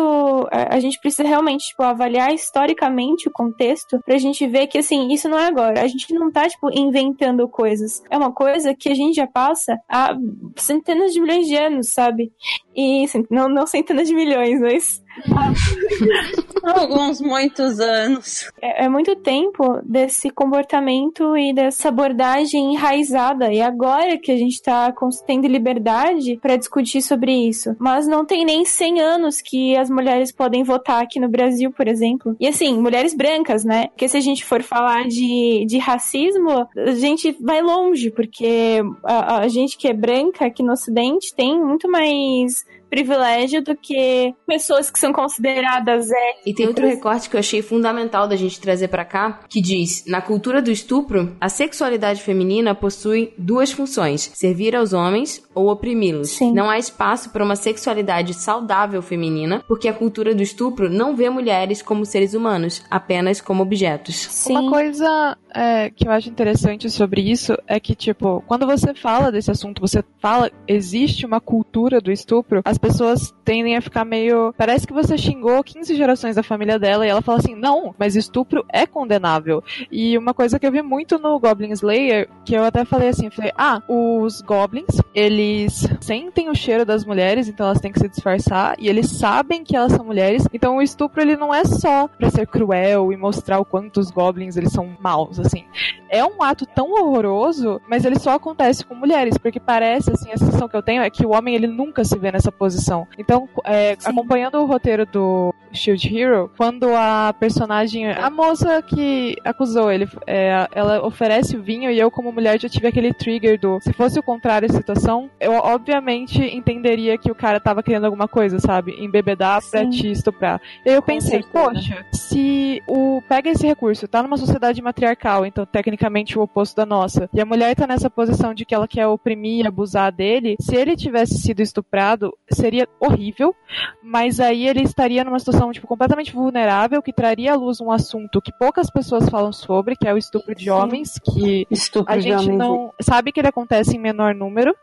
a, 0.51 0.81
gente 0.81 0.99
precisa 1.01 1.27
realmente, 1.27 1.69
tipo, 1.69 1.83
avaliar 1.83 2.35
historicamente 2.35 3.29
o 3.29 3.33
contexto 3.33 4.01
pra 4.05 4.19
gente 4.19 4.47
ver 4.49 4.67
que, 4.67 4.79
assim, 4.79 5.13
isso 5.13 5.29
não 5.29 5.39
é 5.39 5.47
agora. 5.47 5.81
A 5.81 5.87
gente 5.87 6.13
não 6.13 6.31
tá, 6.31 6.49
tipo, 6.49 6.69
inventando 6.73 7.49
coisas. 7.49 8.03
É 8.11 8.17
uma 8.17 8.33
coisa 8.33 8.75
que 8.75 8.89
a 8.89 8.95
gente 8.95 9.15
já 9.15 9.27
passa 9.27 9.79
há 9.89 10.17
centenas 10.57 11.13
de 11.13 11.21
milhões 11.21 11.47
de 11.47 11.57
anos, 11.57 11.91
sabe? 11.91 12.33
E, 12.75 13.05
assim, 13.05 13.25
não, 13.31 13.49
não 13.49 13.67
centenas 13.67 14.09
de 14.09 14.15
milhões, 14.15 14.61
mas 14.61 15.03
Alguns 16.63 17.21
muitos 17.21 17.81
anos. 17.81 18.51
é, 18.61 18.85
é 18.85 18.89
muito 18.89 19.17
tempo 19.17 19.81
desse 19.85 20.31
comportamento 20.31 21.37
e 21.37 21.53
dessa 21.53 21.89
abordagem 21.89 22.75
enraizada. 22.75 23.53
E 23.53 23.61
agora 23.61 24.19
que 24.19 24.31
a 24.31 24.37
gente 24.37 24.61
tá 24.63 24.93
cons- 24.93 25.21
tendo 25.23 25.47
liberdade 25.47 26.39
para 26.41 26.57
discutir 26.57 27.03
sobre 27.03 27.33
isso. 27.33 27.75
Mas 27.79 28.07
não 28.07 28.25
tem 28.25 28.45
nem 28.45 28.65
100 28.65 29.01
anos 29.01 29.41
que 29.41 29.77
as 29.77 29.89
mulheres 29.91 30.33
podem 30.33 30.63
votar 30.63 31.03
aqui 31.03 31.19
no 31.19 31.29
Brasil, 31.29 31.71
por 31.73 31.89
exemplo. 31.89 32.37
E 32.39 32.47
assim, 32.47 32.79
mulheres 32.79 33.15
brancas, 33.15 33.65
né? 33.65 33.89
Porque 33.89 34.09
se 34.09 34.17
a 34.17 34.21
gente 34.21 34.45
for 34.45 34.63
falar 34.63 35.07
de, 35.09 35.65
de 35.67 35.79
racismo, 35.79 36.69
a 36.77 36.93
gente 36.93 37.37
vai 37.41 37.63
longe, 37.63 38.11
porque 38.11 38.81
a, 39.05 39.39
a 39.39 39.49
gente 39.49 39.77
que 39.79 39.89
é 39.89 39.93
branca 39.93 40.47
aqui 40.47 40.63
no 40.63 40.73
Ocidente 40.73 41.35
tem 41.35 41.59
muito 41.59 41.91
mais 41.91 42.65
privilégio 42.91 43.63
do 43.63 43.77
que 43.77 44.35
pessoas 44.47 44.91
que 44.91 44.99
são 44.99 45.13
consideradas 45.13 46.11
é, 46.11 46.33
E 46.45 46.53
tem 46.53 46.67
outro 46.67 46.87
recorte 46.87 47.31
que 47.31 47.37
eu 47.37 47.41
achei 47.41 47.63
fundamental 47.63 48.27
da 48.27 48.37
gente 48.37 48.61
trazer 48.61 48.89
pra 48.89 49.05
cá, 49.05 49.41
que 49.49 49.61
diz: 49.61 50.05
na 50.07 50.21
cultura 50.21 50.61
do 50.61 50.71
estupro, 50.71 51.37
a 51.41 51.49
sexualidade 51.49 52.23
feminina 52.23 52.75
possui 52.75 53.33
duas 53.39 53.71
funções: 53.71 54.31
servir 54.35 54.75
aos 54.75 54.93
homens 54.93 55.43
ou 55.55 55.69
oprimi-los. 55.69 56.39
Não 56.41 56.69
há 56.69 56.79
espaço 56.79 57.31
para 57.31 57.45
uma 57.45 57.57
sexualidade 57.57 58.35
saudável 58.35 59.01
feminina, 59.01 59.63
porque 59.69 59.89
a 59.89 59.93
cultura 59.93 60.35
do 60.35 60.43
estupro 60.43 60.91
não 60.91 61.15
vê 61.15 61.31
mulheres 61.31 61.81
como 61.81 62.05
seres 62.05 62.35
humanos, 62.35 62.83
apenas 62.91 63.41
como 63.41 63.63
objetos. 63.63 64.17
Sim. 64.17 64.57
Uma 64.57 64.71
coisa 64.71 65.39
é, 65.55 65.91
que 65.91 66.07
eu 66.07 66.13
acho 66.13 66.29
interessante 66.29 66.91
sobre 66.91 67.21
isso 67.21 67.57
é 67.67 67.79
que, 67.79 67.95
tipo, 67.95 68.43
quando 68.47 68.67
você 68.67 68.95
fala 68.95 69.31
desse 69.31 69.51
assunto, 69.51 69.81
você 69.81 70.03
fala, 70.19 70.51
existe 70.67 71.27
uma 71.27 71.41
cultura 71.41 72.01
do 72.01 72.11
estupro, 72.11 72.63
as 72.65 72.79
pessoas 72.81 73.35
tendem 73.45 73.77
a 73.77 73.81
ficar 73.81 74.05
meio. 74.05 74.55
Parece 74.57 74.87
que 74.87 74.93
você 74.93 75.17
xingou 75.19 75.63
15 75.63 75.95
gerações 75.95 76.37
da 76.37 76.43
família 76.43 76.79
dela 76.79 77.07
e 77.07 77.09
ela 77.09 77.23
fala 77.23 77.39
assim: 77.39 77.55
não, 77.55 77.95
mas 77.99 78.17
estupro 78.17 78.65
é 78.73 78.87
condenável. 78.87 79.63
E 79.91 80.17
uma 80.17 80.35
coisa 80.35 80.59
que 80.59 80.67
eu 80.67 80.73
vi 80.73 80.83
muito 80.83 81.19
no 81.19 81.39
Goblin 81.39 81.73
Slayer, 81.73 82.29
que 82.45 82.55
eu 82.55 82.65
até 82.65 82.85
falei 82.85 83.09
assim: 83.09 83.31
falei, 83.31 83.53
ah, 83.57 83.83
os 83.89 84.41
goblins, 84.41 85.01
eles 85.15 85.87
sentem 86.01 86.49
o 86.49 86.55
cheiro 86.55 86.85
das 86.85 87.05
mulheres, 87.05 87.49
então 87.49 87.67
elas 87.67 87.81
têm 87.81 87.93
que 87.93 88.01
se 88.01 88.09
disfarçar, 88.09 88.77
e 88.79 88.89
eles 88.89 89.11
sabem 89.11 89.63
que 89.63 89.77
elas 89.77 89.93
são 89.93 90.05
mulheres, 90.05 90.47
então 90.53 90.77
o 90.77 90.83
estupro 90.83 91.21
ele 91.21 91.37
não 91.37 91.55
é 91.55 91.65
só 91.65 92.09
pra 92.09 92.31
ser 92.31 92.47
cruel 92.47 93.13
e 93.13 93.17
mostrar 93.17 93.59
o 93.59 93.65
quanto 93.65 94.01
os 94.01 94.11
goblins 94.11 94.57
eles 94.57 94.73
são 94.73 94.97
maus, 95.01 95.39
assim. 95.39 95.65
É 96.09 96.25
um 96.25 96.43
ato 96.43 96.67
tão 96.67 96.91
horroroso, 96.93 97.81
mas 97.89 98.05
ele 98.05 98.19
só 98.19 98.33
acontece 98.33 98.85
com 98.85 98.95
mulheres, 98.95 99.39
porque 99.39 99.61
parece, 99.61 100.11
assim, 100.11 100.33
a 100.33 100.37
sensação 100.37 100.69
que 100.69 100.77
eu 100.77 100.83
tenho 100.83 101.03
é 101.03 101.11
que 101.11 101.25
o 101.25 101.31
homem 101.31 101.55
ele 101.55 101.67
nunca 101.67 102.05
se 102.05 102.19
vê 102.19 102.33
nessa 102.33 102.51
posição. 102.51 102.70
Então, 103.19 103.49
é, 103.65 103.97
acompanhando 104.05 104.59
o 104.59 104.67
roteiro 104.67 105.07
do 105.07 105.55
Shield 105.73 106.17
Hero, 106.17 106.51
quando 106.57 106.95
a 106.95 107.35
personagem, 107.39 108.11
a 108.11 108.31
moça 108.31 108.83
que 108.83 109.37
acusou 109.45 109.91
ele, 109.91 110.09
é, 110.27 110.69
ela 110.73 111.05
oferece 111.07 111.57
o 111.57 111.63
vinho 111.63 111.91
e 111.91 111.99
eu 111.99 112.11
como 112.11 112.33
mulher 112.33 112.61
já 112.61 112.69
tive 112.69 112.89
aquele 112.89 113.13
trigger 113.13 113.59
do, 113.59 113.79
se 113.81 113.93
fosse 113.93 114.19
o 114.19 114.23
contrário 114.23 114.69
a 114.71 114.73
situação, 114.73 115.31
eu 115.39 115.53
obviamente 115.53 116.43
entenderia 116.43 117.17
que 117.17 117.31
o 117.31 117.35
cara 117.35 117.61
tava 117.61 117.83
querendo 117.83 118.05
alguma 118.05 118.29
coisa, 118.29 118.59
sabe? 118.59 118.97
Embebedar 118.99 119.61
pra 119.71 119.81
Sim. 119.81 119.91
te 119.91 120.11
estuprar. 120.11 120.61
E 120.85 120.91
eu 120.91 121.03
pensei, 121.03 121.43
certeza. 121.43 121.53
poxa, 121.53 122.07
se 122.13 122.83
o 122.87 123.23
pega 123.29 123.51
esse 123.51 123.67
recurso, 123.67 124.09
tá 124.09 124.23
numa 124.23 124.37
sociedade 124.37 124.83
matriarcal, 124.83 125.47
então 125.47 125.65
tecnicamente 125.65 126.39
o 126.39 126.43
oposto 126.43 126.77
da 126.77 126.87
nossa, 126.87 127.29
e 127.33 127.41
a 127.41 127.47
mulher 127.47 127.75
tá 127.75 127.87
nessa 127.87 128.11
posição 128.11 128.53
de 128.55 128.65
que 128.65 128.75
ela 128.75 128.89
quer 128.89 129.07
oprimir 129.07 129.65
e 129.65 129.67
abusar 129.67 130.13
dele, 130.13 130.57
se 130.61 130.75
ele 130.75 130.97
tivesse 130.97 131.39
sido 131.39 131.61
estuprado, 131.61 132.37
seria 132.61 132.89
horrível, 132.99 133.55
mas 134.03 134.41
aí 134.41 134.67
ele 134.67 134.83
estaria 134.83 135.25
numa 135.25 135.39
situação 135.39 135.73
tipo 135.73 135.87
completamente 135.87 136.33
vulnerável 136.33 137.03
que 137.03 137.13
traria 137.13 137.53
à 137.53 137.57
luz 137.57 137.81
um 137.81 137.91
assunto 137.91 138.41
que 138.41 138.53
poucas 138.53 138.91
pessoas 138.91 139.29
falam 139.29 139.53
sobre, 139.53 139.97
que 139.97 140.07
é 140.07 140.15
o 140.15 140.19
estupro 140.19 140.55
de 140.55 140.65
Sim. 140.65 140.71
homens, 140.71 141.19
que 141.19 141.67
Estupro 141.71 142.13
a 142.13 142.19
gente 142.19 142.45
homens. 142.45 142.59
não 142.59 142.93
sabe 143.01 143.33
que 143.33 143.41
ele 143.41 143.49
acontece 143.49 143.97
em 143.97 144.01
menor 144.01 144.35
número, 144.35 144.75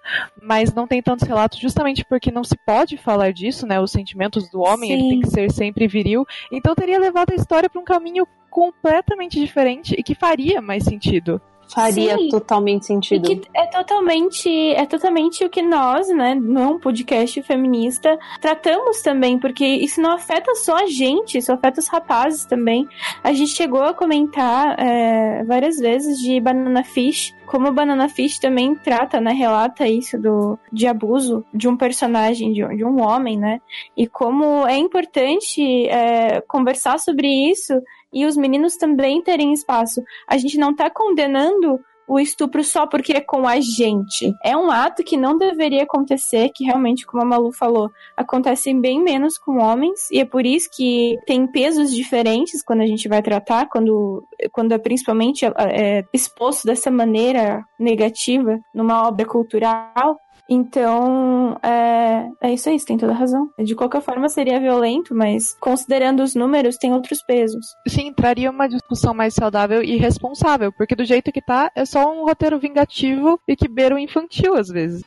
mas 0.41 0.73
não 0.73 0.87
tem 0.87 1.01
tantos 1.01 1.27
relatos 1.27 1.59
justamente 1.59 2.03
porque 2.05 2.31
não 2.31 2.43
se 2.43 2.57
pode 2.65 2.97
falar 2.97 3.31
disso, 3.31 3.65
né? 3.65 3.79
Os 3.79 3.91
sentimentos 3.91 4.49
do 4.49 4.61
homem, 4.61 4.91
ele 4.91 5.01
Sim. 5.03 5.09
tem 5.09 5.19
que 5.21 5.29
ser 5.29 5.51
sempre 5.51 5.87
viril. 5.87 6.25
Então 6.51 6.75
teria 6.75 6.99
levado 6.99 7.31
a 7.31 7.35
história 7.35 7.69
para 7.69 7.81
um 7.81 7.85
caminho 7.85 8.25
completamente 8.49 9.39
diferente 9.39 9.95
e 9.97 10.03
que 10.03 10.15
faria 10.15 10.61
mais 10.61 10.83
sentido. 10.83 11.41
Faria 11.73 12.17
Sim. 12.17 12.29
totalmente 12.29 12.83
E 12.83 12.85
sentido. 12.85 13.27
que 13.27 13.41
é 13.53 13.65
totalmente, 13.67 14.49
é 14.73 14.85
totalmente 14.85 15.43
o 15.43 15.49
que 15.49 15.61
nós, 15.61 16.07
né, 16.09 16.33
num 16.35 16.79
podcast 16.79 17.41
feminista, 17.43 18.17
tratamos 18.39 19.01
também, 19.01 19.37
porque 19.37 19.65
isso 19.65 19.99
não 20.01 20.11
afeta 20.13 20.55
só 20.55 20.77
a 20.77 20.87
gente, 20.87 21.37
isso 21.37 21.51
afeta 21.51 21.79
os 21.79 21.87
rapazes 21.87 22.45
também. 22.45 22.87
A 23.23 23.33
gente 23.33 23.51
chegou 23.51 23.83
a 23.83 23.93
comentar 23.93 24.79
é, 24.79 25.43
várias 25.43 25.77
vezes 25.77 26.19
de 26.19 26.39
Banana 26.39 26.83
Fish, 26.83 27.33
como 27.45 27.71
Banana 27.71 28.09
Fish 28.09 28.39
também 28.39 28.75
trata, 28.75 29.21
né, 29.21 29.31
relata 29.31 29.87
isso 29.87 30.17
do, 30.19 30.57
de 30.71 30.85
abuso 30.87 31.45
de 31.53 31.67
um 31.67 31.77
personagem, 31.77 32.51
de, 32.51 32.63
um- 32.63 32.75
de 32.75 32.83
um 32.85 33.01
homem, 33.01 33.37
né, 33.37 33.61
e 33.95 34.05
como 34.07 34.65
é 34.67 34.77
importante 34.77 35.87
é, 35.87 36.41
conversar 36.47 36.99
sobre 36.99 37.27
isso 37.49 37.73
e 38.17 38.25
os 38.25 38.35
meninos 38.35 38.75
também 38.75 39.21
terem 39.21 39.53
espaço. 39.53 40.01
A 40.27 40.37
gente 40.37 40.57
não 40.57 40.75
tá 40.75 40.89
condenando 40.89 41.79
o 42.07 42.17
estupro 42.19 42.63
só 42.63 42.87
porque 42.87 43.11
é 43.13 43.21
com 43.21 43.45
a 43.45 43.59
gente. 43.59 44.33
É 44.43 44.55
um 44.55 44.71
ato 44.71 45.03
que 45.03 45.17
não 45.17 45.37
deveria 45.37 45.83
acontecer, 45.83 46.49
que 46.55 46.63
realmente, 46.63 47.05
como 47.05 47.21
a 47.21 47.25
Malu 47.25 47.51
falou, 47.51 47.91
acontece 48.15 48.73
bem 48.73 49.03
menos 49.03 49.37
com 49.37 49.57
homens, 49.57 50.09
e 50.09 50.21
é 50.21 50.25
por 50.25 50.45
isso 50.45 50.69
que 50.73 51.17
tem 51.25 51.45
pesos 51.45 51.93
diferentes 51.93 52.63
quando 52.63 52.81
a 52.81 52.87
gente 52.87 53.09
vai 53.09 53.21
tratar, 53.21 53.67
quando, 53.67 54.23
quando 54.53 54.71
é 54.71 54.77
principalmente 54.77 55.45
é, 55.45 56.05
exposto 56.13 56.65
dessa 56.65 56.89
maneira 56.89 57.65
negativa 57.77 58.57
numa 58.73 59.05
obra 59.05 59.25
cultural. 59.25 60.17
Então, 60.49 61.59
é, 61.61 62.29
é 62.41 62.53
isso 62.53 62.69
aí, 62.69 62.79
você 62.79 62.85
tem 62.85 62.97
toda 62.97 63.11
a 63.11 63.15
razão. 63.15 63.49
De 63.59 63.75
qualquer 63.75 64.01
forma, 64.01 64.29
seria 64.29 64.59
violento, 64.59 65.13
mas 65.13 65.55
considerando 65.59 66.23
os 66.23 66.35
números, 66.35 66.77
tem 66.77 66.93
outros 66.93 67.21
pesos. 67.21 67.65
Sim, 67.87 68.13
traria 68.13 68.49
uma 68.49 68.67
discussão 68.67 69.13
mais 69.13 69.33
saudável 69.33 69.83
e 69.83 69.97
responsável, 69.97 70.71
porque 70.71 70.95
do 70.95 71.05
jeito 71.05 71.31
que 71.31 71.41
tá, 71.41 71.71
é 71.75 71.85
só 71.85 72.11
um 72.11 72.25
roteiro 72.25 72.59
vingativo 72.59 73.39
e 73.47 73.55
que 73.55 73.67
beira 73.67 73.95
o 73.95 73.99
infantil 73.99 74.55
às 74.55 74.67
vezes. 74.67 75.03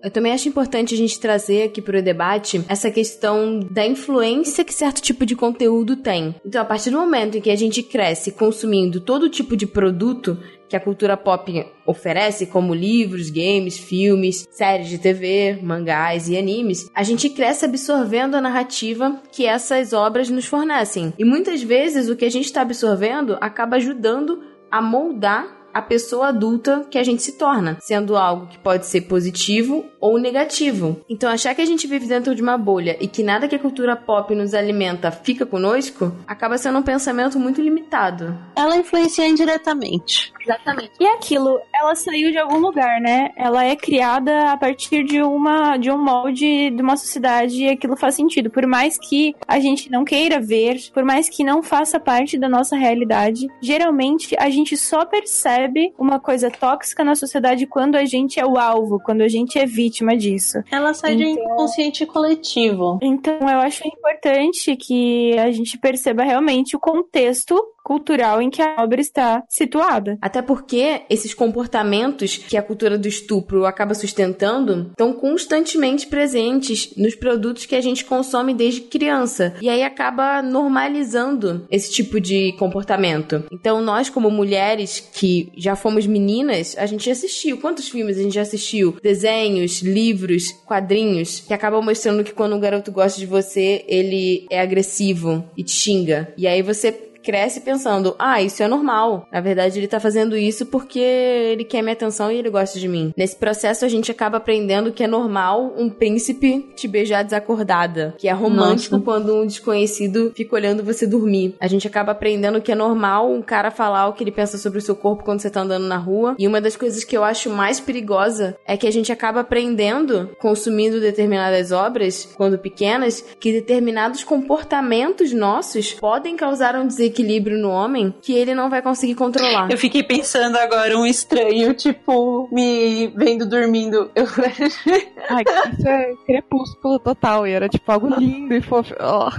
Eu 0.00 0.12
também 0.12 0.32
acho 0.32 0.48
importante 0.48 0.94
a 0.94 0.96
gente 0.96 1.18
trazer 1.18 1.64
aqui 1.64 1.82
para 1.82 1.98
o 1.98 2.02
debate 2.02 2.64
essa 2.68 2.88
questão 2.88 3.58
da 3.58 3.84
influência 3.84 4.64
que 4.64 4.72
certo 4.72 5.02
tipo 5.02 5.26
de 5.26 5.34
conteúdo 5.34 5.96
tem. 5.96 6.36
Então, 6.46 6.62
a 6.62 6.64
partir 6.64 6.90
do 6.90 7.00
momento 7.00 7.36
em 7.36 7.40
que 7.40 7.50
a 7.50 7.56
gente 7.56 7.82
cresce 7.82 8.30
consumindo 8.30 9.00
todo 9.00 9.28
tipo 9.28 9.56
de 9.56 9.66
produto 9.66 10.38
que 10.68 10.76
a 10.76 10.80
cultura 10.80 11.16
pop 11.16 11.66
oferece, 11.86 12.46
como 12.46 12.74
livros, 12.74 13.30
games, 13.30 13.78
filmes, 13.78 14.46
séries 14.50 14.88
de 14.88 14.98
TV, 14.98 15.58
mangás 15.62 16.28
e 16.28 16.36
animes, 16.36 16.90
a 16.94 17.02
gente 17.02 17.30
cresce 17.30 17.64
absorvendo 17.64 18.36
a 18.36 18.40
narrativa 18.40 19.22
que 19.32 19.46
essas 19.46 19.92
obras 19.92 20.28
nos 20.28 20.46
fornecem. 20.46 21.12
E 21.18 21.24
muitas 21.24 21.62
vezes 21.62 22.08
o 22.08 22.16
que 22.16 22.24
a 22.24 22.30
gente 22.30 22.44
está 22.44 22.62
absorvendo 22.62 23.38
acaba 23.40 23.76
ajudando 23.76 24.42
a 24.70 24.82
moldar 24.82 25.57
a 25.72 25.82
pessoa 25.82 26.28
adulta 26.28 26.86
que 26.90 26.98
a 26.98 27.04
gente 27.04 27.22
se 27.22 27.32
torna, 27.32 27.76
sendo 27.80 28.16
algo 28.16 28.46
que 28.46 28.58
pode 28.58 28.86
ser 28.86 29.02
positivo 29.02 29.84
ou 30.00 30.18
negativo. 30.18 31.00
Então, 31.08 31.30
achar 31.30 31.54
que 31.54 31.60
a 31.60 31.66
gente 31.66 31.86
vive 31.86 32.06
dentro 32.06 32.34
de 32.34 32.42
uma 32.42 32.56
bolha 32.56 32.96
e 33.00 33.06
que 33.06 33.22
nada 33.22 33.48
que 33.48 33.54
a 33.54 33.58
cultura 33.58 33.96
pop 33.96 34.34
nos 34.34 34.54
alimenta 34.54 35.10
fica 35.10 35.44
conosco, 35.44 36.12
acaba 36.26 36.58
sendo 36.58 36.78
um 36.78 36.82
pensamento 36.82 37.38
muito 37.38 37.60
limitado. 37.60 38.36
Ela 38.56 38.76
influencia 38.76 39.26
indiretamente. 39.26 40.32
Exatamente. 40.40 40.92
E 40.98 41.06
aquilo, 41.06 41.60
ela 41.74 41.94
saiu 41.94 42.30
de 42.30 42.38
algum 42.38 42.58
lugar, 42.58 43.00
né? 43.00 43.30
Ela 43.36 43.64
é 43.64 43.76
criada 43.76 44.52
a 44.52 44.56
partir 44.56 45.04
de 45.04 45.22
uma 45.22 45.76
de 45.76 45.90
um 45.90 46.02
molde 46.02 46.70
de 46.70 46.82
uma 46.82 46.96
sociedade 46.96 47.64
e 47.64 47.68
aquilo 47.68 47.96
faz 47.96 48.14
sentido. 48.14 48.50
Por 48.50 48.66
mais 48.66 48.98
que 48.98 49.34
a 49.46 49.60
gente 49.60 49.90
não 49.90 50.04
queira 50.04 50.40
ver, 50.40 50.78
por 50.92 51.04
mais 51.04 51.28
que 51.28 51.44
não 51.44 51.62
faça 51.62 52.00
parte 52.00 52.38
da 52.38 52.48
nossa 52.48 52.76
realidade, 52.76 53.46
geralmente 53.60 54.34
a 54.38 54.48
gente 54.48 54.76
só 54.76 55.04
percebe 55.04 55.57
uma 55.98 56.20
coisa 56.20 56.50
tóxica 56.50 57.02
na 57.02 57.14
sociedade 57.14 57.66
quando 57.66 57.96
a 57.96 58.04
gente 58.04 58.38
é 58.38 58.46
o 58.46 58.56
alvo, 58.58 59.00
quando 59.00 59.22
a 59.22 59.28
gente 59.28 59.58
é 59.58 59.66
vítima 59.66 60.16
disso. 60.16 60.58
Ela 60.70 60.94
sai 60.94 61.16
de 61.16 61.24
Então- 61.24 61.44
inconsciente 61.54 62.06
coletivo. 62.06 62.98
Então, 63.02 63.38
eu 63.40 63.58
acho 63.60 63.86
importante 63.86 64.76
que 64.76 65.38
a 65.38 65.50
gente 65.50 65.78
perceba 65.78 66.22
realmente 66.22 66.76
o 66.76 66.80
contexto 66.80 67.56
cultural 67.82 68.42
em 68.42 68.50
que 68.50 68.62
a 68.62 68.76
obra 68.78 69.00
está 69.00 69.42
situada. 69.48 70.18
Até 70.20 70.42
porque 70.42 71.02
esses 71.08 71.34
comportamentos 71.34 72.36
que 72.36 72.56
a 72.56 72.62
cultura 72.62 72.98
do 72.98 73.08
estupro 73.08 73.64
acaba 73.64 73.94
sustentando 73.94 74.88
estão 74.90 75.12
constantemente 75.12 76.06
presentes 76.06 76.94
nos 76.96 77.14
produtos 77.14 77.66
que 77.66 77.74
a 77.74 77.80
gente 77.80 78.04
consome 78.04 78.54
desde 78.54 78.82
criança. 78.82 79.54
E 79.60 79.68
aí 79.68 79.82
acaba 79.82 80.42
normalizando 80.42 81.66
esse 81.70 81.90
tipo 81.90 82.20
de 82.20 82.52
comportamento. 82.58 83.44
Então, 83.50 83.80
nós, 83.80 84.10
como 84.10 84.30
mulheres 84.30 85.00
que 85.00 85.50
já 85.56 85.74
fomos 85.74 86.06
meninas, 86.06 86.76
a 86.78 86.86
gente 86.86 87.10
assistiu. 87.10 87.58
Quantos 87.58 87.88
filmes 87.88 88.18
a 88.18 88.22
gente 88.22 88.34
já 88.34 88.42
assistiu? 88.42 88.96
Desenhos, 89.02 89.80
livros, 89.80 90.52
quadrinhos, 90.66 91.40
que 91.40 91.54
acabam 91.54 91.82
mostrando 91.82 92.24
que 92.24 92.32
quando 92.32 92.54
um 92.54 92.60
garoto 92.60 92.92
gosta 92.92 93.18
de 93.18 93.26
você, 93.26 93.84
ele 93.88 94.46
é 94.50 94.60
agressivo 94.60 95.44
e 95.56 95.64
te 95.64 95.72
xinga. 95.72 96.32
E 96.36 96.46
aí 96.46 96.62
você 96.62 97.07
cresce 97.28 97.60
pensando, 97.60 98.16
ah, 98.18 98.40
isso 98.40 98.62
é 98.62 98.66
normal. 98.66 99.28
Na 99.30 99.42
verdade, 99.42 99.78
ele 99.78 99.86
tá 99.86 100.00
fazendo 100.00 100.34
isso 100.34 100.64
porque 100.64 100.98
ele 100.98 101.62
quer 101.62 101.82
minha 101.82 101.92
atenção 101.92 102.32
e 102.32 102.38
ele 102.38 102.48
gosta 102.48 102.78
de 102.78 102.88
mim. 102.88 103.12
Nesse 103.14 103.36
processo, 103.36 103.84
a 103.84 103.88
gente 103.88 104.10
acaba 104.10 104.38
aprendendo 104.38 104.92
que 104.92 105.04
é 105.04 105.06
normal 105.06 105.74
um 105.76 105.90
príncipe 105.90 106.70
te 106.74 106.88
beijar 106.88 107.22
desacordada. 107.22 108.14
Que 108.16 108.28
é 108.28 108.32
romântico 108.32 108.94
Nossa. 108.94 109.04
quando 109.04 109.34
um 109.34 109.46
desconhecido 109.46 110.32
fica 110.34 110.56
olhando 110.56 110.82
você 110.82 111.06
dormir. 111.06 111.54
A 111.60 111.66
gente 111.66 111.86
acaba 111.86 112.12
aprendendo 112.12 112.62
que 112.62 112.72
é 112.72 112.74
normal 112.74 113.30
um 113.30 113.42
cara 113.42 113.70
falar 113.70 114.08
o 114.08 114.14
que 114.14 114.24
ele 114.24 114.32
pensa 114.32 114.56
sobre 114.56 114.78
o 114.78 114.82
seu 114.82 114.96
corpo 114.96 115.22
quando 115.22 115.40
você 115.40 115.50
tá 115.50 115.60
andando 115.60 115.84
na 115.84 115.98
rua. 115.98 116.34
E 116.38 116.48
uma 116.48 116.62
das 116.62 116.76
coisas 116.76 117.04
que 117.04 117.14
eu 117.14 117.24
acho 117.24 117.50
mais 117.50 117.78
perigosa 117.78 118.56
é 118.64 118.74
que 118.74 118.86
a 118.86 118.90
gente 118.90 119.12
acaba 119.12 119.40
aprendendo, 119.40 120.30
consumindo 120.38 120.98
determinadas 120.98 121.72
obras, 121.72 122.26
quando 122.38 122.58
pequenas, 122.58 123.22
que 123.38 123.52
determinados 123.52 124.24
comportamentos 124.24 125.30
nossos 125.30 125.92
podem 125.92 126.34
causar 126.34 126.74
um 126.74 126.86
desequilíbrio 126.86 127.17
no 127.22 127.70
homem 127.70 128.14
que 128.22 128.32
ele 128.32 128.54
não 128.54 128.70
vai 128.70 128.82
conseguir 128.82 129.14
controlar. 129.14 129.70
Eu 129.70 129.78
fiquei 129.78 130.02
pensando 130.02 130.56
agora 130.56 130.96
um 130.98 131.06
estranho, 131.06 131.74
tipo, 131.74 132.48
me 132.52 133.08
vendo 133.08 133.46
dormindo. 133.46 134.10
Eu... 134.14 134.26
Ai, 135.30 135.44
isso 135.72 135.88
é 135.88 136.14
crepúsculo 136.26 136.98
total. 136.98 137.46
E 137.46 137.52
era 137.52 137.68
tipo 137.68 137.90
algo 137.90 138.08
lindo 138.08 138.54
e 138.54 138.60
fofo. 138.60 138.94
Ó. 139.00 139.30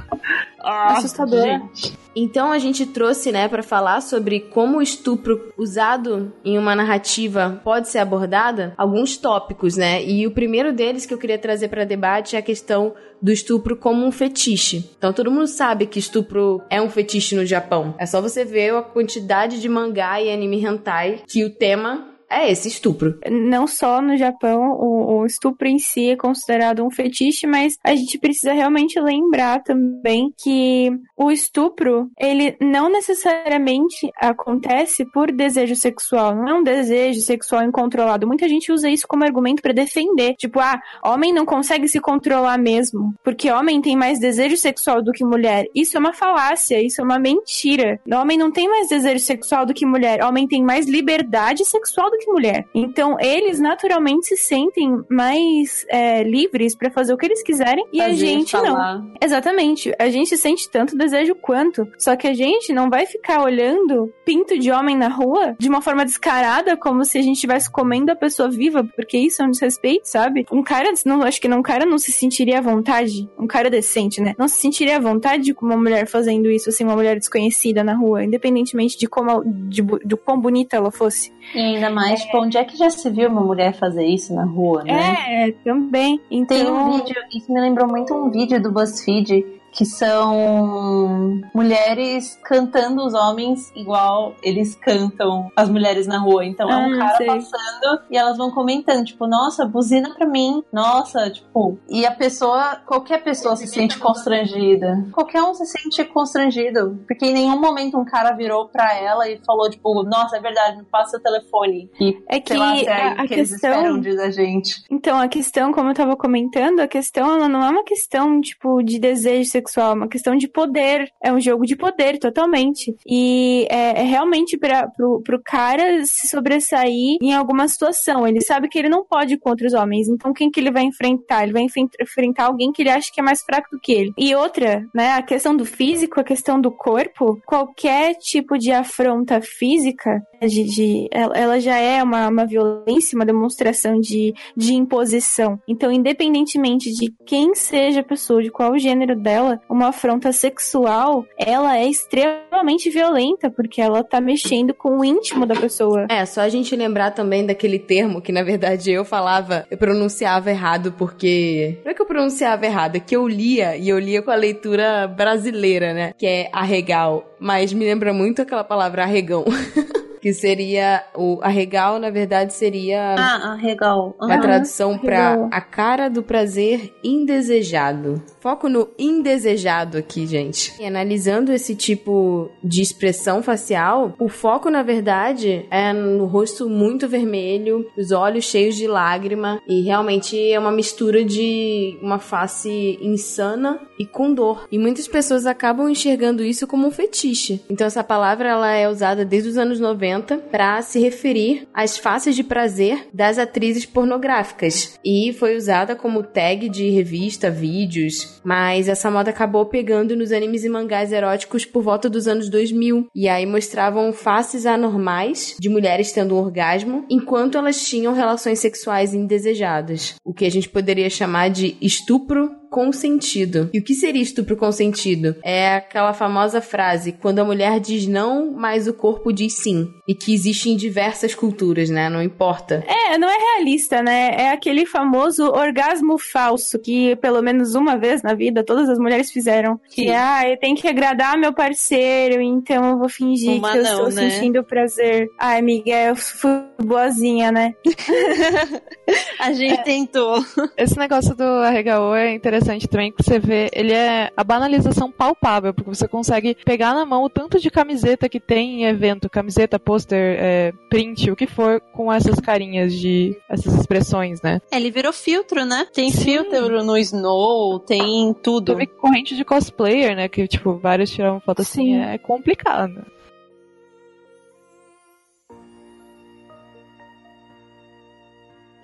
Ah, 0.62 0.98
Assustador. 0.98 1.42
gente. 1.42 1.98
Então 2.16 2.52
a 2.52 2.58
gente 2.58 2.86
trouxe, 2.86 3.32
né, 3.32 3.48
para 3.48 3.64
falar 3.64 4.02
sobre 4.02 4.40
como 4.40 4.78
o 4.80 4.82
estupro 4.82 5.54
usado 5.58 6.34
em 6.44 6.58
uma 6.58 6.76
narrativa 6.76 7.62
pode 7.64 7.88
ser 7.88 8.00
abordada, 8.00 8.74
alguns 8.78 9.16
tópicos, 9.16 9.78
né? 9.78 10.04
E 10.04 10.26
o 10.26 10.32
primeiro 10.32 10.74
deles 10.74 11.06
que 11.06 11.14
eu 11.14 11.18
queria 11.18 11.38
trazer 11.38 11.70
para 11.70 11.86
debate 11.86 12.36
é 12.36 12.40
a 12.40 12.42
questão 12.42 12.94
do 13.22 13.32
estupro 13.32 13.76
como 13.76 14.06
um 14.06 14.12
fetiche. 14.12 14.90
Então 14.98 15.14
todo 15.14 15.32
mundo 15.32 15.48
sabe 15.48 15.86
que 15.86 16.00
estupro 16.00 16.62
é 16.70 16.82
um 16.82 16.90
fetiche 16.90 17.36
no 17.36 17.46
Japão. 17.46 17.94
É 17.98 18.06
só 18.06 18.22
você 18.22 18.44
ver 18.44 18.74
a 18.74 18.82
quantidade 18.82 19.62
de 19.62 19.70
mangá 19.70 20.22
e 20.22 20.32
anime 20.32 20.64
hentai 20.64 21.22
que 21.28 21.46
o 21.46 21.50
tema 21.50 22.09
é 22.30 22.52
esse 22.52 22.68
estupro. 22.68 23.20
Não 23.30 23.66
só 23.68 24.02
no 24.02 24.16
Japão, 24.18 24.72
o, 24.72 25.20
o 25.20 25.26
estupro 25.26 25.68
em 25.68 25.80
si 25.80 26.12
é 26.12 26.16
considerado 26.16 26.86
um 26.86 26.92
fetiche, 26.92 27.48
mas 27.48 27.78
a 27.84 27.96
gente 27.96 28.18
precisa 28.18 28.54
realmente 28.54 29.00
lembrar 29.00 29.64
também 29.64 30.34
que 30.38 30.92
o 31.18 31.32
estupro, 31.32 32.10
ele 32.20 32.56
não 32.62 32.90
necessariamente 32.90 34.12
acontece 34.18 35.06
por 35.12 35.32
desejo 35.32 35.76
sexual, 35.76 36.36
não 36.36 36.48
é 36.48 36.54
um 36.54 36.64
desejo 36.64 37.22
sexual 37.22 37.64
incontrolado. 37.64 38.28
Muita 38.28 38.48
gente 38.48 38.72
usa 38.72 38.90
isso 38.90 39.08
como 39.08 39.24
argumento 39.24 39.62
pra 39.62 39.74
defender, 39.74 40.36
tipo, 40.36 40.60
ah, 40.60 40.80
homem 41.04 41.34
não 41.34 41.46
consegue 41.46 41.88
se 41.88 42.00
controlar 42.00 42.58
mesmo, 42.58 43.14
porque 43.24 43.52
homem 43.52 43.82
tem 43.82 43.96
mais 43.96 44.20
desejo 44.20 44.56
sexual 44.56 45.02
do 45.02 45.12
que 45.12 45.24
mulher. 45.24 45.66
Isso 45.74 45.98
é 45.98 46.00
uma 46.00 46.14
falácia, 46.14 46.82
isso 46.82 47.02
é 47.02 47.04
uma 47.04 47.20
mentira. 47.20 48.00
Homem 48.12 48.38
não 48.38 48.52
tem 48.52 48.68
mais 48.70 48.88
desejo 48.90 49.20
sexual 49.20 49.66
do 49.66 49.74
que 49.74 49.86
mulher, 49.86 50.24
homem 50.24 50.48
tem 50.48 50.64
mais 50.64 50.88
liberdade 50.88 51.66
sexual 51.66 52.10
do 52.10 52.19
que 52.20 52.32
mulher. 52.32 52.68
Então, 52.74 53.18
eles 53.20 53.60
naturalmente 53.60 54.28
se 54.28 54.38
sentem 54.38 55.04
mais 55.10 55.86
é, 55.90 56.24
livres 56.24 56.76
pra 56.76 56.92
fazer 56.92 57.14
o 57.14 57.18
que 57.18 57.26
eles 57.26 57.44
quiserem 57.44 57.86
e 57.92 58.02
a 58.02 58.10
Fazer, 58.10 58.18
gente 58.18 58.54
não. 58.54 59.12
Exatamente. 59.22 59.94
A 59.98 60.10
gente 60.10 60.36
sente 60.38 60.70
tanto 60.70 60.98
desejo 60.98 61.36
quanto. 61.36 61.88
Só 61.98 62.16
que 62.16 62.28
a 62.28 62.34
gente 62.34 62.74
não 62.74 62.90
vai 62.90 63.06
ficar 63.06 63.42
olhando 63.42 64.14
pinto 64.26 64.58
de 64.58 64.72
homem 64.72 64.96
na 64.96 65.08
rua 65.08 65.56
de 65.58 65.70
uma 65.70 65.82
forma 65.82 66.06
descarada, 66.06 66.78
como 66.78 67.04
se 67.06 67.18
a 67.18 67.22
gente 67.22 67.36
estivesse 67.36 67.72
comendo 67.72 68.12
a 68.12 68.16
pessoa 68.16 68.50
viva, 68.50 68.84
porque 68.84 69.18
isso 69.18 69.42
é 69.42 69.46
um 69.46 69.52
desrespeito, 69.52 70.08
sabe? 70.08 70.46
Um 70.52 70.64
cara, 70.64 70.92
não, 71.06 71.24
acho 71.24 71.40
que 71.42 71.48
não, 71.48 71.60
um 71.60 71.64
cara 71.64 71.86
não 71.86 71.98
se 71.98 72.12
sentiria 72.12 72.60
à 72.60 72.62
vontade, 72.62 73.30
um 73.38 73.48
cara 73.48 73.70
decente, 73.70 74.22
né? 74.22 74.36
Não 74.38 74.48
se 74.48 74.60
sentiria 74.60 74.98
à 74.98 75.00
vontade 75.00 75.54
com 75.54 75.66
uma 75.66 75.78
mulher 75.78 76.08
fazendo 76.08 76.50
isso, 76.50 76.70
assim, 76.70 76.84
uma 76.84 76.96
mulher 76.96 77.18
desconhecida 77.18 77.84
na 77.84 77.94
rua, 77.94 78.24
independentemente 78.24 78.98
de 78.98 79.08
como, 79.08 79.44
de, 79.46 79.82
de 79.82 80.16
quão 80.16 80.40
bonita 80.40 80.76
ela 80.76 80.92
fosse. 80.92 81.32
E 81.54 81.60
ainda 81.60 81.90
mais, 81.90 82.09
tipo, 82.16 82.38
onde 82.38 82.58
é 82.58 82.64
que 82.64 82.78
já 82.78 82.90
se 82.90 83.10
viu 83.10 83.30
uma 83.30 83.42
mulher 83.42 83.74
fazer 83.74 84.06
isso 84.06 84.34
na 84.34 84.44
rua, 84.44 84.84
né? 84.84 85.48
É, 85.48 85.52
também. 85.64 86.20
Então, 86.30 86.58
Tem 86.58 86.72
um 86.72 86.98
vídeo, 86.98 87.16
isso 87.34 87.52
me 87.52 87.60
lembrou 87.60 87.88
muito 87.88 88.14
um 88.14 88.30
vídeo 88.30 88.62
do 88.62 88.72
BuzzFeed 88.72 89.59
que 89.72 89.86
são 89.86 91.42
mulheres 91.54 92.38
cantando 92.44 93.06
os 93.06 93.14
homens 93.14 93.72
igual 93.76 94.34
eles 94.44 94.76
cantam 94.76 95.52
as 95.56 95.70
mulheres 95.70 96.08
na 96.08 96.20
rua. 96.20 96.46
Então 96.46 96.70
é 96.70 96.78
um 96.78 96.94
Ah, 96.96 96.98
cara 96.98 97.18
sei. 97.18 97.28
passando 97.28 98.02
e 98.10 98.18
elas 98.18 98.38
vão 98.38 98.52
comentando, 98.52 99.06
tipo, 99.06 99.28
nossa, 99.28 99.66
buzina 99.66 100.14
pra 100.16 100.26
mim. 100.28 100.64
Nossa, 100.72 101.30
tipo, 101.30 101.78
e 101.90 102.06
a 102.06 102.12
pessoa, 102.12 102.78
qualquer 102.86 103.24
pessoa 103.24 103.56
se 103.56 103.68
sente 103.68 103.98
constrangida. 104.00 105.06
Qualquer 105.12 105.42
um 105.44 105.54
se 105.54 105.66
sente 105.66 106.04
constrangido, 106.06 107.00
porque 107.08 107.26
em 107.26 107.34
nenhum 107.34 107.60
momento 107.60 107.98
um 107.98 108.06
cara 108.06 108.32
virou 108.32 108.68
pra 108.68 108.96
ela 108.98 109.30
e 109.30 109.40
falou, 109.46 109.70
tipo, 109.70 110.04
nossa, 110.04 110.38
é 110.38 110.40
verdade, 110.42 110.78
me 110.78 110.84
passa 110.84 111.18
o 111.18 111.20
telefone. 111.20 111.90
E 112.00 112.18
é 112.28 112.40
que 112.40 112.54
lá, 112.54 112.76
é 112.78 112.92
a, 112.92 113.12
a 113.14 113.28
que 113.28 113.36
questão. 113.36 114.00
da 114.00 114.32
gente. 114.32 114.84
Então, 114.90 115.20
a 115.20 115.28
questão, 115.28 115.72
como 115.72 115.90
eu 115.90 115.94
tava 115.94 116.16
comentando, 116.16 116.80
a 116.80 116.88
questão 116.88 117.32
ela 117.32 117.48
não 117.48 117.64
é 117.64 117.70
uma 117.70 117.84
questão, 117.84 118.40
tipo, 118.42 118.82
de 118.84 119.00
desejo 119.00 119.50
sexual, 119.60 119.92
é 119.92 119.96
uma 119.96 120.08
questão 120.08 120.36
de 120.36 120.48
poder. 120.48 121.12
É 121.22 121.32
um 121.32 121.40
jogo 121.40 121.66
de 121.66 121.76
poder, 121.76 122.18
totalmente. 122.18 122.96
E 123.06 123.68
é, 123.70 124.02
é 124.02 124.04
realmente 124.04 124.58
pro, 124.58 125.22
pro 125.22 125.42
cara 125.44 126.06
se 126.06 126.28
sobressair 126.28 127.18
em 127.22 127.34
alguma 127.34 127.68
situação. 127.68 128.28
Ele 128.28 128.42
sabe 128.42 128.68
que 128.68 128.78
ele 128.78 128.90
não 128.90 129.06
pode 129.06 129.38
contra 129.38 129.68
os 129.68 129.74
homens. 129.74 130.08
Então, 130.08 130.34
quem 130.34 130.50
que 130.50 130.60
ele 130.60 130.72
vai 130.72 130.84
enfrentar? 130.84 131.44
Ele 131.44 131.54
vai 131.54 131.66
enfrentar 132.02 132.46
alguém 132.46 132.72
que 132.72 132.82
ele 132.82 132.90
acha 132.90 133.12
que 133.14 133.20
é 133.20 133.24
mais 133.24 133.42
fraco 133.42 133.70
do 133.72 133.80
que 133.80 133.92
ele. 133.92 134.14
E 134.18 134.36
outra, 134.36 134.86
né, 134.94 135.14
a 135.14 135.22
questão 135.22 135.56
do 135.56 135.66
físico, 135.66 136.20
a 136.20 136.24
questão 136.24 136.60
do 136.60 136.72
corpo, 136.72 137.42
qualquer 137.46 138.16
tipo 138.16 138.58
de 138.58 138.72
afronta 138.72 139.42
física, 139.42 140.22
de, 140.42 140.64
de 140.64 141.10
ela 141.12 141.60
já 141.60 141.78
é 141.78 142.02
uma, 142.02 142.28
uma 142.28 142.46
violência, 142.46 143.16
uma 143.16 143.26
demonstração 143.26 144.00
de, 144.00 144.34
de 144.56 144.74
imposição. 144.74 145.60
Então, 145.68 145.92
independentemente 145.92 146.92
de 146.92 147.14
quem 147.26 147.54
seja 147.54 148.02
a 148.02 148.04
pessoa, 148.04 148.42
de 148.42 148.50
qual 148.50 148.78
gênero 148.78 149.16
dela, 149.16 149.49
uma 149.70 149.90
afronta 149.90 150.32
sexual, 150.32 151.26
ela 151.38 151.78
é 151.78 151.88
extremamente 151.88 152.90
violenta, 152.90 153.50
porque 153.50 153.82
ela 153.82 154.04
tá 154.04 154.20
mexendo 154.20 154.74
com 154.74 155.00
o 155.00 155.06
íntimo 155.06 155.46
da 155.46 155.56
pessoa. 155.56 156.06
É, 156.10 156.26
só 156.26 156.42
a 156.42 156.50
gente 156.50 156.76
lembrar 156.76 157.12
também 157.12 157.46
daquele 157.46 157.80
termo 157.80 158.22
que, 158.22 158.32
na 158.32 158.44
verdade, 158.44 158.92
eu 158.92 159.06
falava, 159.06 159.66
eu 159.70 159.78
pronunciava 159.78 160.50
errado, 160.50 160.94
porque. 160.98 161.78
Não 161.84 161.92
é 161.92 161.94
que 161.94 162.02
eu 162.02 162.06
pronunciava 162.06 162.66
errado, 162.66 162.96
é 162.96 163.00
que 163.00 163.16
eu 163.16 163.28
lia, 163.28 163.76
e 163.76 163.90
eu 163.90 164.00
lia 164.00 164.22
com 164.22 164.32
a 164.32 164.36
leitura 164.36 165.08
brasileira, 165.08 165.94
né? 165.94 166.14
Que 166.18 166.26
é 166.26 166.50
arregal. 166.52 167.26
Mas 167.40 167.74
me 167.74 167.86
lembra 167.86 168.14
muito 168.14 168.42
aquela 168.42 168.64
palavra 168.64 169.04
arregão. 169.04 169.46
que 170.22 170.34
seria 170.34 171.04
o 171.16 171.40
arregal, 171.42 172.00
na 172.00 172.10
verdade, 172.10 172.54
seria 172.54 173.16
Ah, 173.18 173.54
arregal. 173.54 174.16
Uhum. 174.20 174.42
tradução 174.42 174.98
pra 174.98 175.28
arregal. 175.30 175.50
a 175.52 175.62
cara 175.62 176.10
do 176.10 176.24
prazer 176.24 176.94
indesejado. 177.04 178.22
Foco 178.40 178.68
no 178.70 178.88
indesejado 178.98 179.98
aqui, 179.98 180.26
gente. 180.26 180.74
E 180.80 180.86
analisando 180.86 181.52
esse 181.54 181.76
tipo 181.76 182.50
de 182.64 182.82
expressão 182.82 183.42
facial, 183.44 184.14
o 184.20 184.28
foco, 184.30 184.70
na 184.70 184.82
verdade, 184.84 185.66
é 185.70 185.92
no 185.94 186.26
rosto 186.26 186.70
muito 186.70 187.08
vermelho, 187.08 187.86
os 187.98 188.12
olhos 188.12 188.46
cheios 188.46 188.76
de 188.76 188.88
lágrima, 188.88 189.62
e 189.68 189.82
realmente 189.82 190.52
é 190.52 190.60
uma 190.60 190.72
mistura 190.72 191.24
de 191.24 191.98
uma 192.02 192.20
face 192.20 192.98
insana 193.02 193.80
e 193.98 194.06
com 194.06 194.34
dor. 194.34 194.68
E 194.72 194.78
muitas 194.80 195.08
pessoas 195.08 195.46
acabam 195.46 195.90
enxergando 195.90 196.44
isso 196.44 196.66
como 196.68 196.88
um 196.88 196.92
fetiche. 196.92 197.62
Então 197.70 197.86
essa 197.88 198.04
palavra 198.04 198.50
ela 198.50 198.72
é 198.74 198.88
usada 198.90 199.24
desde 199.26 199.50
os 199.50 199.58
anos 199.58 199.80
90 199.80 200.09
para 200.52 200.82
se 200.82 201.00
referir 201.00 201.68
às 201.74 201.98
faces 201.98 202.36
de 202.36 202.44
prazer 202.44 203.08
das 203.14 203.38
atrizes 203.38 203.86
pornográficas. 203.86 204.98
E 205.04 205.34
foi 205.34 205.56
usada 205.56 205.96
como 205.96 206.24
tag 206.24 206.70
de 206.70 206.90
revista, 206.90 207.50
vídeos, 207.50 208.40
mas 208.44 208.88
essa 208.88 209.12
moda 209.12 209.30
acabou 209.30 209.66
pegando 209.66 210.16
nos 210.16 210.32
animes 210.32 210.64
e 210.64 210.70
mangás 210.70 211.12
eróticos 211.12 211.66
por 211.66 211.84
volta 211.84 212.10
dos 212.10 212.28
anos 212.28 212.50
2000 212.50 213.08
e 213.14 213.28
aí 213.28 213.46
mostravam 213.46 214.12
faces 214.14 214.66
anormais 214.66 215.56
de 215.60 215.70
mulheres 215.70 216.12
tendo 216.12 216.36
um 216.36 216.40
orgasmo 216.40 217.06
enquanto 217.10 217.58
elas 217.58 217.86
tinham 217.86 218.14
relações 218.14 218.60
sexuais 218.60 219.14
indesejadas, 219.14 220.16
o 220.24 220.34
que 220.34 220.46
a 220.46 220.52
gente 220.52 220.70
poderia 220.70 221.10
chamar 221.10 221.50
de 221.50 221.76
estupro 221.82 222.52
consentido. 222.70 223.70
E 223.74 223.80
o 223.80 223.84
que 223.84 223.94
seria 223.94 224.22
estupro 224.22 224.56
consentido? 224.56 225.36
É 225.44 225.76
aquela 225.76 226.14
famosa 226.14 226.62
frase: 226.62 227.12
quando 227.12 227.40
a 227.40 227.46
mulher 227.46 227.80
diz 227.80 228.08
não, 228.08 228.52
mas 228.52 228.88
o 228.88 228.94
corpo 228.94 229.34
diz 229.34 229.54
sim. 229.54 229.92
E 230.08 230.14
que 230.14 230.34
existe 230.34 230.70
em 230.70 230.78
diversas 230.78 231.34
culturas, 231.34 231.90
né? 231.90 232.10
Não 232.10 232.22
importa. 232.22 232.84
É, 232.88 233.18
não 233.18 233.30
é 233.30 233.38
realista, 233.38 234.02
né? 234.02 234.32
É 234.36 234.50
aquele 234.52 234.86
famoso 234.86 235.46
orgasmo 235.46 236.18
falso 236.18 236.78
que 236.80 237.16
pelo 237.18 237.42
menos 237.42 237.76
uma 237.76 237.98
vez 237.98 238.22
na 238.22 238.34
vida 238.34 238.64
todas 238.64 238.90
as 238.90 239.00
mulheres 239.00 239.32
fizeram. 239.32 239.80
Que, 239.90 240.10
ah, 240.10 240.48
eu 240.48 240.58
tenho 240.58 240.76
que 240.76 240.88
agradar 240.88 241.38
meu 241.38 241.54
parceiro, 241.54 242.42
então 242.42 242.92
eu 242.92 242.98
vou 242.98 243.10
fingir 243.10 243.58
Uma 243.58 243.72
que 243.72 243.78
eu 243.80 243.84
não, 243.84 243.92
estou 243.92 244.12
né? 244.12 244.30
sentindo 244.30 244.64
prazer. 244.64 245.28
Ai, 245.40 245.60
amiga, 245.60 245.92
eu 245.92 246.16
fui 246.16 246.50
boazinha, 246.82 247.52
né? 247.52 247.74
A 249.40 249.52
gente 249.54 249.84
tentou. 249.84 250.44
Esse 250.78 250.98
negócio 250.98 251.36
do 251.36 251.44
arregaô 251.44 252.14
é 252.16 252.34
interessante 252.34 252.59
também, 252.90 253.12
que 253.12 253.24
você 253.24 253.40
vê, 253.40 253.70
ele 253.74 253.94
é 253.94 254.32
a 254.36 254.44
banalização 254.44 255.12
palpável, 255.12 255.74
porque 255.74 255.90
você 255.90 256.08
consegue 256.08 256.56
pegar 256.66 256.94
na 256.94 257.06
mão 257.06 257.24
o 257.24 257.30
tanto 257.30 257.60
de 257.60 257.70
camiseta 257.70 258.30
que 258.30 258.40
tem 258.40 258.84
em 258.84 258.86
evento, 258.86 259.30
camiseta, 259.30 259.80
pôster, 259.80 260.38
é, 260.40 260.74
print, 260.90 261.32
o 261.32 261.36
que 261.36 261.48
for, 261.48 261.82
com 261.94 262.12
essas 262.12 262.40
carinhas 262.40 262.94
de, 262.94 263.38
essas 263.50 263.74
expressões, 263.76 264.42
né? 264.42 264.62
É, 264.72 264.78
Ele 264.78 264.92
virou 264.92 265.14
filtro, 265.14 265.66
né? 265.66 265.88
Tem 265.94 266.10
Sim. 266.10 266.24
filtro 266.24 266.84
no 266.84 266.98
Snow, 266.98 267.80
tem 267.80 268.34
tudo. 268.42 268.74
Teve 268.74 268.88
corrente 268.88 269.36
de 269.36 269.44
cosplayer, 269.44 270.16
né, 270.16 270.28
que, 270.28 270.48
tipo, 270.48 270.78
vários 270.78 271.10
tiravam 271.10 271.40
foto 271.40 271.62
assim, 271.62 271.94
Sim. 271.94 272.02
é 272.02 272.18
complicado. 272.18 273.06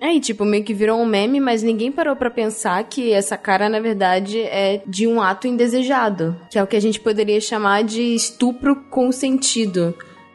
É, 0.00 0.12
e 0.12 0.20
tipo, 0.20 0.44
meio 0.44 0.62
que 0.62 0.74
virou 0.74 1.00
um 1.00 1.06
meme, 1.06 1.40
mas 1.40 1.62
ninguém 1.62 1.90
parou 1.90 2.14
pra 2.14 2.30
pensar 2.30 2.84
que 2.84 3.12
essa 3.12 3.36
cara, 3.36 3.68
na 3.68 3.80
verdade, 3.80 4.40
é 4.40 4.82
de 4.86 5.06
um 5.06 5.22
ato 5.22 5.46
indesejado. 5.46 6.36
Que 6.50 6.58
é 6.58 6.62
o 6.62 6.66
que 6.66 6.76
a 6.76 6.80
gente 6.80 7.00
poderia 7.00 7.40
chamar 7.40 7.82
de 7.82 8.14
estupro 8.14 8.76
consentido, 8.90 9.94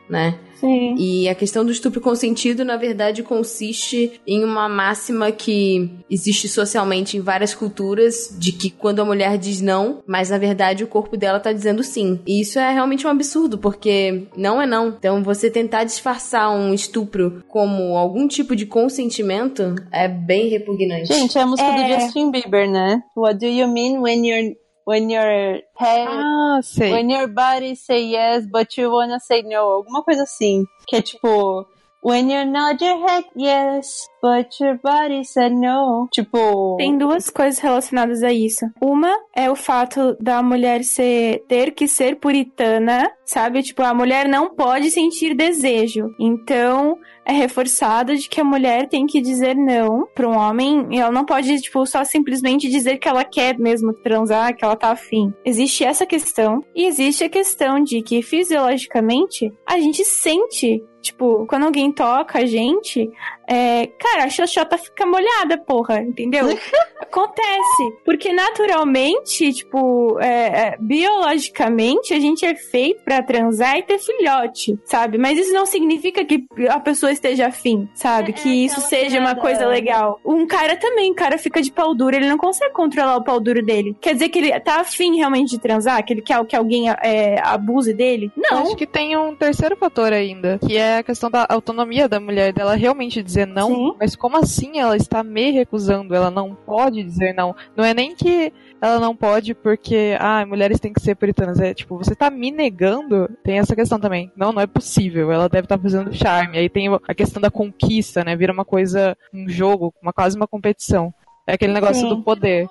né? 0.10 0.40
Sim. 0.62 0.96
E 0.98 1.28
a 1.28 1.36
questão 1.36 1.66
do 1.66 1.72
estupro 1.72 2.00
consentido, 2.00 2.64
na 2.64 2.78
verdade, 2.78 3.24
consiste 3.24 4.22
em 4.26 4.44
uma 4.44 4.70
máxima 4.70 5.32
que 5.32 5.90
existe 6.10 6.48
socialmente 6.48 7.18
em 7.18 7.20
várias 7.20 7.54
culturas, 7.54 8.34
de 8.40 8.52
que 8.52 8.70
quando 8.70 9.02
a 9.02 9.06
mulher 9.06 9.38
diz 9.38 9.60
não, 9.60 10.04
mas 10.08 10.30
na 10.30 10.38
verdade 10.38 10.84
o 10.84 10.88
corpo 10.88 11.18
dela 11.18 11.40
tá 11.40 11.52
dizendo 11.52 11.84
sim. 11.84 12.20
E 12.26 12.40
isso 12.42 12.60
é 12.60 12.72
realmente 12.72 13.06
um 13.06 13.10
absurdo, 13.10 13.58
porque 13.58 14.28
não 14.38 14.62
é 14.62 14.66
não. 14.68 14.90
Então 14.90 15.24
você 15.24 15.50
tentar 15.50 15.84
disfarçar 15.84 16.50
um 16.52 16.74
estupro 16.74 17.44
como 17.48 17.98
algum 17.98 18.28
tipo 18.28 18.56
de 18.56 18.66
consentimento 18.66 19.76
é 19.92 20.08
bem 20.08 20.48
repugnante. 20.50 21.08
Gente, 21.14 21.38
é 21.38 21.42
a 21.42 21.48
música 21.48 21.68
É. 21.68 21.98
do 21.98 22.02
Justin 22.02 22.32
Bieber, 22.32 22.70
né? 22.70 23.02
What 23.16 23.40
do 23.40 23.48
you 23.48 23.68
mean 23.68 24.00
when 24.00 24.26
your 24.28 24.54
when 24.92 25.10
your 25.10 25.62
head 25.76 26.08
Ah, 26.08 26.60
sei. 26.62 26.92
when 26.92 27.10
your 27.10 27.28
body 27.28 27.76
say 27.76 28.12
yes 28.12 28.46
but 28.46 28.78
you 28.78 28.92
wanna 28.92 29.20
say 29.20 29.42
no? 29.42 29.58
Alguma 29.58 30.04
coisa 30.04 30.24
assim. 30.24 30.66
Que 30.88 30.98
é 30.98 31.02
tipo 31.02 31.66
When 32.04 32.32
you 32.32 32.46
nod 32.48 32.84
your 32.84 32.98
head 33.08 33.26
yes, 33.38 34.08
but 34.24 34.50
your 34.60 34.80
body 34.82 35.24
said 35.24 35.52
no. 35.54 36.08
Tipo, 36.12 36.76
Tem 36.80 36.98
duas 36.98 37.30
coisas 37.30 37.60
relacionadas 37.60 38.24
a 38.24 38.34
isso. 38.34 38.66
Uma 38.82 39.16
é 39.36 39.52
o 39.52 39.56
fato 39.56 40.18
da 40.20 40.42
mulher 40.42 40.84
ser, 40.84 41.44
ter 41.48 41.76
que 41.76 41.88
ser 41.88 42.16
puritana, 42.16 43.08
sabe? 43.24 43.62
Tipo, 43.62 43.84
a 43.84 43.94
mulher 43.94 44.28
não 44.28 44.50
pode 44.56 44.90
sentir 44.90 45.36
desejo. 45.36 46.10
Então, 46.20 46.98
é 47.26 47.32
reforçado 47.32 48.16
de 48.16 48.28
que 48.28 48.42
a 48.42 48.44
mulher 48.44 48.88
tem 48.88 49.06
que 49.06 49.22
dizer 49.22 49.56
não 49.56 50.08
para 50.14 50.28
um 50.28 50.38
homem 50.38 50.88
e 50.92 51.00
ela 51.00 51.12
não 51.12 51.26
pode, 51.26 51.62
tipo, 51.62 51.86
só 51.86 52.04
simplesmente 52.04 52.70
dizer 52.70 52.98
que 52.98 53.08
ela 53.08 53.24
quer 53.24 53.58
mesmo 53.58 53.94
transar, 53.94 54.56
que 54.56 54.64
ela 54.64 54.76
tá 54.76 54.92
afim. 54.92 55.34
Existe 55.46 55.84
essa 55.84 56.06
questão. 56.06 56.64
E 56.76 56.86
existe 56.86 57.24
a 57.24 57.30
questão 57.30 57.84
de 57.84 58.02
que, 58.02 58.22
fisiologicamente, 58.22 59.52
a 59.66 59.80
gente 59.80 60.04
sente. 60.04 60.84
Tipo, 61.02 61.48
quando 61.48 61.66
alguém 61.66 61.92
toca 61.92 62.40
a 62.40 62.46
gente, 62.46 63.10
é, 63.48 63.88
cara, 63.88 64.26
a 64.26 64.30
xoxota 64.30 64.78
fica 64.78 65.04
molhada, 65.04 65.58
porra, 65.58 66.00
entendeu? 66.00 66.46
Acontece. 67.02 67.92
Porque 68.06 68.32
naturalmente, 68.32 69.52
tipo, 69.52 70.20
é, 70.20 70.68
é, 70.68 70.78
biologicamente, 70.80 72.14
a 72.14 72.20
gente 72.20 72.46
é 72.46 72.56
feito 72.56 73.04
pra 73.04 73.24
transar 73.24 73.78
e 73.78 73.84
ter 73.84 73.98
filhote, 73.98 74.80
sabe? 74.86 75.18
Mas 75.18 75.40
isso 75.40 75.52
não 75.52 75.66
significa 75.66 76.24
que 76.24 76.46
a 76.70 76.80
pessoa 76.80 77.12
esteja 77.22 77.48
afim, 77.48 77.88
sabe? 77.94 78.32
É, 78.32 78.34
que 78.34 78.50
é 78.50 78.54
isso 78.66 78.82
seja 78.82 79.20
uma 79.20 79.36
coisa 79.36 79.66
legal. 79.68 80.20
Um 80.26 80.46
cara 80.48 80.76
também, 80.76 81.12
o 81.12 81.16
cara 81.16 81.38
fica 81.38 81.62
de 81.62 81.72
pau 81.72 81.94
duro, 81.94 82.16
ele 82.16 82.28
não 82.28 82.38
consegue 82.38 82.74
controlar 82.74 83.18
o 83.18 83.24
pau 83.24 83.40
duro 83.40 83.64
dele. 83.64 83.96
Quer 84.02 84.14
dizer 84.14 84.30
que 84.30 84.40
ele 84.40 84.60
tá 84.60 84.82
afim 84.82 85.16
realmente 85.18 85.52
de 85.52 85.60
transar? 85.60 86.04
Que 86.04 86.14
ele 86.14 86.22
quer 86.22 86.44
que 86.46 86.56
alguém 86.56 86.90
é, 86.90 87.40
abuse 87.44 87.94
dele? 87.94 88.32
Eu 88.36 88.44
Não. 88.52 88.64
acho 88.64 88.76
que 88.76 88.88
tem 88.88 89.16
um 89.16 89.36
terceiro 89.36 89.76
fator 89.78 90.12
ainda, 90.12 90.60
que 90.66 90.76
é 90.76 90.98
a 90.98 91.04
questão 91.04 91.30
da 91.30 91.46
autonomia 91.50 92.10
da 92.10 92.20
mulher, 92.20 92.52
dela 92.52 92.76
realmente 92.76 93.22
dizer 93.22 93.46
não. 93.46 93.68
Sim. 93.70 93.96
Mas 94.00 94.16
como 94.16 94.38
assim 94.38 94.80
ela 94.80 94.98
está 94.98 95.24
me 95.24 95.52
recusando? 95.52 96.16
Ela 96.16 96.32
não 96.32 96.56
pode 96.56 97.04
dizer 97.04 97.34
não. 97.34 97.56
Não 97.76 97.86
é 97.86 97.94
nem 97.94 98.16
que 98.16 98.52
ela 98.82 99.00
não 99.00 99.16
pode 99.16 99.54
porque, 99.54 100.18
ah, 100.20 100.44
mulheres 100.46 100.80
têm 100.80 100.92
que 100.92 101.00
ser 101.00 101.16
puritanas. 101.16 101.60
É 101.60 101.74
tipo, 101.74 101.98
você 101.98 102.16
tá 102.16 102.32
me 102.32 102.50
negando, 102.50 103.30
tem 103.44 103.60
essa 103.60 103.76
questão 103.76 104.00
também. 104.00 104.32
Não, 104.36 104.52
não 104.52 104.62
é 104.62 104.66
possível. 104.66 105.32
Ela 105.32 105.48
deve 105.48 105.66
estar 105.66 105.78
fazendo 105.78 106.14
charme. 106.14 106.58
Aí 106.58 106.68
tem 106.68 106.88
a 107.08 107.14
questão 107.14 107.40
da 107.40 107.52
conquista, 107.52 108.24
né? 108.24 108.36
Vira 108.36 108.52
uma 108.52 108.66
coisa, 108.66 109.16
um 109.32 109.48
jogo, 109.48 109.94
uma 110.02 110.12
quase 110.12 110.36
uma 110.36 110.48
competição. 110.48 111.14
É 111.46 111.54
aquele 111.54 111.74
negócio 111.74 112.02
Sim. 112.02 112.10
do 112.10 112.24
poder. 112.24 112.68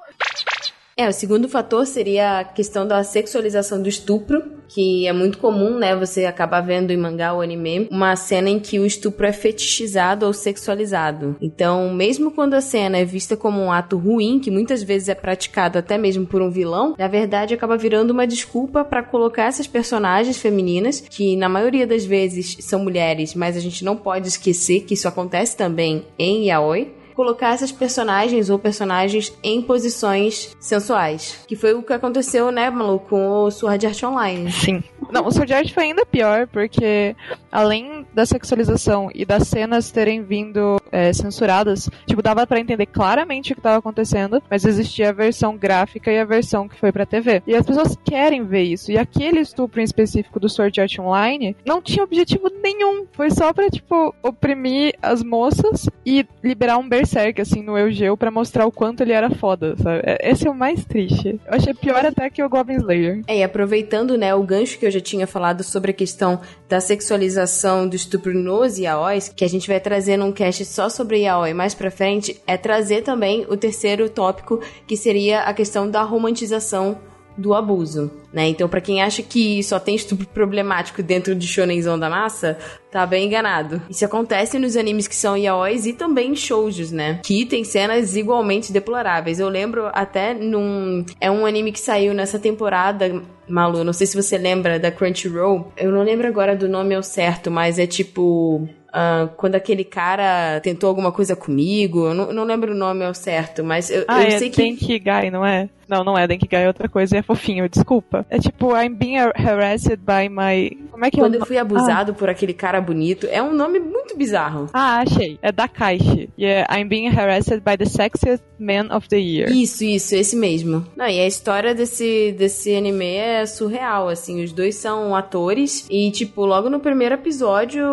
É, 0.97 1.09
o 1.09 1.13
segundo 1.13 1.49
fator 1.49 1.87
seria 1.87 2.41
a 2.41 2.45
questão 2.45 2.87
da 2.87 3.03
sexualização 3.03 3.81
do 3.83 3.89
estupro, 3.89 4.61
que 4.69 5.07
é 5.07 5.13
muito 5.13 5.39
comum, 5.39 5.79
né? 5.79 5.97
Você 5.97 6.25
acaba 6.25 6.61
vendo 6.61 6.93
em 6.93 6.97
mangá 6.97 7.33
ou 7.33 7.41
anime 7.41 7.89
uma 7.91 8.15
cena 8.17 8.49
em 8.49 8.61
que 8.61 8.79
o 8.79 8.87
estupro 8.87 9.27
é 9.27 9.33
fetichizado 9.33 10.27
ou 10.27 10.33
sexualizado. 10.33 11.37
Então, 11.41 11.93
mesmo 11.93 12.31
quando 12.31 12.55
a 12.55 12.61
cena 12.61 12.99
é 12.99 13.05
vista 13.05 13.37
como 13.37 13.61
um 13.61 13.73
ato 13.73 13.97
ruim, 13.97 14.39
que 14.39 14.51
muitas 14.51 14.83
vezes 14.83 15.09
é 15.09 15.15
praticado 15.15 15.79
até 15.79 15.99
mesmo 15.99 16.27
por 16.27 16.41
um 16.41 16.51
vilão, 16.51 16.95
na 16.99 17.09
verdade 17.09 17.55
acaba 17.55 17.77
virando 17.77 18.13
uma 18.13 18.27
desculpa 18.27 18.85
para 18.85 19.03
colocar 19.03 19.45
essas 19.45 19.67
personagens 19.67 20.39
femininas, 20.39 21.01
que 21.01 21.35
na 21.37 21.49
maioria 21.49 21.87
das 21.87 22.05
vezes 22.05 22.57
são 22.61 22.85
mulheres, 22.85 23.35
mas 23.35 23.57
a 23.57 23.61
gente 23.61 23.85
não 23.85 23.97
pode 23.97 24.29
esquecer 24.29 24.81
que 24.81 24.95
isso 24.95 25.09
acontece 25.09 25.57
também 25.57 26.05
em 26.19 26.49
yaoi 26.49 27.00
colocar 27.21 27.53
essas 27.53 27.71
personagens 27.71 28.49
ou 28.49 28.59
personagens 28.59 29.31
em 29.43 29.61
posições 29.61 30.57
sensuais. 30.59 31.45
Que 31.47 31.55
foi 31.55 31.75
o 31.75 31.83
que 31.83 31.93
aconteceu, 31.93 32.51
né, 32.51 32.71
Malu, 32.71 32.99
com 32.99 33.45
o 33.45 33.51
Sword 33.51 33.87
Art 33.87 34.03
Online. 34.05 34.51
Sim. 34.51 34.83
Não, 35.13 35.27
o 35.27 35.31
Sword 35.31 35.53
Art 35.53 35.71
foi 35.75 35.85
ainda 35.85 36.07
pior, 36.07 36.47
porque 36.47 37.15
além 37.51 38.07
da 38.15 38.25
sexualização 38.27 39.11
e 39.15 39.25
das 39.25 39.49
cenas 39.49 39.91
terem 39.91 40.23
vindo 40.23 40.81
é, 40.93 41.13
censuradas, 41.13 41.89
tipo, 42.07 42.23
dava 42.23 42.47
para 42.47 42.61
entender 42.61 42.87
claramente 42.87 43.53
o 43.53 43.55
que 43.55 43.61
estava 43.61 43.79
acontecendo, 43.79 44.43
mas 44.51 44.65
existia 44.65 45.11
a 45.11 45.13
versão 45.13 45.57
gráfica 45.57 46.11
e 46.13 46.19
a 46.19 46.25
versão 46.25 46.69
que 46.69 46.79
foi 46.79 46.93
pra 46.93 47.07
TV. 47.07 47.43
E 47.47 47.55
as 47.55 47.65
pessoas 47.67 47.97
querem 48.05 48.45
ver 48.45 48.63
isso. 48.63 48.91
E 48.93 48.99
aquele 48.99 49.41
estupro 49.41 49.81
em 49.81 49.85
específico 49.85 50.39
do 50.41 50.49
Sword 50.49 50.81
Art 50.81 50.99
Online 50.99 51.57
não 51.65 51.81
tinha 51.83 52.05
objetivo 52.05 52.51
nenhum. 52.63 53.07
Foi 53.13 53.31
só 53.31 53.53
pra, 53.53 53.69
tipo, 53.71 54.15
oprimir 54.23 54.95
as 55.03 55.23
moças 55.23 55.89
e 56.05 56.27
liberar 56.43 56.79
um 56.79 56.89
berserk, 56.89 57.41
assim, 57.41 57.63
no 57.63 57.77
Eugeo 57.79 58.17
pra 58.17 58.31
mostrar 58.31 58.67
o 58.67 58.73
quanto 58.73 59.03
ele 59.03 59.13
era 59.13 59.31
foda, 59.31 59.77
sabe? 59.77 60.01
É- 60.05 60.31
Esse 60.31 60.47
é 60.47 60.51
o 60.51 60.55
mais 60.55 60.85
triste. 60.85 61.41
Eu 61.47 61.55
achei 61.55 61.75
pior 61.75 62.05
até 62.05 62.29
que 62.31 62.43
o 62.43 62.49
Goblin 62.49 62.77
Slayer. 62.77 63.23
É, 63.27 63.39
e 63.39 63.43
aproveitando, 63.43 64.17
né, 64.17 64.35
o 64.35 64.43
gancho 64.43 64.79
que 64.79 64.87
eu 64.87 64.91
já 64.91 65.01
tinha 65.01 65.27
falado 65.27 65.63
sobre 65.63 65.91
a 65.91 65.95
questão 65.95 66.41
da 66.69 66.81
sexualização 66.81 67.40
do 67.89 67.97
estupro 67.97 68.35
nos 68.35 68.79
yaois, 68.79 69.29
que 69.29 69.45
a 69.45 69.49
gente 69.49 69.69
vai 69.69 69.81
trazer 69.81 70.17
num 70.17 70.33
cast 70.33 70.65
só 70.65 70.89
sobre 70.89 71.21
yaoi 71.21 71.55
mais 71.55 71.75
pra 71.75 71.91
frente, 71.91 72.41
é 72.47 72.57
trazer 72.57 73.03
também 73.03 73.47
o 73.49 73.57
terceiro 73.57 74.09
tópico, 74.09 74.61
que 74.87 74.97
seria 74.97 75.43
a 75.43 75.55
questão 75.55 75.91
da 75.91 76.03
romantização 76.03 76.99
do 77.41 77.55
abuso, 77.55 78.11
né? 78.33 78.49
Então, 78.49 78.69
pra 78.69 78.81
quem 78.81 79.03
acha 79.03 79.23
que 79.23 79.63
só 79.63 79.81
tem 79.81 79.95
estupro 79.95 80.27
problemático 80.33 81.03
dentro 81.03 81.35
de 81.35 81.47
shonenzão 81.47 81.99
da 81.99 82.11
massa, 82.11 82.59
tá 82.91 83.07
bem 83.07 83.27
enganado. 83.27 83.83
Isso 83.89 84.05
acontece 84.05 84.59
nos 84.59 84.77
animes 84.77 85.09
que 85.09 85.17
são 85.17 85.37
yaois 85.37 85.87
e 85.87 85.93
também 85.93 86.33
em 86.33 86.37
shoujos, 86.37 86.93
né? 86.93 87.21
Que 87.25 87.47
tem 87.47 87.65
cenas 87.65 88.17
igualmente 88.17 88.73
deploráveis. 88.73 89.41
Eu 89.41 89.49
lembro 89.49 89.89
até 89.93 90.35
num... 90.35 91.05
É 91.21 91.31
um 91.31 91.47
anime 91.47 91.73
que 91.73 91.81
saiu 91.81 92.13
nessa 92.15 92.39
temporada, 92.39 93.23
Malu, 93.49 93.83
não 93.83 93.93
sei 93.93 94.07
se 94.07 94.21
você 94.21 94.39
lembra 94.39 94.79
da 94.79 94.91
Crunchyroll. 94.91 95.73
Eu 95.77 95.91
não 95.91 96.03
lembro 96.03 96.27
agora 96.27 96.55
do 96.55 96.69
nome 96.69 96.95
ao 96.95 97.03
certo, 97.03 97.51
mas 97.51 97.79
é 97.79 97.87
tipo... 97.87 98.69
ah, 98.93 99.29
quando 99.37 99.55
aquele 99.55 99.85
cara 99.85 100.61
tentou 100.61 100.89
alguma 100.89 101.13
coisa 101.13 101.35
comigo, 101.37 102.07
eu 102.07 102.15
não, 102.15 102.25
eu 102.29 102.35
não 102.35 102.45
lembro 102.45 102.73
o 102.73 102.77
nome 102.77 103.05
ao 103.05 103.15
certo, 103.15 103.63
mas 103.65 103.91
eu, 103.91 104.05
Ah, 104.09 104.23
eu 104.23 104.29
é 104.29 104.39
sei 104.39 104.51
que 104.51 104.57
Denkigai, 104.63 105.31
não 105.31 105.45
é? 105.45 105.69
Não, 105.89 106.05
não 106.05 106.17
é 106.17 106.25
Denkigai, 106.27 106.63
é 106.65 106.69
outra 106.69 106.89
coisa, 106.89 107.17
é 107.19 107.23
fofinho, 107.23 107.69
desculpa. 107.69 108.25
É 108.31 108.39
tipo, 108.39 108.77
I'm 108.77 108.95
being 108.95 109.17
harassed 109.19 109.97
by 109.97 110.29
my... 110.29 110.79
Como 110.93 111.05
é 111.05 111.11
que 111.11 111.19
Quando 111.19 111.35
é 111.35 111.37
o 111.37 111.39
eu 111.39 111.41
no- 111.41 111.47
fui 111.47 111.59
abusado 111.59 112.15
por 112.15 112.29
aquele 112.31 112.53
cara 112.55 112.81
bonito, 112.81 113.27
é 113.29 113.43
um 113.43 113.53
nome 113.53 113.81
muito 113.81 114.17
bizarro. 114.17 114.69
Ah, 114.73 114.99
achei. 115.01 115.37
É 115.43 115.51
Dakaishi. 115.51 116.29
E 116.39 116.45
é 116.45 116.65
I'm 116.71 116.87
being 116.87 117.09
harassed 117.09 117.61
by 117.65 117.77
the 117.77 117.87
sexiest 117.87 118.45
man 118.57 118.95
of 118.95 119.09
the 119.09 119.17
year. 119.19 119.51
Isso, 119.51 119.83
isso, 119.83 120.15
esse 120.15 120.37
mesmo. 120.37 120.87
Não, 120.97 121.09
e 121.09 121.19
a 121.19 121.27
história 121.27 121.75
desse, 121.75 122.37
desse 122.39 122.73
anime 122.77 123.07
é 123.17 123.45
surreal, 123.45 124.09
assim. 124.09 124.45
Os 124.45 124.53
dois 124.53 124.77
são 124.77 125.17
atores 125.17 125.87
e, 125.91 126.09
tipo, 126.13 126.45
logo 126.47 126.71
no 126.71 126.79
primeiro 126.79 127.17
episódio, 127.17 127.85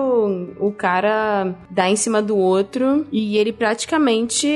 o 0.59 0.71
cara 0.71 0.86
dá 1.69 1.89
em 1.89 1.95
cima 1.95 2.21
do 2.21 2.37
outro 2.37 3.05
e 3.11 3.37
ele 3.37 3.51
praticamente 3.51 4.47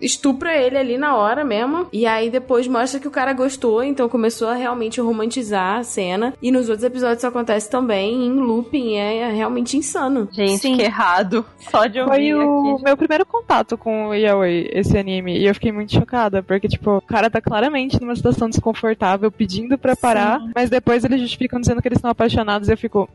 estupra 0.00 0.54
ele 0.56 0.76
ali 0.76 0.98
na 0.98 1.16
hora 1.16 1.44
mesmo. 1.44 1.86
E 1.92 2.06
aí 2.06 2.30
depois 2.30 2.66
mostra 2.66 3.00
que 3.00 3.08
o 3.08 3.10
cara 3.10 3.32
gostou, 3.32 3.82
então 3.82 4.08
começou 4.08 4.48
a 4.48 4.54
realmente 4.54 5.00
romantizar 5.00 5.78
a 5.78 5.84
cena. 5.84 6.34
E 6.42 6.50
nos 6.50 6.68
outros 6.68 6.84
episódios 6.84 7.18
isso 7.18 7.26
acontece 7.26 7.70
também 7.70 8.26
em 8.26 8.32
looping, 8.32 8.96
é 8.96 9.30
realmente 9.32 9.76
insano. 9.76 10.28
Gente, 10.32 10.58
Sim. 10.58 10.76
que 10.76 10.82
errado. 10.82 11.44
Só 11.70 11.86
de 11.86 12.00
ouvir 12.00 12.10
Foi 12.12 12.34
o 12.34 12.74
aqui. 12.74 12.84
meu 12.84 12.96
primeiro 12.96 13.24
contato 13.26 13.76
com 13.76 14.08
o 14.08 14.14
Yaoi, 14.14 14.68
esse 14.72 14.96
anime, 14.98 15.38
e 15.38 15.46
eu 15.46 15.54
fiquei 15.54 15.72
muito 15.72 15.92
chocada, 15.92 16.42
porque, 16.42 16.68
tipo, 16.68 16.96
o 16.96 17.00
cara 17.00 17.30
tá 17.30 17.40
claramente 17.40 18.00
numa 18.00 18.14
situação 18.16 18.48
desconfortável, 18.48 19.30
pedindo 19.30 19.78
pra 19.78 19.94
parar, 19.96 20.40
mas 20.54 20.68
depois 20.70 21.04
eles 21.04 21.20
justificam 21.20 21.60
dizendo 21.60 21.80
que 21.80 21.88
eles 21.88 21.98
estão 21.98 22.10
apaixonados 22.10 22.68
e 22.68 22.72
eu 22.72 22.76
fico. 22.76 23.08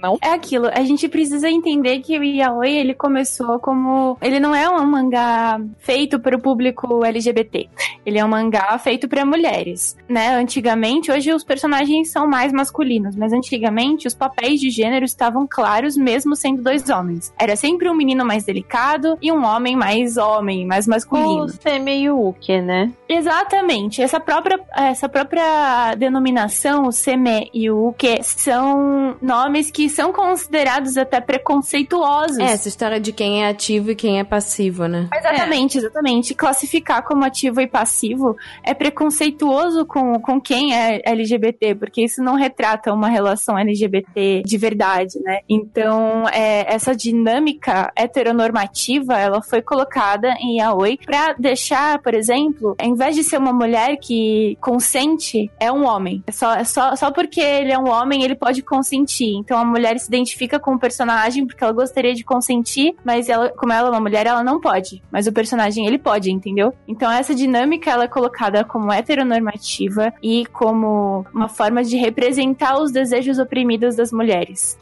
Não? 0.00 0.18
É 0.22 0.30
aquilo, 0.30 0.68
a 0.72 0.82
gente 0.82 1.08
precisa 1.08 1.48
entender 1.48 2.00
que 2.00 2.18
o 2.18 2.24
Yaoi, 2.24 2.70
ele 2.70 2.94
começou 2.94 3.58
como... 3.58 4.16
Ele 4.20 4.40
não 4.40 4.54
é 4.54 4.68
um 4.68 4.86
mangá 4.86 5.60
feito 5.78 6.18
para 6.18 6.36
o 6.36 6.40
público 6.40 7.04
LGBT. 7.04 7.68
Ele 8.04 8.18
é 8.18 8.24
um 8.24 8.28
mangá 8.28 8.78
feito 8.78 9.08
para 9.08 9.24
mulheres, 9.24 9.96
né? 10.08 10.34
Antigamente, 10.36 11.12
hoje 11.12 11.32
os 11.32 11.44
personagens 11.44 12.10
são 12.10 12.26
mais 12.26 12.52
masculinos, 12.52 13.14
mas 13.14 13.32
antigamente 13.32 14.06
os 14.06 14.14
papéis 14.14 14.60
de 14.60 14.70
gênero 14.70 15.04
estavam 15.04 15.46
claros 15.46 15.96
mesmo 15.96 16.34
sendo 16.34 16.62
dois 16.62 16.88
homens. 16.88 17.32
Era 17.38 17.56
sempre 17.56 17.88
um 17.90 17.94
menino 17.94 18.24
mais 18.24 18.44
delicado 18.44 19.18
e 19.20 19.30
um 19.30 19.44
homem 19.44 19.76
mais 19.76 20.16
homem, 20.16 20.66
mais 20.66 20.86
masculino. 20.86 21.44
O 21.44 21.48
Semi 21.48 22.04
Yuki, 22.04 22.60
né? 22.60 22.90
Exatamente. 23.08 24.00
Essa 24.00 24.18
própria, 24.18 24.58
essa 24.74 25.08
própria 25.08 25.94
denominação, 25.96 26.86
o 26.86 26.92
Seme 26.92 27.50
e 27.52 27.70
o 27.70 27.88
Uke, 27.88 28.22
são 28.22 29.16
nomes 29.20 29.70
que 29.70 29.89
são 29.90 30.12
considerados 30.12 30.96
até 30.96 31.20
preconceituosos. 31.20 32.38
É, 32.38 32.52
essa 32.52 32.68
história 32.68 33.00
de 33.00 33.12
quem 33.12 33.44
é 33.44 33.48
ativo 33.48 33.90
e 33.90 33.94
quem 33.94 34.18
é 34.18 34.24
passivo, 34.24 34.86
né? 34.86 35.08
Exatamente, 35.14 35.78
exatamente. 35.78 36.34
Classificar 36.34 37.02
como 37.02 37.24
ativo 37.24 37.60
e 37.60 37.66
passivo 37.66 38.36
é 38.62 38.74
preconceituoso 38.74 39.84
com, 39.84 40.18
com 40.20 40.40
quem 40.40 40.74
é 40.74 41.00
LGBT, 41.04 41.74
porque 41.74 42.02
isso 42.02 42.22
não 42.22 42.34
retrata 42.34 42.92
uma 42.92 43.08
relação 43.08 43.58
LGBT 43.58 44.42
de 44.44 44.58
verdade, 44.58 45.18
né? 45.20 45.40
Então, 45.48 46.28
é, 46.28 46.72
essa 46.72 46.94
dinâmica 46.94 47.92
heteronormativa, 47.96 49.18
ela 49.18 49.42
foi 49.42 49.62
colocada 49.62 50.34
em 50.40 50.58
Yaoi 50.58 50.98
pra 51.04 51.34
deixar, 51.38 51.98
por 52.00 52.14
exemplo, 52.14 52.76
em 52.80 52.94
vez 52.94 53.14
de 53.14 53.24
ser 53.24 53.38
uma 53.38 53.52
mulher 53.52 53.96
que 53.96 54.56
consente, 54.60 55.50
é 55.58 55.70
um 55.72 55.84
homem. 55.84 56.22
É 56.26 56.32
só, 56.32 56.54
é 56.54 56.64
só, 56.64 56.94
só 56.96 57.10
porque 57.10 57.40
ele 57.40 57.72
é 57.72 57.78
um 57.78 57.88
homem, 57.88 58.22
ele 58.22 58.34
pode 58.34 58.62
consentir. 58.62 59.34
Então, 59.34 59.58
a 59.58 59.64
mulher 59.64 59.79
se 59.98 60.08
identifica 60.08 60.58
com 60.58 60.74
o 60.74 60.78
personagem 60.78 61.46
porque 61.46 61.62
ela 61.62 61.72
gostaria 61.72 62.14
de 62.14 62.24
consentir, 62.24 62.94
mas 63.04 63.28
ela, 63.28 63.50
como 63.50 63.72
ela 63.72 63.88
é 63.88 63.90
uma 63.90 64.00
mulher, 64.00 64.26
ela 64.26 64.42
não 64.42 64.60
pode. 64.60 65.02
Mas 65.10 65.26
o 65.26 65.32
personagem, 65.32 65.86
ele 65.86 65.98
pode, 65.98 66.30
entendeu? 66.30 66.72
Então, 66.86 67.10
essa 67.10 67.34
dinâmica, 67.34 67.90
ela 67.90 68.04
é 68.04 68.08
colocada 68.08 68.64
como 68.64 68.92
heteronormativa 68.92 70.12
e 70.22 70.46
como 70.46 71.24
uma 71.32 71.48
forma 71.48 71.82
de 71.82 71.96
representar 71.96 72.80
os 72.80 72.90
desejos 72.90 73.38
oprimidos 73.38 73.96
das 73.96 74.12
mulheres. 74.12 74.78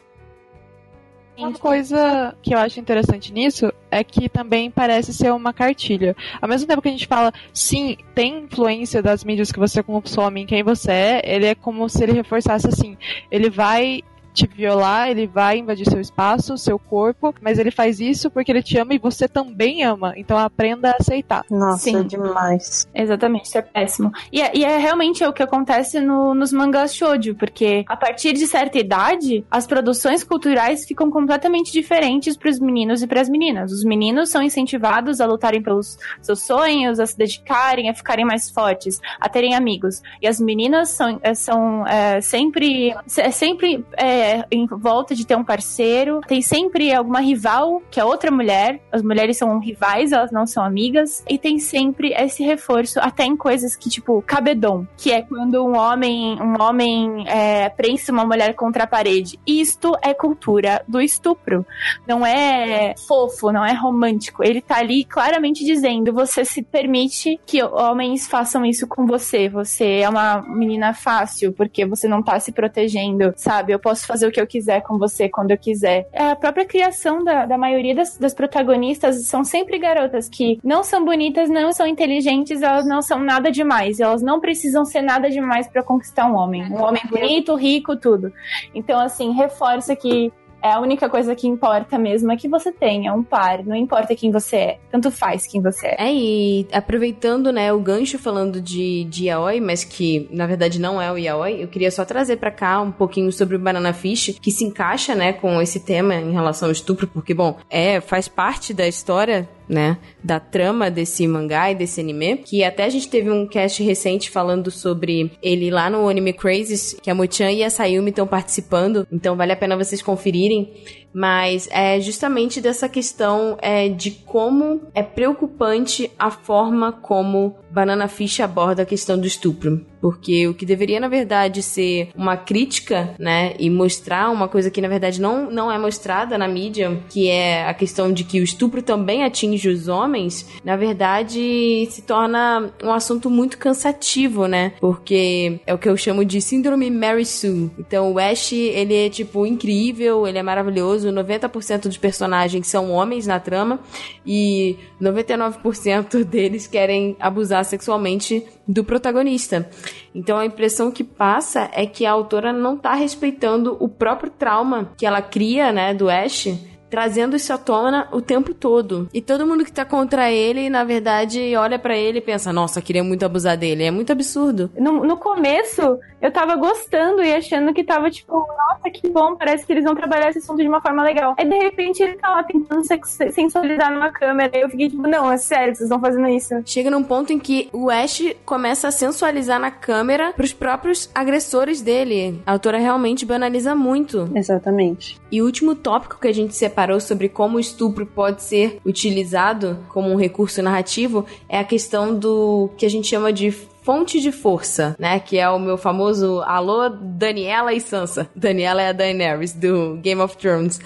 Uma 1.39 1.53
coisa 1.53 2.35
que 2.41 2.53
eu 2.53 2.59
acho 2.59 2.81
interessante 2.81 3.31
nisso 3.31 3.71
é 3.89 4.03
que 4.03 4.27
também 4.27 4.69
parece 4.69 5.13
ser 5.13 5.31
uma 5.31 5.53
cartilha. 5.53 6.13
Ao 6.41 6.49
mesmo 6.49 6.67
tempo 6.67 6.81
que 6.81 6.89
a 6.89 6.91
gente 6.91 7.07
fala, 7.07 7.31
sim, 7.53 7.95
tem 8.13 8.43
influência 8.43 9.01
das 9.01 9.23
mídias 9.23 9.49
que 9.49 9.57
você 9.57 9.81
consome 9.81 10.41
em 10.41 10.45
quem 10.45 10.63
você 10.63 10.91
é, 10.91 11.21
ele 11.23 11.45
é 11.45 11.55
como 11.55 11.87
se 11.87 12.03
ele 12.03 12.11
reforçasse 12.11 12.67
assim, 12.67 12.97
ele 13.31 13.49
vai 13.49 14.01
te 14.33 14.47
violar, 14.47 15.09
ele 15.09 15.27
vai 15.27 15.57
invadir 15.57 15.89
seu 15.89 15.99
espaço, 15.99 16.57
seu 16.57 16.77
corpo, 16.79 17.33
mas 17.41 17.57
ele 17.59 17.71
faz 17.71 17.99
isso 17.99 18.29
porque 18.29 18.51
ele 18.51 18.61
te 18.63 18.77
ama 18.77 18.93
e 18.93 18.97
você 18.97 19.27
também 19.27 19.83
ama. 19.83 20.13
Então 20.15 20.37
aprenda 20.37 20.91
a 20.91 20.95
aceitar. 20.99 21.43
Nossa, 21.49 21.83
Sim. 21.83 22.03
demais. 22.03 22.87
Exatamente, 22.93 23.45
isso 23.45 23.57
é 23.57 23.61
péssimo. 23.61 24.11
E 24.31 24.41
é, 24.41 24.51
e 24.55 24.63
é 24.63 24.77
realmente 24.77 25.23
o 25.23 25.33
que 25.33 25.43
acontece 25.43 25.99
no- 25.99 26.33
nos 26.33 26.51
mangás 26.53 26.93
shoujo, 26.95 27.35
porque 27.35 27.83
a 27.87 27.95
partir 27.97 28.33
de 28.33 28.45
certa 28.47 28.77
idade, 28.77 29.45
as 29.49 29.65
produções 29.67 30.23
culturais 30.23 30.85
ficam 30.85 31.09
completamente 31.11 31.71
diferentes 31.71 32.35
para 32.37 32.49
os 32.49 32.59
meninos 32.59 33.01
e 33.01 33.07
para 33.07 33.21
as 33.21 33.29
meninas. 33.29 33.71
Os 33.71 33.83
meninos 33.83 34.29
são 34.29 34.41
incentivados 34.41 35.19
a 35.21 35.25
lutarem 35.25 35.61
pelos 35.61 35.97
seus 36.21 36.41
sonhos, 36.41 36.99
a 36.99 37.05
se 37.05 37.17
dedicarem, 37.17 37.89
a 37.89 37.93
ficarem 37.93 38.25
mais 38.25 38.49
fortes, 38.49 38.99
a 39.19 39.27
terem 39.29 39.55
amigos. 39.55 40.01
E 40.21 40.27
as 40.27 40.39
meninas 40.39 40.89
são, 40.89 41.19
é, 41.21 41.33
são 41.33 41.85
é, 41.87 42.21
sempre, 42.21 42.93
é 43.17 43.31
sempre 43.31 43.85
é, 43.97 44.18
é 44.19 44.45
em 44.51 44.65
volta 44.67 45.15
de 45.15 45.25
ter 45.25 45.35
um 45.35 45.43
parceiro. 45.43 46.21
Tem 46.27 46.41
sempre 46.41 46.93
alguma 46.93 47.21
rival, 47.21 47.81
que 47.89 47.99
é 47.99 48.05
outra 48.05 48.31
mulher. 48.31 48.79
As 48.91 49.01
mulheres 49.01 49.37
são 49.37 49.59
rivais, 49.59 50.11
elas 50.11 50.31
não 50.31 50.45
são 50.45 50.63
amigas. 50.63 51.23
E 51.27 51.37
tem 51.37 51.59
sempre 51.59 52.13
esse 52.13 52.43
reforço, 52.43 52.99
até 52.99 53.23
em 53.23 53.35
coisas 53.35 53.75
que, 53.75 53.89
tipo, 53.89 54.21
cabedon, 54.21 54.85
que 54.97 55.11
é 55.11 55.21
quando 55.21 55.65
um 55.65 55.77
homem, 55.77 56.37
um 56.41 56.61
homem 56.61 57.27
é, 57.27 57.69
prensa 57.69 58.11
uma 58.11 58.25
mulher 58.25 58.53
contra 58.53 58.83
a 58.83 58.87
parede. 58.87 59.39
Isto 59.45 59.93
é 60.01 60.13
cultura 60.13 60.83
do 60.87 61.01
estupro. 61.01 61.65
Não 62.07 62.25
é 62.25 62.93
fofo, 63.07 63.51
não 63.51 63.65
é 63.65 63.73
romântico. 63.73 64.43
Ele 64.43 64.61
tá 64.61 64.77
ali 64.77 65.03
claramente 65.03 65.63
dizendo: 65.65 66.13
você 66.13 66.43
se 66.43 66.61
permite 66.61 67.39
que 67.45 67.63
homens 67.63 68.27
façam 68.27 68.65
isso 68.65 68.87
com 68.87 69.05
você. 69.05 69.49
Você 69.49 69.99
é 70.01 70.09
uma 70.09 70.41
menina 70.41 70.93
fácil, 70.93 71.53
porque 71.53 71.85
você 71.85 72.07
não 72.07 72.21
tá 72.21 72.39
se 72.39 72.51
protegendo, 72.51 73.33
sabe? 73.35 73.73
Eu 73.73 73.79
posso 73.79 74.05
fazer 74.09 74.27
o 74.27 74.31
que 74.31 74.41
eu 74.41 74.47
quiser 74.47 74.81
com 74.81 74.97
você 74.97 75.29
quando 75.29 75.51
eu 75.51 75.57
quiser. 75.57 76.09
É 76.11 76.31
a 76.31 76.35
própria 76.35 76.65
criação 76.65 77.23
da, 77.23 77.45
da 77.45 77.57
maioria 77.57 77.93
das, 77.93 78.17
das 78.17 78.33
protagonistas 78.33 79.23
são 79.25 79.43
sempre 79.43 79.77
garotas 79.77 80.27
que 80.27 80.59
não 80.63 80.83
são 80.83 81.05
bonitas, 81.05 81.47
não 81.47 81.71
são 81.71 81.85
inteligentes, 81.85 82.63
elas 82.63 82.87
não 82.87 83.03
são 83.03 83.19
nada 83.19 83.51
demais. 83.51 83.99
Elas 83.99 84.23
não 84.23 84.39
precisam 84.39 84.83
ser 84.83 85.03
nada 85.03 85.29
demais 85.29 85.67
para 85.67 85.83
conquistar 85.83 86.25
um 86.25 86.35
homem. 86.35 86.63
Um 86.63 86.81
homem 86.81 87.03
bonito, 87.07 87.53
rico, 87.55 87.95
tudo. 87.95 88.33
Então, 88.73 88.99
assim, 88.99 89.31
reforça 89.31 89.95
que 89.95 90.33
é 90.61 90.71
a 90.71 90.79
única 90.79 91.09
coisa 91.09 91.35
que 91.35 91.47
importa 91.47 91.97
mesmo 91.97 92.31
é 92.31 92.37
que 92.37 92.47
você 92.47 92.71
tenha 92.71 93.13
um 93.13 93.23
par, 93.23 93.63
não 93.63 93.75
importa 93.75 94.15
quem 94.15 94.31
você 94.31 94.55
é, 94.55 94.79
tanto 94.91 95.11
faz 95.11 95.47
quem 95.47 95.61
você 95.61 95.87
é. 95.87 95.95
É, 95.99 96.13
e 96.13 96.67
aproveitando, 96.71 97.51
né, 97.51 97.71
o 97.71 97.79
gancho 97.79 98.17
falando 98.17 98.61
de, 98.61 99.05
de 99.05 99.25
yaoi, 99.25 99.59
mas 99.59 99.83
que 99.83 100.27
na 100.31 100.45
verdade 100.45 100.79
não 100.79 101.01
é 101.01 101.11
o 101.11 101.17
yaoi, 101.17 101.63
eu 101.63 101.67
queria 101.67 101.91
só 101.91 102.03
trazer 102.05 102.37
para 102.37 102.51
cá 102.51 102.81
um 102.81 102.91
pouquinho 102.91 103.31
sobre 103.31 103.55
o 103.55 103.59
Banana 103.59 103.93
Fish, 103.93 104.37
que 104.41 104.51
se 104.51 104.63
encaixa, 104.63 105.15
né, 105.15 105.33
com 105.33 105.61
esse 105.61 105.79
tema 105.79 106.15
em 106.15 106.31
relação 106.31 106.67
ao 106.67 106.71
estupro, 106.71 107.07
porque, 107.07 107.33
bom, 107.33 107.57
é, 107.69 108.01
faz 108.01 108.27
parte 108.27 108.73
da 108.73 108.87
história 108.87 109.47
né, 109.69 109.97
da 110.23 110.39
trama 110.39 110.89
desse 110.89 111.27
mangá 111.27 111.71
e 111.71 111.75
desse 111.75 112.01
anime, 112.01 112.37
que 112.37 112.63
até 112.63 112.85
a 112.85 112.89
gente 112.89 113.07
teve 113.07 113.29
um 113.29 113.47
cast 113.47 113.83
recente 113.83 114.31
falando 114.31 114.71
sobre 114.71 115.31
ele 115.41 115.69
lá 115.69 115.89
no 115.89 116.09
Anime 116.09 116.33
Crazes, 116.33 116.97
que 117.01 117.11
a 117.11 117.15
Mochan 117.15 117.51
e 117.51 117.63
a 117.63 117.69
Sayumi 117.69 118.09
estão 118.09 118.25
participando, 118.25 119.07
então 119.11 119.35
vale 119.35 119.51
a 119.51 119.55
pena 119.55 119.77
vocês 119.77 120.01
conferirem, 120.01 120.73
mas 121.13 121.67
é 121.71 121.99
justamente 121.99 122.59
dessa 122.59 122.89
questão 122.89 123.57
é, 123.61 123.89
de 123.89 124.11
como 124.11 124.81
é 124.93 125.03
preocupante 125.03 126.11
a 126.17 126.31
forma 126.31 126.91
como 126.91 127.55
Banana 127.71 128.07
Fish 128.07 128.39
aborda 128.39 128.83
a 128.83 128.85
questão 128.85 129.17
do 129.19 129.27
estupro. 129.27 129.85
Porque 130.01 130.47
o 130.47 130.53
que 130.53 130.65
deveria, 130.65 130.99
na 130.99 131.07
verdade, 131.07 131.61
ser 131.61 132.09
uma 132.15 132.37
crítica, 132.37 133.13
né? 133.19 133.53
E 133.59 133.69
mostrar 133.69 134.29
uma 134.29 134.47
coisa 134.47 134.69
que, 134.69 134.81
na 134.81 134.87
verdade, 134.87 135.21
não, 135.21 135.49
não 135.51 135.71
é 135.71 135.77
mostrada 135.77 136.37
na 136.37 136.47
mídia, 136.47 137.01
que 137.09 137.27
é 137.27 137.67
a 137.67 137.73
questão 137.73 138.11
de 138.11 138.23
que 138.23 138.39
o 138.39 138.43
estupro 138.43 138.81
também 138.81 139.23
atinge 139.23 139.67
os 139.69 139.87
homens, 139.87 140.47
na 140.63 140.75
verdade, 140.75 141.87
se 141.89 142.01
torna 142.01 142.71
um 142.83 142.91
assunto 142.91 143.29
muito 143.29 143.57
cansativo, 143.57 144.47
né? 144.47 144.73
Porque 144.79 145.59
é 145.65 145.73
o 145.73 145.77
que 145.77 145.89
eu 145.89 145.97
chamo 145.97 146.23
de 146.23 146.41
síndrome 146.41 146.89
Mary 146.89 147.25
Sue. 147.25 147.69
Então, 147.77 148.11
o 148.11 148.19
Ash, 148.19 148.53
ele 148.53 148.95
é, 148.95 149.09
tipo, 149.09 149.45
incrível, 149.45 150.27
ele 150.27 150.37
é 150.37 150.43
maravilhoso, 150.43 151.09
90% 151.09 151.83
dos 151.83 151.97
personagens 151.97 152.67
são 152.67 152.91
homens 152.91 153.27
na 153.27 153.39
trama 153.39 153.79
e 154.25 154.77
99% 155.01 156.23
deles 156.25 156.67
querem 156.67 157.15
abusar 157.19 157.65
sexualmente 157.65 158.45
do 158.67 158.83
protagonista. 158.83 159.69
Então 160.13 160.37
a 160.37 160.45
impressão 160.45 160.91
que 160.91 161.03
passa 161.03 161.69
é 161.73 161.85
que 161.85 162.05
a 162.05 162.11
autora 162.11 162.51
não 162.51 162.77
tá 162.77 162.93
respeitando 162.93 163.77
o 163.79 163.87
próprio 163.87 164.31
trauma 164.31 164.91
que 164.97 165.05
ela 165.05 165.21
cria, 165.21 165.71
né, 165.71 165.93
do 165.93 166.09
Ash 166.09 166.47
trazendo 166.89 167.35
isso 167.35 167.53
à 167.53 167.57
tona 167.57 168.07
o 168.11 168.21
tempo 168.21 168.53
todo. 168.53 169.07
E 169.13 169.21
todo 169.21 169.45
mundo 169.45 169.63
que 169.63 169.71
tá 169.71 169.85
contra 169.85 170.31
ele, 170.31 170.69
na 170.69 170.83
verdade, 170.83 171.55
olha 171.55 171.79
para 171.79 171.97
ele 171.97 172.19
e 172.19 172.21
pensa: 172.21 172.51
nossa, 172.51 172.81
queria 172.81 173.03
muito 173.03 173.25
abusar 173.25 173.57
dele. 173.57 173.83
É 173.83 173.91
muito 173.91 174.11
absurdo. 174.11 174.71
No, 174.77 175.03
no 175.03 175.17
começo, 175.17 175.99
eu 176.21 176.31
tava 176.31 176.55
gostando 176.55 177.23
e 177.23 177.33
achando 177.33 177.73
que 177.73 177.83
tava 177.83 178.09
tipo, 178.09 178.33
nossa, 178.33 178.89
que 178.91 179.09
bom, 179.09 179.35
parece 179.35 179.65
que 179.65 179.73
eles 179.73 179.83
vão 179.83 179.95
trabalhar 179.95 180.29
esse 180.29 180.39
assunto 180.39 180.61
de 180.61 180.67
uma 180.67 180.81
forma 180.81 181.03
legal. 181.03 181.35
Aí 181.37 181.47
de 181.47 181.57
repente 181.57 182.03
ele 182.03 182.15
tá 182.17 182.29
lá 182.29 182.43
tentando 182.43 182.83
sensualizar 183.31 183.93
numa 183.93 184.11
câmera. 184.11 184.57
E 184.57 184.61
eu 184.61 184.69
fiquei 184.69 184.89
tipo, 184.89 185.03
não, 185.03 185.31
é 185.31 185.37
sério, 185.37 185.75
vocês 185.75 185.81
estão 185.81 185.99
fazendo 185.99 186.27
isso. 186.27 186.55
Chega 186.65 186.89
num 186.89 187.03
ponto 187.03 187.31
em 187.31 187.39
que 187.39 187.69
o 187.71 187.89
Ash 187.89 188.21
começa 188.45 188.87
a 188.87 188.91
sensualizar 188.91 189.59
na 189.59 189.71
câmera 189.71 190.33
pros 190.33 190.53
próprios 190.53 191.09
agressores 191.13 191.81
dele. 191.81 192.41
A 192.45 192.51
autora 192.53 192.77
realmente 192.77 193.25
banaliza 193.25 193.75
muito. 193.75 194.29
Exatamente. 194.35 195.19
E 195.31 195.41
o 195.41 195.45
último 195.45 195.75
tópico 195.75 196.19
que 196.19 196.27
a 196.27 196.33
gente 196.33 196.53
separou 196.79 196.99
sobre 197.01 197.27
como 197.27 197.57
o 197.57 197.59
estupro 197.59 198.05
pode 198.05 198.41
ser 198.41 198.79
utilizado 198.85 199.85
como 199.89 200.09
um 200.09 200.15
recurso 200.15 200.61
narrativo 200.61 201.25
é 201.49 201.59
a 201.59 201.63
questão 201.63 202.17
do 202.17 202.69
que 202.77 202.85
a 202.85 202.89
gente 202.89 203.07
chama 203.07 203.33
de 203.33 203.51
fonte 203.51 204.21
de 204.21 204.31
força, 204.31 204.95
né? 204.99 205.19
Que 205.19 205.37
é 205.37 205.49
o 205.49 205.59
meu 205.59 205.77
famoso 205.77 206.41
alô 206.41 206.89
Daniela 206.89 207.73
e 207.73 207.81
Sansa. 207.81 208.29
Daniela 208.35 208.81
é 208.81 208.89
a 208.89 208.91
Daenerys 208.93 209.53
do 209.53 209.97
Game 210.01 210.21
of 210.21 210.37
Thrones. 210.37 210.79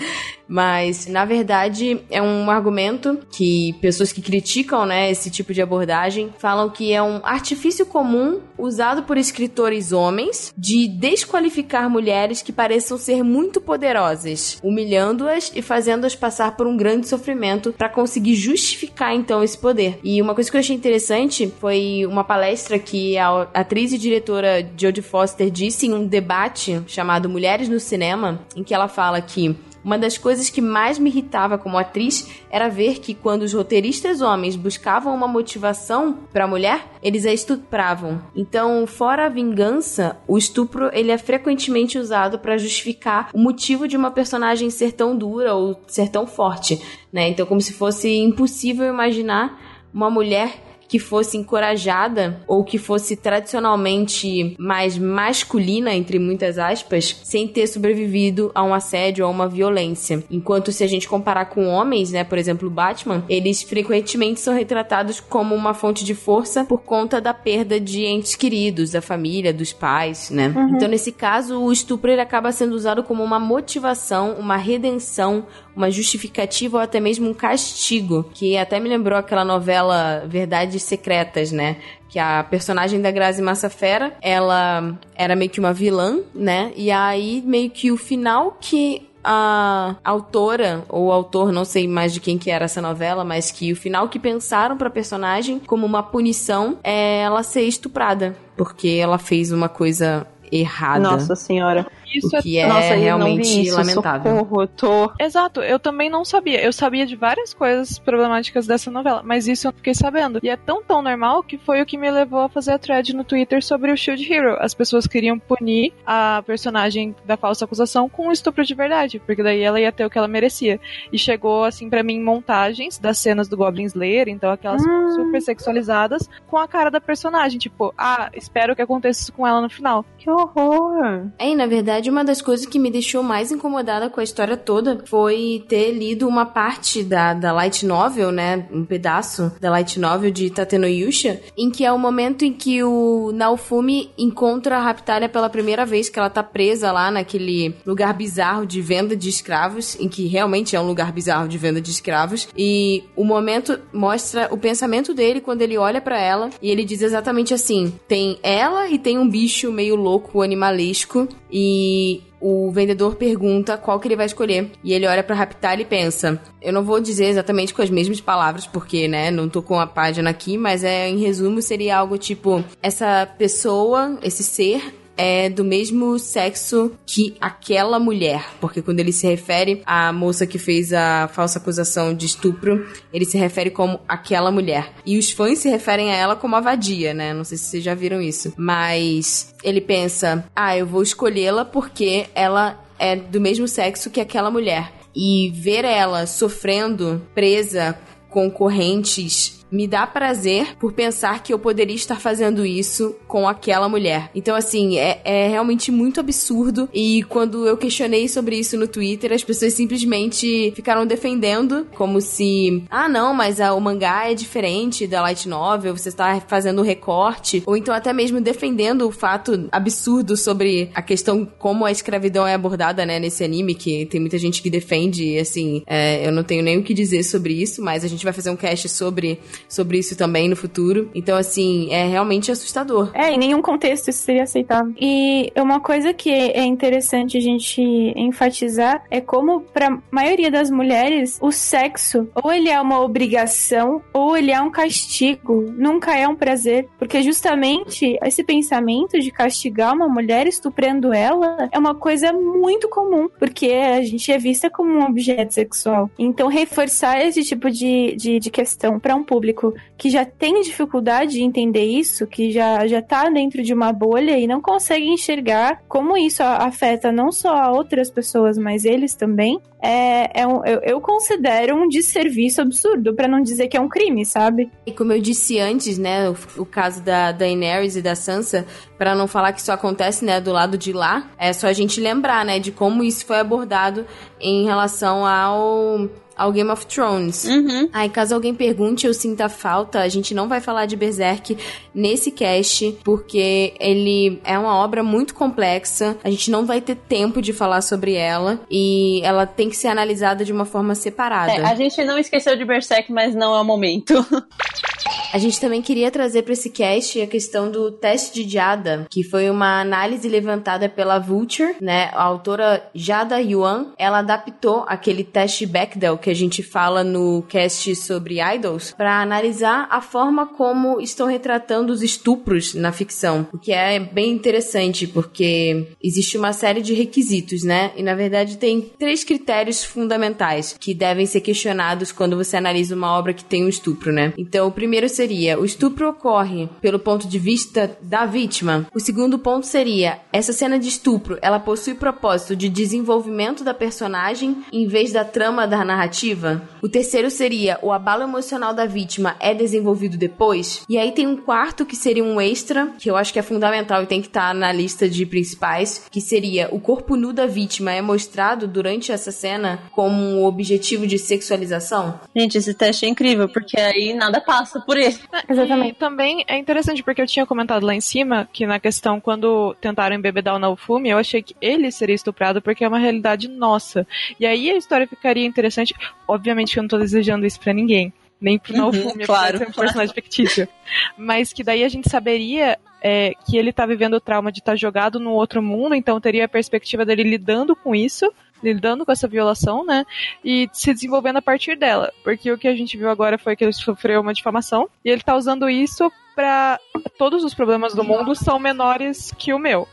Mas, 0.47 1.07
na 1.07 1.25
verdade, 1.25 2.01
é 2.09 2.21
um 2.21 2.49
argumento 2.49 3.19
que 3.31 3.73
pessoas 3.81 4.11
que 4.11 4.21
criticam 4.21 4.85
né, 4.85 5.09
esse 5.09 5.29
tipo 5.29 5.53
de 5.53 5.61
abordagem 5.61 6.33
falam 6.37 6.69
que 6.69 6.91
é 6.93 7.01
um 7.01 7.21
artifício 7.23 7.85
comum 7.85 8.39
usado 8.57 9.03
por 9.03 9.17
escritores 9.17 9.91
homens 9.91 10.53
de 10.57 10.87
desqualificar 10.87 11.89
mulheres 11.89 12.41
que 12.41 12.51
pareçam 12.51 12.97
ser 12.97 13.23
muito 13.23 13.59
poderosas, 13.59 14.59
humilhando-as 14.63 15.51
e 15.55 15.61
fazendo-as 15.61 16.15
passar 16.15 16.55
por 16.55 16.67
um 16.67 16.77
grande 16.77 17.07
sofrimento 17.07 17.73
para 17.73 17.89
conseguir 17.89 18.35
justificar 18.35 19.13
então 19.13 19.43
esse 19.43 19.57
poder. 19.57 19.99
E 20.03 20.21
uma 20.21 20.35
coisa 20.35 20.49
que 20.49 20.57
eu 20.57 20.59
achei 20.59 20.75
interessante 20.75 21.51
foi 21.59 22.05
uma 22.07 22.23
palestra 22.23 22.77
que 22.79 23.17
a 23.17 23.47
atriz 23.53 23.91
e 23.93 23.97
diretora 23.97 24.67
Jodie 24.77 25.01
Foster 25.01 25.49
disse 25.49 25.87
em 25.87 25.93
um 25.93 26.05
debate 26.05 26.81
chamado 26.87 27.29
Mulheres 27.29 27.69
no 27.69 27.79
Cinema, 27.79 28.41
em 28.55 28.63
que 28.63 28.73
ela 28.73 28.87
fala 28.87 29.21
que 29.21 29.55
uma 29.83 29.97
das 29.97 30.17
coisas 30.17 30.49
que 30.49 30.61
mais 30.61 30.97
me 30.97 31.09
irritava 31.09 31.57
como 31.57 31.77
atriz 31.77 32.29
era 32.49 32.69
ver 32.69 32.99
que 32.99 33.13
quando 33.13 33.43
os 33.43 33.53
roteiristas 33.53 34.21
homens 34.21 34.55
buscavam 34.55 35.13
uma 35.13 35.27
motivação 35.27 36.17
para 36.31 36.45
a 36.45 36.47
mulher, 36.47 36.85
eles 37.01 37.25
a 37.25 37.33
estupravam. 37.33 38.21
Então, 38.35 38.87
fora 38.87 39.25
a 39.25 39.29
vingança, 39.29 40.17
o 40.27 40.37
estupro 40.37 40.89
ele 40.93 41.11
é 41.11 41.17
frequentemente 41.17 41.97
usado 41.97 42.39
para 42.39 42.57
justificar 42.57 43.29
o 43.33 43.39
motivo 43.39 43.87
de 43.87 43.97
uma 43.97 44.11
personagem 44.11 44.69
ser 44.69 44.93
tão 44.93 45.15
dura 45.15 45.53
ou 45.53 45.79
ser 45.87 46.09
tão 46.09 46.25
forte, 46.25 46.81
né? 47.11 47.27
Então, 47.27 47.45
como 47.45 47.61
se 47.61 47.73
fosse 47.73 48.09
impossível 48.17 48.87
imaginar 48.87 49.59
uma 49.93 50.09
mulher 50.09 50.72
que 50.93 50.99
fosse 50.99 51.37
encorajada 51.37 52.39
ou 52.45 52.63
que 52.63 52.77
fosse 52.77 53.15
tradicionalmente 53.15 54.55
mais 54.59 54.95
masculina, 54.95 55.91
entre 55.91 56.19
muitas 56.19 56.59
aspas, 56.59 57.19
sem 57.23 57.47
ter 57.47 57.65
sobrevivido 57.65 58.51
a 58.53 58.61
um 58.63 58.75
assédio 58.75 59.25
ou 59.25 59.31
a 59.31 59.33
uma 59.33 59.49
violência. 59.49 60.23
Enquanto 60.29 60.71
se 60.71 60.83
a 60.83 60.87
gente 60.87 61.09
comparar 61.09 61.45
com 61.45 61.65
homens, 61.65 62.11
né, 62.11 62.23
por 62.23 62.37
exemplo, 62.37 62.67
o 62.67 62.71
Batman, 62.71 63.25
eles 63.27 63.63
frequentemente 63.63 64.39
são 64.39 64.53
retratados 64.53 65.19
como 65.19 65.55
uma 65.55 65.73
fonte 65.73 66.05
de 66.05 66.13
força 66.13 66.63
por 66.63 66.83
conta 66.83 67.19
da 67.19 67.33
perda 67.33 67.79
de 67.79 68.05
entes 68.05 68.35
queridos, 68.35 68.91
da 68.91 69.01
família, 69.01 69.51
dos 69.51 69.73
pais, 69.73 70.29
né? 70.29 70.53
Uhum. 70.55 70.75
Então, 70.75 70.87
nesse 70.87 71.11
caso, 71.11 71.59
o 71.59 71.71
estupro 71.71 72.11
ele 72.11 72.21
acaba 72.21 72.51
sendo 72.51 72.73
usado 72.73 73.01
como 73.01 73.23
uma 73.23 73.39
motivação, 73.39 74.33
uma 74.33 74.57
redenção, 74.57 75.47
uma 75.75 75.89
justificativa 75.89 76.77
ou 76.77 76.83
até 76.83 76.99
mesmo 76.99 77.29
um 77.29 77.33
castigo, 77.33 78.29
que 78.33 78.57
até 78.57 78.79
me 78.79 78.89
lembrou 78.89 79.17
aquela 79.17 79.43
novela 79.43 80.23
Verdades 80.27 80.83
Secretas, 80.83 81.51
né? 81.51 81.77
Que 82.09 82.19
a 82.19 82.43
personagem 82.43 83.01
da 83.01 83.11
Grazi 83.11 83.41
Massafera, 83.41 84.15
ela 84.21 84.97
era 85.15 85.35
meio 85.35 85.49
que 85.49 85.59
uma 85.59 85.73
vilã, 85.73 86.19
né? 86.33 86.71
E 86.75 86.91
aí 86.91 87.41
meio 87.45 87.69
que 87.69 87.91
o 87.91 87.97
final 87.97 88.57
que 88.59 89.07
a 89.23 89.95
autora 90.03 90.83
ou 90.89 91.11
autor, 91.11 91.51
não 91.51 91.63
sei 91.63 91.87
mais 91.87 92.13
de 92.13 92.19
quem 92.19 92.37
que 92.37 92.51
era 92.51 92.65
essa 92.65 92.81
novela, 92.81 93.23
mas 93.23 93.51
que 93.51 93.71
o 93.71 93.75
final 93.75 94.09
que 94.09 94.19
pensaram 94.19 94.77
para 94.77 94.89
personagem 94.89 95.59
como 95.59 95.85
uma 95.85 96.03
punição 96.03 96.77
é 96.83 97.21
ela 97.21 97.41
ser 97.41 97.61
estuprada, 97.61 98.35
porque 98.57 98.89
ela 98.89 99.17
fez 99.17 99.51
uma 99.51 99.69
coisa 99.69 100.27
errada. 100.51 100.99
Nossa 100.99 101.35
senhora. 101.35 101.87
Isso 102.17 102.35
o 102.35 102.41
que 102.41 102.57
é, 102.57 102.67
Nossa, 102.67 102.95
realmente 102.95 103.63
isso, 103.63 103.75
lamentável. 103.75 104.37
Socorro, 104.37 104.61
eu 104.61 104.67
tô... 104.67 105.11
Exato, 105.19 105.61
eu 105.61 105.79
também 105.79 106.09
não 106.09 106.23
sabia. 106.23 106.63
Eu 106.63 106.73
sabia 106.73 107.05
de 107.05 107.15
várias 107.15 107.53
coisas 107.53 107.99
problemáticas 107.99 108.67
dessa 108.67 108.91
novela, 108.91 109.21
mas 109.23 109.47
isso 109.47 109.67
eu 109.67 109.73
fiquei 109.73 109.93
sabendo. 109.93 110.39
E 110.43 110.49
é 110.49 110.57
tão 110.57 110.83
tão 110.83 111.01
normal 111.01 111.43
que 111.43 111.57
foi 111.57 111.81
o 111.81 111.85
que 111.85 111.97
me 111.97 112.09
levou 112.09 112.41
a 112.41 112.49
fazer 112.49 112.71
a 112.71 112.79
thread 112.79 113.15
no 113.15 113.23
Twitter 113.23 113.63
sobre 113.63 113.91
o 113.91 113.97
Shield 113.97 114.31
Hero. 114.31 114.57
As 114.59 114.73
pessoas 114.73 115.07
queriam 115.07 115.39
punir 115.39 115.93
a 116.05 116.43
personagem 116.45 117.15
da 117.25 117.37
falsa 117.37 117.65
acusação 117.65 118.09
com 118.09 118.27
um 118.27 118.31
estupro 118.31 118.63
de 118.63 118.73
verdade, 118.73 119.19
porque 119.19 119.43
daí 119.43 119.61
ela 119.61 119.79
ia 119.79 119.91
ter 119.91 120.05
o 120.05 120.09
que 120.09 120.17
ela 120.17 120.27
merecia. 120.27 120.79
E 121.11 121.17
chegou 121.17 121.63
assim 121.63 121.89
para 121.89 122.03
mim 122.03 122.21
montagens 122.21 122.97
das 122.97 123.17
cenas 123.17 123.47
do 123.47 123.57
Goblin 123.57 123.85
Slayer, 123.85 124.27
então 124.29 124.51
aquelas 124.51 124.83
hum. 124.85 125.11
super 125.11 125.41
sexualizadas, 125.41 126.29
com 126.47 126.57
a 126.57 126.67
cara 126.67 126.89
da 126.89 127.01
personagem, 127.01 127.59
tipo, 127.59 127.93
ah, 127.97 128.29
espero 128.33 128.75
que 128.75 128.81
aconteça 128.81 129.21
isso 129.21 129.33
com 129.33 129.47
ela 129.47 129.61
no 129.61 129.69
final. 129.69 130.05
Que 130.17 130.29
horror! 130.29 131.27
É, 131.39 131.49
e 131.49 131.55
na 131.55 131.65
verdade 131.65 132.02
verdade, 132.03 132.09
uma 132.09 132.23
das 132.23 132.41
coisas 132.41 132.65
que 132.65 132.77
me 132.77 132.91
deixou 132.91 133.23
mais 133.23 133.51
incomodada 133.51 134.09
com 134.09 134.19
a 134.19 134.23
história 134.23 134.57
toda 134.57 135.01
foi 135.05 135.63
ter 135.67 135.91
lido 135.91 136.27
uma 136.27 136.45
parte 136.45 137.03
da, 137.03 137.33
da 137.33 137.51
light 137.51 137.85
novel, 137.85 138.31
né? 138.31 138.65
Um 138.71 138.85
pedaço 138.85 139.51
da 139.59 139.69
light 139.69 139.99
novel 139.99 140.31
de 140.31 140.49
Tateno 140.49 140.87
Yusha, 140.87 141.39
em 141.57 141.69
que 141.69 141.85
é 141.85 141.91
o 141.91 141.97
momento 141.97 142.43
em 142.43 142.51
que 142.51 142.83
o 142.83 143.31
Naofumi 143.33 144.11
encontra 144.17 144.77
a 144.77 144.81
Raptalia 144.81 145.29
pela 145.29 145.49
primeira 145.49 145.85
vez, 145.85 146.09
que 146.09 146.19
ela 146.19 146.29
tá 146.29 146.43
presa 146.43 146.91
lá 146.91 147.09
naquele 147.09 147.75
lugar 147.85 148.13
bizarro 148.13 148.65
de 148.65 148.81
venda 148.81 149.15
de 149.15 149.29
escravos, 149.29 149.97
em 149.99 150.09
que 150.09 150.27
realmente 150.27 150.75
é 150.75 150.79
um 150.79 150.87
lugar 150.87 151.11
bizarro 151.11 151.47
de 151.47 151.57
venda 151.57 151.79
de 151.79 151.91
escravos. 151.91 152.47
E 152.57 153.03
o 153.15 153.23
momento 153.23 153.79
mostra 153.93 154.49
o 154.51 154.57
pensamento 154.57 155.13
dele 155.13 155.41
quando 155.41 155.61
ele 155.61 155.77
olha 155.77 156.01
para 156.01 156.19
ela 156.19 156.49
e 156.61 156.69
ele 156.69 156.83
diz 156.83 157.01
exatamente 157.01 157.53
assim: 157.53 157.93
tem 158.07 158.37
ela 158.43 158.89
e 158.89 158.97
tem 158.97 159.17
um 159.17 159.27
bicho 159.27 159.71
meio 159.71 159.95
louco, 159.95 160.41
animalesco, 160.41 161.27
e 161.55 161.92
o 162.39 162.69
vendedor 162.71 163.15
pergunta 163.15 163.77
qual 163.77 163.99
que 163.99 164.07
ele 164.07 164.15
vai 164.15 164.25
escolher. 164.25 164.71
E 164.83 164.93
ele 164.93 165.07
olha 165.07 165.23
pra 165.23 165.35
Raptar 165.35 165.79
e 165.79 165.85
pensa: 165.85 166.39
Eu 166.61 166.73
não 166.73 166.83
vou 166.83 166.99
dizer 166.99 167.25
exatamente 167.25 167.73
com 167.73 167.81
as 167.81 167.89
mesmas 167.89 168.19
palavras, 168.19 168.67
porque, 168.67 169.07
né, 169.07 169.31
não 169.31 169.47
tô 169.47 169.61
com 169.61 169.79
a 169.79 169.87
página 169.87 170.29
aqui, 170.29 170.57
mas 170.57 170.83
é 170.83 171.09
em 171.09 171.19
resumo 171.19 171.61
seria 171.61 171.97
algo 171.97 172.17
tipo: 172.17 172.63
essa 172.81 173.27
pessoa, 173.37 174.17
esse 174.21 174.43
ser 174.43 175.02
é 175.17 175.49
do 175.49 175.63
mesmo 175.63 176.17
sexo 176.17 176.91
que 177.05 177.35
aquela 177.39 177.99
mulher. 177.99 178.45
Porque 178.59 178.81
quando 178.81 178.99
ele 178.99 179.11
se 179.11 179.27
refere 179.27 179.81
à 179.85 180.11
moça 180.11 180.47
que 180.47 180.57
fez 180.57 180.93
a 180.93 181.27
falsa 181.27 181.59
acusação 181.59 182.13
de 182.13 182.25
estupro, 182.25 182.87
ele 183.11 183.25
se 183.25 183.37
refere 183.37 183.69
como 183.69 183.99
aquela 184.07 184.51
mulher. 184.51 184.93
E 185.05 185.17
os 185.17 185.31
fãs 185.31 185.59
se 185.59 185.69
referem 185.69 186.11
a 186.11 186.15
ela 186.15 186.35
como 186.35 186.55
a 186.55 186.61
vadia, 186.61 187.13
né? 187.13 187.33
Não 187.33 187.43
sei 187.43 187.57
se 187.57 187.65
vocês 187.65 187.83
já 187.83 187.93
viram 187.93 188.21
isso. 188.21 188.53
Mas 188.57 189.53
ele 189.63 189.81
pensa: 189.81 190.45
ah, 190.55 190.77
eu 190.77 190.85
vou 190.85 191.03
escolhê-la 191.03 191.65
porque 191.65 192.27
ela 192.33 192.83
é 192.97 193.15
do 193.15 193.39
mesmo 193.41 193.67
sexo 193.67 194.09
que 194.09 194.21
aquela 194.21 194.51
mulher. 194.51 194.91
E 195.15 195.51
ver 195.53 195.85
ela 195.85 196.25
sofrendo, 196.25 197.21
presa, 197.35 197.95
com 198.29 198.49
correntes 198.49 199.62
me 199.73 199.87
dá 199.87 200.05
prazer 200.05 200.77
por 200.77 200.93
pensar 200.93 201.41
que 201.41 201.51
eu 201.51 201.57
poderia 201.57 201.95
estar 201.95 202.19
fazendo 202.19 202.63
isso 202.63 203.15
com 203.27 203.47
aquela 203.47 203.89
mulher. 203.89 204.29
Então, 204.35 204.55
assim, 204.55 204.97
é, 204.97 205.19
é 205.25 205.47
realmente 205.47 205.91
muito 205.91 206.19
absurdo. 206.19 206.87
E 206.93 207.23
quando 207.23 207.67
eu 207.67 207.75
questionei 207.75 208.27
sobre 208.27 208.57
isso 208.57 208.77
no 208.77 208.87
Twitter, 208.87 209.33
as 209.33 209.43
pessoas 209.43 209.73
simplesmente 209.73 210.71
ficaram 210.75 211.07
defendendo, 211.07 211.87
como 211.95 212.21
se, 212.21 212.83
ah, 212.89 213.09
não, 213.09 213.33
mas 213.33 213.59
a, 213.59 213.73
o 213.73 213.81
mangá 213.81 214.29
é 214.29 214.35
diferente 214.35 215.07
da 215.07 215.21
light 215.21 215.49
novel, 215.49 215.97
você 215.97 216.09
está 216.09 216.39
fazendo 216.41 216.83
recorte. 216.83 217.63
Ou 217.65 217.75
então 217.75 217.95
até 217.95 218.13
mesmo 218.13 218.39
defendendo 218.39 219.07
o 219.07 219.11
fato 219.11 219.67
absurdo 219.71 220.37
sobre 220.37 220.91
a 220.93 221.01
questão 221.01 221.47
como 221.57 221.83
a 221.83 221.91
escravidão 221.91 222.45
é 222.45 222.53
abordada, 222.53 223.05
né, 223.05 223.19
nesse 223.19 223.43
anime, 223.43 223.73
que 223.73 224.05
tem 224.05 224.19
muita 224.19 224.37
gente 224.37 224.61
que 224.61 224.69
defende, 224.69 225.37
assim, 225.39 225.81
é, 225.87 226.27
eu 226.27 226.31
não 226.31 226.43
tenho 226.43 226.61
nem 226.61 226.77
o 226.77 226.83
que 226.83 226.93
dizer 226.93 227.23
sobre 227.23 227.53
isso, 227.53 227.81
mas 227.81 228.03
a 228.03 228.07
gente 228.07 228.23
vai 228.23 228.33
fazer 228.33 228.51
um 228.51 228.55
cast 228.55 228.87
sobre 228.87 229.39
sobre 229.67 229.99
isso 229.99 230.17
também 230.17 230.49
no 230.49 230.55
futuro. 230.55 231.09
Então, 231.13 231.37
assim, 231.37 231.91
é 231.91 232.05
realmente 232.07 232.51
assustador. 232.51 233.11
É, 233.13 233.31
em 233.31 233.37
nenhum 233.37 233.61
contexto 233.61 234.09
isso 234.09 234.19
seria 234.19 234.43
aceitável. 234.43 234.93
E 234.99 235.51
uma 235.55 235.79
coisa 235.79 236.13
que 236.13 236.29
é 236.29 236.63
interessante 236.63 237.37
a 237.37 237.41
gente 237.41 237.81
enfatizar 238.15 239.03
é 239.09 239.21
como, 239.21 239.61
para 239.61 239.97
maioria 240.11 240.51
das 240.51 240.69
mulheres, 240.69 241.37
o 241.41 241.51
sexo, 241.51 242.27
ou 242.35 242.51
ele 242.51 242.69
é 242.69 242.79
uma 242.79 243.01
obrigação, 243.01 244.01
ou 244.13 244.37
ele 244.37 244.51
é 244.51 244.61
um 244.61 244.71
castigo. 244.71 245.73
Nunca 245.77 246.17
é 246.17 246.27
um 246.27 246.35
prazer. 246.35 246.87
Porque 246.97 247.21
justamente 247.21 248.17
esse 248.23 248.43
pensamento 248.43 249.19
de 249.19 249.31
castigar 249.31 249.93
uma 249.93 250.07
mulher 250.07 250.47
estuprando 250.47 251.13
ela 251.13 251.69
é 251.71 251.77
uma 251.77 251.95
coisa 251.95 252.31
muito 252.31 252.87
comum, 252.89 253.29
porque 253.39 253.67
a 253.67 254.01
gente 254.01 254.31
é 254.31 254.37
vista 254.37 254.69
como 254.69 254.91
um 254.91 255.03
objeto 255.03 255.53
sexual. 255.53 256.09
Então, 256.17 256.47
reforçar 256.47 257.21
esse 257.21 257.43
tipo 257.43 257.69
de, 257.69 258.15
de, 258.15 258.39
de 258.39 258.49
questão 258.49 258.99
para 258.99 259.15
um 259.15 259.23
público 259.23 259.52
que 259.97 260.09
já 260.09 260.25
tem 260.25 260.61
dificuldade 260.61 261.33
de 261.33 261.41
entender 261.41 261.85
isso, 261.85 262.27
que 262.27 262.51
já, 262.51 262.85
já 262.87 263.01
tá 263.01 263.29
dentro 263.29 263.61
de 263.63 263.73
uma 263.73 263.91
bolha 263.91 264.37
e 264.37 264.47
não 264.47 264.61
consegue 264.61 265.07
enxergar 265.07 265.81
como 265.87 266.17
isso 266.17 266.43
afeta 266.43 267.11
não 267.11 267.31
só 267.31 267.55
a 267.55 267.71
outras 267.71 268.09
pessoas, 268.09 268.57
mas 268.57 268.85
eles 268.85 269.15
também, 269.15 269.59
é, 269.81 270.41
é 270.41 270.47
um, 270.47 270.65
eu, 270.65 270.79
eu 270.81 271.01
considero 271.01 271.75
um 271.75 271.87
desserviço 271.87 272.61
absurdo, 272.61 273.13
para 273.13 273.27
não 273.27 273.41
dizer 273.41 273.67
que 273.67 273.77
é 273.77 273.81
um 273.81 273.89
crime, 273.89 274.25
sabe? 274.25 274.69
E 274.85 274.91
como 274.91 275.13
eu 275.13 275.21
disse 275.21 275.59
antes, 275.59 275.97
né, 275.97 276.29
o, 276.29 276.35
o 276.57 276.65
caso 276.65 277.01
da 277.01 277.31
Daenerys 277.31 277.95
e 277.95 278.01
da 278.01 278.15
Sansa, 278.15 278.65
para 278.97 279.15
não 279.15 279.27
falar 279.27 279.53
que 279.53 279.59
isso 279.59 279.71
acontece, 279.71 280.25
né, 280.25 280.39
do 280.39 280.51
lado 280.51 280.77
de 280.77 280.93
lá, 280.93 281.29
é 281.37 281.53
só 281.53 281.67
a 281.67 281.73
gente 281.73 281.99
lembrar, 281.99 282.45
né, 282.45 282.59
de 282.59 282.71
como 282.71 283.03
isso 283.03 283.25
foi 283.25 283.39
abordado 283.39 284.05
em 284.39 284.65
relação 284.65 285.25
ao 285.25 286.09
ao 286.35 286.51
Game 286.51 286.69
of 286.69 286.85
Thrones. 286.85 287.45
Uhum. 287.45 287.89
Aí, 287.93 288.09
caso 288.09 288.33
alguém 288.33 288.53
pergunte 288.53 289.07
ou 289.07 289.13
sinta 289.13 289.49
falta, 289.49 289.99
a 289.99 290.09
gente 290.09 290.33
não 290.33 290.47
vai 290.47 290.61
falar 290.61 290.85
de 290.85 290.95
Berserk 290.95 291.57
nesse 291.93 292.31
cast, 292.31 292.97
porque 293.03 293.73
ele 293.79 294.39
é 294.43 294.57
uma 294.57 294.75
obra 294.75 295.03
muito 295.03 295.33
complexa, 295.33 296.17
a 296.23 296.29
gente 296.29 296.49
não 296.49 296.65
vai 296.65 296.81
ter 296.81 296.95
tempo 296.95 297.41
de 297.41 297.53
falar 297.53 297.81
sobre 297.81 298.13
ela, 298.13 298.59
e 298.69 299.21
ela 299.23 299.45
tem 299.45 299.69
que 299.69 299.75
ser 299.75 299.87
analisada 299.87 300.43
de 300.43 300.51
uma 300.51 300.65
forma 300.65 300.95
separada. 300.95 301.51
É, 301.51 301.65
a 301.65 301.75
gente 301.75 302.03
não 302.03 302.17
esqueceu 302.17 302.55
de 302.55 302.65
Berserk, 302.65 303.11
mas 303.11 303.35
não 303.35 303.55
é 303.55 303.61
o 303.61 303.63
momento. 303.63 304.13
A 305.33 305.39
gente 305.39 305.59
também 305.59 305.81
queria 305.81 306.11
trazer 306.11 306.43
para 306.43 306.53
esse 306.53 306.69
cast 306.69 307.19
a 307.19 307.25
questão 307.25 307.71
do 307.71 307.89
teste 307.89 308.43
de 308.43 308.53
Jada, 308.53 309.07
que 309.09 309.23
foi 309.23 309.49
uma 309.49 309.81
análise 309.81 310.29
levantada 310.29 310.87
pela 310.87 311.17
Vulture, 311.17 311.75
né? 311.81 312.11
A 312.13 312.21
autora 312.21 312.87
Jada 312.93 313.41
Yuan, 313.41 313.87
ela 313.97 314.19
adaptou 314.19 314.85
aquele 314.87 315.23
teste 315.23 315.65
Bechdel 315.65 316.19
que 316.19 316.29
a 316.29 316.35
gente 316.35 316.61
fala 316.61 317.03
no 317.03 317.41
cast 317.49 317.95
sobre 317.95 318.39
idols 318.39 318.93
para 318.95 319.23
analisar 319.23 319.87
a 319.89 320.01
forma 320.01 320.45
como 320.45 321.01
estão 321.01 321.25
retratando 321.25 321.91
os 321.91 322.03
estupros 322.03 322.75
na 322.75 322.91
ficção, 322.91 323.47
o 323.51 323.57
que 323.57 323.71
é 323.71 323.99
bem 323.99 324.31
interessante 324.31 325.07
porque 325.07 325.87
existe 325.99 326.37
uma 326.37 326.53
série 326.53 326.83
de 326.83 326.93
requisitos, 326.93 327.63
né? 327.63 327.91
E 327.95 328.03
na 328.03 328.13
verdade 328.13 328.57
tem 328.57 328.81
três 328.99 329.23
critérios 329.23 329.83
fundamentais 329.83 330.77
que 330.79 330.93
devem 330.93 331.25
ser 331.25 331.41
questionados 331.41 332.11
quando 332.11 332.37
você 332.37 332.55
analisa 332.55 332.95
uma 332.95 333.17
obra 333.17 333.33
que 333.33 333.43
tem 333.43 333.65
um 333.65 333.69
estupro, 333.69 334.13
né? 334.13 334.31
Então, 334.37 334.67
o 334.67 334.71
primeiro 334.71 335.09
seria: 335.09 335.22
o 335.57 335.65
estupro 335.65 336.09
ocorre 336.09 336.69
pelo 336.81 336.99
ponto 336.99 337.27
de 337.27 337.39
vista 337.39 337.97
da 338.01 338.25
vítima. 338.25 338.87
O 338.93 338.99
segundo 338.99 339.39
ponto 339.39 339.65
seria: 339.65 340.19
essa 340.31 340.51
cena 340.51 340.77
de 340.77 340.89
estupro, 340.89 341.37
ela 341.41 341.59
possui 341.59 341.93
propósito 341.93 342.55
de 342.55 342.67
desenvolvimento 342.69 343.63
da 343.63 343.73
personagem 343.73 344.63
em 344.71 344.87
vez 344.87 345.13
da 345.13 345.23
trama 345.23 345.65
da 345.65 345.83
narrativa. 345.85 346.61
O 346.81 346.89
terceiro 346.89 347.29
seria: 347.29 347.79
o 347.81 347.91
abalo 347.91 348.23
emocional 348.23 348.73
da 348.73 348.85
vítima 348.85 349.35
é 349.39 349.53
desenvolvido 349.53 350.17
depois. 350.17 350.83
E 350.89 350.97
aí 350.97 351.11
tem 351.11 351.25
um 351.25 351.37
quarto 351.37 351.85
que 351.85 351.95
seria 351.95 352.23
um 352.23 352.41
extra, 352.41 352.87
que 352.99 353.09
eu 353.09 353.15
acho 353.15 353.31
que 353.31 353.39
é 353.39 353.43
fundamental 353.43 354.03
e 354.03 354.07
tem 354.07 354.21
que 354.21 354.27
estar 354.27 354.53
na 354.53 354.71
lista 354.71 355.07
de 355.09 355.25
principais, 355.25 356.05
que 356.11 356.19
seria: 356.19 356.69
o 356.71 356.79
corpo 356.79 357.15
nu 357.15 357.31
da 357.31 357.45
vítima 357.45 357.91
é 357.91 358.01
mostrado 358.01 358.67
durante 358.67 359.11
essa 359.11 359.31
cena 359.31 359.79
como 359.91 360.21
um 360.21 360.43
objetivo 360.43 361.07
de 361.07 361.17
sexualização. 361.17 362.19
Gente, 362.35 362.57
esse 362.57 362.73
teste 362.73 363.05
é 363.05 363.09
incrível, 363.09 363.47
porque 363.47 363.79
aí 363.79 364.13
nada 364.13 364.41
passa 364.41 364.79
por 364.79 364.97
ele. 364.97 365.12
Exatamente. 365.49 365.91
E 365.91 365.93
também 365.93 366.43
é 366.47 366.57
interessante 366.57 367.03
porque 367.03 367.21
eu 367.21 367.27
tinha 367.27 367.45
comentado 367.45 367.85
lá 367.85 367.93
em 367.93 368.01
cima 368.01 368.47
que 368.51 368.65
na 368.65 368.79
questão 368.79 369.19
quando 369.19 369.75
tentaram 369.81 370.15
embebedar 370.15 370.55
o 370.55 370.59
Naofumi, 370.59 371.09
eu 371.09 371.17
achei 371.17 371.41
que 371.41 371.55
ele 371.61 371.91
seria 371.91 372.15
estuprado 372.15 372.61
porque 372.61 372.83
é 372.83 372.87
uma 372.87 372.99
realidade 372.99 373.47
nossa. 373.47 374.07
E 374.39 374.45
aí 374.45 374.69
a 374.69 374.77
história 374.77 375.07
ficaria 375.07 375.45
interessante. 375.45 375.93
Obviamente 376.27 376.73
que 376.73 376.79
eu 376.79 376.83
não 376.83 376.87
tô 376.87 376.97
desejando 376.97 377.45
isso 377.45 377.59
pra 377.59 377.73
ninguém. 377.73 378.13
Nem 378.39 378.59
pro 378.59 378.73
Uhum, 378.73 378.79
Naofumi, 378.79 379.25
claro, 379.25 379.57
ser 379.57 379.63
um 379.63 379.71
claro. 379.71 379.87
personagem 379.87 380.13
fictício. 380.13 380.67
Mas 381.17 381.53
que 381.53 381.63
daí 381.63 381.83
a 381.83 381.89
gente 381.89 382.09
saberia 382.09 382.77
é, 383.01 383.33
que 383.45 383.57
ele 383.57 383.71
tá 383.71 383.85
vivendo 383.85 384.15
o 384.15 384.21
trauma 384.21 384.51
de 384.51 384.59
estar 384.59 384.75
jogado 384.75 385.19
num 385.19 385.31
outro 385.31 385.61
mundo, 385.61 385.95
então 385.95 386.19
teria 386.19 386.45
a 386.45 386.49
perspectiva 386.49 387.05
dele 387.05 387.23
lidando 387.23 387.75
com 387.75 387.95
isso, 387.95 388.31
lidando 388.63 389.05
com 389.05 389.11
essa 389.11 389.27
violação, 389.27 389.85
né? 389.85 390.05
E 390.43 390.69
se 390.71 390.93
desenvolvendo 390.93 391.37
a 391.37 391.41
partir 391.41 391.75
dela. 391.75 392.11
Porque 392.23 392.51
o 392.51 392.57
que 392.57 392.67
a 392.67 392.75
gente 392.75 392.97
viu 392.97 393.09
agora 393.09 393.37
foi 393.37 393.55
que 393.55 393.63
ele 393.63 393.73
sofreu 393.73 394.21
uma 394.21 394.33
difamação 394.33 394.89
e 395.03 395.09
ele 395.09 395.21
tá 395.21 395.35
usando 395.35 395.69
isso 395.69 396.11
pra. 396.35 396.79
Todos 397.17 397.43
os 397.43 397.53
problemas 397.53 397.93
do 397.93 398.03
mundo 398.03 398.33
são 398.33 398.57
menores 398.57 399.31
que 399.37 399.53
o 399.53 399.59
meu. 399.59 399.87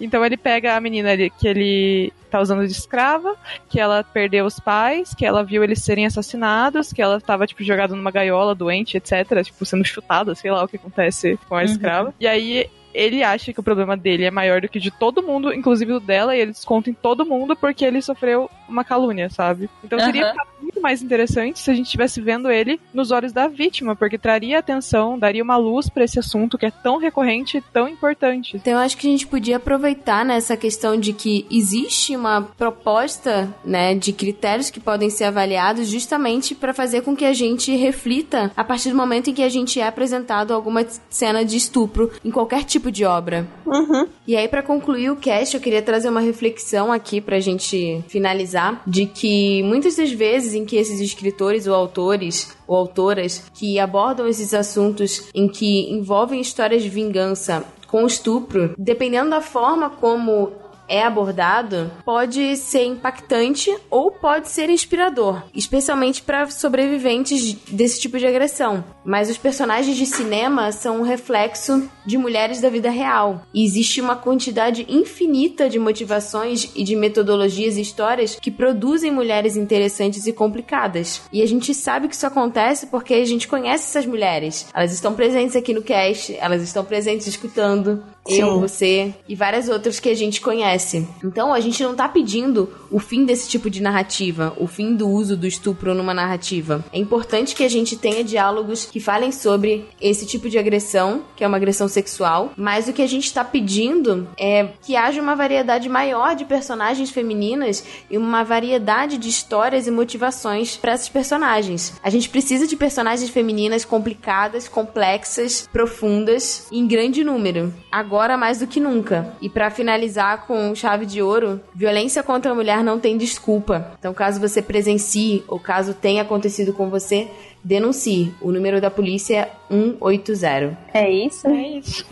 Então 0.00 0.24
ele 0.24 0.36
pega 0.36 0.76
a 0.76 0.80
menina 0.80 1.16
que 1.16 1.46
ele 1.46 2.12
tá 2.30 2.40
usando 2.40 2.66
de 2.66 2.72
escrava, 2.72 3.36
que 3.68 3.78
ela 3.78 4.02
perdeu 4.02 4.46
os 4.46 4.58
pais, 4.58 5.14
que 5.14 5.26
ela 5.26 5.44
viu 5.44 5.62
eles 5.62 5.82
serem 5.82 6.06
assassinados, 6.06 6.92
que 6.92 7.02
ela 7.02 7.20
tava, 7.20 7.46
tipo, 7.46 7.62
jogada 7.62 7.94
numa 7.94 8.10
gaiola, 8.10 8.54
doente, 8.54 8.96
etc. 8.96 9.42
Tipo, 9.44 9.64
sendo 9.64 9.84
chutada, 9.84 10.34
sei 10.34 10.50
lá 10.50 10.64
o 10.64 10.68
que 10.68 10.76
acontece 10.76 11.38
com 11.48 11.56
a 11.56 11.64
escrava. 11.64 12.14
E 12.18 12.26
aí 12.26 12.68
ele 12.92 13.22
acha 13.22 13.52
que 13.52 13.60
o 13.60 13.62
problema 13.62 13.96
dele 13.96 14.24
é 14.24 14.30
maior 14.30 14.60
do 14.60 14.68
que 14.68 14.80
de 14.80 14.90
todo 14.90 15.22
mundo, 15.22 15.52
inclusive 15.52 15.92
o 15.92 16.00
dela, 16.00 16.36
e 16.36 16.40
ele 16.40 16.52
desconta 16.52 16.90
em 16.90 16.94
todo 16.94 17.24
mundo 17.24 17.56
porque 17.56 17.84
ele 17.84 18.02
sofreu 18.02 18.50
uma 18.68 18.84
calúnia, 18.84 19.28
sabe? 19.30 19.68
Então 19.84 19.98
seria 20.00 20.26
Aham. 20.26 20.34
Muito 20.80 20.82
mais 20.82 21.02
interessante 21.02 21.60
se 21.60 21.70
a 21.70 21.74
gente 21.74 21.86
estivesse 21.86 22.20
vendo 22.20 22.50
ele 22.50 22.80
nos 22.92 23.10
olhos 23.10 23.32
da 23.32 23.46
vítima, 23.46 23.94
porque 23.94 24.16
traria 24.16 24.58
atenção, 24.58 25.18
daria 25.18 25.42
uma 25.42 25.56
luz 25.56 25.88
para 25.90 26.04
esse 26.04 26.18
assunto 26.18 26.56
que 26.56 26.66
é 26.66 26.70
tão 26.70 26.96
recorrente 26.96 27.58
e 27.58 27.60
tão 27.60 27.86
importante. 27.86 28.56
Então 28.56 28.72
eu 28.72 28.78
acho 28.78 28.96
que 28.96 29.06
a 29.06 29.10
gente 29.10 29.26
podia 29.26 29.58
aproveitar 29.58 30.24
nessa 30.24 30.56
questão 30.56 30.98
de 30.98 31.12
que 31.12 31.46
existe 31.50 32.16
uma 32.16 32.42
proposta, 32.42 33.54
né, 33.64 33.94
de 33.94 34.12
critérios 34.12 34.70
que 34.70 34.80
podem 34.80 35.10
ser 35.10 35.24
avaliados 35.24 35.86
justamente 35.88 36.54
para 36.54 36.72
fazer 36.72 37.02
com 37.02 37.14
que 37.14 37.24
a 37.24 37.34
gente 37.34 37.74
reflita 37.76 38.50
a 38.56 38.64
partir 38.64 38.88
do 38.88 38.96
momento 38.96 39.28
em 39.28 39.34
que 39.34 39.42
a 39.42 39.48
gente 39.48 39.78
é 39.78 39.86
apresentado 39.86 40.54
alguma 40.54 40.84
cena 41.10 41.44
de 41.44 41.56
estupro 41.56 42.10
em 42.24 42.30
qualquer 42.30 42.64
tipo 42.64 42.90
de 42.90 43.04
obra. 43.04 43.46
Uhum. 43.66 44.08
E 44.26 44.36
aí, 44.36 44.48
para 44.48 44.62
concluir 44.62 45.10
o 45.10 45.16
cast, 45.16 45.54
eu 45.54 45.60
queria 45.60 45.82
trazer 45.82 46.08
uma 46.08 46.20
reflexão 46.20 46.92
aqui 46.92 47.20
pra 47.20 47.40
gente 47.40 48.02
finalizar, 48.08 48.82
de 48.86 49.04
que 49.06 49.62
muitas 49.62 49.96
das 49.96 50.10
vezes 50.10 50.54
em 50.54 50.64
que 50.70 50.76
esses 50.76 51.00
escritores 51.00 51.66
ou 51.66 51.74
autores 51.74 52.56
ou 52.64 52.76
autoras 52.76 53.42
que 53.52 53.80
abordam 53.80 54.28
esses 54.28 54.54
assuntos 54.54 55.28
em 55.34 55.48
que 55.48 55.90
envolvem 55.92 56.40
histórias 56.40 56.84
de 56.84 56.88
vingança 56.88 57.64
com 57.88 58.06
estupro, 58.06 58.72
dependendo 58.78 59.30
da 59.30 59.40
forma 59.40 59.90
como 59.90 60.52
é 60.90 61.02
abordado, 61.02 61.90
pode 62.04 62.56
ser 62.56 62.84
impactante 62.84 63.74
ou 63.88 64.10
pode 64.10 64.48
ser 64.48 64.68
inspirador, 64.68 65.42
especialmente 65.54 66.20
para 66.20 66.50
sobreviventes 66.50 67.54
desse 67.70 68.00
tipo 68.00 68.18
de 68.18 68.26
agressão. 68.26 68.84
Mas 69.04 69.30
os 69.30 69.38
personagens 69.38 69.96
de 69.96 70.04
cinema 70.04 70.72
são 70.72 70.98
um 70.98 71.02
reflexo 71.02 71.88
de 72.04 72.18
mulheres 72.18 72.60
da 72.60 72.68
vida 72.68 72.90
real. 72.90 73.42
E 73.54 73.64
existe 73.64 74.00
uma 74.00 74.16
quantidade 74.16 74.84
infinita 74.88 75.68
de 75.70 75.78
motivações 75.78 76.70
e 76.74 76.82
de 76.82 76.96
metodologias 76.96 77.76
e 77.76 77.80
histórias 77.80 78.36
que 78.40 78.50
produzem 78.50 79.12
mulheres 79.12 79.56
interessantes 79.56 80.26
e 80.26 80.32
complicadas. 80.32 81.22
E 81.32 81.40
a 81.40 81.46
gente 81.46 81.72
sabe 81.72 82.08
que 82.08 82.14
isso 82.14 82.26
acontece 82.26 82.88
porque 82.88 83.14
a 83.14 83.24
gente 83.24 83.46
conhece 83.46 83.84
essas 83.84 84.06
mulheres. 84.06 84.66
Elas 84.74 84.92
estão 84.92 85.14
presentes 85.14 85.54
aqui 85.54 85.72
no 85.72 85.82
cast, 85.82 86.36
elas 86.36 86.62
estão 86.62 86.84
presentes 86.84 87.26
escutando. 87.26 88.02
Eu, 88.28 88.54
Sim. 88.54 88.60
você 88.60 89.14
e 89.28 89.34
várias 89.34 89.68
outras 89.68 89.98
que 89.98 90.08
a 90.08 90.14
gente 90.14 90.40
conhece. 90.40 90.79
Então 91.22 91.52
a 91.52 91.60
gente 91.60 91.82
não 91.82 91.94
tá 91.94 92.08
pedindo 92.08 92.68
o 92.90 92.98
fim 92.98 93.24
desse 93.24 93.48
tipo 93.48 93.70
de 93.70 93.82
narrativa, 93.82 94.54
o 94.56 94.66
fim 94.66 94.94
do 94.94 95.08
uso 95.08 95.36
do 95.36 95.46
estupro 95.46 95.94
numa 95.94 96.14
narrativa. 96.14 96.84
É 96.92 96.98
importante 96.98 97.54
que 97.54 97.64
a 97.64 97.68
gente 97.68 97.96
tenha 97.96 98.24
diálogos 98.24 98.84
que 98.84 99.00
falem 99.00 99.32
sobre 99.32 99.86
esse 100.00 100.26
tipo 100.26 100.48
de 100.48 100.58
agressão, 100.58 101.22
que 101.36 101.44
é 101.44 101.46
uma 101.46 101.56
agressão 101.56 101.88
sexual, 101.88 102.52
mas 102.56 102.88
o 102.88 102.92
que 102.92 103.02
a 103.02 103.06
gente 103.06 103.24
está 103.24 103.44
pedindo 103.44 104.28
é 104.38 104.68
que 104.82 104.96
haja 104.96 105.20
uma 105.20 105.36
variedade 105.36 105.88
maior 105.88 106.34
de 106.34 106.44
personagens 106.44 107.10
femininas 107.10 107.84
e 108.10 108.16
uma 108.16 108.42
variedade 108.42 109.18
de 109.18 109.28
histórias 109.28 109.86
e 109.86 109.90
motivações 109.90 110.76
para 110.76 110.94
esses 110.94 111.08
personagens. 111.08 111.94
A 112.02 112.10
gente 112.10 112.28
precisa 112.28 112.66
de 112.66 112.76
personagens 112.76 113.30
femininas 113.30 113.84
complicadas, 113.84 114.68
complexas, 114.68 115.68
profundas 115.72 116.66
em 116.72 116.86
grande 116.86 117.22
número. 117.22 117.72
Agora 117.90 118.36
mais 118.36 118.58
do 118.58 118.66
que 118.66 118.80
nunca. 118.80 119.34
E 119.40 119.48
para 119.48 119.70
finalizar 119.70 120.46
com 120.46 120.69
chave 120.74 121.06
de 121.06 121.22
ouro, 121.22 121.60
violência 121.74 122.22
contra 122.22 122.52
a 122.52 122.54
mulher 122.54 122.82
não 122.82 122.98
tem 122.98 123.16
desculpa. 123.16 123.92
Então, 123.98 124.12
caso 124.12 124.40
você 124.40 124.60
presencie 124.62 125.44
ou 125.48 125.58
caso 125.58 125.94
tenha 125.94 126.22
acontecido 126.22 126.72
com 126.72 126.88
você, 126.88 127.28
denuncie. 127.62 128.34
O 128.40 128.50
número 128.52 128.80
da 128.80 128.90
polícia 128.90 129.36
é 129.36 129.52
180. 129.68 130.78
É 130.92 131.10
isso? 131.10 131.46
É 131.46 131.68
isso. 131.68 132.04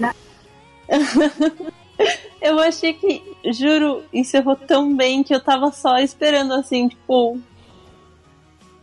Eu 2.40 2.58
achei 2.60 2.92
que, 2.92 3.22
juro, 3.52 4.04
encerrou 4.12 4.54
tão 4.54 4.96
bem 4.96 5.22
que 5.22 5.34
eu 5.34 5.40
tava 5.40 5.72
só 5.72 5.98
esperando 5.98 6.54
assim, 6.54 6.88
tipo. 6.88 7.38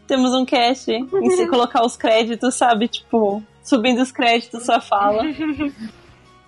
Temos 0.05 0.33
um 0.33 0.45
cast. 0.45 0.91
E 0.91 1.31
se 1.31 1.47
colocar 1.49 1.83
os 1.83 1.95
créditos, 1.95 2.55
sabe? 2.55 2.87
Tipo, 2.87 3.41
subindo 3.63 4.01
os 4.01 4.11
créditos, 4.11 4.65
sua 4.65 4.81
fala. 4.81 5.23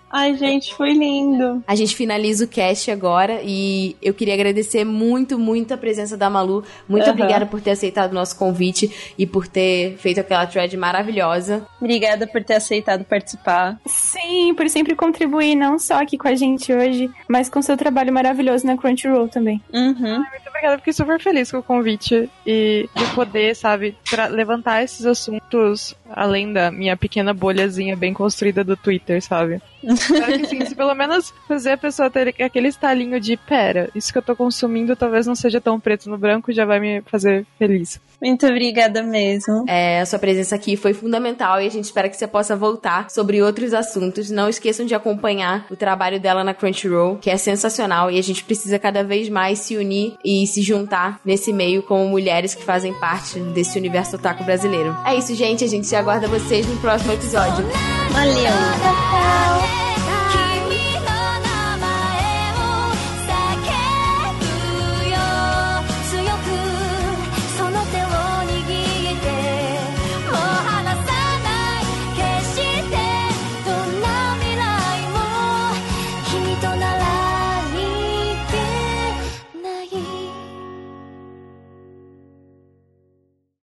Ai, 0.09 0.35
gente, 0.35 0.73
foi 0.73 0.93
lindo. 0.93 1.63
A 1.67 1.75
gente 1.75 1.95
finaliza 1.95 2.45
o 2.45 2.47
cast 2.47 2.89
agora 2.89 3.41
e 3.43 3.95
eu 4.01 4.13
queria 4.13 4.34
agradecer 4.34 4.84
muito, 4.84 5.38
muito 5.38 5.73
a 5.73 5.77
presença 5.77 6.15
da 6.15 6.29
Malu. 6.29 6.63
Muito 6.88 7.03
Aham. 7.03 7.11
obrigada 7.11 7.45
por 7.45 7.61
ter 7.61 7.71
aceitado 7.71 8.11
o 8.11 8.15
nosso 8.15 8.38
convite 8.38 9.13
e 9.17 9.25
por 9.25 9.47
ter 9.47 9.97
feito 9.97 10.19
aquela 10.19 10.45
thread 10.47 10.75
maravilhosa. 10.77 11.65
Obrigada 11.81 12.25
por 12.25 12.43
ter 12.43 12.55
aceitado 12.55 13.03
participar. 13.03 13.79
Sim, 13.85 14.53
por 14.55 14.69
sempre 14.69 14.95
contribuir, 14.95 15.55
não 15.55 15.77
só 15.77 16.01
aqui 16.01 16.17
com 16.17 16.27
a 16.27 16.35
gente 16.35 16.71
hoje, 16.71 17.09
mas 17.27 17.49
com 17.49 17.61
seu 17.61 17.75
trabalho 17.75 18.13
maravilhoso 18.13 18.65
na 18.65 18.77
Crunchyroll 18.77 19.27
também. 19.27 19.61
Uhum. 19.73 20.17
Muito 20.17 20.49
obrigada, 20.49 20.77
fiquei 20.77 20.93
super 20.93 21.19
feliz 21.19 21.51
com 21.51 21.57
o 21.57 21.63
convite 21.63 22.29
e 22.45 22.89
de 22.95 23.05
poder, 23.13 23.55
sabe, 23.55 23.95
levantar 24.31 24.84
esses 24.84 25.05
assuntos 25.05 25.95
além 26.09 26.51
da 26.51 26.71
minha 26.71 26.95
pequena 26.95 27.34
bolhazinha 27.34 27.95
bem 27.95 28.13
construída 28.13 28.63
do 28.63 28.75
Twitter, 28.75 29.21
sabe? 29.21 29.61
Espero 29.93 30.39
que 30.39 30.45
sim, 30.47 30.65
se 30.65 30.76
pelo 30.76 30.93
menos 30.93 31.34
fazer 31.47 31.72
a 31.72 31.77
pessoa 31.77 32.09
ter 32.09 32.35
aquele 32.41 32.68
estalinho 32.68 33.19
de 33.19 33.38
pera, 33.38 33.89
isso 33.95 34.11
que 34.11 34.18
eu 34.18 34.22
tô 34.22 34.35
consumindo 34.35 34.95
talvez 34.95 35.26
não 35.26 35.35
seja 35.35 35.61
tão 35.61 35.80
preto 35.80 36.09
no 36.09 36.18
branco, 36.18 36.51
já 36.51 36.65
vai 36.65 36.80
me 36.80 37.01
fazer 37.03 37.45
feliz. 37.57 37.99
Muito 38.22 38.45
obrigada 38.48 39.03
mesmo. 39.03 39.65
É, 39.68 40.02
a 40.02 40.06
sua 40.06 40.19
presença 40.19 40.56
aqui 40.56 40.76
foi 40.76 40.94
fundamental 40.94 41.61
e 41.61 41.68
a 41.68 41.69
gente 41.69 41.85
espera 41.85 42.10
que 42.10 42.18
você 42.18 42.27
possa 42.27 42.56
voltar 42.56 43.10
sobre 43.10 43.41
outros 43.41 43.73
assuntos. 43.73 44.30
Não 44.30 44.49
esqueçam 44.49 44.85
de 44.85 44.95
acompanhar 44.95 45.65
o 45.69 45.76
trabalho 45.76 46.19
dela 46.19 46.44
na 46.44 46.53
Crunchyroll, 46.53 47.18
que 47.18 47.30
é 47.30 47.38
sensacional 47.38 48.10
e 48.10 48.18
a 48.18 48.23
gente 48.23 48.44
precisa 48.44 48.80
cada 48.80 49.03
vez 49.03 49.30
mais 49.30 49.60
se 49.60 49.77
unir 49.77 50.15
e 50.26 50.48
se 50.48 50.61
juntar 50.61 51.19
nesse 51.23 51.53
meio 51.53 51.84
como 51.84 52.07
mulheres 52.10 52.56
que 52.56 52.64
fazem 52.64 52.94
parte 52.99 53.39
desse 53.39 53.77
universo 53.77 54.15
otaku 54.15 54.44
brasileiro. 54.44 54.95
É 55.06 55.15
isso, 55.15 55.35
gente. 55.35 55.64
A 55.64 55.68
gente 55.68 55.85
se 55.85 55.95
aguarda 55.95 56.27
vocês 56.27 56.68
no 56.68 56.77
próximo 56.77 57.14
episódio. 57.14 57.65
Valeu. 58.11 59.96